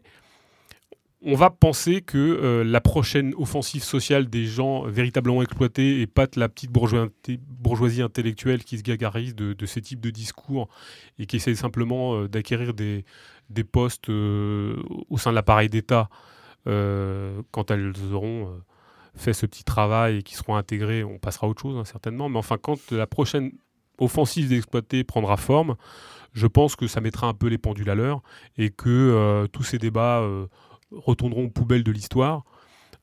on 1.20 1.34
va 1.34 1.50
penser 1.50 2.00
que 2.00 2.16
euh, 2.18 2.62
la 2.62 2.80
prochaine 2.80 3.34
offensive 3.36 3.82
sociale 3.82 4.28
des 4.28 4.46
gens 4.46 4.82
véritablement 4.82 5.42
exploités 5.42 6.00
et 6.00 6.06
pas 6.06 6.26
la 6.36 6.48
petite 6.48 6.70
bourgeoisie, 6.70 8.02
intellectuelle 8.02 8.62
qui 8.62 8.78
se 8.78 8.82
gagarise 8.82 9.34
de, 9.34 9.66
ces 9.66 9.80
types 9.80 10.00
de 10.00 10.10
discours 10.10 10.68
et 11.18 11.26
qui 11.26 11.36
essaie 11.36 11.56
simplement 11.56 12.14
euh, 12.14 12.28
d'acquérir 12.28 12.72
des, 12.72 13.04
postes 13.72 14.10
euh, 14.10 14.80
au 15.10 15.18
sein 15.18 15.30
de 15.30 15.34
l'appareil 15.34 15.68
d'État 15.68 16.08
quand 17.50 17.70
elles 17.70 17.94
auront 18.12 18.60
fait 19.14 19.32
ce 19.32 19.46
petit 19.46 19.64
travail 19.64 20.18
et 20.18 20.22
qui 20.22 20.34
seront 20.34 20.54
intégrées, 20.54 21.02
on 21.02 21.18
passera 21.18 21.46
à 21.46 21.50
autre 21.50 21.62
chose 21.62 21.78
hein, 21.78 21.86
certainement. 21.86 22.28
Mais 22.28 22.36
enfin, 22.36 22.58
quand 22.60 22.90
la 22.90 23.06
prochaine 23.06 23.52
offensive 23.96 24.50
des 24.50 24.58
exploités 24.58 25.02
prendra 25.02 25.38
forme, 25.38 25.76
je 26.34 26.46
pense 26.46 26.76
que 26.76 26.86
ça 26.86 27.00
mettra 27.00 27.26
un 27.26 27.32
peu 27.32 27.46
les 27.46 27.56
pendules 27.56 27.88
à 27.88 27.94
l'heure 27.94 28.20
et 28.58 28.68
que 28.68 29.46
tous 29.50 29.62
ces 29.62 29.78
débats 29.78 30.28
retourneront 30.92 31.44
aux 31.44 31.50
poubelles 31.50 31.84
de 31.84 31.92
l'histoire, 31.92 32.44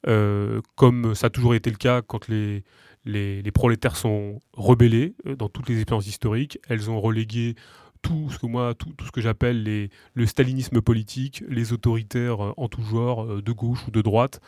euh, 0.07 0.61
comme 0.75 1.15
ça 1.15 1.27
a 1.27 1.29
toujours 1.29 1.55
été 1.55 1.69
le 1.69 1.77
cas 1.77 2.01
quand 2.01 2.27
les, 2.27 2.63
les, 3.05 3.51
prolétaires 3.51 3.95
sont 3.95 4.39
rebellés 4.53 5.15
euh, 5.25 5.35
dans 5.35 5.49
toutes 5.49 5.69
les 5.69 5.77
expériences 5.77 6.07
historiques. 6.07 6.59
Elles 6.67 6.89
ont 6.89 7.01
relégué 7.01 7.55
tout 8.01 8.29
ce 8.29 9.11
que 9.11 9.21
j'appelle 9.21 9.89
le 10.13 10.25
stalinisme 10.27 10.79
politique, 10.79 11.43
les 11.47 11.73
autoritaires 11.73 12.43
euh, 12.43 12.53
en 12.57 12.67
tout 12.67 12.83
genre, 12.83 13.41
de 13.41 13.51
gauche 13.51 13.87
ou 13.87 13.91
de 13.91 14.01
droite. 14.01 14.41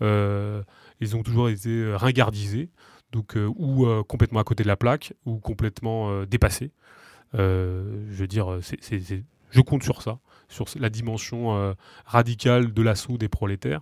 ils 0.00 1.16
ont 1.16 1.22
toujours 1.22 1.48
été 1.48 1.92
ringardisés, 1.94 2.70
ou 3.36 3.86
complètement 4.06 4.38
à 4.38 4.44
côté 4.44 4.62
de 4.62 4.68
la 4.68 4.76
plaque, 4.76 5.12
ou 5.26 5.38
complètement 5.38 6.24
dépassés. 6.24 6.70
je 7.34 7.92
veux 8.10 8.28
dire, 8.28 8.60
je 9.50 9.60
compte 9.60 9.82
sur 9.82 10.02
ça 10.02 10.20
sur 10.50 10.66
la 10.78 10.90
dimension 10.90 11.56
euh, 11.56 11.72
radicale 12.04 12.74
de 12.74 12.82
l'assaut 12.82 13.16
des 13.16 13.28
prolétaires. 13.28 13.80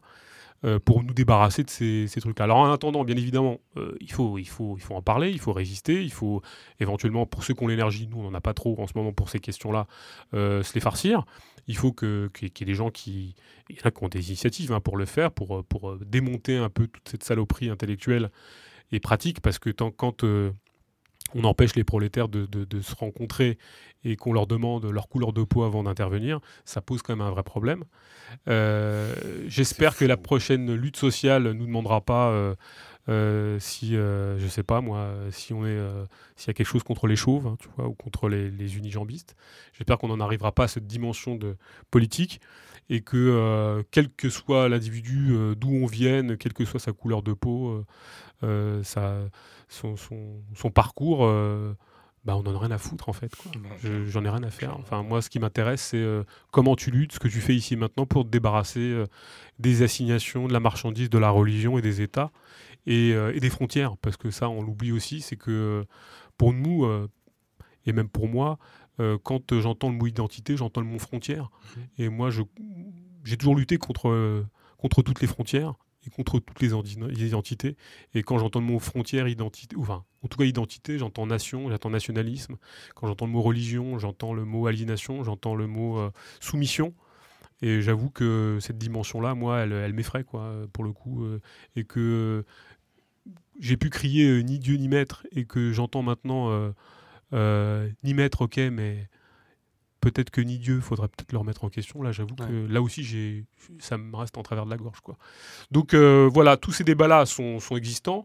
Euh, 0.64 0.80
pour 0.80 1.04
nous 1.04 1.14
débarrasser 1.14 1.62
de 1.62 1.70
ces, 1.70 2.08
trucs-là. 2.20 2.42
Alors 2.42 2.56
en 2.56 2.72
attendant, 2.72 3.04
bien 3.04 3.16
évidemment, 3.16 3.60
euh, 3.76 3.94
il, 4.00 4.10
faut, 4.10 4.38
il, 4.38 4.48
faut, 4.48 4.74
il 4.76 4.82
faut 4.82 4.96
en 4.96 5.02
parler, 5.02 5.30
il 5.30 5.38
faut 5.38 5.52
résister, 5.52 6.02
il 6.02 6.10
faut 6.10 6.42
éventuellement, 6.80 7.26
pour 7.26 7.44
ceux 7.44 7.54
qui 7.54 7.62
ont 7.62 7.68
l'énergie, 7.68 8.08
nous 8.10 8.18
on 8.18 8.24
n'en 8.24 8.34
a 8.34 8.40
pas 8.40 8.54
trop 8.54 8.74
en 8.80 8.88
ce 8.88 8.94
moment 8.96 9.12
pour 9.12 9.30
ces 9.30 9.38
questions-là, 9.38 9.86
se 10.32 10.74
les 10.74 10.80
farcir. 10.80 11.22
Il 11.68 11.76
faut 11.76 11.92
qu'il 11.92 12.28
y 12.42 12.46
ait 12.46 12.64
des 12.64 12.74
gens 12.74 12.90
qui, 12.90 13.36
qui 13.68 13.78
ont 14.02 14.08
des 14.08 14.30
initiatives 14.30 14.72
hein, 14.72 14.80
pour 14.80 14.96
le 14.96 15.04
faire, 15.04 15.30
pour, 15.30 15.64
pour 15.64 15.96
démonter 15.98 16.56
un 16.56 16.70
peu 16.70 16.88
toute 16.88 17.08
cette 17.08 17.22
saloperie 17.22 17.70
intellectuelle 17.70 18.32
et 18.90 18.98
pratique, 18.98 19.40
parce 19.40 19.60
que 19.60 19.70
tant, 19.70 19.92
quand 19.92 20.24
on 21.34 21.44
empêche 21.44 21.74
les 21.74 21.84
prolétaires 21.84 22.28
de, 22.28 22.80
se 22.80 22.94
rencontrer 22.94 23.58
et 24.04 24.16
qu'on 24.16 24.32
leur 24.32 24.46
demande 24.46 24.86
leur 24.86 25.08
couleur 25.08 25.32
de 25.32 25.42
peau 25.42 25.64
avant 25.64 25.82
d'intervenir, 25.82 26.40
ça 26.64 26.80
pose 26.80 27.02
quand 27.02 27.14
même 27.16 27.26
un 27.26 27.30
vrai 27.30 27.42
problème. 27.42 27.84
Euh, 28.48 29.14
j'espère 29.46 29.96
que 29.96 30.04
la 30.04 30.16
prochaine 30.16 30.72
lutte 30.74 30.96
sociale 30.96 31.44
ne 31.44 31.52
nous 31.52 31.66
demandera 31.66 32.00
pas 32.00 32.30
euh, 32.30 32.54
Euh, 33.10 33.58
si, 33.58 33.92
je 33.92 34.46
sais 34.50 34.62
pas 34.62 34.82
moi, 34.82 35.10
si 35.30 35.54
on 35.54 35.64
est, 35.64 35.80
s'il 36.36 36.48
y 36.48 36.50
a 36.50 36.52
quelque 36.52 36.66
chose 36.66 36.82
contre 36.82 37.06
les 37.06 37.16
chauves, 37.16 37.46
hein, 37.46 37.56
tu 37.58 37.66
vois, 37.74 37.88
ou 37.88 37.94
contre 37.94 38.28
les, 38.28 38.50
les 38.50 38.76
unijambistes. 38.76 39.34
J'espère 39.72 39.96
qu'on 39.96 40.08
n'en 40.08 40.20
arrivera 40.20 40.52
pas 40.52 40.64
à 40.64 40.68
cette 40.68 40.86
dimension 40.86 41.34
de 41.34 41.56
politique 41.90 42.38
et 42.90 43.00
que 43.00 43.82
quel 43.92 44.10
que 44.10 44.28
soit 44.28 44.68
l'individu, 44.68 45.34
d'où 45.56 45.70
on 45.70 45.86
vienne, 45.86 46.36
quelle 46.36 46.52
que 46.52 46.66
soit 46.66 46.80
sa 46.80 46.92
couleur 46.92 47.22
de 47.22 47.32
peau, 47.32 47.82
sa, 48.82 49.22
son, 49.68 49.96
son, 49.96 50.42
son, 50.54 50.70
parcours, 50.70 51.26
bah, 52.28 52.36
on 52.36 52.42
n'en 52.42 52.54
a 52.56 52.58
rien 52.58 52.70
à 52.72 52.78
foutre 52.78 53.08
en 53.08 53.14
fait. 53.14 53.32
J'en 54.06 54.22
ai 54.22 54.28
rien 54.28 54.42
à 54.42 54.50
faire. 54.50 54.76
Enfin, 54.76 55.02
moi, 55.02 55.22
ce 55.22 55.30
qui 55.30 55.38
m'intéresse, 55.38 55.80
c'est 55.80 55.96
euh, 55.96 56.24
comment 56.50 56.76
tu 56.76 56.90
luttes, 56.90 57.12
ce 57.12 57.18
que 57.18 57.28
tu 57.28 57.40
fais 57.40 57.54
ici 57.54 57.74
maintenant 57.74 58.04
pour 58.04 58.24
te 58.24 58.28
débarrasser 58.28 58.80
euh, 58.80 59.06
des 59.58 59.80
assignations, 59.80 60.46
de 60.46 60.52
la 60.52 60.60
marchandise, 60.60 61.08
de 61.08 61.16
la 61.16 61.30
religion 61.30 61.78
et 61.78 61.80
des 61.80 62.02
États 62.02 62.30
et, 62.86 63.14
euh, 63.14 63.32
et 63.34 63.40
des 63.40 63.48
frontières. 63.48 63.96
Parce 63.96 64.18
que 64.18 64.30
ça, 64.30 64.50
on 64.50 64.62
l'oublie 64.62 64.92
aussi, 64.92 65.22
c'est 65.22 65.36
que 65.36 65.86
pour 66.36 66.52
nous, 66.52 66.86
et 67.86 67.92
même 67.92 68.10
pour 68.10 68.28
moi, 68.28 68.58
quand 69.24 69.58
j'entends 69.58 69.88
le 69.88 69.96
mot 69.96 70.06
identité, 70.06 70.56
j'entends 70.56 70.82
le 70.82 70.86
mot 70.86 70.98
frontière. 70.98 71.50
Mmh. 71.50 71.80
Et 72.02 72.08
moi, 72.10 72.28
j'ai 73.24 73.36
toujours 73.38 73.56
lutté 73.56 73.78
contre, 73.78 74.44
contre 74.76 75.02
toutes 75.02 75.20
les 75.22 75.26
frontières 75.26 75.74
contre 76.08 76.38
toutes 76.38 76.60
les, 76.60 76.72
identités. 77.26 77.76
Et 78.14 78.22
quand 78.22 78.38
j'entends 78.38 78.60
le 78.60 78.66
mot 78.66 78.78
frontière, 78.78 79.28
identité, 79.28 79.76
enfin, 79.76 80.04
en 80.22 80.28
tout 80.28 80.38
cas 80.38 80.44
identité, 80.44 80.98
j'entends 80.98 81.26
nation, 81.26 81.70
j'entends 81.70 81.90
nationalisme. 81.90 82.56
Quand 82.94 83.06
j'entends 83.06 83.26
le 83.26 83.32
mot 83.32 83.42
religion, 83.42 83.98
j'entends 83.98 84.32
le 84.32 84.44
mot 84.44 84.66
aliénation, 84.66 85.24
j'entends 85.24 85.54
le 85.54 85.66
mot 85.66 85.98
euh, 85.98 86.10
soumission. 86.40 86.94
Et 87.60 87.82
j'avoue 87.82 88.10
que 88.10 88.58
cette 88.60 88.78
dimension-là, 88.78 89.34
moi, 89.34 89.60
elle, 89.60 89.92
m'effraie, 89.92 90.24
quoi, 90.24 90.52
pour 90.72 90.84
le 90.84 90.92
coup. 90.92 91.24
Euh, 91.24 91.40
et 91.76 91.84
que 91.84 92.44
j'ai 93.58 93.76
pu 93.76 93.90
crier 93.90 94.28
euh, 94.28 94.40
ni 94.40 94.58
Dieu 94.58 94.76
ni 94.76 94.88
maître, 94.88 95.26
et 95.32 95.44
que 95.44 95.72
j'entends 95.72 96.02
maintenant 96.02 96.72
ni 97.32 98.14
maître, 98.14 98.42
ok, 98.42 98.58
mais 98.72 99.08
peut-être 100.10 100.30
que 100.30 100.40
ni 100.40 100.58
Dieu, 100.58 100.80
faudrait 100.80 101.08
peut-être 101.08 101.32
le 101.32 101.38
remettre 101.38 101.64
en 101.64 101.68
question. 101.68 102.02
Là, 102.02 102.12
j'avoue 102.12 102.34
que 102.34 102.66
là 102.66 102.82
aussi, 102.82 103.04
j'ai, 103.04 103.44
ça 103.78 103.98
me 103.98 104.16
reste 104.16 104.36
en 104.38 104.42
travers 104.42 104.64
de 104.64 104.70
la 104.70 104.76
gorge. 104.76 105.00
Quoi. 105.00 105.16
Donc 105.70 105.94
euh, 105.94 106.28
voilà, 106.32 106.56
tous 106.56 106.72
ces 106.72 106.84
débats-là 106.84 107.26
sont, 107.26 107.60
sont, 107.60 107.76
existants. 107.76 108.24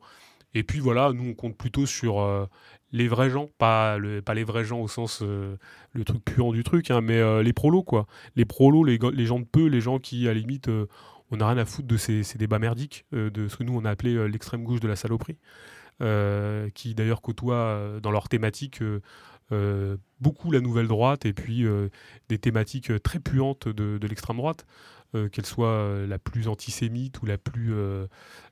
Et 0.53 0.63
puis 0.63 0.79
voilà, 0.79 1.11
nous, 1.13 1.31
on 1.31 1.33
compte 1.33 1.57
plutôt 1.57 1.85
sur 1.85 2.21
euh, 2.21 2.45
les 2.91 3.07
vrais 3.07 3.29
gens, 3.29 3.49
pas, 3.57 3.97
le, 3.97 4.21
pas 4.21 4.33
les 4.33 4.43
vrais 4.43 4.65
gens 4.65 4.79
au 4.79 4.87
sens 4.87 5.21
euh, 5.23 5.57
le 5.93 6.03
truc 6.03 6.23
puant 6.23 6.51
du 6.51 6.63
truc, 6.63 6.91
hein, 6.91 7.01
mais 7.01 7.43
les 7.43 7.53
prolos, 7.53 7.83
quoi. 7.83 8.05
Les 8.35 8.45
prolos, 8.45 8.83
les, 8.83 8.99
les, 9.13 9.25
gens 9.25 9.39
de 9.39 9.45
peu, 9.45 9.65
les 9.65 9.81
gens 9.81 9.99
qui, 9.99 10.27
à 10.27 10.33
la 10.33 10.39
limite, 10.39 10.69
on 11.31 11.37
n'a 11.37 11.47
rien 11.47 11.57
à 11.57 11.65
foutre 11.65 11.87
de 11.87 11.97
ces, 11.97 12.23
ces 12.23 12.37
débats 12.37 12.59
merdiques, 12.59 13.05
de 13.11 13.47
ce 13.47 13.57
que 13.57 13.63
nous, 13.63 13.75
on 13.75 13.85
a 13.85 13.89
appelé 13.89 14.27
l'extrême 14.27 14.63
gauche 14.63 14.79
de 14.79 14.87
la 14.87 14.95
saloperie. 14.95 15.37
qui 16.75 16.93
d'ailleurs 16.93 17.21
côtoient 17.21 17.99
dans 18.01 18.11
leur 18.11 18.29
thématique 18.29 18.81
euh, 18.81 19.01
beaucoup 20.23 20.51
la 20.51 20.61
nouvelle 20.61 20.87
droite 20.87 21.25
et 21.25 21.33
puis 21.33 21.65
euh, 21.65 21.89
des 22.29 22.39
thématiques 22.39 22.89
euh, 22.89 22.99
très 22.99 23.19
puantes 23.19 23.67
de, 23.67 23.99
l'extrême 24.07 24.37
droite, 24.37 24.65
qu'elle 25.31 25.45
soit 25.45 26.07
la 26.07 26.17
plus 26.17 26.47
antisémite 26.47 27.21
ou 27.21 27.27
la 27.27 27.37
plus, 27.37 27.71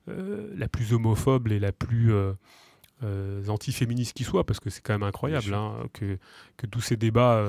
la 0.06 0.68
plus 0.68 0.94
homophobe 0.94 1.48
et 1.48 1.58
la 1.58 1.72
plus 1.72 2.14
antiféministe 3.48 4.14
qui 4.16 4.24
soit, 4.24 4.46
parce 4.46 4.60
que 4.60 4.70
c'est 4.70 4.82
quand 4.82 4.94
même 4.94 5.02
incroyable 5.02 5.56
hein, 5.56 5.74
que, 5.92 6.20
que, 6.58 6.68
tous 6.68 6.82
ces 6.82 6.98
débats 6.98 7.44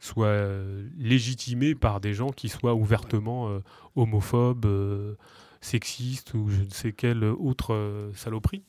soient 0.00 0.48
légitimés 0.96 1.74
par 1.74 2.00
des 2.00 2.14
gens 2.14 2.30
qui 2.30 2.48
soient 2.48 2.72
ouvertement 2.72 3.60
homophobes, 3.96 5.14
sexistes 5.60 6.32
ou 6.32 6.48
je 6.48 6.62
ne 6.62 6.70
sais 6.70 6.92
quelle 6.92 7.22
autre 7.22 8.10
saloperie. 8.14 8.64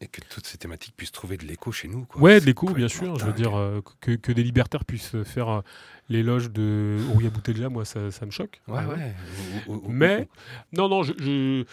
Et 0.00 0.06
que 0.06 0.20
toutes 0.22 0.46
ces 0.46 0.56
thématiques 0.56 0.96
puissent 0.96 1.12
trouver 1.12 1.36
de 1.36 1.44
l'écho 1.44 1.72
chez 1.72 1.86
nous. 1.86 2.06
Quoi. 2.06 2.22
Ouais, 2.22 2.40
de 2.40 2.46
l'écho, 2.46 2.70
bien 2.70 2.88
sûr. 2.88 3.18
Je 3.18 3.24
veux 3.26 3.32
dire, 3.32 3.54
euh, 3.54 3.82
que, 4.00 4.12
que, 4.12 4.32
des 4.32 4.42
libertaires 4.42 4.86
puissent 4.86 5.22
faire 5.24 5.48
euh, 5.48 5.60
l'éloge 6.08 6.50
de 6.50 6.98
Ouria 7.12 7.28
Boutelja, 7.28 7.68
moi, 7.68 7.84
ça, 7.84 8.10
ça, 8.10 8.24
me 8.24 8.30
choque. 8.30 8.62
Ouais, 8.66 8.84
ouais. 8.86 9.14
Mais, 9.88 10.26
non, 10.72 10.88
non, 10.88 11.02
je, 11.02 11.12
je, 11.18 11.64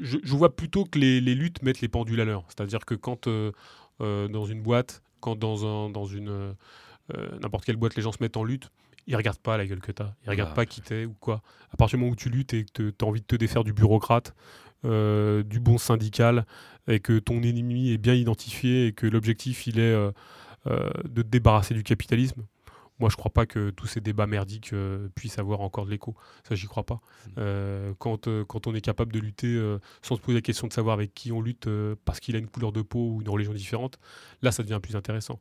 je, 0.00 0.36
vois 0.36 0.56
plutôt 0.56 0.84
que 0.86 0.98
les, 0.98 1.20
les, 1.20 1.36
luttes 1.36 1.62
mettent 1.62 1.80
les 1.80 1.88
pendules 1.88 2.20
à 2.20 2.24
l'heure. 2.24 2.44
C'est-à-dire 2.48 2.84
que 2.84 2.94
quand, 2.94 3.28
euh, 3.28 3.52
dans 4.00 4.44
une 4.44 4.60
boîte, 4.60 5.02
quand 5.20 5.36
dans, 5.36 5.64
un, 5.64 5.90
dans 5.90 6.06
une 6.06 6.54
n'importe 7.40 7.64
quelle 7.64 7.76
boîte, 7.76 7.94
les 7.94 8.02
gens 8.02 8.12
se 8.12 8.18
mettent 8.20 8.36
en 8.36 8.44
lutte, 8.44 8.70
ils 9.08 9.16
regardent 9.16 9.38
pas 9.38 9.56
la 9.56 9.66
gueule 9.66 9.80
que 9.80 9.90
tu 9.90 10.02
as. 10.02 10.14
Ils 10.24 10.30
regardent 10.30 10.50
ah. 10.52 10.54
pas 10.54 10.66
qui 10.66 10.82
t'es 10.82 11.06
ou 11.06 11.14
quoi. 11.18 11.40
À 11.72 11.76
partir 11.76 11.96
du 11.96 12.02
moment 12.02 12.12
où 12.12 12.16
tu 12.16 12.28
luttes 12.28 12.52
et 12.52 12.64
que 12.64 12.90
tu 12.90 13.04
as 13.04 13.08
envie 13.08 13.22
de 13.22 13.26
te 13.26 13.36
défaire 13.36 13.64
du 13.64 13.72
bureaucrate, 13.72 14.28
euh, 14.28 14.67
du 14.84 15.60
bon 15.60 15.78
syndical 15.78 16.46
et 16.88 17.00
que 17.00 17.18
ton 17.18 17.42
ennemi 17.42 17.90
est 17.90 17.98
bien 17.98 18.14
identifié 18.14 18.86
et 18.86 18.92
que 18.92 19.06
l'objectif 19.06 19.66
il 19.66 19.78
est 19.78 19.82
euh, 19.82 20.10
euh, 20.66 20.90
de 21.04 21.22
te 21.22 21.28
débarrasser 21.28 21.74
du 21.74 21.82
capitalisme. 21.82 22.44
Moi, 22.98 23.10
je 23.10 23.16
crois 23.16 23.32
pas 23.32 23.46
que 23.46 23.70
tous 23.70 23.86
ces 23.86 24.00
débats 24.00 24.26
merdiques 24.26 24.74
puissent 25.14 25.38
avoir 25.38 25.60
encore 25.60 25.86
de 25.86 25.90
l'écho. 25.92 26.16
Ça, 26.42 26.56
j'y 26.56 26.66
crois 26.66 26.82
pas. 26.82 27.00
Mmh. 27.36 27.94
quand, 27.98 28.28
quand 28.46 28.66
on 28.66 28.74
est 28.74 28.80
capable 28.80 29.12
de 29.12 29.20
lutter 29.20 29.76
sans 30.02 30.16
se 30.16 30.20
poser 30.20 30.38
la 30.38 30.42
question 30.42 30.66
de 30.66 30.72
savoir 30.72 30.94
avec 30.94 31.14
qui 31.14 31.30
on 31.30 31.40
lutte 31.40 31.68
parce 32.04 32.18
qu'il 32.18 32.34
a 32.34 32.40
une 32.40 32.48
couleur 32.48 32.72
de 32.72 32.82
peau 32.82 33.12
ou 33.12 33.20
une 33.20 33.28
religion 33.28 33.52
différente, 33.52 34.00
là, 34.42 34.50
ça 34.50 34.64
devient 34.64 34.80
plus 34.82 34.96
intéressant. 34.96 35.38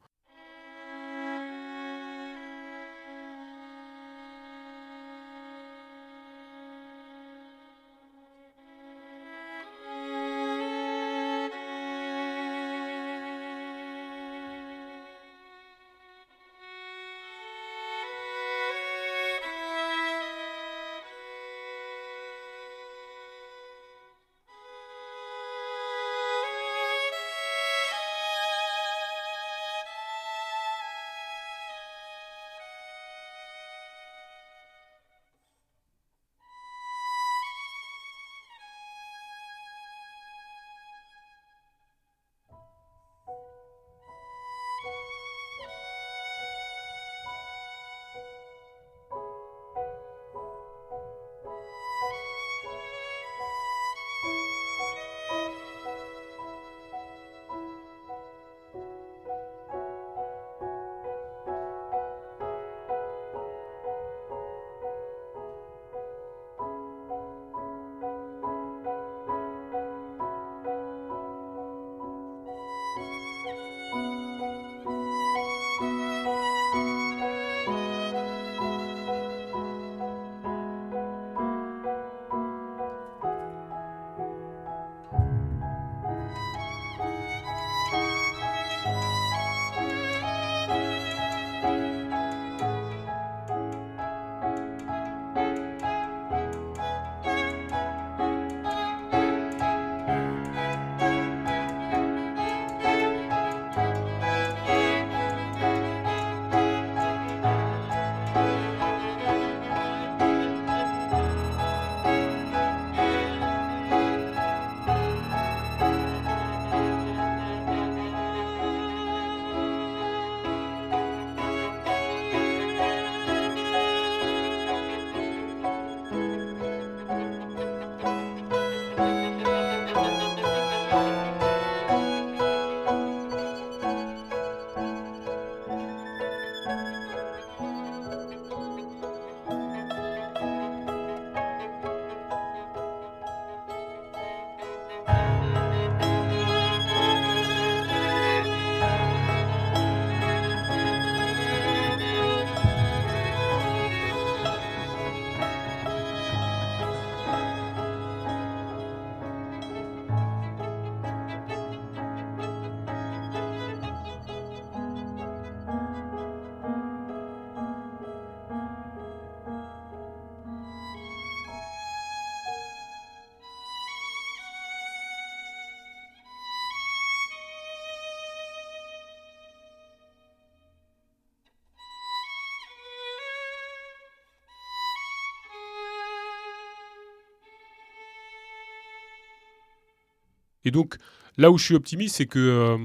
Et 190.68 190.72
donc, 190.72 190.98
là 191.38 191.50
où 191.50 191.58
je 191.58 191.64
suis 191.64 191.76
optimiste, 191.76 192.18
c'est 192.18 192.26
que 192.26 192.40
euh, 192.40 192.78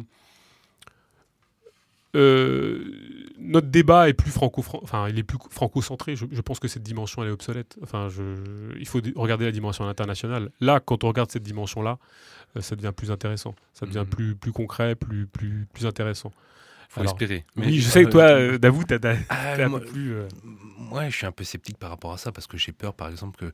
euh, 2.14 2.84
notre 3.38 3.66
débat 3.66 4.08
est 4.08 4.12
plus 4.12 4.30
franco, 4.30 4.62
enfin, 4.82 5.08
il 5.08 5.18
est 5.18 5.24
plus 5.24 5.38
franco-centré. 5.50 6.14
Je, 6.14 6.40
pense 6.42 6.60
que 6.60 6.68
cette 6.68 6.84
dimension 6.84 7.22
elle 7.22 7.30
est 7.30 7.32
obsolète. 7.32 7.76
Enfin, 7.82 8.08
il 8.78 8.86
faut 8.86 9.00
regarder 9.16 9.46
la 9.46 9.50
dimension 9.50 9.88
internationale. 9.88 10.50
Là, 10.60 10.78
quand 10.78 11.02
on 11.02 11.08
regarde 11.08 11.32
cette 11.32 11.42
dimension-là, 11.42 11.98
euh, 12.56 12.60
ça 12.60 12.76
devient 12.76 12.92
plus 12.96 13.10
intéressant. 13.10 13.56
Ça 13.74 13.84
devient 13.84 14.04
mmh. 14.06 14.14
plus, 14.14 14.34
plus 14.36 14.52
concret, 14.52 14.94
plus, 14.94 15.26
plus, 15.26 15.66
plus 15.72 15.86
intéressant. 15.86 16.30
Faut 16.92 17.04
espérer. 17.04 17.46
oui, 17.56 17.80
je 17.80 17.88
sais 17.88 18.04
que 18.04 18.10
toi, 18.10 18.58
Davou, 18.58 18.84
tu 18.84 18.94
as, 18.94 18.98
ah, 19.30 19.54
un 19.54 19.70
peu 19.70 19.80
plus. 19.80 20.14
Moi, 20.76 21.08
je 21.08 21.16
suis 21.16 21.26
un 21.26 21.32
peu 21.32 21.42
sceptique 21.42 21.78
par 21.78 21.88
rapport 21.88 22.12
à 22.12 22.18
ça 22.18 22.32
parce 22.32 22.46
que 22.46 22.58
j'ai 22.58 22.72
peur, 22.72 22.92
par 22.92 23.08
exemple, 23.08 23.38
que 23.38 23.52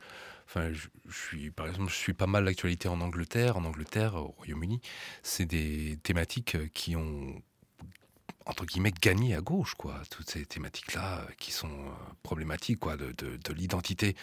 Enfin, 0.48 0.72
je, 0.72 0.88
suis, 1.14 1.50
par 1.50 1.66
exemple, 1.66 1.90
je 1.90 1.96
suis 1.96 2.14
pas 2.14 2.26
mal 2.26 2.44
l'actualité 2.44 2.88
en 2.88 3.02
Angleterre. 3.02 3.58
En 3.58 3.64
Angleterre, 3.64 4.14
au 4.14 4.34
Royaume-Uni, 4.38 4.80
c'est 5.22 5.44
des 5.44 5.98
thématiques 6.02 6.54
euh, 6.54 6.68
qui 6.72 6.96
ont 6.96 7.42
entre 8.46 8.64
guillemets 8.64 8.94
gagné 8.98 9.34
à 9.34 9.42
gauche 9.42 9.74
quoi 9.74 10.00
toutes 10.10 10.30
ces 10.30 10.46
thématiques 10.46 10.94
là 10.94 11.18
euh, 11.18 11.32
qui 11.38 11.52
sont 11.52 11.68
euh, 11.68 11.92
problématiques 12.22 12.78
quoi 12.78 12.96
de, 12.96 13.12
de, 13.12 13.52
l'identité 13.52 14.16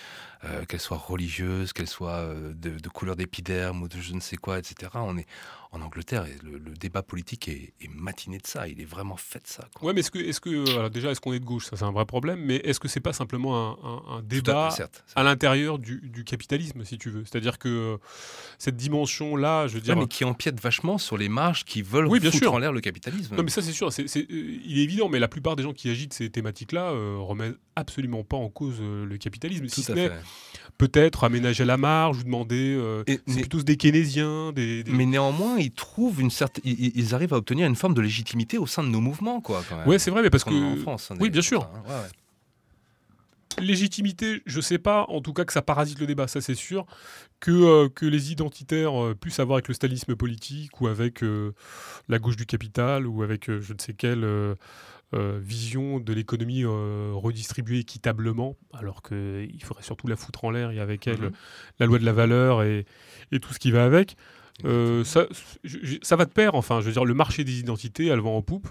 qu'elle 0.67 0.79
soit 0.79 0.97
religieuse 0.97 1.73
qu'elle 1.73 1.87
soit 1.87 2.33
de, 2.33 2.79
de, 2.79 2.89
couleur 2.89 3.15
d'épiderme 3.15 3.83
ou 3.83 3.87
de 3.87 4.01
je 4.01 4.15
ne 4.15 4.19
sais 4.19 4.37
quoi 4.37 4.57
etc 4.57 4.93
on 4.95 5.15
est 5.15 5.27
en 5.76 5.81
Angleterre, 5.81 6.26
le, 6.43 6.57
le 6.57 6.73
débat 6.73 7.03
politique 7.03 7.49
est, 7.49 7.73
matiné 7.89 8.38
de 8.38 8.47
ça. 8.47 8.68
Il 8.68 8.81
est 8.81 8.85
vraiment 8.85 9.18
fait 9.18 9.39
de 9.39 9.47
ça. 9.47 9.68
Ouais, 9.81 9.93
mais 9.93 9.99
est-ce 9.99 10.11
que, 10.11 10.19
est-ce 10.19 10.39
que 10.39 10.88
déjà, 10.89 11.11
est-ce 11.11 11.22
qu'on 11.22 11.34
est 11.34 11.39
de 11.39 11.45
gauche? 11.45 11.65
Ça, 11.65 11.76
c'est 11.76 11.84
un 11.84 11.91
vrai 11.91 12.06
problème. 12.06 12.39
Mais 12.43 12.56
est-ce 12.57 12.80
que 12.80 12.88
c'est 12.88 12.99
pas 12.99 13.14
simplement 13.14 13.77
un, 14.10 14.22
débat 14.22 14.69
à, 15.15 15.23
l'intérieur 15.23 15.80
du, 15.80 16.23
capitalisme, 16.26 16.84
si 16.84 16.97
tu 16.97 17.10
veux? 17.10 17.23
C'est-à-dire 17.26 17.60
que 17.60 17.69
euh, 17.69 17.97
cette 18.57 18.77
dimension-là, 18.77 19.68
je 19.68 19.76
veux 19.76 19.81
dire, 19.81 19.97
mais 19.97 20.07
qui 20.07 20.23
empiète 20.23 20.60
vachement 20.60 20.97
sur 20.97 21.18
les 21.18 21.30
marges 21.30 21.65
qui 21.65 21.81
veulent 21.81 22.07
oui, 22.07 22.19
bien 22.19 22.31
foutre 22.31 22.43
sûr. 22.43 22.53
en 22.53 22.60
l'air 22.60 22.72
le 22.72 22.81
capitalisme. 22.81 23.35
Non, 23.35 23.43
mais 23.43 23.49
ça, 23.49 23.61
c'est 23.61 23.73
sûr. 23.73 23.91
C'est, 23.91 24.03
euh, 24.03 24.26
il 24.30 24.80
est 24.80 24.84
évident. 24.84 25.10
Mais 25.10 25.19
la 25.19 25.27
plupart 25.27 25.56
des 25.56 25.64
gens 25.64 25.73
qui 25.73 25.89
agitent 25.89 26.14
ces 26.14 26.30
thématiques-là 26.30 26.91
euh, 26.91 27.18
remettent 27.19 27.57
absolument 27.76 28.23
pas 28.23 28.38
en 28.38 28.49
cause 28.49 28.80
le 28.80 29.18
capitalisme. 29.18 29.68
si 29.68 29.84
ce 29.84 29.91
n'est 29.91 30.11
peut-être 30.77 31.26
aménager 31.26 31.65
la 31.65 31.77
marge 31.77 32.19
ou 32.19 32.23
demander. 32.23 32.80
c'est 33.27 33.41
plutôt 33.41 33.61
des 33.61 33.77
keynésiens, 33.77 34.53
des... 34.53 34.84
Mais 34.88 35.06
néanmoins 35.06 35.57
ils 35.65 35.71
trouvent 35.71 36.21
une 36.21 36.29
certaine, 36.29 36.63
ils, 36.65 37.13
arrivent 37.13 37.33
à 37.33 37.37
obtenir 37.37 37.67
une 37.67 37.75
forme 37.75 37.93
de 37.93 38.01
légitimité 38.01 38.57
au 38.57 38.67
sein 38.67 38.83
de 38.83 38.89
nos 38.89 39.01
mouvements, 39.01 39.41
quoi. 39.41 39.63
Ouais, 39.85 39.99
c'est 39.99 40.11
vrai, 40.11 40.21
mais 40.21 40.29
parce 40.29 40.43
que 40.43 40.53
en 40.53 40.77
France, 40.77 41.11
oui, 41.19 41.29
bien 41.29 41.41
sûr. 41.41 41.69
Légitimité, 43.57 44.41
je 44.45 44.59
sais 44.59 44.77
pas, 44.77 45.05
en 45.07 45.21
tout 45.21 45.31
cas 45.31 45.45
que 45.45 45.53
ça 45.53 45.61
parasite 45.61 45.99
le 45.99 46.07
débat, 46.07 46.27
ça 46.27 46.41
c'est 46.41 46.55
sûr, 46.55 46.85
que, 47.39 47.51
euh, 47.51 47.89
que 47.89 48.05
les 48.05 48.33
identitaires 48.33 49.01
euh, 49.01 49.15
puissent 49.15 49.39
avoir 49.39 49.55
avec 49.55 49.69
le 49.69 49.73
stalinisme 49.73 50.13
politique 50.15 50.81
ou 50.81 50.87
avec 50.87 51.23
euh, 51.23 51.53
la 52.09 52.19
gauche 52.19 52.35
du 52.35 52.45
capital 52.45 53.07
ou 53.07 53.23
avec 53.23 53.45
je 53.45 53.73
ne 53.73 53.79
sais 53.79 53.93
quelle 53.93 54.55
vision 55.13 56.01
de 56.01 56.11
l'économie 56.11 56.65
redistribuée 56.65 57.79
équitablement, 57.79 58.57
alors 58.73 59.01
qu'il 59.01 59.63
faudrait 59.63 59.83
surtout 59.83 60.07
la 60.07 60.17
foutre 60.17 60.43
en 60.43 60.51
l'air 60.51 60.71
et 60.71 60.81
avec 60.81 61.07
elle 61.07 61.21
mm-hmm. 61.21 61.33
la 61.79 61.85
loi 61.85 61.99
de 61.99 62.03
la 62.03 62.11
valeur 62.11 62.63
et, 62.63 62.85
et 63.31 63.39
tout 63.39 63.53
ce 63.53 63.59
qui 63.59 63.71
va 63.71 63.85
avec. 63.85 64.17
Euh, 64.64 65.03
ça, 65.03 65.27
ça, 66.02 66.15
va 66.15 66.26
de 66.26 66.32
pair, 66.32 66.56
enfin, 66.56 66.80
je 66.80 66.86
veux 66.86 66.94
dire, 66.94 67.06
le 67.06 67.14
marché 67.14 67.44
des 67.44 67.60
identités, 67.60 68.07
elle 68.07 68.19
vend 68.19 68.38
en 68.38 68.41
poupe, 68.41 68.69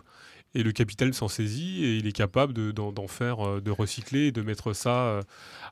et 0.55 0.63
le 0.63 0.73
capital 0.73 1.13
s'en 1.13 1.29
saisit, 1.29 1.85
et 1.85 1.97
il 1.97 2.07
est 2.07 2.13
capable 2.13 2.73
d'en 2.73 3.07
faire, 3.07 3.47
euh, 3.47 3.61
de 3.61 3.71
recycler, 3.71 4.33
de 4.33 4.41
mettre 4.41 4.73
ça 4.73 5.07
euh, 5.07 5.23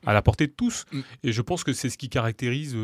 à 0.05 0.13
la 0.13 0.21
portée 0.21 0.45
de 0.45 0.51
tous. 0.51 0.85
Mm. 0.91 0.99
Et 1.23 1.31
je 1.31 1.41
pense 1.41 1.63
que 1.63 1.73
c'est 1.73 1.89
ce 1.89 1.97
qui 1.97 2.09
caractérise 2.09 2.75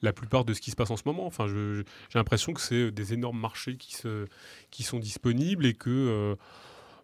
la, 0.00 0.12
plupart 0.12 0.44
de 0.44 0.54
ce 0.54 0.60
qui 0.60 0.70
se 0.70 0.76
passe 0.76 0.90
en 0.90 0.96
ce 0.96 1.02
moment. 1.04 1.26
Enfin, 1.26 1.46
j'ai 1.46 1.84
l'impression 2.18 2.54
que 2.54 2.60
c'est 2.60 2.90
des 2.90 3.12
énormes 3.12 3.38
marchés 3.38 3.76
qui, 3.76 3.94
se, 3.94 4.26
qui 4.70 4.82
sont 4.82 4.98
disponibles, 4.98 5.66
et 5.66 5.74
que, 5.74 6.36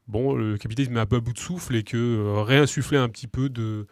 bon, 0.06 0.34
le 0.34 0.56
capitalisme 0.56 0.96
est 0.96 1.00
un 1.00 1.06
peu 1.06 1.16
à 1.16 1.20
bout 1.20 1.34
de 1.34 1.38
souffle, 1.38 1.76
et 1.76 1.82
que 1.82 2.40
réinsuffler 2.40 2.98
un 2.98 3.08
petit 3.08 3.28
peu 3.28 3.48
de... 3.48 3.86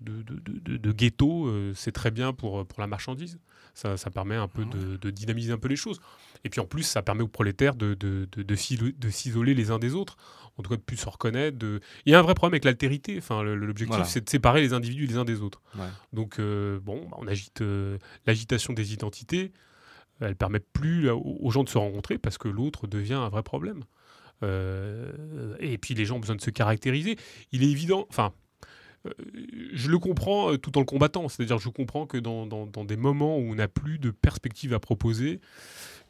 De, 0.00 0.22
de, 0.22 0.76
de, 0.76 0.92
ghetto, 0.92 1.48
c'est 1.74 1.92
très 1.92 2.10
bien 2.10 2.34
pour, 2.34 2.66
pour 2.66 2.80
la 2.80 2.86
marchandise. 2.86 3.38
Ça, 3.74 3.96
permet 4.10 4.36
un 4.36 4.48
peu 4.48 4.64
de, 4.64 5.10
dynamiser 5.10 5.52
un 5.52 5.58
peu 5.58 5.68
les 5.68 5.76
choses. 5.76 6.00
Et 6.44 6.50
puis 6.50 6.60
en 6.60 6.66
plus, 6.66 6.82
ça 6.82 7.02
permet 7.02 7.22
aux 7.22 7.28
prolétaires 7.28 7.74
de, 7.74 7.94
de, 7.94 8.54
s'isoler 9.10 9.54
les 9.54 9.70
uns 9.70 9.78
des 9.78 9.94
autres, 9.94 10.16
en 10.56 10.62
tout 10.62 10.70
cas 10.70 10.76
de 10.76 10.82
plus 10.82 10.96
se 10.96 11.08
reconnaître. 11.08 11.58
Il 12.06 12.12
y 12.12 12.14
a 12.14 12.18
un 12.18 12.22
vrai 12.22 12.34
problème 12.34 12.54
avec 12.54 12.64
l'altérité. 12.64 13.18
Enfin, 13.18 13.42
L'objectif, 13.42 14.04
c'est 14.04 14.24
de 14.24 14.30
séparer 14.30 14.60
les 14.60 14.72
individus 14.72 15.06
les 15.06 15.16
uns 15.16 15.24
des 15.24 15.40
autres. 15.40 15.60
Donc, 16.12 16.38
euh, 16.38 16.78
bon, 16.80 17.06
bah, 17.10 17.16
on 17.20 17.26
agite 17.26 17.60
euh, 17.60 17.98
l'agitation 18.26 18.72
des 18.72 18.92
identités. 18.92 19.52
Elle 20.20 20.36
permet 20.36 20.60
plus 20.60 21.10
aux 21.10 21.50
gens 21.50 21.64
de 21.64 21.68
se 21.68 21.76
rencontrer 21.76 22.18
parce 22.18 22.38
que 22.38 22.46
l'autre 22.46 22.86
devient 22.86 23.14
un 23.14 23.28
vrai 23.28 23.42
problème. 23.42 23.82
Euh, 24.42 25.56
et 25.58 25.78
puis 25.78 25.94
les 25.94 26.04
gens 26.04 26.16
ont 26.16 26.20
besoin 26.20 26.36
de 26.36 26.40
se 26.40 26.50
caractériser. 26.50 27.16
Il 27.52 27.62
est 27.62 27.70
évident, 27.70 28.06
enfin, 28.10 28.32
je 29.72 29.90
le 29.90 29.98
comprends 29.98 30.52
euh, 30.52 30.58
tout 30.58 30.76
en 30.76 30.80
le 30.80 30.86
combattant. 30.86 31.28
C'est-à-dire, 31.28 31.58
je 31.58 31.68
comprends 31.68 32.06
que 32.06 32.18
dans, 32.18 32.66
des 32.84 32.96
moments 32.96 33.38
où 33.38 33.52
on 33.52 33.54
n'a 33.54 33.68
plus 33.68 33.98
de 33.98 34.10
perspective 34.10 34.74
à 34.74 34.80
proposer, 34.80 35.40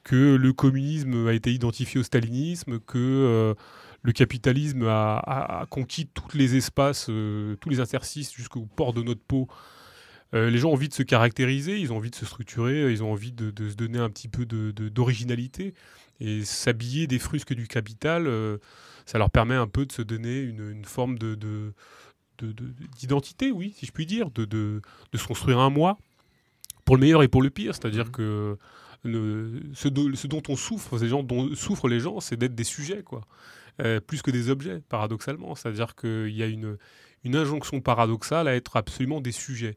que 0.02 0.36
le 0.36 0.52
communisme 0.52 1.26
a 1.26 1.32
été 1.32 1.52
identifié 1.52 2.00
au 2.00 2.02
stalinisme, 2.02 2.78
que 2.78 2.98
euh, 2.98 3.54
le 4.02 4.12
capitalisme 4.12 4.86
a, 4.86 5.66
conquis 5.70 6.06
tous 6.06 6.36
les 6.36 6.56
espaces, 6.56 7.06
tous 7.06 7.68
les 7.70 7.80
interstices 7.80 8.32
jusqu'au 8.32 8.66
port 8.66 8.92
de 8.92 9.02
notre 9.02 9.22
peau. 9.22 9.48
les 10.34 10.58
gens 10.58 10.68
ont 10.68 10.74
envie 10.74 10.90
de 10.90 10.94
se 10.94 11.02
caractériser, 11.02 11.78
ils 11.78 11.90
ont 11.90 11.96
envie 11.96 12.10
de 12.10 12.14
se 12.14 12.26
structurer, 12.26 12.92
ils 12.92 13.02
ont 13.02 13.10
envie 13.10 13.32
de, 13.32 13.50
se 13.70 13.76
donner 13.76 13.98
un 13.98 14.10
petit 14.10 14.28
peu 14.28 14.44
d'originalité. 14.44 15.72
et 16.20 16.44
s'habiller 16.44 17.06
des 17.06 17.18
frusques 17.18 17.54
du 17.54 17.66
capital, 17.66 18.28
ça 19.06 19.16
leur 19.16 19.30
permet 19.30 19.54
un 19.54 19.68
peu 19.68 19.86
de 19.86 19.92
se 19.92 20.02
donner 20.02 20.38
une, 20.42 20.84
forme 20.84 21.18
de 21.18 21.72
d'identité, 22.98 23.50
oui, 23.50 23.74
si 23.76 23.86
je 23.86 23.92
puis 23.92 24.06
dire, 24.06 24.30
de, 24.30 24.44
de, 24.44 24.80
se 25.14 25.26
construire 25.26 25.58
un 25.58 25.70
moi, 25.70 25.98
pour 26.84 26.96
le 26.96 27.00
meilleur 27.00 27.22
et 27.22 27.28
pour 27.28 27.42
le 27.42 27.50
pire. 27.50 27.74
C'est-à-dire 27.74 28.06
mmh. 28.06 28.10
que 28.10 28.58
ce, 29.04 30.26
dont 30.26 30.42
on 30.48 30.56
souffre, 30.56 30.98
ces 30.98 31.08
gens 31.08 31.22
dont 31.22 31.54
souffrent 31.54 31.88
les 31.88 32.00
gens, 32.00 32.20
c'est 32.20 32.36
d'être 32.36 32.54
des 32.54 32.64
sujets, 32.64 33.02
quoi. 33.02 33.22
Euh, 33.82 34.00
plus 34.00 34.22
que 34.22 34.30
des 34.30 34.50
objets, 34.50 34.80
paradoxalement. 34.88 35.54
C'est-à-dire 35.54 35.96
qu'il 35.96 36.34
y 36.34 36.42
a 36.42 36.46
une, 36.46 36.78
une 37.24 37.36
injonction 37.36 37.80
paradoxale 37.80 38.46
à 38.46 38.54
être 38.54 38.76
absolument 38.76 39.20
des 39.20 39.32
sujets. 39.32 39.76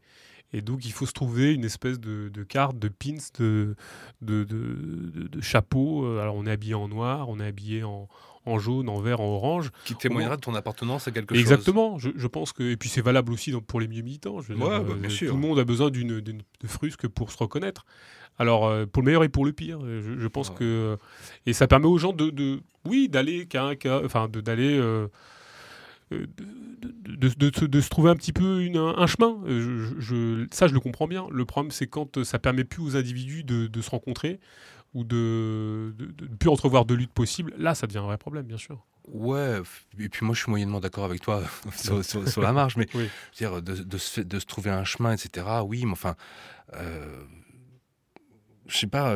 Et 0.53 0.61
donc, 0.61 0.85
il 0.85 0.93
faut 0.93 1.05
se 1.05 1.11
trouver 1.11 1.53
une 1.53 1.65
espèce 1.65 1.99
de, 1.99 2.29
carte, 2.43 2.79
de 2.79 2.87
pins, 2.87 3.17
de, 3.39 3.75
de, 4.21 4.43
de, 4.45 5.41
chapeau. 5.41 6.17
Alors, 6.19 6.35
on 6.35 6.45
est 6.45 6.51
habillé 6.51 6.73
en 6.73 6.87
noir, 6.87 7.27
on 7.27 7.39
est 7.39 7.45
habillé 7.45 7.83
en, 7.83 8.07
en 8.47 8.59
jaune, 8.59 8.89
en 8.89 8.99
vert, 8.99 9.21
en 9.21 9.27
orange. 9.35 9.71
Qui 9.85 9.95
témoignera 9.95 10.35
de 10.35 10.41
ton 10.41 10.55
appartenance 10.55 11.07
à 11.07 11.11
quelque 11.11 11.35
chose. 11.35 11.41
Exactement. 11.41 11.97
Je, 11.97 12.27
pense 12.27 12.53
que 12.53 12.63
et 12.63 12.77
puis 12.77 12.89
c'est 12.89 13.01
valable 13.01 13.31
aussi 13.31 13.51
pour 13.67 13.79
les 13.79 13.87
milieux 13.87 14.03
militants. 14.03 14.41
Je 14.41 14.53
bah, 14.53 14.83
euh, 14.87 14.95
bien 14.95 15.09
sûr. 15.09 15.29
Tout 15.29 15.35
le 15.35 15.41
monde 15.41 15.59
a 15.59 15.63
besoin 15.63 15.89
d'une 15.89 16.21
de 16.21 16.67
frusque 16.67 17.07
pour 17.07 17.31
se 17.31 17.37
reconnaître. 17.37 17.85
Alors 18.39 18.67
euh, 18.67 18.85
pour 18.85 19.01
le 19.01 19.07
meilleur 19.07 19.23
et 19.23 19.29
pour 19.29 19.45
le 19.45 19.53
pire, 19.53 19.79
je, 19.81 20.27
pense 20.27 20.49
que 20.49 20.97
et 21.45 21.53
ça 21.53 21.67
permet 21.67 21.87
aux 21.87 21.97
gens 21.97 22.13
de, 22.13 22.61
oui 22.85 23.09
d'aller 23.09 23.47
enfin 24.03 24.27
d'aller 24.27 24.79
euh, 24.79 25.07
de, 26.11 27.65
de, 27.65 27.81
se 27.81 27.89
trouver 27.89 28.09
un 28.09 28.15
petit 28.15 28.31
peu 28.31 28.61
une, 28.61 28.77
un, 28.77 29.07
chemin. 29.07 29.39
Je, 29.47 30.45
ça, 30.51 30.67
je 30.67 30.73
le 30.73 30.79
comprends 30.79 31.07
bien. 31.07 31.27
Le 31.31 31.43
problème, 31.43 31.71
c'est 31.71 31.87
quand 31.87 32.23
ça 32.23 32.39
permet 32.39 32.63
plus 32.63 32.81
aux 32.81 32.95
individus 32.95 33.43
de, 33.43 33.81
se 33.81 33.89
rencontrer, 33.89 34.39
ou 34.93 35.03
de 35.03 35.95
ne 35.99 36.35
plus 36.35 36.49
entrevoir 36.49 36.85
de 36.85 36.93
lutte 36.93 37.11
possible, 37.11 37.53
là, 37.57 37.75
ça 37.75 37.87
devient 37.87 37.99
un 37.99 38.05
vrai 38.05 38.17
problème, 38.17 38.45
bien 38.45 38.57
sûr. 38.57 38.85
Ouais, 39.07 39.61
et 39.99 40.09
puis 40.09 40.25
moi 40.25 40.35
je 40.35 40.41
suis 40.41 40.49
moyennement 40.49 40.81
d'accord 40.81 41.05
avec 41.05 41.21
toi 41.21 41.41
sur, 41.73 42.41
la 42.41 42.51
marge, 42.51 42.75
mais 42.75 42.87
dire, 43.37 43.61
de, 43.61 43.97
se, 43.97 44.19
de, 44.19 44.39
se, 44.39 44.45
trouver 44.45 44.69
un 44.69 44.83
chemin, 44.83 45.13
etc. 45.13 45.47
Oui, 45.63 45.85
mais 45.85 45.93
enfin, 45.93 46.15
euh, 46.73 47.23
je 48.67 48.77
sais 48.77 48.87
pas, 48.87 49.15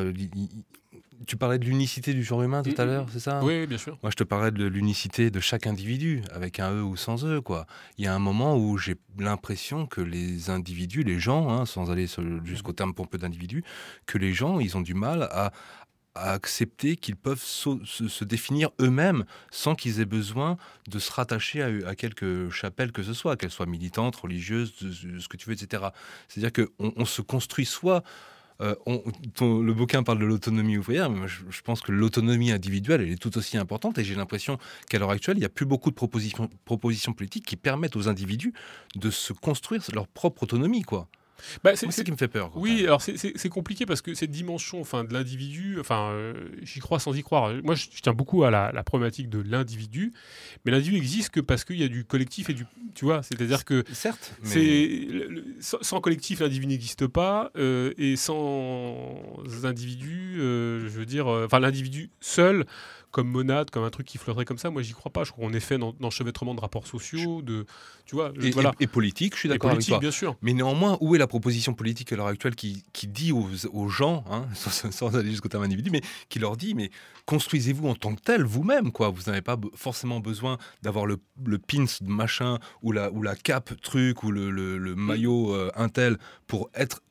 tu 1.25 1.37
parlais 1.37 1.59
de 1.59 1.65
l'unicité 1.65 2.13
du 2.13 2.23
genre 2.23 2.43
humain 2.43 2.63
tout 2.63 2.73
à 2.77 2.85
l'heure, 2.85 3.07
c'est 3.11 3.19
ça 3.19 3.41
Oui, 3.43 3.67
bien 3.67 3.77
sûr. 3.77 3.97
Moi 4.03 4.11
je 4.11 4.15
te 4.15 4.23
parlais 4.23 4.51
de 4.51 4.65
l'unicité 4.65 5.31
de 5.31 5.39
chaque 5.39 5.67
individu, 5.67 6.23
avec 6.31 6.59
un 6.59 6.71
E 6.71 6.81
ou 6.81 6.95
sans 6.95 7.25
E, 7.25 7.41
quoi. 7.41 7.65
Il 7.97 8.05
y 8.05 8.07
a 8.07 8.13
un 8.15 8.19
moment 8.19 8.57
où 8.57 8.77
j'ai 8.77 8.95
l'impression 9.17 9.85
que 9.85 10.01
les 10.01 10.49
individus, 10.49 11.03
les 11.03 11.19
gens, 11.19 11.49
hein, 11.49 11.65
sans 11.65 11.91
aller 11.91 12.07
jusqu'au 12.43 12.73
terme 12.73 12.93
pompeux 12.93 13.17
d'individu, 13.17 13.63
que 14.05 14.17
les 14.17 14.33
gens, 14.33 14.59
ils 14.59 14.77
ont 14.77 14.81
du 14.81 14.93
mal 14.93 15.23
à, 15.31 15.51
à 16.15 16.33
accepter 16.33 16.95
qu'ils 16.95 17.15
peuvent 17.15 17.41
se, 17.41 18.23
définir 18.23 18.69
eux-mêmes 18.79 19.25
sans 19.49 19.75
qu'ils 19.75 20.01
aient 20.01 20.05
besoin 20.05 20.57
de 20.87 20.99
se 20.99 21.11
rattacher 21.11 21.61
à, 21.85 21.95
quelque 21.95 22.49
chapelle 22.49 22.91
que 22.91 23.03
ce 23.03 23.13
soit, 23.13 23.37
qu'elle 23.37 23.51
soit 23.51 23.65
militante, 23.65 24.15
religieuse, 24.15 24.73
ce 24.79 25.27
que 25.27 25.37
tu 25.37 25.47
veux, 25.49 25.53
etc. 25.53 25.83
C'est-à-dire 26.27 26.65
qu'on 26.65 26.93
on 26.95 27.05
se 27.05 27.21
construit 27.21 27.65
soit... 27.65 28.03
Euh, 28.61 28.75
le 29.41 29.73
bouquin 29.73 30.03
parle 30.03 30.19
de 30.19 30.25
l'autonomie 30.25 30.77
ouvrière, 30.77 31.09
mais 31.09 31.27
je, 31.27 31.61
pense 31.61 31.81
que 31.81 31.91
l'autonomie 31.91 32.51
individuelle, 32.51 33.01
elle 33.01 33.11
est 33.11 33.21
tout 33.21 33.37
aussi 33.37 33.57
importante. 33.57 33.97
Et 33.97 34.03
j'ai 34.03 34.15
l'impression 34.15 34.57
qu'à 34.89 34.99
l'heure 34.99 35.11
actuelle, 35.11 35.37
il 35.37 35.39
n'y 35.39 35.45
a 35.45 35.49
plus 35.49 35.65
beaucoup 35.65 35.89
de 35.89 35.95
propositions, 35.95 36.49
propositions 36.65 37.13
politiques 37.13 37.45
qui 37.45 37.55
permettent 37.55 37.95
aux 37.95 38.07
individus 38.07 38.53
de 38.95 39.09
se 39.09 39.33
construire 39.33 39.81
leur 39.93 40.07
propre 40.07 40.43
autonomie, 40.43 40.83
quoi. 40.83 41.07
Bah, 41.63 41.75
c'est 41.75 41.89
ce 41.91 42.01
qui 42.01 42.11
me 42.11 42.17
fait 42.17 42.27
peur. 42.27 42.51
oui, 42.55 42.83
alors 42.83 43.01
c'est 43.01 43.49
compliqué 43.49 43.85
parce 43.85 44.01
que 44.01 44.13
cette 44.13 44.31
dimension 44.31 44.81
enfin, 44.81 45.03
de 45.03 45.13
l'individu, 45.13 45.77
enfin, 45.79 46.11
euh, 46.11 46.33
j'y 46.61 46.79
crois 46.79 46.99
sans 46.99 47.13
y 47.13 47.23
croire. 47.23 47.53
Moi, 47.63 47.75
je, 47.75 47.87
tiens 48.01 48.13
beaucoup 48.13 48.43
à 48.43 48.51
la, 48.51 48.83
problématique 48.83 49.29
de 49.29 49.41
l'individu, 49.41 50.13
mais 50.65 50.71
l'individu 50.71 50.97
existe 50.97 51.29
que 51.29 51.39
parce 51.39 51.63
qu'il 51.63 51.77
y 51.77 51.83
a 51.83 51.87
du 51.87 52.03
collectif 52.03 52.49
et 52.49 52.53
du. 52.53 52.65
Tu 52.93 53.05
vois, 53.05 53.23
c'est-à-dire 53.23 53.65
que. 53.65 53.83
Certes. 53.93 54.33
sans 55.59 56.01
collectif, 56.01 56.39
l'individu 56.39 56.67
n'existe 56.67 57.07
pas, 57.07 57.51
euh, 57.57 57.93
et 57.97 58.15
sans 58.15 59.05
individu, 59.63 60.37
euh, 60.39 60.81
je 60.81 60.99
veux 60.99 61.05
dire, 61.05 61.27
enfin, 61.27 61.59
l'individu 61.59 62.09
seul 62.19 62.65
comme 63.11 63.27
monade, 63.27 63.69
comme 63.69 63.83
un 63.83 63.89
truc 63.89 64.07
qui 64.07 64.17
flotterait 64.17 64.45
comme 64.45 64.57
ça. 64.57 64.69
Moi, 64.69 64.81
j'y 64.81 64.93
crois 64.93 65.11
pas. 65.11 65.23
Je 65.23 65.31
crois 65.31 65.47
qu'on 65.47 65.53
est 65.53 65.59
fait 65.59 65.77
d'enchevêtrement 65.77 66.55
de 66.55 66.61
rapports 66.61 66.87
sociaux, 66.87 67.41
de, 67.41 67.65
tu 68.05 68.15
vois, 68.15 68.31
et, 68.41 68.51
voilà. 68.51 68.73
et, 68.79 68.87
politique. 68.87 69.33
Je 69.35 69.39
suis 69.39 69.49
d'accord 69.49 69.71
avec 69.71 69.85
toi. 69.85 69.99
bien 69.99 70.11
sûr. 70.11 70.35
Mais 70.41 70.53
néanmoins, 70.53 70.97
où 71.01 71.15
est 71.15 71.19
la 71.19 71.27
proposition 71.27 71.73
politique 71.73 72.11
à 72.13 72.15
l'heure 72.15 72.27
actuelle 72.27 72.55
qui, 72.55 72.83
qui 72.93 73.07
dit 73.07 73.31
aux, 73.31 73.47
aux 73.71 73.89
gens, 73.89 74.23
hein, 74.29 74.47
sans, 74.55 75.15
aller 75.15 75.29
jusqu'au 75.29 75.49
terme 75.49 75.63
individu, 75.63 75.89
mais 75.91 76.01
qui 76.29 76.39
leur 76.39 76.57
dit, 76.57 76.73
mais 76.73 76.89
construisez-vous 77.25 77.87
en 77.87 77.95
tant 77.95 78.15
que 78.15 78.21
tel 78.21 78.43
vous-même, 78.43 78.91
quoi. 78.91 79.09
Vous 79.09 79.23
n'avez 79.27 79.41
pas 79.41 79.57
forcément 79.75 80.19
besoin 80.19 80.57
d'avoir 80.81 81.05
le, 81.05 81.17
le 81.45 81.59
pins 81.59 81.85
machin 82.01 82.59
ou 82.81 82.91
la 82.91 83.11
ou 83.11 83.21
la 83.21 83.35
cape 83.35 83.79
truc 83.81 84.23
ou 84.23 84.31
le, 84.31 84.49
le, 84.51 84.95
maillot 84.95 85.53
euh, 85.53 85.71
intel 85.75 86.17
pour 86.47 86.69
être 86.73 87.01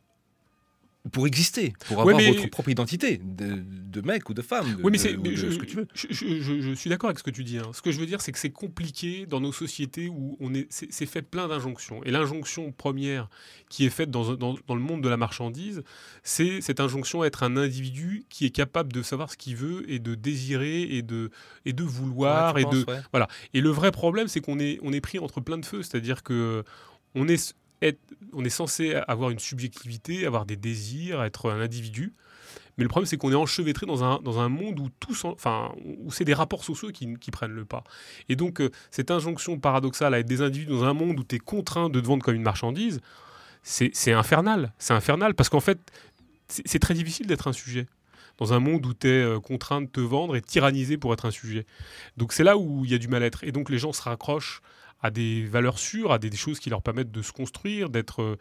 pour 1.13 1.27
exister, 1.27 1.73
pour 1.87 2.03
avoir 2.03 2.19
votre 2.19 2.51
propre 2.51 2.69
identité 2.69 3.21
de, 3.25 4.01
mec 4.03 4.29
ou 4.29 4.35
de 4.35 4.43
femme, 4.43 4.79
oui, 4.83 4.93
mais 4.93 4.99
c'est 4.99 5.13
ce 5.13 5.59
que 5.59 5.65
tu 5.65 5.77
veux. 5.77 5.89
Je, 5.95 6.75
suis 6.75 6.91
d'accord 6.91 7.09
avec 7.09 7.19
ce 7.19 7.25
que 7.25 7.31
tu 7.31 7.43
dis. 7.43 7.59
Hein. 7.59 7.71
Ce 7.73 7.81
que 7.81 7.91
je 7.91 7.99
veux 7.99 8.07
dire, 8.07 8.21
c'est 8.21 8.33
que 8.33 8.39
c'est 8.39 8.51
compliqué 8.51 9.27
dans 9.27 9.41
nos 9.41 9.53
sociétés 9.53 10.09
où 10.09 10.37
on 10.41 10.55
est, 10.55 10.67
c'est 10.71 11.07
fait 11.07 11.23
plein 11.23 11.49
d'injonctions. 11.49 12.03
Et 12.05 12.11
l'injonction 12.11 12.71
première 12.73 13.29
qui 13.69 13.87
est 13.87 13.91
faite 13.91 14.11
dans, 14.11 14.35
dans, 14.35 14.57
le 14.69 14.81
monde 14.81 15.03
de 15.03 15.09
la 15.09 15.17
marchandise, 15.17 15.83
c'est 16.23 16.61
cette 16.61 16.81
injonction 16.81 17.23
à 17.23 17.27
être 17.27 17.43
un 17.43 17.57
individu 17.57 18.25
qui 18.29 18.45
est 18.45 18.51
capable 18.51 18.93
de 18.93 19.03
savoir 19.03 19.31
ce 19.31 19.37
qu'il 19.37 19.57
veut 19.57 19.91
et 19.91 19.99
de 19.99 20.15
désirer 20.15 20.83
et 20.83 21.03
de, 21.03 21.31
et 21.65 21.73
de 21.73 21.83
vouloir. 21.83 22.59
et, 22.59 22.65
de, 22.65 22.85
voilà. 23.13 23.29
et 23.55 23.61
le 23.61 23.71
vrai 23.71 23.91
problème, 23.91 24.29
c'est 24.29 24.41
qu'on 24.41 24.59
est, 24.59 24.79
on 24.83 24.93
est 24.93 25.01
pris 25.01 25.19
entre 25.19 25.41
plein 25.41 25.59
de 25.59 25.65
feux. 25.65 25.83
C'est-à-dire 25.83 26.23
que 26.23 26.63
on 27.15 27.27
est 27.27 27.55
on 28.33 28.45
est 28.45 28.51
censé 28.51 28.95
avoir 29.09 29.31
une 29.31 29.39
subjectivité, 29.39 30.27
avoir 30.27 30.47
des 30.47 30.57
désirs, 30.57 31.23
être 31.23 31.51
un 31.51 31.61
individu. 31.61 32.15
Mais 32.77 32.85
le 32.85 32.89
problème, 32.89 33.07
c'est 33.07 33.17
qu'on 33.17 33.33
est 33.33 33.37
enchevêtré 33.37 33.87
dans 33.87 34.05
un, 34.05 34.21
dans 34.23 34.39
un 34.39 34.49
monde 34.49 34.81
où, 34.81 34.89
enfin, 35.25 35.73
où 35.99 36.11
c'est 36.11 36.25
des 36.25 36.35
rapports 36.35 36.65
sociaux 36.65 36.91
qui, 36.93 37.31
prennent 37.31 37.53
le 37.53 37.65
pas. 37.65 37.85
Et 38.29 38.37
donc, 38.37 38.61
euh, 38.61 38.71
cette 38.91 39.11
injonction 39.11 39.59
paradoxale 39.59 40.15
à 40.15 40.19
être 40.21 40.27
des 40.27 40.41
individus 40.41 40.71
dans 40.71 40.85
un 40.85 40.95
monde 40.95 41.19
où 41.19 41.25
tu 41.25 41.37
es 41.37 41.39
contraint 41.39 41.91
de 41.91 42.01
te 42.01 42.07
vendre 42.07 42.25
comme 42.25 42.35
une 42.35 42.43
marchandise, 42.43 43.01
c'est 43.63 44.13
infernal. 44.13 44.73
C'est 44.79 44.95
infernal 44.95 45.35
parce 45.35 45.51
qu'en 45.51 45.61
fait, 45.61 45.79
c'est 46.49 46.79
très 46.79 46.95
difficile 46.95 47.27
d'être 47.27 47.49
un 47.49 47.53
sujet 47.53 47.87
dans 48.39 48.55
un 48.55 48.59
monde 48.59 48.87
où 48.87 48.95
tu 48.95 49.07
es 49.07 49.23
euh, 49.23 49.39
contraint 49.39 49.83
de 49.83 49.87
te 49.87 50.01
vendre 50.01 50.35
et 50.35 50.41
tyrannisé 50.41 50.97
pour 50.97 51.13
être 51.13 51.27
un 51.27 51.31
sujet. 51.31 51.67
Donc 52.17 52.33
c'est 52.33 52.43
là 52.43 52.57
où 52.57 52.85
il 52.85 52.91
y 52.91 52.95
a 52.95 52.99
du 52.99 53.09
mal-être. 53.09 53.45
Et 53.45 53.53
donc 53.53 53.69
les 53.69 53.79
gens 53.79 53.93
se 53.93 54.01
raccrochent 54.03 54.63
à 55.03 55.11
des 55.11 55.45
valeurs 55.45 55.79
sûres, 55.79 56.13
à 56.13 56.19
des, 56.19 56.35
choses 56.37 56.61
qui 56.61 56.71
leur 56.71 56.83
permettent 56.83 57.13
de 57.13 57.23
se 57.23 57.33
construire, 57.33 57.91
d'être. 57.91 58.23
Euh, 58.23 58.37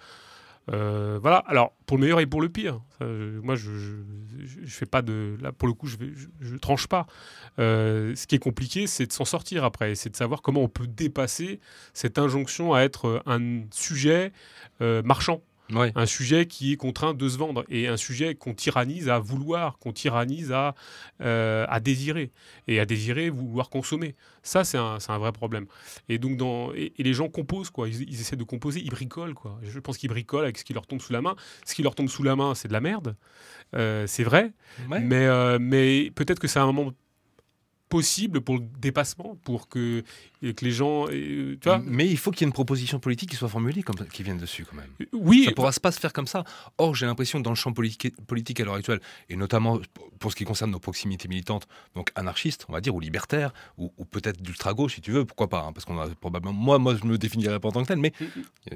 euh, 0.72 1.18
voilà, 1.20 1.38
alors 1.48 1.74
pour 1.88 1.98
le 1.98 2.02
meilleur 2.02 2.20
et 2.20 2.28
pour 2.28 2.42
le 2.42 2.50
pire. 2.50 2.80
moi, 3.00 3.56
je, 3.56 3.72
je, 4.44 4.68
fais 4.68 4.86
pas 4.86 5.02
de. 5.02 5.36
Là, 5.42 5.52
pour 5.52 5.68
le 5.68 5.74
coup, 5.74 5.88
je, 5.88 5.98
je, 6.40 6.56
tranche 6.58 6.88
pas. 6.88 7.08
Euh, 7.58 8.14
ce 8.16 8.28
qui 8.28 8.36
est 8.36 8.40
compliqué, 8.40 8.86
c'est 8.86 9.08
de 9.08 9.14
s'en 9.14 9.26
sortir 9.26 9.64
après. 9.64 9.96
C'est 9.96 10.12
de 10.12 10.16
savoir 10.16 10.42
comment 10.44 10.62
on 10.62 10.70
peut 10.70 10.86
dépasser 10.86 11.60
cette 11.94 12.20
injonction 12.20 12.74
à 12.74 12.82
être 12.82 13.24
un 13.26 13.62
sujet 13.72 14.32
marchand. 14.80 15.42
Un 15.76 16.06
sujet 16.06 16.48
qui 16.48 16.74
est 16.74 16.78
contraint 16.78 17.14
de 17.14 17.30
se 17.30 17.38
vendre 17.38 17.64
et 17.70 17.88
un 17.88 17.98
sujet 17.98 18.36
qu'on 18.36 18.54
tyrannise 18.54 19.08
à 19.10 19.20
vouloir, 19.20 19.78
qu'on 19.78 19.94
tyrannise 19.94 20.52
à, 20.52 20.74
euh, 21.22 21.66
à 21.70 21.80
désirer 21.80 22.32
et 22.68 22.80
à 22.80 22.86
désirer, 22.86 23.30
vouloir 23.30 23.70
consommer. 23.70 24.16
Ça, 24.42 24.64
c'est 24.64 24.78
un, 24.78 24.98
un, 25.08 25.18
vrai 25.18 25.32
problème. 25.32 25.68
Et 26.08 26.18
donc, 26.18 26.38
dans, 26.38 26.74
et, 26.74 26.94
les 26.98 27.14
gens 27.14 27.30
composent, 27.30 27.70
quoi. 27.70 27.88
Ils, 27.88 28.20
essaient 28.20 28.36
de 28.36 28.44
composer, 28.44 28.82
ils 28.82 28.90
bricolent, 28.90 29.36
quoi. 29.36 29.60
Je 29.62 29.80
pense 29.80 29.98
qu'ils 29.98 30.10
bricolent 30.10 30.44
avec 30.44 30.58
ce 30.58 30.64
qui 30.64 30.74
leur 30.74 30.88
tombe 30.88 31.02
sous 31.02 31.14
la 31.14 31.22
main. 31.22 31.36
Ce 31.66 31.76
qui 31.76 31.84
leur 31.84 31.94
tombe 31.94 32.10
sous 32.10 32.24
la 32.24 32.36
main, 32.36 32.56
c'est 32.56 32.68
de 32.68 32.74
la 32.74 32.82
merde. 32.82 33.16
Euh, 33.76 34.08
c'est 34.08 34.24
vrai. 34.24 34.54
Mais, 34.88 35.28
euh, 35.28 35.60
mais 35.60 36.12
peut-être 36.16 36.40
que 36.40 36.48
c'est 36.48 36.60
un 36.60 36.66
moment 36.66 36.92
possible 37.90 38.42
pour 38.42 38.56
le 38.56 38.64
dépassement, 38.80 39.36
pour 39.44 39.68
que, 39.68 40.04
que 40.42 40.66
les 40.66 40.72
gens. 40.72 41.08
Euh, 41.10 41.58
tu 41.60 41.68
vois 41.68 41.82
Mais 41.84 42.08
il 42.08 42.18
faut 42.18 42.32
qu'il 42.32 42.42
y 42.42 42.46
ait 42.46 42.48
une 42.50 42.54
proposition 42.54 43.00
politique 43.00 43.32
qui 43.32 43.36
soit 43.36 43.50
formulée, 43.50 43.82
comme, 43.82 43.96
qui 44.08 44.24
vienne 44.24 44.38
dessus 44.38 44.64
quand 44.64 44.76
même. 44.76 44.90
Euh, 45.02 45.06
oui. 45.14 45.44
Ça 45.46 45.50
ne 45.50 45.56
pourra 45.56 45.72
pas 45.72 45.92
se 45.92 46.00
faire 46.00 46.14
comme 46.14 46.28
ça. 46.28 46.44
Or, 46.78 46.96
j'ai 46.96 47.08
l'impression 47.08 47.40
que 47.40 47.44
dans 47.44 47.50
le 47.50 47.56
champ 47.56 47.74
politique, 47.74 48.16
politique 48.28 48.60
à 48.60 48.64
l'heure 48.64 48.76
actuelle, 48.76 49.02
et 49.28 49.36
notamment 49.36 49.80
pour 50.20 50.32
ce 50.32 50.36
qui 50.36 50.46
concerne 50.46 50.72
nos 50.72 50.80
proximités 50.80 51.28
militantes, 51.28 51.68
donc 51.96 52.12
anarchistes, 52.16 52.66
on 52.70 52.74
va 52.74 52.82
dire, 52.82 52.94
ou 52.94 53.00
libertaires, 53.00 53.54
ou, 53.78 53.90
peut-être 54.06 54.42
d'ultra-gauche, 54.42 54.96
si 54.96 55.02
tu 55.02 55.12
veux, 55.12 55.26
pourquoi 55.26 55.50
pas, 55.50 55.62
hein, 55.62 55.74
parce 55.74 55.86
qu'on 55.86 56.00
a 56.00 56.08
probablement. 56.10 56.54
Moi, 56.54 56.78
moi, 56.78 56.96
je 56.96 57.06
me 57.06 57.18
définirais 57.18 57.60
pas 57.60 57.70
en 57.70 57.72
tant 57.72 57.82
que 57.82 57.88
tel, 57.88 58.00
mais 58.00 58.14
mm. 58.20 58.26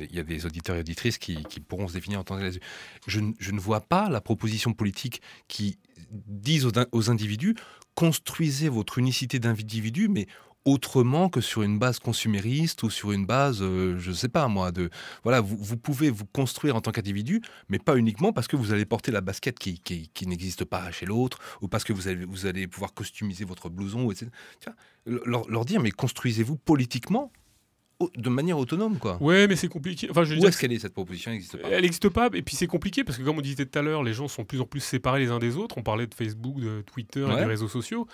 il 0.10 0.16
y 0.16 0.20
a 0.20 0.24
des 0.24 0.46
auditeurs 0.46 0.76
et 0.76 0.80
auditrices 0.80 1.18
qui, 1.18 1.38
pourront 1.68 1.88
se 1.88 1.94
définir 1.94 2.20
en 2.20 2.24
tant 2.24 2.38
que 2.38 2.50
tel. 2.50 2.60
Je, 3.08 3.20
je 3.40 3.52
ne 3.52 3.60
vois 3.60 3.82
pas 3.82 4.10
la 4.10 4.22
proposition 4.22 4.74
politique 4.74 5.22
qui 5.48 5.78
disent 6.12 6.66
aux, 6.66 7.10
individus 7.10 7.56
construisez 7.96 8.70
votre 8.70 8.98
unicité 8.98 9.40
d'individu, 9.40 10.08
mais 10.08 10.28
autrement 10.66 11.30
que 11.30 11.42
sur 11.42 11.62
une 11.62 11.78
base 11.78 12.00
consumériste 12.00 12.84
ou 12.84 12.90
sur 12.90 13.12
une 13.12 13.26
base, 13.26 13.62
euh, 13.62 13.98
je 14.00 14.12
ne 14.12 14.16
sais 14.16 14.30
pas 14.30 14.48
moi, 14.48 14.72
de 14.72 14.90
voilà, 15.24 15.42
vous, 15.42 15.78
pouvez 15.78 16.10
vous 16.10 16.26
construire 16.26 16.76
en 16.76 16.82
tant 16.82 16.92
qu'individu, 16.92 17.42
mais 17.70 17.80
pas 17.80 17.98
uniquement 17.98 18.32
parce 18.32 18.48
que 18.48 18.56
vous 18.56 18.72
allez 18.72 18.86
porter 18.86 19.12
la 19.12 19.22
basket 19.22 19.60
qui, 19.60 20.26
n'existe 20.26 20.66
pas 20.66 20.90
chez 20.92 21.06
l'autre, 21.06 21.40
ou 21.62 21.68
parce 21.68 21.84
que 21.84 21.94
vous 21.94 22.08
allez, 22.08 22.26
vous 22.26 22.46
allez 22.46 22.68
pouvoir 22.68 22.94
customiser 22.94 23.46
votre 23.46 23.70
blouson, 23.70 24.10
etc. 24.10 24.32
Leur, 25.06 25.50
leur 25.50 25.66
dire, 25.66 25.82
mais 25.82 25.92
construisez-vous 25.92 26.56
politiquement 26.56 27.32
de 28.16 28.30
manière 28.30 28.58
autonome, 28.58 28.98
quoi. 28.98 29.18
Ouais, 29.22 29.48
mais 29.48 29.56
c'est 29.56 29.68
compliqué. 29.68 30.08
Enfin, 30.10 30.24
je 30.24 30.36
Où 30.36 30.46
est-ce 30.48 30.58
qu'elle 30.58 30.72
est 30.72 30.80
cette 30.80 30.94
proposition? 30.94 31.32
Elle 31.32 31.38
n'existe 31.38 31.58
pas. 31.58 31.68
Elle 31.70 31.82
n'existe 31.82 32.10
pas, 32.10 32.30
et 32.34 32.42
puis 32.42 32.56
c'est 32.56 32.68
compliqué 32.68 33.04
parce 33.04 33.18
que 33.18 33.24
comme 33.24 33.38
on 33.38 33.42
disait 33.42 33.66
tout 33.66 33.80
à 33.80 33.82
l'heure, 33.82 34.04
les 34.04 34.14
gens 34.14 34.28
sont 34.28 34.44
de 34.44 34.48
plus 34.48 34.62
en 34.62 34.66
plus 34.66 34.80
séparés 34.80 35.20
les 35.20 35.32
uns 35.32 35.40
des 35.40 35.58
autres. 35.58 35.78
On 35.78 35.84
parlait 35.84 36.08
de 36.08 36.14
Facebook, 36.14 36.60
de 36.60 36.82
Twitter, 36.82 37.26
et 37.32 37.36
des 37.36 37.46
réseaux 37.46 37.68
sociaux. 37.68 38.08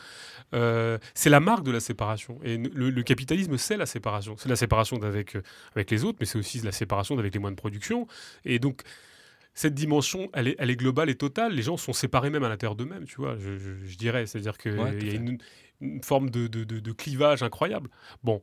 Euh, 0.53 0.97
c'est 1.13 1.29
la 1.29 1.39
marque 1.39 1.63
de 1.63 1.71
la 1.71 1.79
séparation. 1.79 2.39
Et 2.43 2.57
le, 2.57 3.03
capitalisme, 3.03 3.57
c'est 3.57 3.77
la 3.77 3.85
séparation. 3.85 4.35
C'est 4.37 4.49
la 4.49 4.55
séparation 4.55 4.97
d'avec 4.97 5.37
avec 5.75 5.91
les 5.91 6.03
autres, 6.03 6.17
mais 6.19 6.25
c'est 6.25 6.37
aussi 6.37 6.59
la 6.61 6.71
séparation 6.71 7.15
d'avec 7.15 7.33
les 7.33 7.39
moyens 7.39 7.55
de 7.55 7.61
production. 7.61 8.07
Et 8.45 8.59
donc 8.59 8.83
cette 9.53 9.73
dimension, 9.73 10.29
elle 10.33 10.47
est, 10.47 10.55
elle 10.57 10.69
est, 10.69 10.75
globale 10.75 11.09
et 11.09 11.15
totale. 11.15 11.53
Les 11.53 11.63
gens 11.63 11.75
sont 11.75 11.91
séparés 11.91 12.29
même 12.29 12.43
à 12.43 12.49
l'intérieur 12.49 12.75
d'eux-mêmes, 12.75 13.05
tu 13.05 13.17
vois, 13.17 13.35
je, 13.37 13.97
dirais. 13.97 14.25
C'est-à-dire 14.25 14.57
qu'il 14.57 14.75
y 14.75 15.09
a 15.09 15.13
une, 15.15 15.37
une 15.81 16.03
forme 16.03 16.29
de, 16.29 16.47
de, 16.47 16.63
de, 16.63 16.91
clivage 16.91 17.43
incroyable. 17.43 17.89
Bon, 18.23 18.41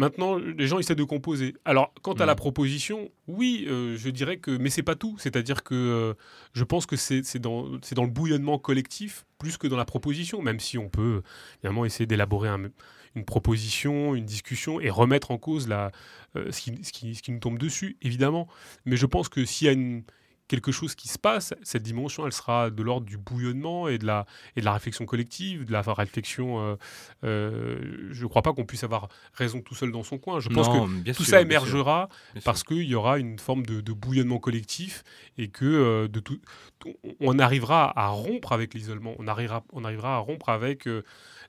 Maintenant, 0.00 0.38
les 0.38 0.66
gens 0.66 0.78
essaient 0.78 0.94
de 0.94 1.04
composer. 1.04 1.54
Alors, 1.66 1.92
quant 2.00 2.14
à 2.14 2.24
la 2.24 2.32
mm. 2.32 2.36
proposition, 2.36 3.10
oui, 3.28 3.66
euh, 3.68 3.96
je 3.98 4.08
dirais 4.08 4.38
que, 4.38 4.50
mais 4.50 4.70
c'est 4.70 4.82
pas 4.82 4.94
tout. 4.94 5.16
C'est-à-dire 5.18 5.62
que 5.62 5.74
euh, 5.74 6.14
je 6.54 6.64
pense 6.64 6.86
que 6.86 6.96
c'est 6.96 7.38
dans, 7.38 7.68
dans 7.92 8.04
le 8.04 8.10
bouillonnement 8.10 8.58
collectif 8.58 9.26
plus 9.38 9.58
que 9.58 9.66
dans 9.66 9.76
la 9.76 9.84
proposition, 9.84 10.40
même 10.40 10.58
si 10.58 10.78
on 10.78 10.88
peut 10.88 11.22
évidemment 11.58 11.84
essayer 11.84 12.06
d'élaborer 12.06 12.48
une 13.14 13.24
proposition, 13.24 14.14
une 14.14 14.24
discussion 14.24 14.80
et 14.80 14.88
remettre 14.88 15.30
en 15.30 15.38
cause 15.38 15.68
la, 15.68 15.92
euh, 16.36 16.50
ce, 16.50 16.60
qui, 16.62 16.82
ce, 16.82 16.92
qui, 16.92 17.14
ce, 17.14 17.22
qui, 17.22 17.32
nous 17.32 17.38
tombe 17.38 17.58
dessus, 17.58 17.96
évidemment. 18.00 18.48
Mais 18.86 18.96
je 18.96 19.06
pense 19.06 19.28
que 19.28 19.44
s'il 19.44 19.66
y 19.66 19.70
a 19.70 19.72
une 19.72 20.02
quelque 20.50 20.72
chose 20.72 20.96
qui 20.96 21.06
se 21.06 21.16
passe, 21.16 21.54
cette 21.62 21.84
dimension, 21.84 22.26
elle 22.26 22.32
sera 22.32 22.70
de 22.70 22.82
l'ordre 22.82 23.06
du 23.06 23.16
bouillonnement 23.16 23.86
et 23.86 23.98
de 23.98 24.04
la, 24.04 24.26
et 24.56 24.60
de 24.60 24.64
la 24.64 24.72
réflexion 24.72 25.06
collective, 25.06 25.64
de 25.64 25.70
la 25.70 25.80
réflexion. 25.80 26.58
Euh, 26.58 26.76
euh, 27.22 28.08
je 28.10 28.24
ne 28.24 28.28
crois 28.28 28.42
pas 28.42 28.52
qu'on 28.52 28.64
puisse 28.64 28.82
avoir 28.82 29.08
raison 29.32 29.60
tout 29.60 29.76
seul 29.76 29.92
dans 29.92 30.02
son 30.02 30.18
coin. 30.18 30.40
Je 30.40 30.48
pense 30.48 30.68
que 30.68 31.12
tout 31.12 31.22
ça 31.22 31.40
émergera 31.40 32.08
parce 32.44 32.64
qu'il 32.64 32.82
y 32.82 32.96
aura 32.96 33.18
une 33.18 33.38
forme 33.38 33.64
de, 33.64 33.92
bouillonnement 33.92 34.40
collectif 34.40 35.04
et 35.38 35.48
que 35.48 35.64
euh, 35.64 36.08
de 36.08 36.18
tout, 36.18 36.40
on 37.20 37.38
arrivera 37.38 37.92
à 37.96 38.08
rompre 38.08 38.50
avec 38.50 38.74
l'isolement, 38.74 39.14
on 39.20 39.28
arrivera, 39.28 39.62
on 39.72 39.84
arrivera 39.84 40.16
à 40.16 40.18
rompre 40.18 40.48
avec 40.48 40.88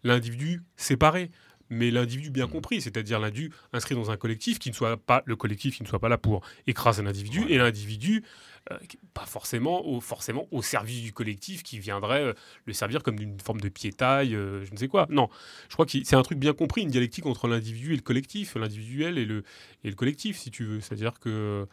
l'individu 0.04 0.62
séparé 0.76 1.32
mais 1.72 1.90
l'individu 1.90 2.30
bien 2.30 2.46
mm. 2.46 2.52
compris, 2.52 2.82
c'est-à-dire 2.82 3.20
l'individu 3.20 3.52
inscrit 3.74 3.96
dans 3.96 4.12
un 4.12 4.18
collectif 4.18 4.60
qui 4.60 4.70
ne 4.70 4.76
soit 4.76 4.98
pas 4.98 5.24
le 5.26 5.36
collectif 5.36 5.78
qui 5.78 5.84
ne 5.84 5.88
soit 5.88 6.00
pas 6.00 6.10
là 6.10 6.20
pour 6.20 6.42
écraser 6.68 7.02
l'individu 7.02 7.46
et 7.50 7.58
l'individu 7.58 8.24
euh, 8.70 8.78
pas 9.16 9.26
forcément 9.26 9.88
au, 9.88 10.00
forcément 10.02 10.48
au 10.52 10.62
service 10.62 11.02
du 11.02 11.14
collectif 11.14 11.64
qui 11.64 11.80
viendrait 11.80 12.22
euh, 12.22 12.34
le 12.66 12.74
servir 12.74 13.02
comme 13.02 13.20
une 13.20 13.40
forme 13.40 13.60
de 13.60 13.70
piétaille, 13.70 14.36
euh, 14.36 14.64
je 14.66 14.72
ne 14.72 14.78
sais 14.78 14.88
quoi. 14.88 15.08
Non, 15.10 15.30
je 15.68 15.74
crois 15.74 15.88
que 15.88 15.92
c'est 15.92 16.16
un 16.16 16.22
truc 16.22 16.38
bien 16.38 16.54
compris, 16.54 16.84
une 16.84 16.90
dialectique 16.90 17.26
entre 17.26 17.48
l'individu 17.48 17.94
et 17.94 17.96
le 17.96 18.04
collectif, 18.04 18.56
l'individuel 18.56 19.18
et 19.18 19.26
le, 19.26 19.44
et 19.84 19.90
le 19.90 19.96
collectif, 19.96 20.38
si 20.38 20.52
tu 20.52 20.66
veux. 20.66 20.80
C'est-à-dire 20.80 21.20
que 21.20 21.66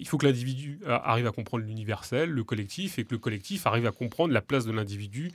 il 0.00 0.08
faut 0.08 0.16
que 0.16 0.24
l'individu 0.24 0.80
arrive 0.86 1.26
à 1.26 1.30
comprendre 1.30 1.64
l'universel, 1.64 2.30
le 2.30 2.42
collectif, 2.42 2.98
et 2.98 3.04
que 3.04 3.10
le 3.10 3.18
collectif 3.18 3.66
arrive 3.66 3.86
à 3.86 3.92
comprendre 3.92 4.32
la 4.32 4.40
place 4.40 4.64
de 4.64 4.72
l'individu 4.72 5.30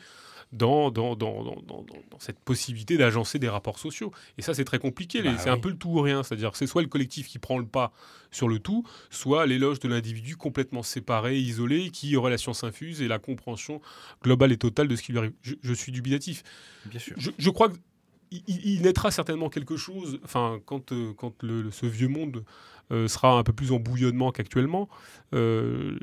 dans, 0.52 0.90
dans, 0.90 1.16
dans, 1.16 1.44
dans, 1.44 1.86
cette 2.20 2.40
possibilité 2.40 2.98
d'agencer 2.98 3.38
des 3.40 3.50
rapports 3.50 3.78
sociaux. 3.78 4.12
Et 4.38 4.42
ça, 4.42 4.54
c'est 4.54 4.66
très 4.66 4.80
compliqué. 4.80 5.22
Bah 5.22 5.38
c'est 5.38 5.50
un 5.50 5.60
peu 5.60 5.70
le 5.70 5.78
tout 5.78 5.90
ou 5.90 6.02
rien. 6.02 6.24
C'est-à-dire 6.24 6.56
c'est 6.56 6.68
soit 6.68 6.82
le 6.82 6.88
collectif 6.88 7.28
qui 7.28 7.40
prend 7.40 7.58
le 7.58 7.66
pas 7.66 7.92
sur 8.32 8.48
le 8.48 8.60
tout, 8.60 8.84
soit 9.10 9.46
l'éloge 9.46 9.80
de 9.80 9.88
l'individu 9.88 10.36
complètement 10.36 10.84
séparé, 10.84 11.38
isolé, 11.38 11.90
qui 11.92 12.16
aurait 12.16 12.32
la 12.32 12.38
science 12.38 12.64
infuse 12.64 13.02
et 13.02 13.08
la 13.08 13.20
compréhension 13.20 13.82
globale 14.24 14.52
et 14.52 14.58
totale 14.58 14.88
de 14.88 14.96
ce 14.96 15.04
qui 15.04 15.12
lui 15.12 15.20
arrive. 15.20 15.34
Je, 15.42 15.74
suis 15.74 15.92
dubitatif. 15.92 16.44
Bien 16.86 17.00
sûr. 17.00 17.16
Je, 17.18 17.32
je 17.38 17.50
crois 17.50 17.70
qu'il 17.70 17.80
il 18.32 18.82
naîtra 18.82 19.12
certainement 19.12 19.50
quelque 19.50 19.78
chose, 19.78 20.20
enfin, 20.24 20.60
quand, 20.66 20.92
euh, 20.92 21.14
quand 21.14 21.42
le, 21.44 21.72
ce 21.72 21.86
vieux 21.86 22.08
monde 22.08 22.44
sera 23.08 23.38
un 23.38 23.44
peu 23.44 23.54
plus 23.54 23.72
en 23.72 23.80
bouillonnement 23.80 24.32
qu'actuellement. 24.32 24.90
Euh, 25.34 25.98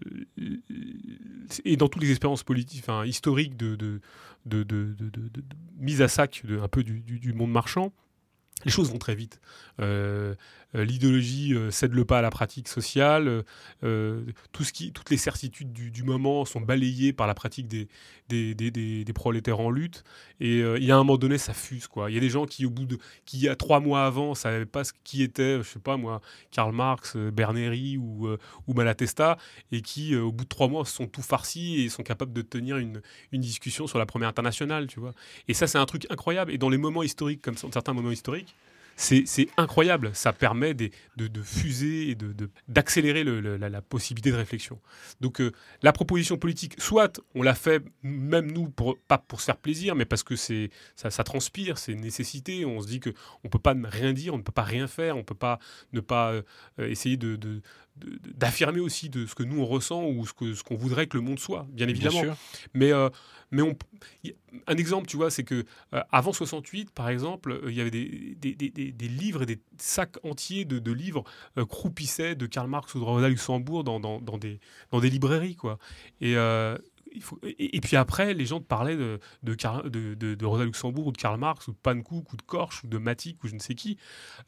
et 1.64 1.76
dans 1.76 1.88
toutes 1.88 2.02
les 2.02 2.10
expériences 2.10 2.42
politiques, 2.42 2.84
historiques 3.04 3.56
de, 3.56 4.00
mise 5.78 6.02
à 6.02 6.08
sac 6.08 6.42
peu 6.68 6.84
du, 6.84 7.32
monde 7.32 7.50
marchand, 7.50 7.92
les 8.64 8.70
choses 8.70 8.90
vont 8.90 8.98
très 8.98 9.14
vite. 9.14 9.40
Euh, 9.80 10.34
euh, 10.34 10.34
l'idéologie 10.84 11.54
euh, 11.54 11.70
cède 11.70 11.92
le 11.92 12.04
pas 12.04 12.18
à 12.18 12.22
la 12.22 12.30
pratique 12.30 12.68
sociale. 12.68 13.44
tout 13.82 14.64
ce 14.64 14.72
qui, 14.72 14.92
toutes 14.92 15.10
les 15.10 15.16
certitudes 15.16 15.72
du, 15.72 16.02
moment 16.02 16.44
sont 16.44 16.60
balayées 16.60 17.12
par 17.12 17.26
la 17.26 17.34
pratique 17.34 17.68
des, 17.68 17.88
des, 18.28 19.12
prolétaires 19.14 19.60
en 19.60 19.70
lutte. 19.70 20.04
Et 20.40 20.60
il 20.60 20.84
y 20.84 20.90
a 20.90 20.94
un 20.94 20.98
moment 20.98 21.16
donné, 21.16 21.38
ça 21.38 21.54
fuse. 21.54 21.88
Il 22.08 22.14
y 22.14 22.16
a 22.16 22.20
des 22.20 22.28
gens 22.28 22.46
qui, 22.46 22.66
au 22.66 22.70
bout 22.70 22.84
de, 22.84 22.98
qui, 23.24 23.38
il 23.38 23.42
y 23.42 23.48
a 23.48 23.56
trois 23.56 23.80
mois 23.80 24.04
avant, 24.04 24.30
ne 24.30 24.34
savaient 24.34 24.66
pas 24.66 24.84
ce 24.84 24.92
qui 25.04 25.22
était, 25.22 25.58
je 25.58 25.68
sais 25.68 25.78
pas 25.78 25.96
moi, 25.96 26.20
Karl 26.50 26.72
Marx, 26.74 27.16
Berneri 27.16 27.96
ou, 27.96 28.28
ou 28.66 28.74
Malatesta, 28.74 29.38
et 29.72 29.82
qui, 29.82 30.14
au 30.16 30.32
bout 30.32 30.44
de 30.44 30.48
trois 30.48 30.68
mois, 30.68 30.84
sont 30.84 31.06
tout 31.06 31.22
farcis 31.22 31.82
et 31.82 31.88
sont 31.88 32.02
capables 32.02 32.32
de 32.32 32.42
tenir 32.42 32.76
une, 32.76 33.00
une 33.32 33.40
discussion 33.40 33.86
sur 33.86 33.98
la 33.98 34.06
première 34.06 34.28
internationale. 34.28 34.86
Tu 34.86 35.00
vois. 35.00 35.12
Et 35.48 35.54
ça, 35.54 35.66
c'est 35.66 35.78
un 35.78 35.86
truc 35.86 36.06
incroyable. 36.10 36.52
Et 36.52 36.58
dans 36.58 36.68
les 36.68 36.78
moments 36.78 37.02
historiques, 37.02 37.42
comme 37.42 37.56
certains 37.56 37.92
moments 37.92 38.10
historiques, 38.10 38.54
c'est 38.96 39.48
incroyable. 39.56 40.10
Ça 40.14 40.32
permet 40.32 40.74
de, 40.74 40.90
fuser 41.42 42.10
et 42.10 42.16
d'accélérer 42.68 43.24
la, 43.24 43.82
possibilité 43.82 44.30
de 44.30 44.36
réflexion. 44.36 44.80
Donc 45.20 45.40
euh, 45.40 45.52
la 45.82 45.92
proposition 45.92 46.38
politique, 46.38 46.74
soit 46.78 47.20
on 47.34 47.42
l'a 47.42 47.54
fait 47.54 47.84
même 48.02 48.50
nous, 48.50 48.70
pas 49.06 49.18
pour 49.18 49.40
se 49.40 49.46
faire 49.46 49.58
plaisir, 49.58 49.94
mais 49.94 50.06
parce 50.06 50.22
que 50.22 50.34
ça, 50.34 51.10
ça 51.10 51.24
transpire, 51.24 51.78
c'est 51.78 51.92
une 51.92 52.00
nécessité. 52.00 52.64
On 52.64 52.80
se 52.80 52.86
dit 52.86 53.00
qu'on 53.00 53.12
ne 53.44 53.48
peut 53.48 53.58
pas 53.58 53.74
rien 53.84 54.12
dire, 54.12 54.34
on 54.34 54.38
ne 54.38 54.42
peut 54.42 54.52
pas 54.52 54.62
rien 54.62 54.86
faire, 54.86 55.16
on 55.16 55.20
ne 55.20 55.24
peut 55.24 55.34
pas 55.34 55.58
ne 55.92 56.00
pas 56.00 56.32
euh, 56.32 56.42
essayer 56.78 57.16
de, 57.16 57.60
d'affirmer 57.96 58.80
aussi 58.80 59.08
de 59.08 59.26
ce 59.26 59.34
que 59.34 59.42
nous 59.42 59.60
on 59.60 59.66
ressent 59.66 60.04
ou 60.04 60.26
ce 60.26 60.32
qu'on 60.32 60.54
ce 60.54 60.62
qu'on 60.62 60.76
voudrait 60.76 61.06
que 61.06 61.16
le 61.16 61.22
monde 61.22 61.38
soit, 61.38 61.66
bien 61.70 61.88
évidemment. 61.88 62.22
mais 62.74 62.92
euh, 62.92 63.08
mais 63.50 63.62
on, 63.62 63.76
un 64.66 64.76
exemple, 64.76 65.06
tu 65.06 65.16
vois, 65.16 65.30
c'est 65.30 65.44
que 65.44 65.64
euh, 65.94 66.02
avant 66.10 66.32
68, 66.32 66.90
par 66.90 67.08
exemple, 67.08 67.52
euh, 67.52 67.70
il 67.70 67.74
y 67.76 67.80
avait 67.80 67.90
des, 67.90 68.36
des, 68.38 68.54
des, 68.54 68.92
des, 68.92 69.08
livres 69.08 69.42
et 69.42 69.46
des 69.46 69.60
sacs 69.78 70.18
entiers 70.24 70.64
de, 70.64 70.78
de 70.78 70.92
livres 70.92 71.24
croupissaient 71.56 72.34
de 72.34 72.46
Karl 72.46 72.68
Marx 72.68 72.94
ou 72.94 72.98
de 72.98 73.04
Rosa 73.04 73.28
Luxembourg 73.28 73.84
dans, 73.84 74.00
dans, 74.00 74.20
dans, 74.20 74.36
des, 74.36 74.58
dans 74.90 75.00
des 75.00 75.10
librairies, 75.10 75.54
quoi. 75.56 75.78
Et 76.20 76.34
et, 77.58 77.80
puis 77.80 77.96
après, 77.96 78.34
les 78.34 78.46
gens 78.46 78.60
te 78.60 78.66
parlaient 78.66 78.96
de, 78.96 80.44
Rosa 80.44 80.64
Luxembourg 80.64 81.06
ou 81.06 81.12
de 81.12 81.16
Karl 81.16 81.38
Marx 81.38 81.68
ou 81.68 81.72
de 81.72 81.76
Pankouk 81.76 82.32
ou 82.32 82.36
de 82.36 82.42
Korsch 82.42 82.84
ou 82.84 82.86
de 82.86 82.98
Matic 82.98 83.42
ou 83.44 83.48
je 83.48 83.54
ne 83.54 83.58
sais 83.58 83.74
qui. 83.74 83.98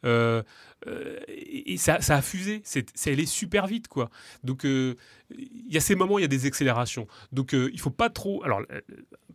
Euh, 0.04 0.42
euh, 0.86 1.18
et 1.28 1.76
ça, 1.76 2.00
ça, 2.00 2.16
a 2.16 2.22
fusé. 2.22 2.60
C'est, 2.64 2.90
elle 3.06 3.20
est 3.20 3.26
super 3.26 3.66
vite, 3.66 3.88
quoi. 3.88 4.10
Donc, 4.44 4.64
euh, 4.64 4.94
il 5.36 5.72
y 5.72 5.76
a 5.76 5.80
ces 5.80 5.94
moments, 5.94 6.18
il 6.18 6.22
y 6.22 6.24
a 6.24 6.28
des 6.28 6.46
accélérations. 6.46 7.06
Donc, 7.32 7.52
il 7.52 7.72
ne 7.72 7.78
faut 7.78 7.90
pas 7.90 8.10
trop. 8.10 8.42
Alors, 8.44 8.62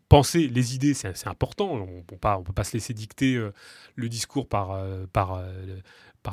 penser 0.10 0.48
les 0.48 0.76
idées, 0.76 0.94
c'est, 0.94 1.28
important. 1.28 1.72
On 1.72 1.98
ne 1.98 2.02
peut 2.02 2.18
pas 2.18 2.64
se 2.64 2.74
laisser 2.74 2.94
dicter 2.94 3.42
le 3.96 4.10
discours 4.10 4.48
par 4.48 4.78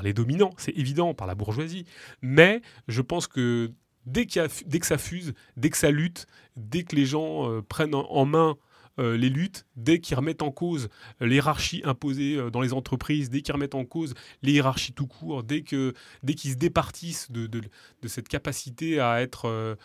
les 0.03 0.13
dominants, 0.13 0.55
c'est 0.57 0.77
évident, 0.77 1.15
par 1.15 1.27
la 1.27 1.35
bourgeoisie. 1.35 1.85
Mais 2.23 2.63
je 2.89 3.03
pense 3.03 3.27
que 3.27 3.73
dès, 4.07 4.27
dès 4.67 4.79
que 4.79 4.87
ça 4.87 4.99
fuse, 4.99 5.35
dès 5.57 5.71
que 5.71 5.77
ça 5.77 5.91
lutte, 5.91 6.27
dès 6.57 6.85
que 6.85 6.97
les 6.97 7.07
gens 7.07 7.51
euh, 7.51 7.63
prennent 7.63 7.95
en, 7.95 8.25
main 8.25 8.57
euh, 8.99 9.17
les 9.17 9.29
luttes, 9.29 9.67
dès 9.77 10.01
qu'ils 10.01 10.17
remettent 10.17 10.43
en 10.43 10.51
cause 10.51 10.89
l'hierarchie 11.21 11.83
imposée 11.85 12.37
euh, 12.37 12.51
dans 12.51 12.61
les 12.61 12.73
entreprises, 12.73 13.31
dès 13.31 13.43
qu'ils 13.43 13.55
remettent 13.55 13.75
en 13.75 13.85
cause 13.85 14.15
les 14.43 14.53
hiérarchies 14.53 14.93
tout 14.93 15.07
court, 15.07 15.43
dès 15.43 15.63
qu'ils 15.63 15.95
dès 16.23 16.37
se 16.37 16.55
départissent 16.55 17.31
de, 17.31 17.47
de, 17.47 17.63
cette 18.09 18.29
capacité 18.29 19.01
à 19.01 19.23
être 19.23 19.77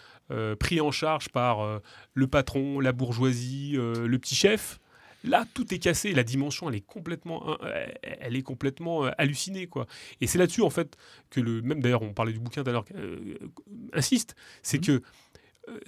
pris 0.60 0.82
en 0.82 0.92
charge 0.92 1.30
par 1.30 1.82
le 2.14 2.28
patron, 2.28 2.80
la 2.80 2.92
bourgeoisie, 2.92 3.74
le 3.74 4.18
petit 4.18 4.34
chef, 4.34 4.80
Là, 5.26 5.46
tout 5.54 5.74
est 5.74 5.80
cassé. 5.80 6.14
La 6.14 6.24
dimension, 6.24 6.70
elle 6.70 6.76
est 6.76 6.86
complètement, 6.86 7.58
elle 8.04 8.36
est 8.36 8.42
complètement 8.42 9.06
euh, 9.06 9.12
hallucinée, 9.18 9.68
quoi. 9.68 9.88
Et 10.22 10.28
c'est 10.28 10.38
là-dessus, 10.38 10.62
en 10.62 10.70
fait, 10.70 10.98
que 11.30 11.42
le 11.42 11.62
même 11.62 11.82
d'ailleurs, 11.82 12.02
on 12.02 12.14
parlait 12.14 12.34
du 12.34 12.40
bouquin 12.40 12.64
d'ailleurs, 12.64 12.86
euh, 12.96 13.38
insiste, 13.94 14.36
c'est 14.62 14.78
mmh. 14.78 14.82
que 14.82 15.02
euh, 15.68 15.80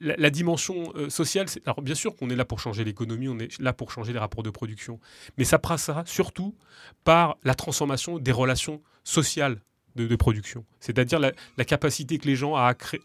la, 0.00 0.30
dimension 0.30 0.92
sociale, 1.08 1.46
alors 1.64 1.82
bien 1.82 1.94
sûr 1.94 2.16
qu'on 2.16 2.30
est 2.30 2.36
là 2.36 2.44
pour 2.44 2.58
changer 2.58 2.82
l'économie, 2.82 3.28
on 3.28 3.38
est 3.38 3.60
là 3.60 3.72
pour 3.72 3.92
changer 3.92 4.12
les 4.12 4.18
rapports 4.18 4.42
de 4.42 4.50
production, 4.50 4.98
mais 5.38 5.44
ça 5.44 5.60
passera 5.60 6.04
surtout 6.04 6.56
par 7.04 7.38
la 7.44 7.54
transformation 7.54 8.18
des 8.18 8.32
relations 8.32 8.82
sociales 9.04 9.62
de, 9.96 10.16
production. 10.16 10.64
C'est-à-dire 10.80 11.18
la, 11.18 11.64
capacité 11.64 12.18
que 12.18 12.26
les 12.26 12.36
gens 12.36 12.54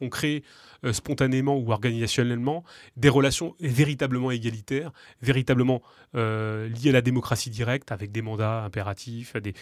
ont 0.02 0.10
créé 0.10 0.44
euh, 0.84 0.94
spontanément 0.94 1.58
ou 1.58 1.72
organisationnellement 1.72 2.64
des 2.96 3.10
relations 3.10 3.56
véritablement 3.60 4.32
égalitaires, 4.32 4.92
véritablement 5.22 5.82
euh, 6.16 6.70
liées 6.70 6.90
à 6.90 6.94
la 6.94 7.02
démocratie 7.02 7.50
directe, 7.50 7.92
avec 7.92 8.12
des 8.12 8.22
mandats 8.22 8.64
impératifs, 8.64 9.34
des, 9.36 9.56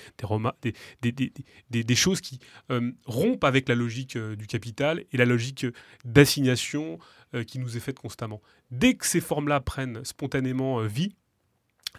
des, 1.69 1.95
choses 1.95 2.21
qui 2.21 2.39
euh, 2.71 2.91
rompent 3.05 3.43
avec 3.43 3.69
la 3.69 3.75
logique 3.75 4.17
du 4.17 4.47
capital 4.47 5.03
et 5.11 5.17
la 5.17 5.25
logique 5.25 5.65
d'assignation 6.05 6.99
qui 7.47 7.57
nous 7.57 7.77
est 7.77 7.79
faite 7.79 7.97
constamment. 7.97 8.41
Dès 8.69 8.93
que 8.93 9.07
ces 9.07 9.19
formes-là 9.19 9.59
prennent 9.59 10.05
spontanément 10.05 10.81
vie, 10.81 11.15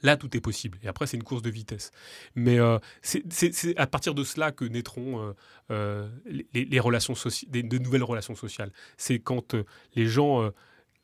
Là, 0.03 0.17
tout 0.17 0.37
est 0.37 0.41
possible. 0.41 0.79
Et 0.83 0.89
après, 0.89 1.07
c'est 1.07 1.17
une 1.17 1.23
course 1.23 1.43
de 1.43 1.51
vitesse. 1.51 1.91
Mais 2.35 2.59
euh, 2.59 2.79
c'est 3.03 3.77
à 3.79 3.87
partir 3.87 4.15
de 4.15 4.25
cela 4.25 4.53
que 4.53 4.65
naîtront 4.65 5.21
euh, 5.21 5.33
euh, 5.71 6.09
les, 6.53 6.81
relations 6.81 7.15
de 7.15 7.79
nouvelles 7.79 8.03
relations 8.03 8.35
sociales. 8.35 8.73
C'est 8.97 9.19
quand 9.19 9.55
les 9.95 10.07
gens 10.07 10.51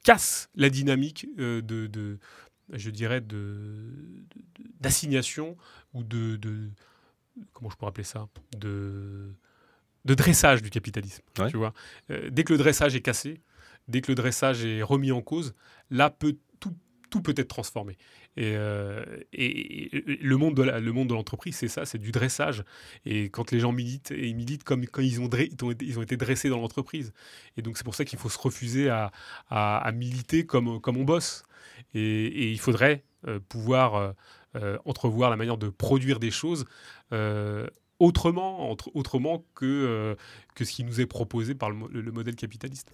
cassent 0.02 0.50
la 0.54 0.70
dynamique 0.70 1.28
de, 1.36 2.18
je 2.72 2.90
dirais, 2.90 3.22
d'assignation 4.80 5.56
ou 5.94 6.02
de, 6.02 6.38
comment 7.52 7.70
je 7.70 7.76
pourrais 7.76 7.90
appeler 7.90 8.04
ça, 8.04 8.28
de, 8.56 9.32
de 10.04 10.14
dressage 10.14 10.62
du 10.62 10.70
capitalisme. 10.70 11.22
Tu 11.48 11.56
vois, 11.56 11.72
dès 12.30 12.44
que 12.44 12.52
le 12.52 12.58
dressage 12.58 12.96
est 12.96 13.02
cassé, 13.02 13.40
dès 13.88 14.00
que 14.00 14.10
le 14.10 14.14
dressage 14.14 14.64
est 14.64 14.82
remis 14.82 15.12
en 15.12 15.22
cause, 15.22 15.54
là 15.90 16.10
peut 16.10 16.36
tout, 17.10 17.22
peut 17.22 17.34
être 17.36 17.48
transformé. 17.48 17.96
Euh, 18.38 19.04
et, 19.32 19.90
le 20.20 20.36
monde 20.36 20.54
de 20.54 20.62
le 20.62 20.92
monde 20.92 21.08
de 21.08 21.14
l'entreprise, 21.14 21.56
c'est 21.56 21.68
ça, 21.68 21.84
c'est 21.84 21.98
du 21.98 22.12
dressage. 22.12 22.64
Et 23.04 23.30
quand 23.30 23.50
les 23.50 23.60
gens 23.60 23.72
militent, 23.72 24.12
ils 24.16 24.34
militent 24.34 24.64
comme 24.64 24.86
quand 24.86 25.02
ils 25.02 25.20
ont, 25.20 25.28
été 26.02 26.16
dressés 26.16 26.48
dans 26.48 26.60
l'entreprise. 26.60 27.12
Et 27.56 27.62
donc 27.62 27.76
c'est 27.76 27.84
pour 27.84 27.94
ça 27.94 28.04
qu'il 28.04 28.18
faut 28.18 28.28
se 28.28 28.38
refuser 28.38 28.88
à, 28.88 29.92
militer 29.94 30.46
comme, 30.46 30.68
on 30.68 31.04
bosse. 31.04 31.44
Et, 31.94 32.50
il 32.50 32.60
faudrait 32.60 33.04
euh, 33.26 33.40
pouvoir 33.48 34.14
euh, 34.56 34.78
entrevoir 34.84 35.30
la 35.30 35.36
manière 35.36 35.58
de 35.58 35.68
produire 35.68 36.20
des 36.20 36.30
choses 36.30 36.64
autrement, 37.98 38.76
autrement 38.94 39.44
que 39.54 40.16
ce 40.56 40.64
qui 40.64 40.84
nous 40.84 41.00
est 41.00 41.06
proposé 41.06 41.54
par 41.54 41.70
le 41.70 42.12
modèle 42.12 42.36
capitaliste. 42.36 42.92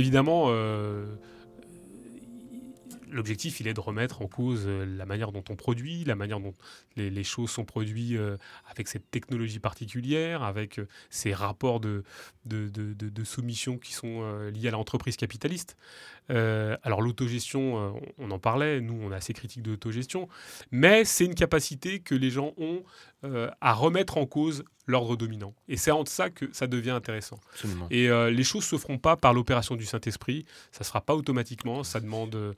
Évidemment, 0.00 0.48
l'objectif, 3.20 3.60
il 3.60 3.68
est 3.68 3.74
de 3.74 3.80
remettre 3.80 4.22
en 4.22 4.28
cause 4.28 4.62
euh, 4.66 4.86
la 4.86 5.04
manière 5.04 5.30
dont 5.30 5.44
on 5.50 5.56
produit, 5.56 6.04
la 6.04 6.16
manière 6.16 6.40
dont 6.40 6.54
les, 6.96 7.22
choses 7.22 7.50
sont 7.50 7.66
produites 7.66 8.16
euh, 8.16 8.38
avec 8.70 8.88
cette 8.88 9.10
technologie 9.10 9.58
particulière, 9.58 10.42
avec 10.42 10.78
euh, 10.78 10.88
ces 11.10 11.34
rapports 11.34 11.80
de, 11.80 12.02
de, 12.46 13.24
soumission 13.24 13.76
qui 13.76 13.92
sont 13.92 14.22
liés 14.54 14.68
à 14.68 14.70
l'entreprise 14.70 15.16
capitaliste. 15.16 15.76
alors 16.30 17.02
l'autogestion, 17.02 18.00
on 18.18 18.30
en 18.30 18.38
parlait, 18.38 18.80
nous 18.80 18.98
on 19.02 19.12
est 19.12 19.14
assez 19.14 19.34
critique 19.34 19.62
de 19.62 19.72
l'autogestion, 19.72 20.28
mais 20.70 21.04
c'est 21.04 21.26
une 21.26 21.34
capacité 21.34 22.00
que 22.00 22.14
les 22.14 22.30
gens 22.30 22.54
ont 22.56 22.82
à 23.60 23.74
remettre 23.74 24.16
en 24.16 24.24
cause 24.24 24.64
l'ordre 24.86 25.16
dominant. 25.16 25.54
Et 25.68 25.76
c'est 25.76 25.90
en 25.90 26.04
ça 26.06 26.30
que 26.30 26.46
ça 26.52 26.66
devient 26.66 26.90
intéressant. 26.90 27.38
Et 27.90 28.08
les 28.08 28.44
choses 28.44 28.62
ne 28.62 28.78
se 28.78 28.82
feront 28.82 28.98
pas 28.98 29.16
par 29.16 29.34
l'opération 29.34 29.76
du 29.76 29.84
Saint-Esprit, 29.84 30.46
ça 30.72 30.80
ne 30.80 30.86
sera 30.86 31.02
pas 31.02 31.14
automatiquement, 31.14 31.84
ça 31.84 32.00
demande 32.00 32.56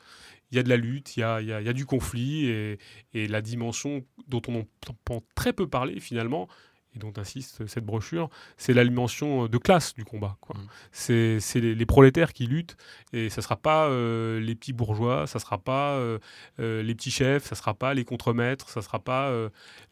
il 0.53 0.57
y 0.57 0.59
a 0.59 0.63
de 0.63 0.69
la 0.69 0.77
lutte, 0.77 1.17
il 1.17 1.21
y 1.21 1.23
a, 1.25 1.73
du 1.73 1.87
conflit, 1.87 2.47
et, 2.47 2.79
la 3.15 3.41
dimension 3.41 4.05
dont 4.29 4.43
on 4.49 4.61
entend 4.61 5.23
très 5.35 5.53
peu 5.53 5.67
parler 5.67 5.99
finalement, 5.99 6.49
et 6.95 6.99
dont 6.99 7.13
insiste 7.17 7.67
cette 7.67 7.85
brochure, 7.85 8.29
c'est 8.57 8.75
la 8.75 8.85
dimension 8.85 9.47
de 9.47 9.59
classe 9.59 9.95
du 9.95 10.05
combat. 10.05 10.37
Mmh. 10.49 10.59
C'est 10.93 11.61
les, 11.61 11.87
prolétaires 11.87 12.33
qui 12.33 12.47
luttent, 12.47 12.77
et 13.13 13.31
ça 13.31 13.41
ne 13.41 13.43
sera 13.43 13.57
pas 13.57 13.87
euh, 13.87 14.41
les 14.41 14.55
petits 14.55 14.73
bourgeois, 14.73 15.27
ça 15.27 15.39
ne 15.39 15.41
sera 15.41 15.59
pas 15.59 15.93
euh, 15.93 16.19
euh, 16.61 16.83
les 16.83 16.95
petits 16.95 17.11
chefs, 17.11 17.45
ça 17.45 17.55
ne 17.55 17.59
sera 17.59 17.75
pas 17.75 17.95
les 17.95 18.05
contremaîtres, 18.05 18.69
ça 18.69 18.81
ne 18.81 18.85
sera 18.85 18.99
pas 18.99 19.33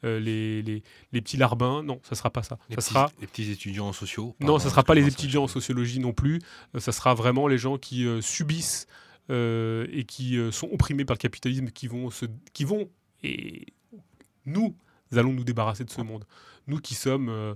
les, 0.03 0.63
les, 0.63 1.21
petits 1.21 1.37
larbins, 1.37 1.83
non, 1.83 2.01
ça 2.03 2.11
ne 2.13 2.17
sera 2.17 2.31
pas 2.31 2.43
ça. 2.43 2.59
Les, 2.69 2.77
ça 2.77 2.83
petits, 2.83 2.93
sera... 2.93 3.11
les 3.21 3.27
petits 3.27 3.51
étudiants 3.51 3.89
en 3.89 3.93
sociaux 3.93 4.37
Non, 4.41 4.59
ça 4.59 4.67
ne 4.67 4.71
sera 4.71 4.83
pas 4.83 4.95
les 4.95 5.07
étudiants 5.07 5.45
en 5.45 5.49
sociologie 5.49 6.01
non 6.01 6.13
plus, 6.13 6.41
ça 6.79 6.93
sera 6.93 7.15
vraiment 7.15 7.49
les 7.49 7.59
gens 7.59 7.79
qui 7.79 8.07
subissent 8.21 8.87
euh, 8.89 9.10
et 9.31 10.05
qui 10.05 10.37
euh, 10.37 10.51
sont 10.51 10.69
opprimés 10.73 11.05
par 11.05 11.15
le 11.15 11.21
capitalisme, 11.21 11.71
qui 11.71 11.87
vont, 11.87 12.09
qui 12.53 12.65
vont 12.65 12.89
et 13.23 13.67
nous 14.47 14.75
allons 15.13 15.33
nous 15.33 15.45
débarrasser 15.45 15.85
de 15.85 15.91
ce 15.91 16.01
monde. 16.01 16.25
Nous 16.67 16.79
qui 16.79 16.95
sommes 16.95 17.29
euh, 17.29 17.55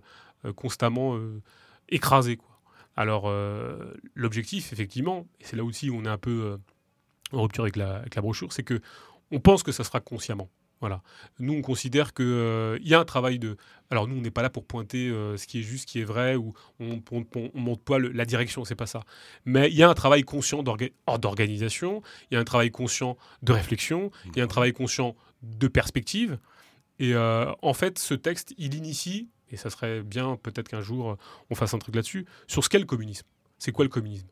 constamment 0.55 1.19
écrasés. 1.89 2.39
Alors, 2.97 3.33
l'objectif, 4.15 4.73
effectivement, 4.73 5.27
et 5.41 5.45
c'est 5.45 5.57
là 5.57 5.65
aussi 5.65 5.91
où 5.91 5.97
on 5.97 6.05
est 6.05 6.09
un 6.09 6.19
peu 6.19 6.59
en 7.33 7.43
rupture 7.43 7.65
avec 7.65 7.77
la, 7.77 7.97
avec 7.97 8.15
la 8.15 8.23
brochure, 8.23 8.53
c'est 8.53 8.63
que 8.63 8.81
on 9.31 9.41
pense 9.41 9.63
que 9.63 9.73
ça 9.73 9.83
sera 9.83 10.01
consciemment. 10.01 10.51
Voilà. 10.85 11.01
Nous, 11.39 11.55
on 11.55 11.63
considère 11.63 12.13
qu'il 12.13 12.27
euh, 12.27 12.79
y 12.83 12.93
a 12.93 13.01
un 13.01 13.07
travail 13.07 13.39
de. 13.39 13.57
Alors, 13.89 14.07
nous, 14.07 14.19
on 14.19 14.21
n'est 14.21 14.31
pas 14.31 14.43
là 14.43 14.51
pour 14.51 14.67
pointer 14.67 15.09
euh, 15.09 15.39
ce 15.39 15.47
qui 15.47 15.61
est 15.61 15.63
juste, 15.63 15.89
ce 15.89 15.93
qui 15.93 16.01
est 16.01 16.05
vrai, 16.05 16.37
ou 16.37 16.53
on 16.79 17.01
ne 17.01 17.59
monte 17.59 17.83
pas 17.83 17.99
la 17.99 18.27
direction, 18.27 18.67
c'est 18.67 18.75
pas 18.75 18.85
ça. 18.85 19.03
Mais 19.47 19.71
il 19.71 19.77
y 19.77 19.83
a 19.83 19.89
un 19.89 19.95
travail 19.95 20.25
conscient 20.25 20.63
d'organisation, 20.63 22.03
il 22.31 22.35
y 22.35 22.37
a 22.37 22.41
un 22.41 22.45
travail 22.45 22.71
conscient 22.71 23.17
de 23.43 23.53
réflexion, 23.53 24.11
il 24.27 24.37
y 24.37 24.41
a 24.43 24.45
un 24.45 24.47
travail 24.47 24.75
conscient 24.75 25.17
de 25.43 25.69
perspective. 25.69 26.37
Et 26.99 27.15
euh, 27.15 27.51
en 27.63 27.73
fait, 27.73 27.99
ce 27.99 28.13
texte, 28.13 28.53
il 28.59 28.75
initie, 28.75 29.31
et 29.49 29.57
ça 29.57 29.71
serait 29.71 30.03
bien 30.03 30.37
peut-être 30.37 30.69
qu'un 30.69 30.83
jour 30.83 31.17
on 31.49 31.55
fasse 31.55 31.73
un 31.73 31.79
truc 31.79 31.95
là-dessus, 31.95 32.27
sur 32.47 32.63
ce 32.63 32.69
qu'est 32.69 32.79
le 32.79 32.85
communisme. 32.85 33.27
C'est 33.59 33.73
quoi 33.73 33.87
le 33.87 33.91
communisme? 33.91 34.27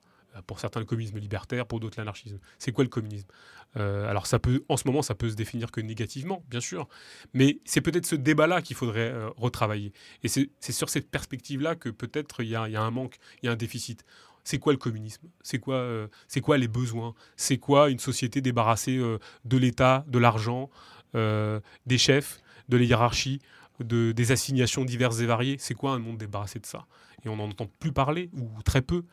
Pour 0.47 0.61
certains 0.61 0.81
le 0.81 0.87
communisme 0.87 1.19
libertaire, 1.19 1.67
pour 1.67 1.81
d'autres 1.81 1.99
l'anarchisme. 1.99 2.39
C'est 2.59 2.73
quoi 2.73 2.85
le 2.85 2.91
communisme? 2.91 3.29
Euh, 3.77 4.09
Alors 4.09 4.27
ça 4.27 4.39
peut, 4.39 4.65
en 4.69 4.77
ce 4.77 4.87
moment, 4.87 5.03
ça 5.03 5.15
peut 5.15 5.31
se 5.31 5.35
définir 5.35 5.71
que 5.71 5.81
négativement, 5.81 6.45
bien 6.49 6.61
sûr, 6.61 6.89
mais 7.35 7.61
c'est 7.65 7.81
peut-être 7.81 8.07
ce 8.07 8.17
débat-là 8.17 8.63
qu'il 8.63 8.77
faudrait 8.77 9.11
euh, 9.11 9.29
retravailler. 9.37 9.93
Et 10.23 10.29
c'est 10.29 10.51
sur 10.61 10.89
cette 10.89 11.11
perspective-là 11.11 11.75
que 11.75 11.89
peut-être 11.89 12.43
il 12.43 12.49
y, 12.49 12.57
a 12.57 12.63
un 12.63 12.91
manque, 12.91 13.17
il 13.43 13.47
y 13.47 13.49
a 13.49 13.53
un 13.53 13.57
déficit. 13.57 14.05
C'est 14.45 14.59
quoi 14.59 14.73
le 14.73 14.79
communisme? 14.79 15.29
C'est 15.43 15.59
quoi, 15.59 15.77
euh, 15.77 16.09
c'est 16.29 16.41
quoi 16.41 16.59
les 16.59 16.69
besoins? 16.69 17.15
C'est 17.37 17.59
quoi 17.59 17.91
une 17.91 18.01
société 18.01 18.41
débarrassée 18.41 18.99
de 19.45 19.57
l'État, 19.57 20.05
de 20.09 20.19
l'argent, 20.19 20.71
des 21.15 21.99
chefs, 21.99 22.41
de 22.69 22.77
la 22.77 22.85
hiérarchie 22.85 23.41
de, 23.83 24.13
des 24.13 24.33
assignations 24.33 24.85
diverses 24.85 25.21
et 25.21 25.27
variées. 25.27 25.57
C'est 25.59 25.75
quoi 25.75 25.93
un 25.93 25.99
monde 25.99 26.19
débarrassé 26.19 26.59
de 26.59 26.67
ça? 26.67 26.87
Et 27.25 27.29
on 27.29 27.37
n'en 27.37 27.45
entend 27.45 27.69
plus 27.79 27.93
parler, 27.93 28.31
ou 28.35 28.63
très 28.63 28.83
peu. 28.83 29.05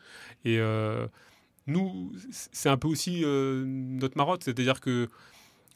Et 0.44 0.58
euh, 0.58 1.06
nous, 1.66 2.12
c'est 2.30 2.68
un 2.68 2.76
peu 2.76 2.88
aussi 2.88 3.24
euh, 3.24 3.64
notre 3.66 4.16
marotte, 4.16 4.44
c'est-à-dire 4.44 4.80
que. 4.80 5.08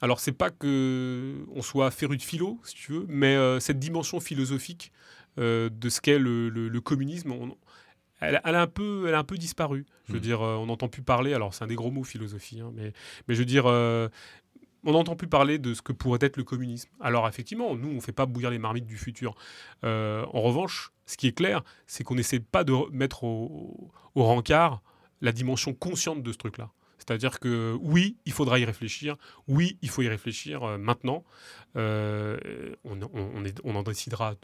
Alors, 0.01 0.21
c'est 0.21 0.33
pas 0.33 0.51
que 0.51 1.47
on 1.55 1.63
soit 1.63 1.91
féru 1.91 2.17
de 2.17 2.23
philo, 2.23 2.61
si 2.65 2.75
tu 2.75 2.93
veux, 2.93 3.07
mais 3.09 3.37
euh, 3.37 3.61
cette 3.61 3.79
dimension 3.79 4.21
philosophique 4.21 4.93
de 5.37 5.89
ce 5.89 6.01
qu'est 6.01 6.19
le, 6.19 6.79
communisme, 6.81 7.33
elle, 8.21 8.37
a 8.45 8.61
un 8.61 8.67
peu, 8.67 9.07
elle 9.09 9.15
a 9.15 9.19
un 9.19 9.25
peu 9.25 9.37
disparu. 9.37 9.87
Je 10.07 10.13
veux 10.13 10.19
mmh. 10.19 10.23
dire, 10.23 10.41
on 10.43 10.67
n'entend 10.67 10.89
plus 10.89 11.03
parler. 11.03 11.33
Alors, 11.33 11.55
c'est 11.55 11.65
un 11.65 11.69
des 11.69 11.75
gros 11.75 11.91
mots 11.91 12.05
philosophie, 12.05 12.61
hein, 12.61 12.71
mais, 12.75 12.93
mais 13.27 13.35
je 13.35 13.41
veux 13.41 13.47
dire, 13.47 13.65
on 14.85 14.93
n'entend 14.93 15.17
plus 15.17 15.29
parler 15.29 15.59
de 15.59 15.75
ce 15.75 15.83
que 15.83 15.93
pourrait 15.93 16.19
être 16.23 16.37
le 16.37 16.45
communisme. 16.45 16.91
Alors 17.01 17.29
effectivement, 17.29 17.75
nous, 17.75 17.89
on 17.89 17.95
ne 17.95 18.01
fait 18.01 18.13
pas 18.13 18.27
bouillir 18.27 18.51
les 18.51 18.59
marmites 18.59 18.87
du 18.87 18.97
futur. 18.97 19.35
Euh, 19.85 20.25
en 20.33 20.41
revanche, 20.41 20.93
ce 21.07 21.17
qui 21.17 21.27
est 21.27 21.33
clair, 21.33 21.63
c'est 21.87 22.05
qu'on 22.05 22.15
n'essaie 22.15 22.41
pas 22.41 22.65
de 22.65 22.75
mettre 22.91 23.25
au, 23.25 23.91
rencard 24.15 24.83
la 25.21 25.33
dimension 25.33 25.73
consciente 25.73 26.23
de 26.23 26.33
ce 26.33 26.39
truc-là. 26.39 26.71
C'est-à-dire 26.99 27.39
que 27.41 27.77
oui, 27.81 28.17
il 28.25 28.33
faudra 28.33 28.59
y 28.59 28.65
réfléchir, 28.65 29.17
oui, 29.47 29.79
il 29.83 29.91
faut 29.91 30.03
y 30.03 30.09
réfléchir 30.09 30.63
euh, 30.63 30.79
maintenant. 30.79 31.25
Euh, 31.77 32.39
on, 32.85 33.75
en 33.75 33.83
décidera 33.83 34.35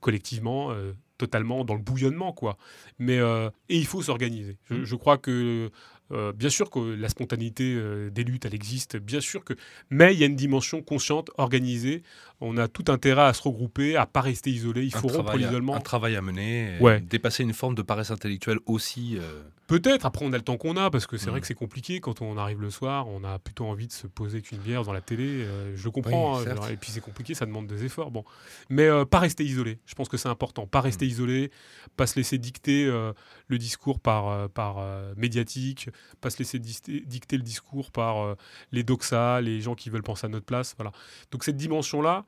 collectivement, 0.00 0.74
totalement 1.18 1.64
dans 1.64 1.74
le 1.74 1.80
bouillonnement, 1.80 2.32
quoi. 2.32 2.56
Mais 2.98 3.18
et 3.18 3.76
il 3.76 3.86
faut 3.86 4.02
s'organiser. 4.02 4.58
je, 4.70 4.94
crois 4.96 5.18
que 5.18 5.70
euh, 6.12 6.32
bien 6.32 6.50
sûr 6.50 6.68
que 6.68 6.78
la 6.78 7.08
spontanéité 7.08 7.74
euh, 7.74 8.10
des 8.10 8.22
luttes, 8.22 8.44
elle 8.44 8.54
existe, 8.54 8.96
bien 8.96 9.20
sûr 9.20 9.44
que. 9.44 9.54
Mais 9.88 10.12
il 10.12 10.20
y 10.20 10.22
a 10.24 10.26
une 10.26 10.36
dimension 10.36 10.82
consciente, 10.82 11.30
organisée. 11.38 12.02
On 12.40 12.58
a 12.58 12.68
tout 12.68 12.84
intérêt 12.88 13.22
à 13.22 13.32
se 13.32 13.42
regrouper, 13.42 13.96
à 13.96 14.04
pas 14.04 14.20
rester 14.20 14.50
isolé. 14.50 14.84
Il 14.84 14.92
faut 14.92 15.08
rompre 15.08 15.36
l'isolement. 15.36 15.74
Un 15.74 15.80
travail 15.80 16.16
à 16.16 16.22
mener, 16.22 16.78
dépasser 17.08 17.44
une 17.44 17.54
forme 17.54 17.74
de 17.74 17.82
paresse 17.82 18.10
intellectuelle 18.10 18.58
aussi. 18.66 19.16
Euh. 19.18 19.42
Peut-être. 19.68 20.04
Après, 20.04 20.26
on 20.26 20.32
a 20.34 20.36
le 20.36 20.42
temps 20.42 20.58
qu'on 20.58 20.76
a, 20.76 20.90
parce 20.90 21.06
que 21.06 21.16
c'est 21.16 21.30
vrai 21.30 21.38
mm. 21.38 21.40
que 21.40 21.46
c'est 21.46 21.54
compliqué 21.54 22.00
quand 22.00 22.20
on 22.20 22.36
arrive 22.36 22.60
le 22.60 22.68
soir. 22.68 23.08
On 23.08 23.24
a 23.24 23.38
plutôt 23.38 23.64
envie 23.64 23.86
de 23.86 23.92
se 23.92 24.06
poser 24.06 24.42
qu'une 24.42 24.58
bière 24.58 24.82
dans 24.82 24.92
la 24.92 25.00
télé. 25.00 25.46
je 25.74 25.84
le 25.84 25.90
comprends. 25.90 26.40
Hein, 26.40 26.68
et 26.70 26.76
puis 26.76 26.90
c'est 26.90 27.00
compliqué, 27.00 27.32
ça 27.32 27.46
demande 27.46 27.68
des 27.68 27.84
efforts. 27.84 28.10
Bon, 28.10 28.24
mais 28.68 28.88
pas 29.06 29.20
rester 29.20 29.44
isolé. 29.44 29.71
Je 29.86 29.94
pense 29.94 30.08
que 30.08 30.16
c'est 30.16 30.28
important. 30.28 30.66
Pas 30.66 30.80
rester 30.80 31.06
mm. 31.06 31.08
isolé, 31.08 31.50
pas 31.96 32.06
se 32.06 32.16
laisser 32.16 32.38
dicter 32.38 32.86
le 32.86 33.58
discours 33.58 34.00
par 34.00 34.48
par 34.50 34.84
médiatique 35.16 35.88
pas 36.20 36.30
se 36.30 36.38
laisser 36.38 36.58
dicter, 36.58 37.36
le 37.36 37.42
discours 37.42 37.90
par 37.90 38.22
euh, 38.22 38.36
les 38.70 38.82
doxas, 38.82 39.40
les 39.40 39.60
gens 39.60 39.74
qui 39.74 39.90
veulent 39.90 40.02
penser 40.02 40.26
à 40.26 40.28
notre 40.28 40.46
place. 40.46 40.74
Voilà. 40.76 40.92
Donc 41.30 41.44
cette 41.44 41.56
dimension-là, 41.56 42.24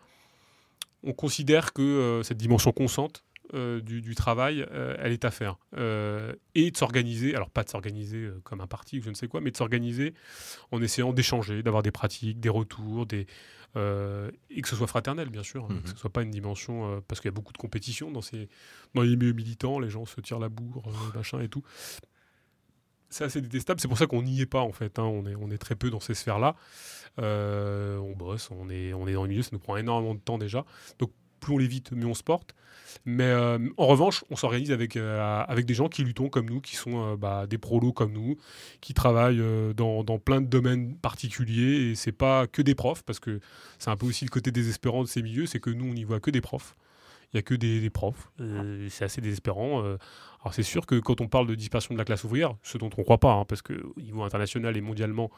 on 1.03 1.13
considère 1.13 1.73
que 1.73 1.83
euh, 1.83 2.23
cette 2.23 2.39
dimension 2.39 2.73
consciente 2.73 3.25
euh, 3.53 3.81
du, 3.81 4.15
travail, 4.15 4.67
elle 4.99 5.13
est 5.13 5.25
à 5.25 5.31
faire. 5.31 5.59
et 6.55 6.71
de 6.71 6.77
s'organiser, 6.77 7.35
alors 7.35 7.51
pas 7.51 7.63
de 7.63 7.69
s'organiser 7.69 8.31
comme 8.43 8.61
un 8.61 8.67
parti 8.67 8.99
ou 8.99 9.03
je 9.03 9.11
ne 9.11 9.15
sais 9.15 9.29
quoi, 9.29 9.41
mais 9.41 9.51
de 9.51 9.57
s'organiser 9.57 10.15
en 10.73 10.81
essayant 10.83 11.13
d'échanger, 11.13 11.63
d'avoir 11.63 11.83
des 11.83 11.93
pratiques, 11.93 12.41
des 12.41 12.49
retours, 12.49 13.07
des, 13.07 13.27
et 13.77 14.63
que 14.63 14.69
ce 14.69 14.77
soit 14.77 14.87
fraternel, 14.87 15.31
bien 15.31 15.43
sûr, 15.43 15.65
hein, 15.65 15.81
que 15.83 15.89
ce 15.89 15.95
ne 15.95 15.99
soit 15.99 16.11
pas 16.11 16.23
une 16.23 16.31
dimension, 16.31 17.03
parce 17.09 17.21
qu'il 17.21 17.29
y 17.29 17.35
a 17.35 17.37
beaucoup 17.37 17.53
de 17.53 17.59
compétition 17.59 18.11
dans, 18.11 18.23
ces, 18.23 18.49
dans 18.95 19.03
les 19.03 19.17
milieux 19.17 19.33
militants, 19.33 19.79
les 19.79 19.91
gens 19.91 20.07
se 20.07 20.21
tirent 20.21 20.39
la 20.39 20.49
bourre, 20.49 20.85
machin 21.15 21.41
et 21.41 21.49
tout 21.49 21.63
c'est 23.15 23.25
assez 23.25 23.41
détestable. 23.41 23.81
C'est 23.81 23.89
pour 23.89 23.99
ça 23.99 24.07
qu'on 24.07 24.23
n'y 24.23 24.41
est 24.41 24.47
pas 24.47 24.61
en 24.61 24.73
fait. 24.73 24.99
Hein. 24.99 25.05
On, 25.05 25.25
est, 25.27 25.37
on 25.37 25.51
est 25.51 25.59
très 25.59 25.77
peu 25.77 25.89
dans 25.91 26.01
ces 26.01 26.15
sphères-là. 26.15 26.57
Euh, 27.21 27.97
on 27.99 28.13
bosse, 28.13 28.51
on 28.51 28.69
est, 28.69 28.93
on 28.93 29.07
est 29.07 29.13
dans 29.13 29.23
le 29.23 29.29
milieu, 29.29 29.43
ça 29.43 29.51
nous 29.53 29.61
prend 29.61 29.77
énormément 29.77 30.15
de 30.15 30.21
temps 30.21 30.37
déjà. 30.37 30.65
Donc 30.99 31.13
plus 31.45 31.55
on 31.55 31.59
l'évite, 31.59 31.93
mieux 31.93 32.07
on 32.07 32.15
se 32.15 32.23
porte. 32.23 32.55
Mais 33.05 33.25
euh, 33.25 33.59
en 33.77 33.87
revanche, 33.87 34.25
on 34.31 34.37
s'organise 34.37 34.73
avec, 34.73 34.97
euh, 34.97 35.45
avec 35.47 35.67
des 35.67 35.75
gens 35.75 35.89
qui 35.89 36.03
luttons 36.05 36.29
comme 36.29 36.49
nous, 36.49 36.61
qui 36.61 36.77
sont 36.77 37.15
bah, 37.17 37.47
des 37.47 37.59
prolos 37.59 37.93
comme 37.93 38.13
nous, 38.13 38.37
qui 38.81 38.95
travaillent 38.95 39.43
dans, 39.75 40.05
dans, 40.05 40.19
plein 40.19 40.41
de 40.41 40.47
domaines 40.47 40.97
particuliers. 40.97 41.91
Et 41.91 41.95
c'est 41.95 42.13
pas 42.13 42.47
que 42.47 42.63
des 42.63 42.75
profs, 42.75 43.03
parce 43.03 43.21
que 43.21 43.41
c'est 43.79 43.91
un 43.91 43.97
peu 43.97 44.07
aussi 44.07 44.25
le 44.25 44.31
côté 44.31 44.51
désespérant 44.51 45.03
de 45.03 45.09
ces 45.09 45.23
milieux, 45.23 45.47
c'est 45.47 45.61
que 45.61 45.71
nous, 45.71 45.87
on 45.87 45.95
n'y 45.95 46.05
voit 46.05 46.21
que 46.21 46.31
des 46.31 46.41
profs. 46.41 46.75
Il 47.33 47.37
n'y 47.37 47.41
a 47.41 47.43
que 47.43 47.55
des, 47.55 47.91
profs. 47.91 48.31
c'est 48.89 49.05
assez 49.05 49.21
désespérant. 49.21 49.83
Alors 50.45 50.53
c'est 50.53 50.63
sûr 50.63 50.85
que 50.85 50.97
quand 50.97 51.23
on 51.23 51.27
parle 51.27 51.47
de 51.47 51.55
dispersion 51.55 51.95
de 51.95 51.99
la 51.99 52.05
classe 52.05 52.23
ouvrière, 52.23 52.55
ce 52.63 52.77
dont 52.77 52.91
on 52.99 53.01
ne 53.01 53.05
croit 53.05 53.19
pas, 53.19 53.33
hein, 53.33 53.47
parce 53.47 53.63
qu'au 53.63 53.99
niveau 53.99 54.25
international 54.25 54.77
et 54.77 54.83
mondialement, 54.83 55.31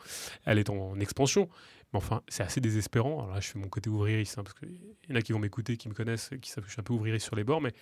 elle 0.44 0.58
est 0.58 0.68
en, 0.68 0.98
expansion, 0.98 1.48
enfin 1.92 2.22
c'est 2.28 2.42
assez 2.42 2.60
désespérant. 2.60 3.22
Alors 3.22 3.34
là 3.34 3.40
je 3.40 3.48
fais 3.48 3.58
mon 3.58 3.68
côté 3.68 3.90
ouvririste, 3.90 4.38
hein, 4.38 4.44
parce 4.44 4.58
qu'il 4.58 4.78
y 5.08 5.12
en 5.12 5.16
a 5.16 5.22
qui 5.22 5.32
vont 5.32 5.38
m'écouter, 5.38 5.76
qui 5.76 5.88
me 5.88 5.94
connaissent, 5.94 6.30
qui 6.40 6.50
savent 6.50 6.64
que 6.64 6.68
je 6.68 6.74
suis 6.74 6.80
un 6.80 6.84
peu 6.84 6.92
ouvririste 6.92 7.26
sur 7.26 7.36
les 7.36 7.44
bords, 7.44 7.60
mais 7.60 7.72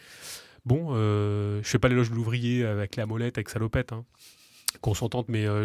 bon, 0.64 0.88
euh, 0.90 1.60
je 1.62 1.68
fais 1.68 1.78
pas 1.78 1.88
l'éloge 1.88 2.10
de 2.10 2.14
l'ouvrier 2.14 2.64
avec 2.64 2.96
la 2.96 3.06
molette, 3.06 3.38
avec 3.38 3.48
salopette. 3.48 3.92
Hein. 3.92 4.04
Qu'on 4.80 4.94
s'entende, 4.94 5.26
mais 5.28 5.46
euh, 5.46 5.64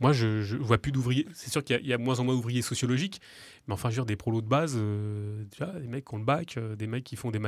moi, 0.00 0.12
je, 0.12 0.56
vois 0.56 0.78
plus 0.78 0.92
d'ouvriers. 0.92 1.26
C'est 1.34 1.50
sûr 1.50 1.62
qu'il 1.64 1.84
y, 1.84 1.92
a 1.92 1.98
moins 1.98 2.20
en 2.20 2.24
moins 2.24 2.34
d'ouvriers 2.34 2.62
sociologiques, 2.62 3.20
mais 3.66 3.74
enfin, 3.74 3.90
je 3.90 4.00
veux 4.00 4.06
des 4.06 4.16
prolos 4.16 4.40
de 4.40 4.46
base, 4.46 4.74
euh, 4.76 5.44
des 5.80 5.88
mecs 5.88 6.04
qui 6.04 6.14
ont 6.14 6.18
le 6.18 6.24
bac, 6.24 6.56
euh, 6.56 6.76
des 6.76 6.86
mecs 6.86 7.04
qui 7.04 7.16
font 7.16 7.30
des, 7.30 7.40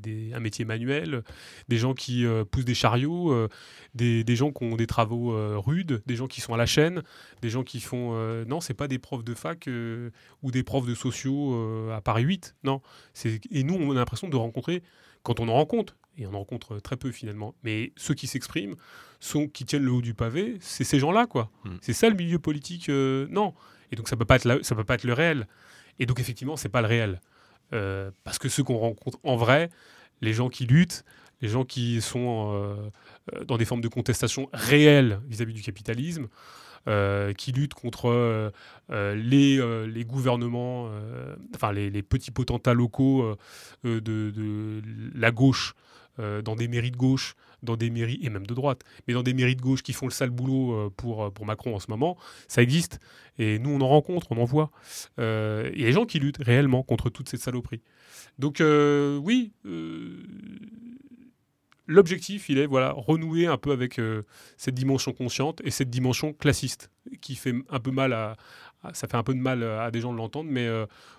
des, 0.00 0.32
un 0.32 0.40
métier 0.40 0.64
manuel, 0.64 1.22
des 1.68 1.76
gens 1.76 1.94
qui 1.94 2.24
poussent 2.50 2.64
des 2.64 2.74
chariots, 2.74 3.48
des, 3.94 4.24
des, 4.24 4.36
gens 4.36 4.52
qui 4.52 4.64
ont 4.64 4.76
des 4.76 4.86
travaux 4.86 5.34
rudes, 5.60 6.02
des 6.06 6.16
gens 6.16 6.26
qui 6.26 6.40
sont 6.40 6.54
à 6.54 6.56
la 6.56 6.66
chaîne, 6.66 7.02
des 7.42 7.50
gens 7.50 7.64
qui 7.64 7.80
font. 7.80 8.14
non, 8.46 8.60
c'est 8.60 8.74
pas 8.74 8.88
des 8.88 8.98
profs 8.98 9.24
de 9.24 9.34
fac 9.34 9.68
ou 10.42 10.50
des 10.50 10.62
profs 10.62 10.86
de 10.86 10.94
sociaux 10.94 11.90
à 11.92 12.00
Paris 12.00 12.24
8, 12.24 12.56
non. 12.64 12.80
Et 13.50 13.64
nous, 13.64 13.74
on 13.74 13.92
a 13.92 13.94
l'impression 13.94 14.28
de 14.28 14.36
rencontrer, 14.36 14.82
quand 15.22 15.40
on 15.40 15.48
en 15.48 15.54
rencontre, 15.54 15.96
et 16.16 16.26
on 16.26 16.34
en 16.34 16.38
rencontre 16.38 16.80
très 16.80 16.96
peu 16.96 17.12
finalement, 17.12 17.54
mais 17.62 17.92
ceux 17.96 18.14
qui 18.14 18.26
s'expriment, 18.26 18.74
sont 19.20 19.48
qui 19.48 19.64
tiennent 19.64 19.84
le 19.84 19.92
haut 19.92 20.02
du 20.02 20.14
pavé, 20.14 20.56
c'est 20.60 20.84
ces 20.84 20.98
gens-là, 20.98 21.26
quoi. 21.26 21.50
Hmm. 21.64 21.76
C'est 21.80 21.92
ça 21.92 22.08
le 22.08 22.16
milieu 22.16 22.38
politique, 22.38 22.88
euh, 22.88 23.26
non. 23.30 23.54
Et 23.90 23.96
donc 23.96 24.08
ça 24.08 24.16
peut 24.16 24.24
pas 24.24 24.36
être 24.36 24.64
ça 24.64 24.74
peut 24.74 24.84
pas 24.84 24.94
être 24.94 25.04
le 25.04 25.12
réel. 25.12 25.46
Et 25.98 26.06
donc 26.06 26.20
effectivement, 26.20 26.56
c'est 26.56 26.68
pas 26.68 26.80
le 26.80 26.88
réel, 26.88 27.20
euh, 27.72 28.10
parce 28.24 28.38
que 28.38 28.48
ceux 28.48 28.62
qu'on 28.62 28.78
rencontre 28.78 29.18
en 29.22 29.36
vrai, 29.36 29.70
les 30.20 30.32
gens 30.32 30.48
qui 30.48 30.66
luttent, 30.66 31.04
les 31.40 31.48
gens 31.48 31.64
qui 31.64 32.00
sont 32.00 32.52
euh, 32.52 33.44
dans 33.44 33.56
des 33.56 33.64
formes 33.64 33.80
de 33.80 33.88
contestation 33.88 34.48
réelles 34.52 35.20
vis-à-vis 35.28 35.54
du 35.54 35.62
capitalisme, 35.62 36.28
qui 37.36 37.52
luttent 37.52 37.74
contre 37.74 38.52
les, 38.90 39.86
les, 39.86 40.04
gouvernements, 40.04 40.90
enfin 41.54 41.72
les, 41.72 42.02
petits 42.02 42.30
potentats 42.30 42.74
locaux 42.74 43.36
de, 43.84 44.82
la 45.14 45.30
gauche 45.30 45.74
dans 46.18 46.56
des 46.56 46.68
mairies 46.68 46.90
de 46.90 46.96
gauche, 46.96 47.34
dans 47.62 47.76
des 47.76 47.90
mairies, 47.90 48.18
et 48.22 48.30
même 48.30 48.46
de 48.46 48.54
droite, 48.54 48.82
mais 49.06 49.14
dans 49.14 49.22
des 49.22 49.34
mairies 49.34 49.56
de 49.56 49.62
gauche 49.62 49.82
qui 49.82 49.92
font 49.92 50.06
le 50.06 50.12
sale 50.12 50.30
boulot 50.30 50.72
euh, 50.72 50.90
pour, 50.96 51.24
euh, 51.24 51.30
pour 51.30 51.46
Macron 51.46 51.74
en 51.74 51.80
ce 51.80 51.90
moment, 51.90 52.16
ça 52.46 52.62
existe. 52.62 53.00
Et 53.38 53.58
nous, 53.58 53.70
on 53.70 53.80
en 53.80 53.88
rencontre, 53.88 54.28
on 54.30 54.38
en 54.38 54.44
voit. 54.44 54.70
Euh, 55.18 55.70
il 55.74 55.80
y 55.80 55.84
a 55.84 55.86
des 55.86 55.92
gens 55.92 56.06
qui 56.06 56.18
luttent 56.18 56.42
réellement 56.42 56.82
contre 56.82 57.10
toute 57.10 57.28
cette 57.28 57.40
saloperie. 57.40 57.82
Donc 58.38 58.60
oui, 58.60 59.52
l'objectif, 61.88 62.48
il 62.48 62.58
est 62.58 62.66
voilà, 62.66 62.92
renouer 62.92 63.46
un 63.46 63.56
peu 63.56 63.72
avec 63.72 64.00
cette 64.56 64.74
dimension 64.74 65.12
consciente 65.12 65.60
et 65.64 65.70
cette 65.70 65.90
dimension 65.90 66.32
classiste, 66.32 66.90
qui 67.20 67.34
fait 67.34 67.54
un 67.68 67.80
peu 67.80 67.90
mal 67.90 68.12
à, 68.12 68.36
ça 68.92 69.08
fait 69.08 69.16
un 69.16 69.24
peu 69.24 69.34
de 69.34 69.40
mal 69.40 69.64
à 69.64 69.90
des 69.90 70.00
gens 70.00 70.12
de 70.12 70.18
l'entendre, 70.18 70.48
mais 70.50 70.68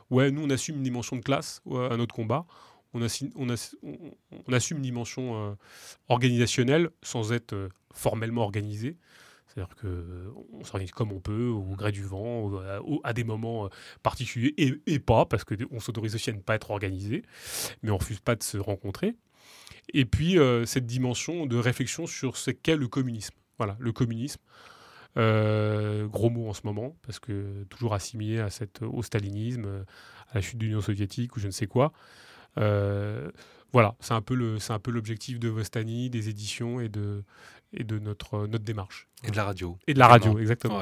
ouais, 0.09 0.31
nous, 0.31 0.43
on 0.43 0.49
assume 0.49 0.77
une 0.77 0.83
dimension 0.83 1.17
de 1.17 1.21
classe 1.21 1.61
à 1.91 1.97
notre 1.97 2.15
combat 2.15 2.45
on, 2.93 3.01
assume 3.01 4.77
une 4.77 4.81
dimension 4.81 5.51
euh, 5.51 5.55
organisationnelle 6.07 6.89
sans 7.03 7.31
être 7.31 7.53
euh, 7.53 7.69
formellement 7.93 8.43
organisé. 8.43 8.97
C'est-à-dire 9.47 9.75
qu'on 9.75 10.63
s'organise 10.63 10.91
comme 10.91 11.11
on 11.11 11.19
peut, 11.19 11.47
au 11.47 11.75
gré 11.75 11.91
du 11.91 12.03
vent, 12.03 12.51
à, 13.03 13.13
des 13.13 13.23
moments 13.23 13.65
euh, 13.65 13.69
particuliers, 14.03 14.53
et, 14.57 14.99
pas, 14.99 15.25
parce 15.25 15.43
qu'on 15.43 15.79
s'autorise 15.79 16.13
aussi 16.13 16.29
à 16.29 16.33
ne 16.33 16.39
pas 16.39 16.55
être 16.55 16.69
organisé, 16.69 17.23
mais 17.81 17.89
on 17.89 17.97
refuse 17.97 18.19
pas 18.19 18.35
de 18.35 18.43
se 18.43 18.57
rencontrer. 18.57 19.15
Et 19.93 20.05
puis, 20.05 20.37
cette 20.65 20.85
dimension 20.85 21.45
de 21.45 21.57
réflexion 21.57 22.07
sur 22.07 22.37
ce 22.37 22.51
qu'est 22.51 22.75
le 22.75 22.87
communisme. 22.87 23.35
Voilà, 23.57 23.75
le 23.79 23.91
communisme. 23.91 24.41
gros 25.15 26.29
mot 26.29 26.49
en 26.49 26.53
ce 26.53 26.61
moment, 26.63 26.95
parce 27.01 27.19
que 27.19 27.63
toujours 27.69 27.93
assimilé 27.93 28.39
à 28.39 28.49
cette, 28.49 28.81
au 28.81 29.03
stalinisme, 29.03 29.85
à 30.31 30.35
la 30.35 30.41
chute 30.41 30.57
de 30.57 30.65
l'Union 30.65 30.81
soviétique 30.81 31.35
ou 31.35 31.39
je 31.39 31.47
ne 31.47 31.51
sais 31.51 31.67
quoi. 31.67 31.91
Euh, 32.57 33.29
voilà, 33.71 33.95
c'est 33.99 34.13
un 34.13 34.21
peu 34.21 34.35
le, 34.35 34.59
c'est 34.59 34.73
un 34.73 34.79
peu 34.79 34.91
l'objectif 34.91 35.39
de 35.39 35.47
Vostani, 35.47 36.09
des 36.09 36.29
éditions 36.29 36.79
et 36.79 36.89
de, 36.89 37.23
et 37.73 37.83
de 37.83 37.99
notre, 37.99 38.47
notre 38.47 38.63
démarche. 38.63 39.07
Et 39.23 39.31
de 39.31 39.35
la 39.35 39.43
radio. 39.43 39.77
Et 39.87 39.93
de 39.93 39.99
la 39.99 40.07
radio, 40.07 40.39
exactement. 40.39 40.81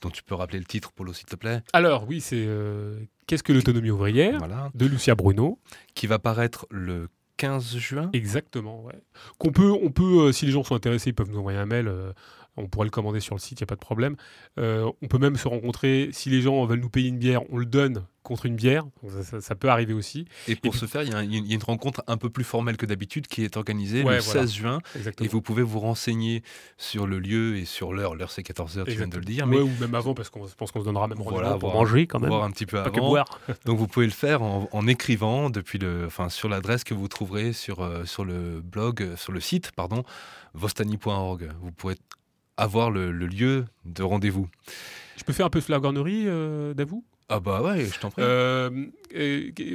dont 0.01 0.09
tu 0.09 0.23
peux 0.23 0.35
rappeler 0.35 0.59
le 0.59 0.65
titre, 0.65 0.91
Polo, 0.91 1.13
s'il 1.13 1.25
te 1.25 1.35
plaît 1.35 1.61
Alors, 1.73 2.07
oui, 2.07 2.21
c'est 2.21 2.45
euh, 2.47 2.99
Qu'est-ce 3.25 3.43
que 3.43 3.51
l'autonomie 3.51 3.89
ouvrière 3.89 4.39
de 4.73 4.85
Lucia 4.85 5.15
Bruno. 5.15 5.59
Qui 5.95 6.07
va 6.07 6.19
paraître 6.19 6.67
le 6.69 7.09
15 7.37 7.77
juin? 7.77 8.09
Exactement, 8.13 8.83
ouais. 8.83 9.01
Qu'on 9.37 9.51
peut, 9.51 9.71
on 9.71 9.91
peut, 9.91 10.27
euh, 10.27 10.31
si 10.31 10.45
les 10.45 10.51
gens 10.51 10.63
sont 10.63 10.75
intéressés, 10.75 11.11
ils 11.11 11.13
peuvent 11.13 11.29
nous 11.29 11.39
envoyer 11.39 11.59
un 11.59 11.65
mail. 11.65 11.91
Euh, 12.57 12.63
on 12.63 12.67
pourrait 12.67 12.85
le 12.85 12.91
commander 12.91 13.19
sur 13.19 13.35
le 13.35 13.39
site, 13.39 13.59
il 13.59 13.63
n'y 13.63 13.67
a 13.67 13.67
pas 13.67 13.75
de 13.75 13.79
problème. 13.79 14.15
on 14.57 15.07
peut 15.09 15.19
même 15.19 15.35
se 15.35 15.47
rencontrer. 15.47 16.09
Si 16.11 16.29
les 16.29 16.41
gens 16.41 16.65
veulent 16.65 16.79
nous 16.79 16.89
payer 16.89 17.09
une 17.09 17.19
bière, 17.19 17.41
on 17.51 17.57
le 17.57 17.65
donne 17.65 18.03
contre 18.27 18.45
une 18.45 18.55
bière. 18.55 18.83
Ça, 19.39 19.55
peut 19.55 19.69
arriver 19.69 19.93
aussi. 19.93 20.25
Et 20.49 20.55
pour 20.55 20.75
ce 20.75 20.85
faire, 20.85 21.01
il 21.03 21.11
y, 21.11 21.15
a 21.15 21.55
une 21.55 21.63
rencontre 21.63 22.03
un 22.07 22.17
peu 22.17 22.29
plus 22.29 22.43
formelle 22.43 22.75
que 22.75 22.85
d'habitude 22.85 23.25
qui 23.27 23.43
est 23.43 23.55
organisée 23.55 24.03
le 24.03 24.19
16 24.19 24.53
juin. 24.53 24.79
Et 25.21 25.27
vous 25.27 25.41
pouvez 25.41 25.63
vous 25.63 25.79
renseigner 25.79 26.43
sur 26.77 27.07
le 27.07 27.19
lieu 27.19 27.55
et 27.55 27.65
sur 27.65 27.93
l'heure. 27.93 28.15
L'heure, 28.15 28.31
c'est 28.31 28.41
14h, 28.41 28.83
tu 28.83 28.91
viens 28.91 29.07
de 29.07 29.17
le 29.17 29.23
dire. 29.23 29.47
Mais... 29.47 29.57
ou 29.59 29.71
même 29.79 29.95
avant, 29.95 30.13
parce 30.13 30.29
qu'on 30.29 30.45
pense 30.57 30.71
qu'on 30.71 30.81
se 30.81 30.85
donnera 30.85 31.07
même 31.07 31.17
voilà, 31.19 31.55
pour 31.55 31.73
manger 31.73 32.05
quand 32.05 32.19
même. 32.19 32.29
Voir 32.29 32.43
un 32.43 32.51
petit 32.51 32.65
peu 32.65 32.79
avant. 32.79 33.25
Donc 33.65 33.77
vous 33.77 33.87
pouvez 33.87 34.05
le 34.05 34.11
faire 34.11 34.41
en, 34.41 34.87
écrivant 34.87 35.49
depuis 35.49 35.79
le, 35.79 36.05
enfin, 36.05 36.29
sur 36.29 36.49
l'adresse 36.49 36.83
que 36.83 36.93
vous 36.93 37.07
trouverez 37.07 37.53
sur, 37.53 37.81
euh, 37.81 38.03
sur 38.05 38.25
le 38.25 38.61
blog, 38.61 39.15
sur 39.15 39.31
le 39.31 39.39
site, 39.39 39.71
pardon, 39.71 40.03
vostani.org. 40.53 41.49
Vous 41.61 41.71
pourrez 41.71 41.95
avoir 42.57 42.91
le, 42.91 43.11
lieu 43.11 43.65
de 43.85 44.03
rendez-vous. 44.03 44.47
Je 45.17 45.23
peux 45.23 45.33
faire 45.33 45.45
un 45.45 45.49
peu 45.49 45.59
de 45.59 45.63
flagornerie, 45.63 46.23
euh, 46.27 46.73
d'avoue 46.73 47.03
ah 47.29 47.41
bah 47.41 47.61
ouais, 47.61 47.85
je 47.85 47.99
t'en 47.99 48.09
prie. 48.09 48.21
Euh, 48.23 48.69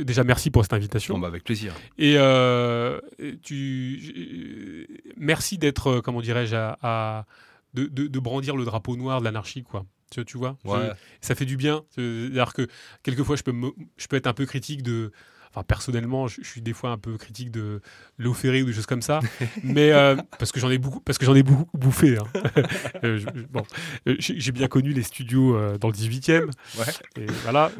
déjà, 0.05 0.25
merci 0.25 0.51
pour 0.51 0.63
cette 0.63 0.73
invitation. 0.73 1.19
bah 1.19 1.29
avec 1.29 1.45
plaisir. 1.45 1.75
Et 1.99 2.15
euh, 2.17 2.99
tu, 3.43 4.89
merci 5.19 5.59
d'être, 5.59 5.89
euh, 5.89 6.01
comment 6.01 6.23
dirais-je, 6.23 6.57
à, 6.57 7.27
de, 7.75 7.87
de, 7.87 8.19
brandir 8.19 8.57
le 8.57 8.65
drapeau 8.65 8.97
noir 8.97 9.21
de 9.21 9.25
l'anarchie, 9.27 9.65
quoi. 9.65 9.85
Tu, 10.11 10.25
tu 10.25 10.39
vois? 10.39 10.57
Ouais. 10.65 10.93
Ça 11.21 11.35
fait 11.35 11.45
du 11.45 11.59
bien. 11.59 11.85
C'est-à-dire 11.91 12.55
que 12.55 12.67
quelquefois, 13.03 13.37
je 13.37 13.43
peux, 13.43 13.55
je 13.99 14.07
peux 14.07 14.17
être 14.17 14.27
un 14.27 14.35
peu 14.35 14.47
critique 14.47 14.83
de, 14.83 15.13
Enfin, 15.55 15.65
personnellement, 15.65 16.29
je, 16.29 16.43
suis 16.43 16.63
des 16.63 16.73
fois 16.73 16.91
un 16.93 16.97
peu 16.97 17.19
critique 17.19 17.51
de 17.51 17.83
Léo 18.19 18.33
Ferré 18.33 18.63
ou 18.63 18.67
des 18.67 18.73
choses 18.73 18.87
comme 18.87 19.03
ça, 19.03 19.21
mais 19.63 19.93
euh, 19.93 20.17
parce 20.39 20.51
que 20.51 20.59
j'en 20.59 20.71
ai 20.71 20.79
beaucoup, 20.79 21.01
parce 21.01 21.19
que 21.19 21.27
j'en 21.27 21.35
ai 21.35 21.43
beaucoup 21.43 21.67
bouffé. 21.77 22.17
Hein. 22.17 22.25
Euh, 23.05 23.19
bon, 23.51 23.63
euh, 24.07 24.15
j'ai 24.19 24.53
bien 24.53 24.69
connu 24.69 24.93
les 24.93 25.03
studios 25.03 25.57
dans 25.79 25.89
le 25.89 25.95
18e. 25.95 26.45
Ouais. 26.79 26.85
Et 27.17 27.27
voilà, 27.43 27.73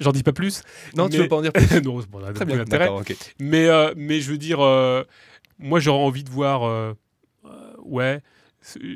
j'en 0.00 0.10
dis 0.10 0.24
pas 0.24 0.32
plus. 0.32 0.62
Non, 0.96 1.08
tu 1.08 1.18
veux 1.18 1.28
pas 1.28 1.36
en 1.36 1.42
dire 1.42 1.52
plus 1.52 1.70
Non, 1.84 2.00
bon, 2.10 2.20
Très 2.32 2.44
bien, 2.44 2.64
Mais, 3.38 3.68
mais 3.96 4.20
je 4.20 4.30
veux 4.30 4.38
dire, 4.38 4.58
moi, 5.58 5.80
j'aurais 5.80 6.02
envie 6.02 6.24
de 6.24 6.30
voir, 6.30 6.94
ouais, 7.84 8.20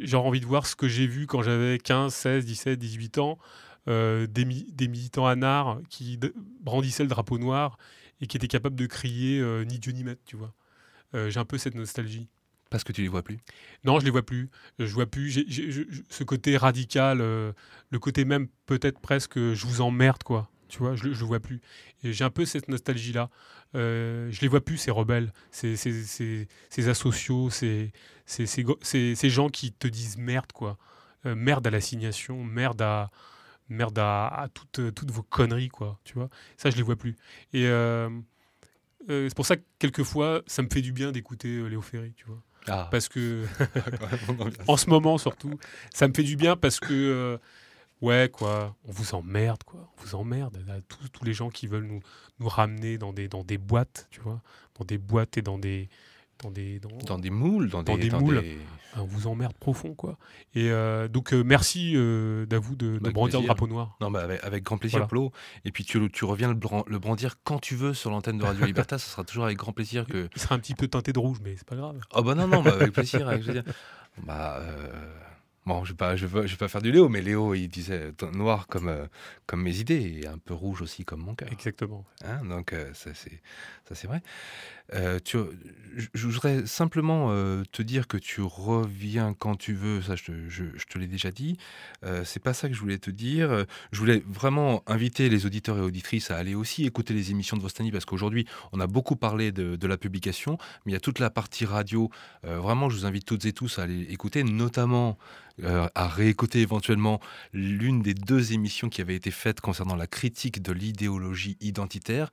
j'aurais 0.05 0.29
envie 0.29 0.41
de 0.41 0.47
voir 0.47 0.67
ce 0.67 0.75
que 0.75 0.89
j'ai 0.89 1.07
vu 1.07 1.27
quand 1.27 1.43
j'avais 1.43 1.79
15, 1.79 2.13
16, 2.13 2.45
17, 2.45 2.79
18 2.79 3.19
ans. 3.19 3.39
des, 3.87 4.27
des, 4.27 4.89
militants 4.89 5.27
anards 5.27 5.81
qui 5.89 6.19
brandissaient 6.61 7.05
le 7.05 7.11
drapeau 7.11 7.39
noir 7.39 7.79
et 8.21 8.27
qui 8.27 8.37
était 8.37 8.49
capable 8.49 8.77
de 8.77 8.87
crier 8.87 9.41
euh, 9.41 9.65
ni 9.65 9.79
Dieu 9.79 9.93
ni 9.93 10.05
maître, 10.05 10.23
tu 10.25 10.37
vois. 10.37 10.55
Euh, 11.15 11.31
j'ai 11.31 11.41
un 11.41 11.45
peu 11.45 11.59
cette 11.59 11.75
nostalgie. 11.75 12.29
Parce 12.71 12.85
que 12.85 12.93
tu 12.93 13.01
les 13.01 13.09
vois 13.09 13.23
plus? 13.23 13.39
Non, 13.85 13.99
je 13.99 14.05
les 14.05 14.11
vois 14.11 14.25
plus. 14.27 14.51
Je 14.79 14.93
vois 14.93 15.07
plus 15.07 15.33
ce 16.11 16.23
côté 16.23 16.59
radical, 16.59 17.23
euh, 17.23 17.53
le 17.91 17.99
côté 17.99 18.27
même 18.27 18.47
peut-être 18.67 19.01
presque 19.01 19.39
je 19.39 19.67
vous 19.67 19.81
emmerde, 19.81 20.23
quoi. 20.23 20.51
Tu 20.69 20.81
vois, 20.81 20.95
je, 20.95 21.05
ne 21.05 21.09
le 21.09 21.25
vois 21.25 21.41
plus. 21.41 21.63
Et 22.05 22.13
j'ai 22.13 22.25
un 22.25 22.31
peu 22.31 22.45
cette 22.45 22.69
nostalgie-là. 22.69 23.31
Euh, 23.75 24.29
je 24.31 24.43
les 24.43 24.49
vois 24.49 24.63
plus, 24.63 24.77
ces 24.77 24.91
rebelles, 24.91 25.33
ces, 25.51 25.77
ces, 25.77 26.05
ces, 26.05 26.47
ces 26.69 26.89
asociaux, 26.91 27.49
ces, 27.49 27.91
ces, 28.27 29.31
gens 29.31 29.49
qui 29.49 29.73
te 29.73 29.89
disent 29.89 30.19
merde, 30.19 30.53
quoi. 30.53 30.77
merde 31.25 31.67
à 31.67 31.71
l'assignation, 31.71 32.45
merde 32.45 32.83
à, 32.83 33.11
merde 33.69 33.99
à, 33.99 34.49
toutes, 34.53 34.79
euh, 34.79 34.91
toutes, 34.91 35.11
vos 35.11 35.23
conneries, 35.23 35.69
quoi. 35.69 35.99
Tu 36.05 36.15
vois 36.15 36.29
Ça, 36.57 36.71
je 36.71 36.77
les 36.77 36.83
vois 36.83 36.97
plus. 36.97 37.17
Et 37.53 37.67
euh, 37.67 38.09
euh, 39.11 39.29
c'est 39.29 39.35
pour 39.35 39.47
ça 39.47 39.57
que 39.57 39.63
quelquefois, 39.79 40.43
ça 40.47 40.63
me 40.63 40.69
fait 40.73 40.83
du 40.83 40.93
bien 40.93 41.13
d'écouter 41.13 41.69
Léo 41.69 41.81
Ferry, 41.81 42.13
tu 42.17 42.27
vois. 42.27 42.43
Ah. 42.67 42.89
Parce 42.91 43.09
que, 43.09 43.45
en 44.69 44.77
ce 44.77 44.91
moment 44.91 45.19
surtout, 45.19 45.59
ça 45.93 46.09
me 46.09 46.15
fait 46.15 46.23
du 46.23 46.37
bien 46.37 46.57
parce 46.57 46.81
que, 46.81 47.39
ouais, 48.01 48.31
quoi, 48.33 48.77
on 48.85 48.93
vous 48.93 49.15
emmerde, 49.15 49.63
quoi. 49.65 49.91
On 49.97 50.03
vous 50.03 50.15
emmerde. 50.15 50.59
Tous, 50.89 51.09
tous 51.09 51.25
les 51.25 51.33
gens 51.33 51.51
qui 51.51 51.67
veulent 51.67 51.87
nous, 51.87 52.01
nous 52.41 52.49
ramener 52.49 52.99
dans 52.99 53.13
des, 53.13 53.29
dans 53.29 53.45
des 53.45 53.59
boîtes, 53.59 54.09
tu 54.11 54.21
vois, 54.21 54.41
dans 54.79 54.85
des 54.85 54.99
boîtes 54.99 55.39
et 55.39 55.43
dans 55.43 55.59
des, 55.59 55.89
dans 56.43 56.51
des, 56.51 56.79
dans, 56.79 57.19
des 57.19 57.31
moules, 57.31 57.69
dans, 57.69 57.83
des, 57.83 58.11
moules. 58.11 58.45
on 58.97 59.05
vous 59.05 59.27
emmerde 59.27 59.55
profond, 59.55 59.95
quoi. 59.95 60.19
Et 60.55 60.71
euh, 60.71 61.09
donc, 61.09 61.33
euh, 61.33 61.43
merci 61.43 61.95
euh, 61.97 62.47
d'avou 62.47 62.77
de, 62.77 62.99
de 62.99 63.11
brandir 63.11 63.41
le 63.41 63.47
drapeau 63.47 63.67
noir. 63.67 63.97
Non, 64.01 64.11
bah 64.11 64.27
avec, 64.43 64.63
grand 64.63 64.79
plaisir, 64.79 65.09
Plo. 65.09 65.33
Et 65.65 65.73
puis, 65.73 65.85
tu, 65.85 66.11
tu 66.11 66.25
reviens 66.25 66.49
le, 66.49 66.99
brandir 66.99 67.37
quand 67.43 67.59
tu 67.59 67.75
veux 67.75 67.93
sur 67.93 68.11
l'antenne 68.11 68.39
de 68.39 68.45
Radio 68.45 68.65
Libertas. 68.67 68.99
ça 68.99 69.11
sera 69.11 69.25
toujours 69.25 69.45
avec 69.45 69.59
grand 69.59 69.73
plaisir 69.73 70.07
que. 70.07 70.29
Il 70.35 70.41
sera 70.41 70.55
un 70.55 70.59
petit 70.59 70.75
peu 70.75 70.87
teinté 70.87 71.13
de 71.13 71.19
rouge, 71.19 71.39
mais 71.43 71.57
c'est 71.57 71.67
pas 71.67 71.77
grave. 71.77 71.99
Oh, 72.15 72.23
bah 72.23 72.35
non, 72.35 72.47
non, 72.47 72.63
bah, 72.63 72.75
avec 72.75 72.93
plaisir. 72.93 73.29
Avec 73.29 73.43
plaisir. 73.43 73.65
Bah. 74.25 74.63
Bon, 75.69 75.85
je 75.85 75.93
ne 75.93 76.27
vais, 76.27 76.47
vais, 76.47 76.57
pas 76.57 76.69
faire 76.69 76.81
du 76.81 76.91
Léo, 76.91 77.11
mais 77.11 77.21
Léo, 77.21 77.53
il 77.53 77.69
disait 77.69 78.15
noir 78.33 78.69
comme, 78.69 78.89
euh, 78.89 79.05
comme 79.45 79.61
mes 79.61 79.81
idées 79.81 80.23
et 80.23 80.27
un 80.27 80.39
peu 80.39 80.55
rouge 80.55 80.81
aussi 80.81 81.05
comme 81.05 81.21
mon 81.21 81.35
cœur. 81.35 81.53
Exactement. 81.53 82.07
Hein, 82.25 82.43
donc, 82.47 82.73
euh, 82.73 82.91
ça, 82.95 83.11
c'est 83.13 84.07
vrai. 84.07 84.23
Euh, 84.95 85.19
tu, 85.23 85.37
je, 86.15 86.27
voudrais 86.27 86.65
simplement 86.65 87.29
te 87.71 87.83
dire 87.83 88.09
que 88.09 88.17
tu 88.17 88.41
reviens 88.41 89.35
quand 89.39 89.57
tu 89.57 89.75
veux, 89.75 90.01
ça 90.01 90.17
je, 90.17 90.49
je, 90.49 90.65
te 90.89 90.99
l'ai 90.99 91.07
déjà 91.07 91.31
dit. 91.31 91.59
c'est 92.25 92.43
pas 92.43 92.55
ça 92.55 92.69
que 92.69 92.75
je 92.75 92.81
voulais 92.81 92.97
te 92.97 93.11
dire. 93.11 93.67
Je 93.93 93.99
voulais 93.99 94.23
vraiment 94.27 94.83
inviter 94.87 95.29
les 95.29 95.45
auditeurs 95.45 95.77
et 95.77 95.83
auditrices 95.83 96.31
à 96.31 96.39
aller 96.39 96.55
aussi 96.55 96.87
écouter 96.87 97.13
les 97.13 97.31
émissions 97.31 97.59
de 97.59 97.63
Vostani 97.63 97.93
parce 97.93 98.07
qu'aujourd'hui, 98.07 98.47
on 98.73 98.81
a 98.81 98.87
beaucoup 98.87 99.17
parlé 99.17 99.53
de, 99.53 99.77
de, 99.77 99.87
la 99.87 99.99
publication, 99.99 100.57
mais 100.87 100.93
il 100.93 100.95
y 100.95 100.97
a 100.97 101.01
toute 101.01 101.19
la 101.19 101.29
partie 101.29 101.67
radio. 101.67 102.11
vraiment, 102.43 102.89
je 102.89 102.97
vous 102.97 103.05
invite 103.05 103.27
toutes 103.27 103.45
et 103.45 103.53
tous 103.53 103.79
à 103.79 103.83
aller 103.83 104.07
écouter, 104.11 104.43
notamment 104.43 105.19
euh, 105.65 105.89
à 105.95 106.07
réécouter 106.07 106.61
éventuellement 106.61 107.21
l'une 107.53 108.01
des 108.03 108.15
deux 108.15 108.53
émissions 108.53 108.89
qui 108.89 109.01
avaient 109.01 109.17
été 109.17 109.31
faites 109.31 109.61
concernant 109.61 109.97
la 109.97 110.07
critique 110.07 110.63
de 110.63 110.73
l'idéologie 110.73 111.57
identitaire, 111.61 112.31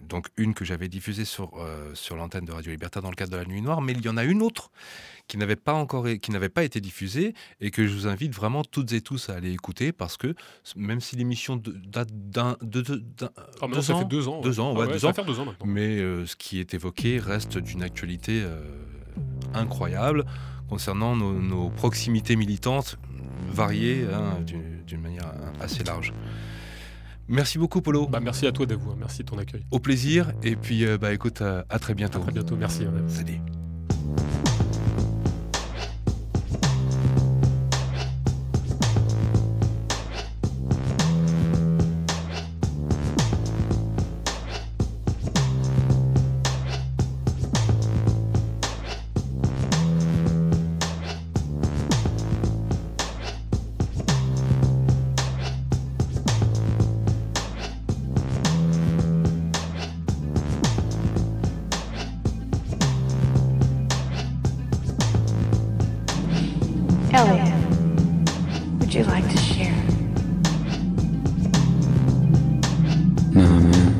donc 0.00 0.28
une 0.36 0.52
que 0.52 0.64
j'avais 0.64 0.88
diffusée 0.88 1.24
sur, 1.24 1.52
euh, 1.58 1.94
sur 1.94 2.16
l'antenne 2.16 2.44
de 2.44 2.52
Radio 2.52 2.70
Liberta 2.70 3.00
dans 3.00 3.10
le 3.10 3.16
cadre 3.16 3.32
de 3.32 3.36
la 3.38 3.44
Nuit 3.44 3.62
Noire, 3.62 3.80
mais 3.80 3.92
il 3.92 4.04
y 4.04 4.08
en 4.08 4.16
a 4.16 4.24
une 4.24 4.42
autre 4.42 4.70
qui 5.28 5.38
n'avait 5.38 5.56
pas 5.56 5.72
encore 5.72 6.06
qui 6.20 6.30
n'avait 6.30 6.48
pas 6.48 6.64
été 6.64 6.80
diffusée 6.80 7.32
et 7.60 7.70
que 7.70 7.86
je 7.86 7.92
vous 7.94 8.06
invite 8.06 8.34
vraiment 8.34 8.64
toutes 8.64 8.92
et 8.92 9.00
tous 9.00 9.30
à 9.30 9.34
aller 9.34 9.52
écouter 9.52 9.92
parce 9.92 10.16
que 10.16 10.34
même 10.76 11.00
si 11.00 11.16
l'émission 11.16 11.56
date 11.56 12.08
d'un 12.12 12.56
de, 12.60 12.82
de, 12.82 13.02
ah, 13.60 13.66
deux 13.68 13.80
ça 13.80 13.94
ans, 13.94 14.00
fait 14.00 14.04
deux 14.04 14.28
ans 14.28 14.40
deux 14.40 14.60
ans, 14.60 14.74
ah 14.76 14.86
deux 14.86 15.04
ans, 15.06 15.12
deux 15.24 15.40
ans 15.40 15.54
mais 15.64 15.98
euh, 15.98 16.26
ce 16.26 16.34
qui 16.34 16.58
est 16.58 16.74
évoqué 16.74 17.18
reste 17.18 17.56
d'une 17.56 17.82
actualité 17.82 18.44
incroyable 19.54 20.26
concernant 20.72 21.14
nos, 21.14 21.68
proximités 21.68 22.34
militantes 22.34 22.96
variées 23.52 24.06
hein, 24.10 24.40
d'une 24.86 25.02
manière 25.02 25.30
assez 25.60 25.84
large. 25.84 26.14
Merci 27.28 27.58
beaucoup, 27.58 27.82
Polo. 27.82 28.06
Bah, 28.06 28.20
merci 28.20 28.46
à 28.46 28.52
toi, 28.52 28.64
Davou. 28.64 28.94
Merci 28.98 29.18
de 29.18 29.28
ton 29.28 29.36
accueil. 29.36 29.66
Au 29.70 29.80
plaisir. 29.80 30.32
Et 30.42 30.56
puis, 30.56 30.86
euh, 30.86 30.96
bah, 30.96 31.12
écoute, 31.12 31.42
à, 31.42 31.78
très 31.78 31.94
bientôt. 31.94 32.20
À 32.20 32.22
très 32.22 32.32
bientôt. 32.32 32.56
Merci. 32.56 32.86
Salut. 33.06 33.40
Elliot, 67.14 67.52
would 68.78 68.94
you 68.94 69.04
like 69.04 69.28
to 69.30 69.36
share? 69.36 69.74
No, 73.34 73.46
man. 73.46 73.94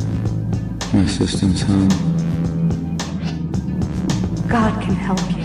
My 0.94 1.06
system's 1.06 1.60
home. 1.60 1.88
God 4.48 4.82
can 4.82 4.94
help 4.94 5.20
you. 5.36 5.41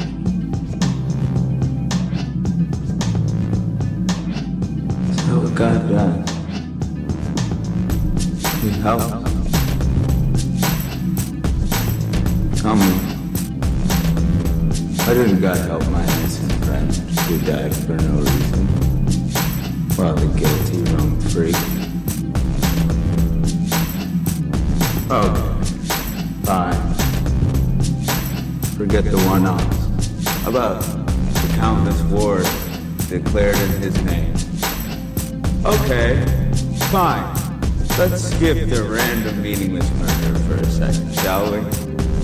Skip 38.47 38.69
the 38.69 38.81
random 38.81 39.41
meaningless 39.41 39.91
murder 39.95 40.39
for 40.39 40.53
a 40.55 40.65
second, 40.67 41.13
shall 41.15 41.51
we? 41.51 41.59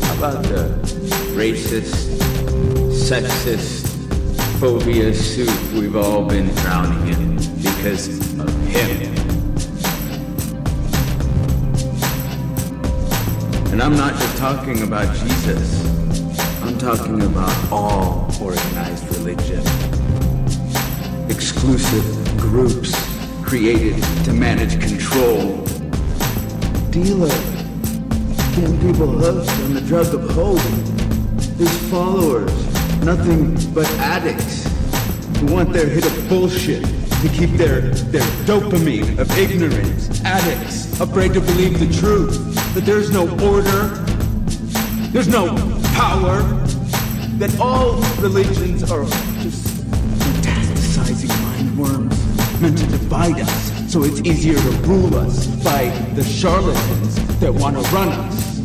How 0.05 0.17
about 0.17 0.43
the 0.43 0.69
racist, 1.35 2.15
sexist, 2.89 3.85
phobia 4.57 5.13
soup 5.13 5.51
we've 5.73 5.97
all 5.97 6.23
been 6.23 6.47
drowning 6.55 7.09
in 7.09 7.35
because 7.61 8.07
of 8.39 8.49
him? 8.67 9.13
And 13.73 13.81
I'm 13.81 13.97
not 13.97 14.13
just 14.13 14.37
talking 14.37 14.81
about 14.83 15.13
Jesus. 15.17 15.83
I'm 16.61 16.77
talking 16.77 17.21
about 17.21 17.69
all 17.69 18.31
organized 18.41 19.05
religion. 19.17 19.59
Exclusive 21.29 22.37
groups 22.37 22.95
created 23.43 24.01
to 24.23 24.31
manage 24.31 24.79
control 24.79 25.67
dealer. 26.93 27.27
Getting 28.53 28.79
people 28.79 29.07
hooked 29.07 29.49
on 29.63 29.73
the 29.73 29.81
drug 29.81 30.13
of 30.13 30.29
hope. 30.29 30.59
His 31.57 31.89
followers, 31.89 32.53
nothing 33.03 33.57
but 33.73 33.89
addicts 33.97 34.67
who 35.39 35.47
want 35.47 35.73
their 35.73 35.89
hit 35.89 36.05
of 36.05 36.29
bullshit 36.29 36.83
to 36.83 37.29
keep 37.29 37.49
their, 37.51 37.81
their 37.81 38.21
dopamine 38.45 39.17
of 39.17 39.35
ignorance. 39.39 40.21
Addicts, 40.23 40.99
afraid 41.01 41.33
to 41.33 41.41
believe 41.41 41.79
the 41.79 41.91
truth, 41.99 42.37
that 42.75 42.85
there's 42.85 43.09
no 43.09 43.23
order, 43.43 43.87
there's 45.09 45.27
no 45.27 45.47
power, 45.95 46.43
that 47.39 47.57
all 47.59 47.95
religions 48.21 48.83
are 48.91 49.05
just 49.41 49.65
metastasizing 50.43 51.41
mind 51.41 51.75
worms 51.75 52.61
meant 52.61 52.77
to 52.77 52.85
divide 52.85 53.39
us 53.39 53.72
so 53.93 54.01
it's 54.01 54.21
easier 54.21 54.55
to 54.55 54.71
rule 54.87 55.15
us 55.17 55.45
by 55.63 55.85
the 56.15 56.23
charlatans 56.23 57.39
that 57.39 57.53
want 57.53 57.75
to 57.75 57.81
run 57.91 58.07
us. 58.09 58.57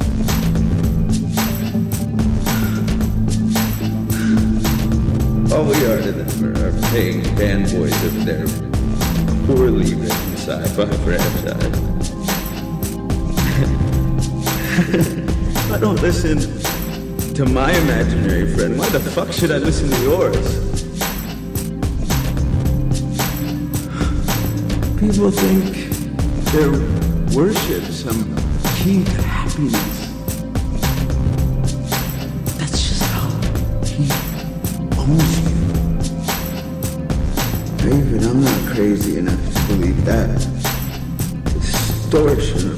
All 5.53 5.65
we 5.67 5.85
are 5.85 6.01
to 6.01 6.13
them 6.13 6.57
are, 6.57 6.73
paying 6.93 7.21
fanboys 7.37 7.93
of 8.07 8.25
their 8.25 8.47
poorly 9.47 9.95
written 9.97 10.37
sci-fi 10.39 10.87
franchise. 11.05 12.11
I 15.73 15.79
don't 15.79 16.01
listen 16.01 16.39
to 17.35 17.45
my 17.45 17.71
imaginary 17.71 18.51
friend. 18.55 18.79
Why 18.79 18.89
the 18.89 19.01
fuck 19.01 19.31
should 19.31 19.51
I 19.51 19.59
listen 19.59 19.91
to 19.91 20.01
yours? 20.01 20.68
People 25.01 25.31
think 25.31 25.75
their 26.51 26.73
worship 27.37 27.85
some 27.85 28.35
key 28.79 29.05
to 29.05 29.23
happiness. 29.23 30.11
That's 32.59 32.89
just 32.89 33.03
how 33.05 33.29
he 33.87 34.11
owns 34.99 35.39
you. 35.39 35.51
David, 37.79 38.23
I'm 38.25 38.41
not 38.43 38.75
crazy 38.75 39.19
enough 39.19 39.41
to 39.55 39.61
believe 39.69 40.05
that. 40.05 40.37
Distortion. 41.45 42.78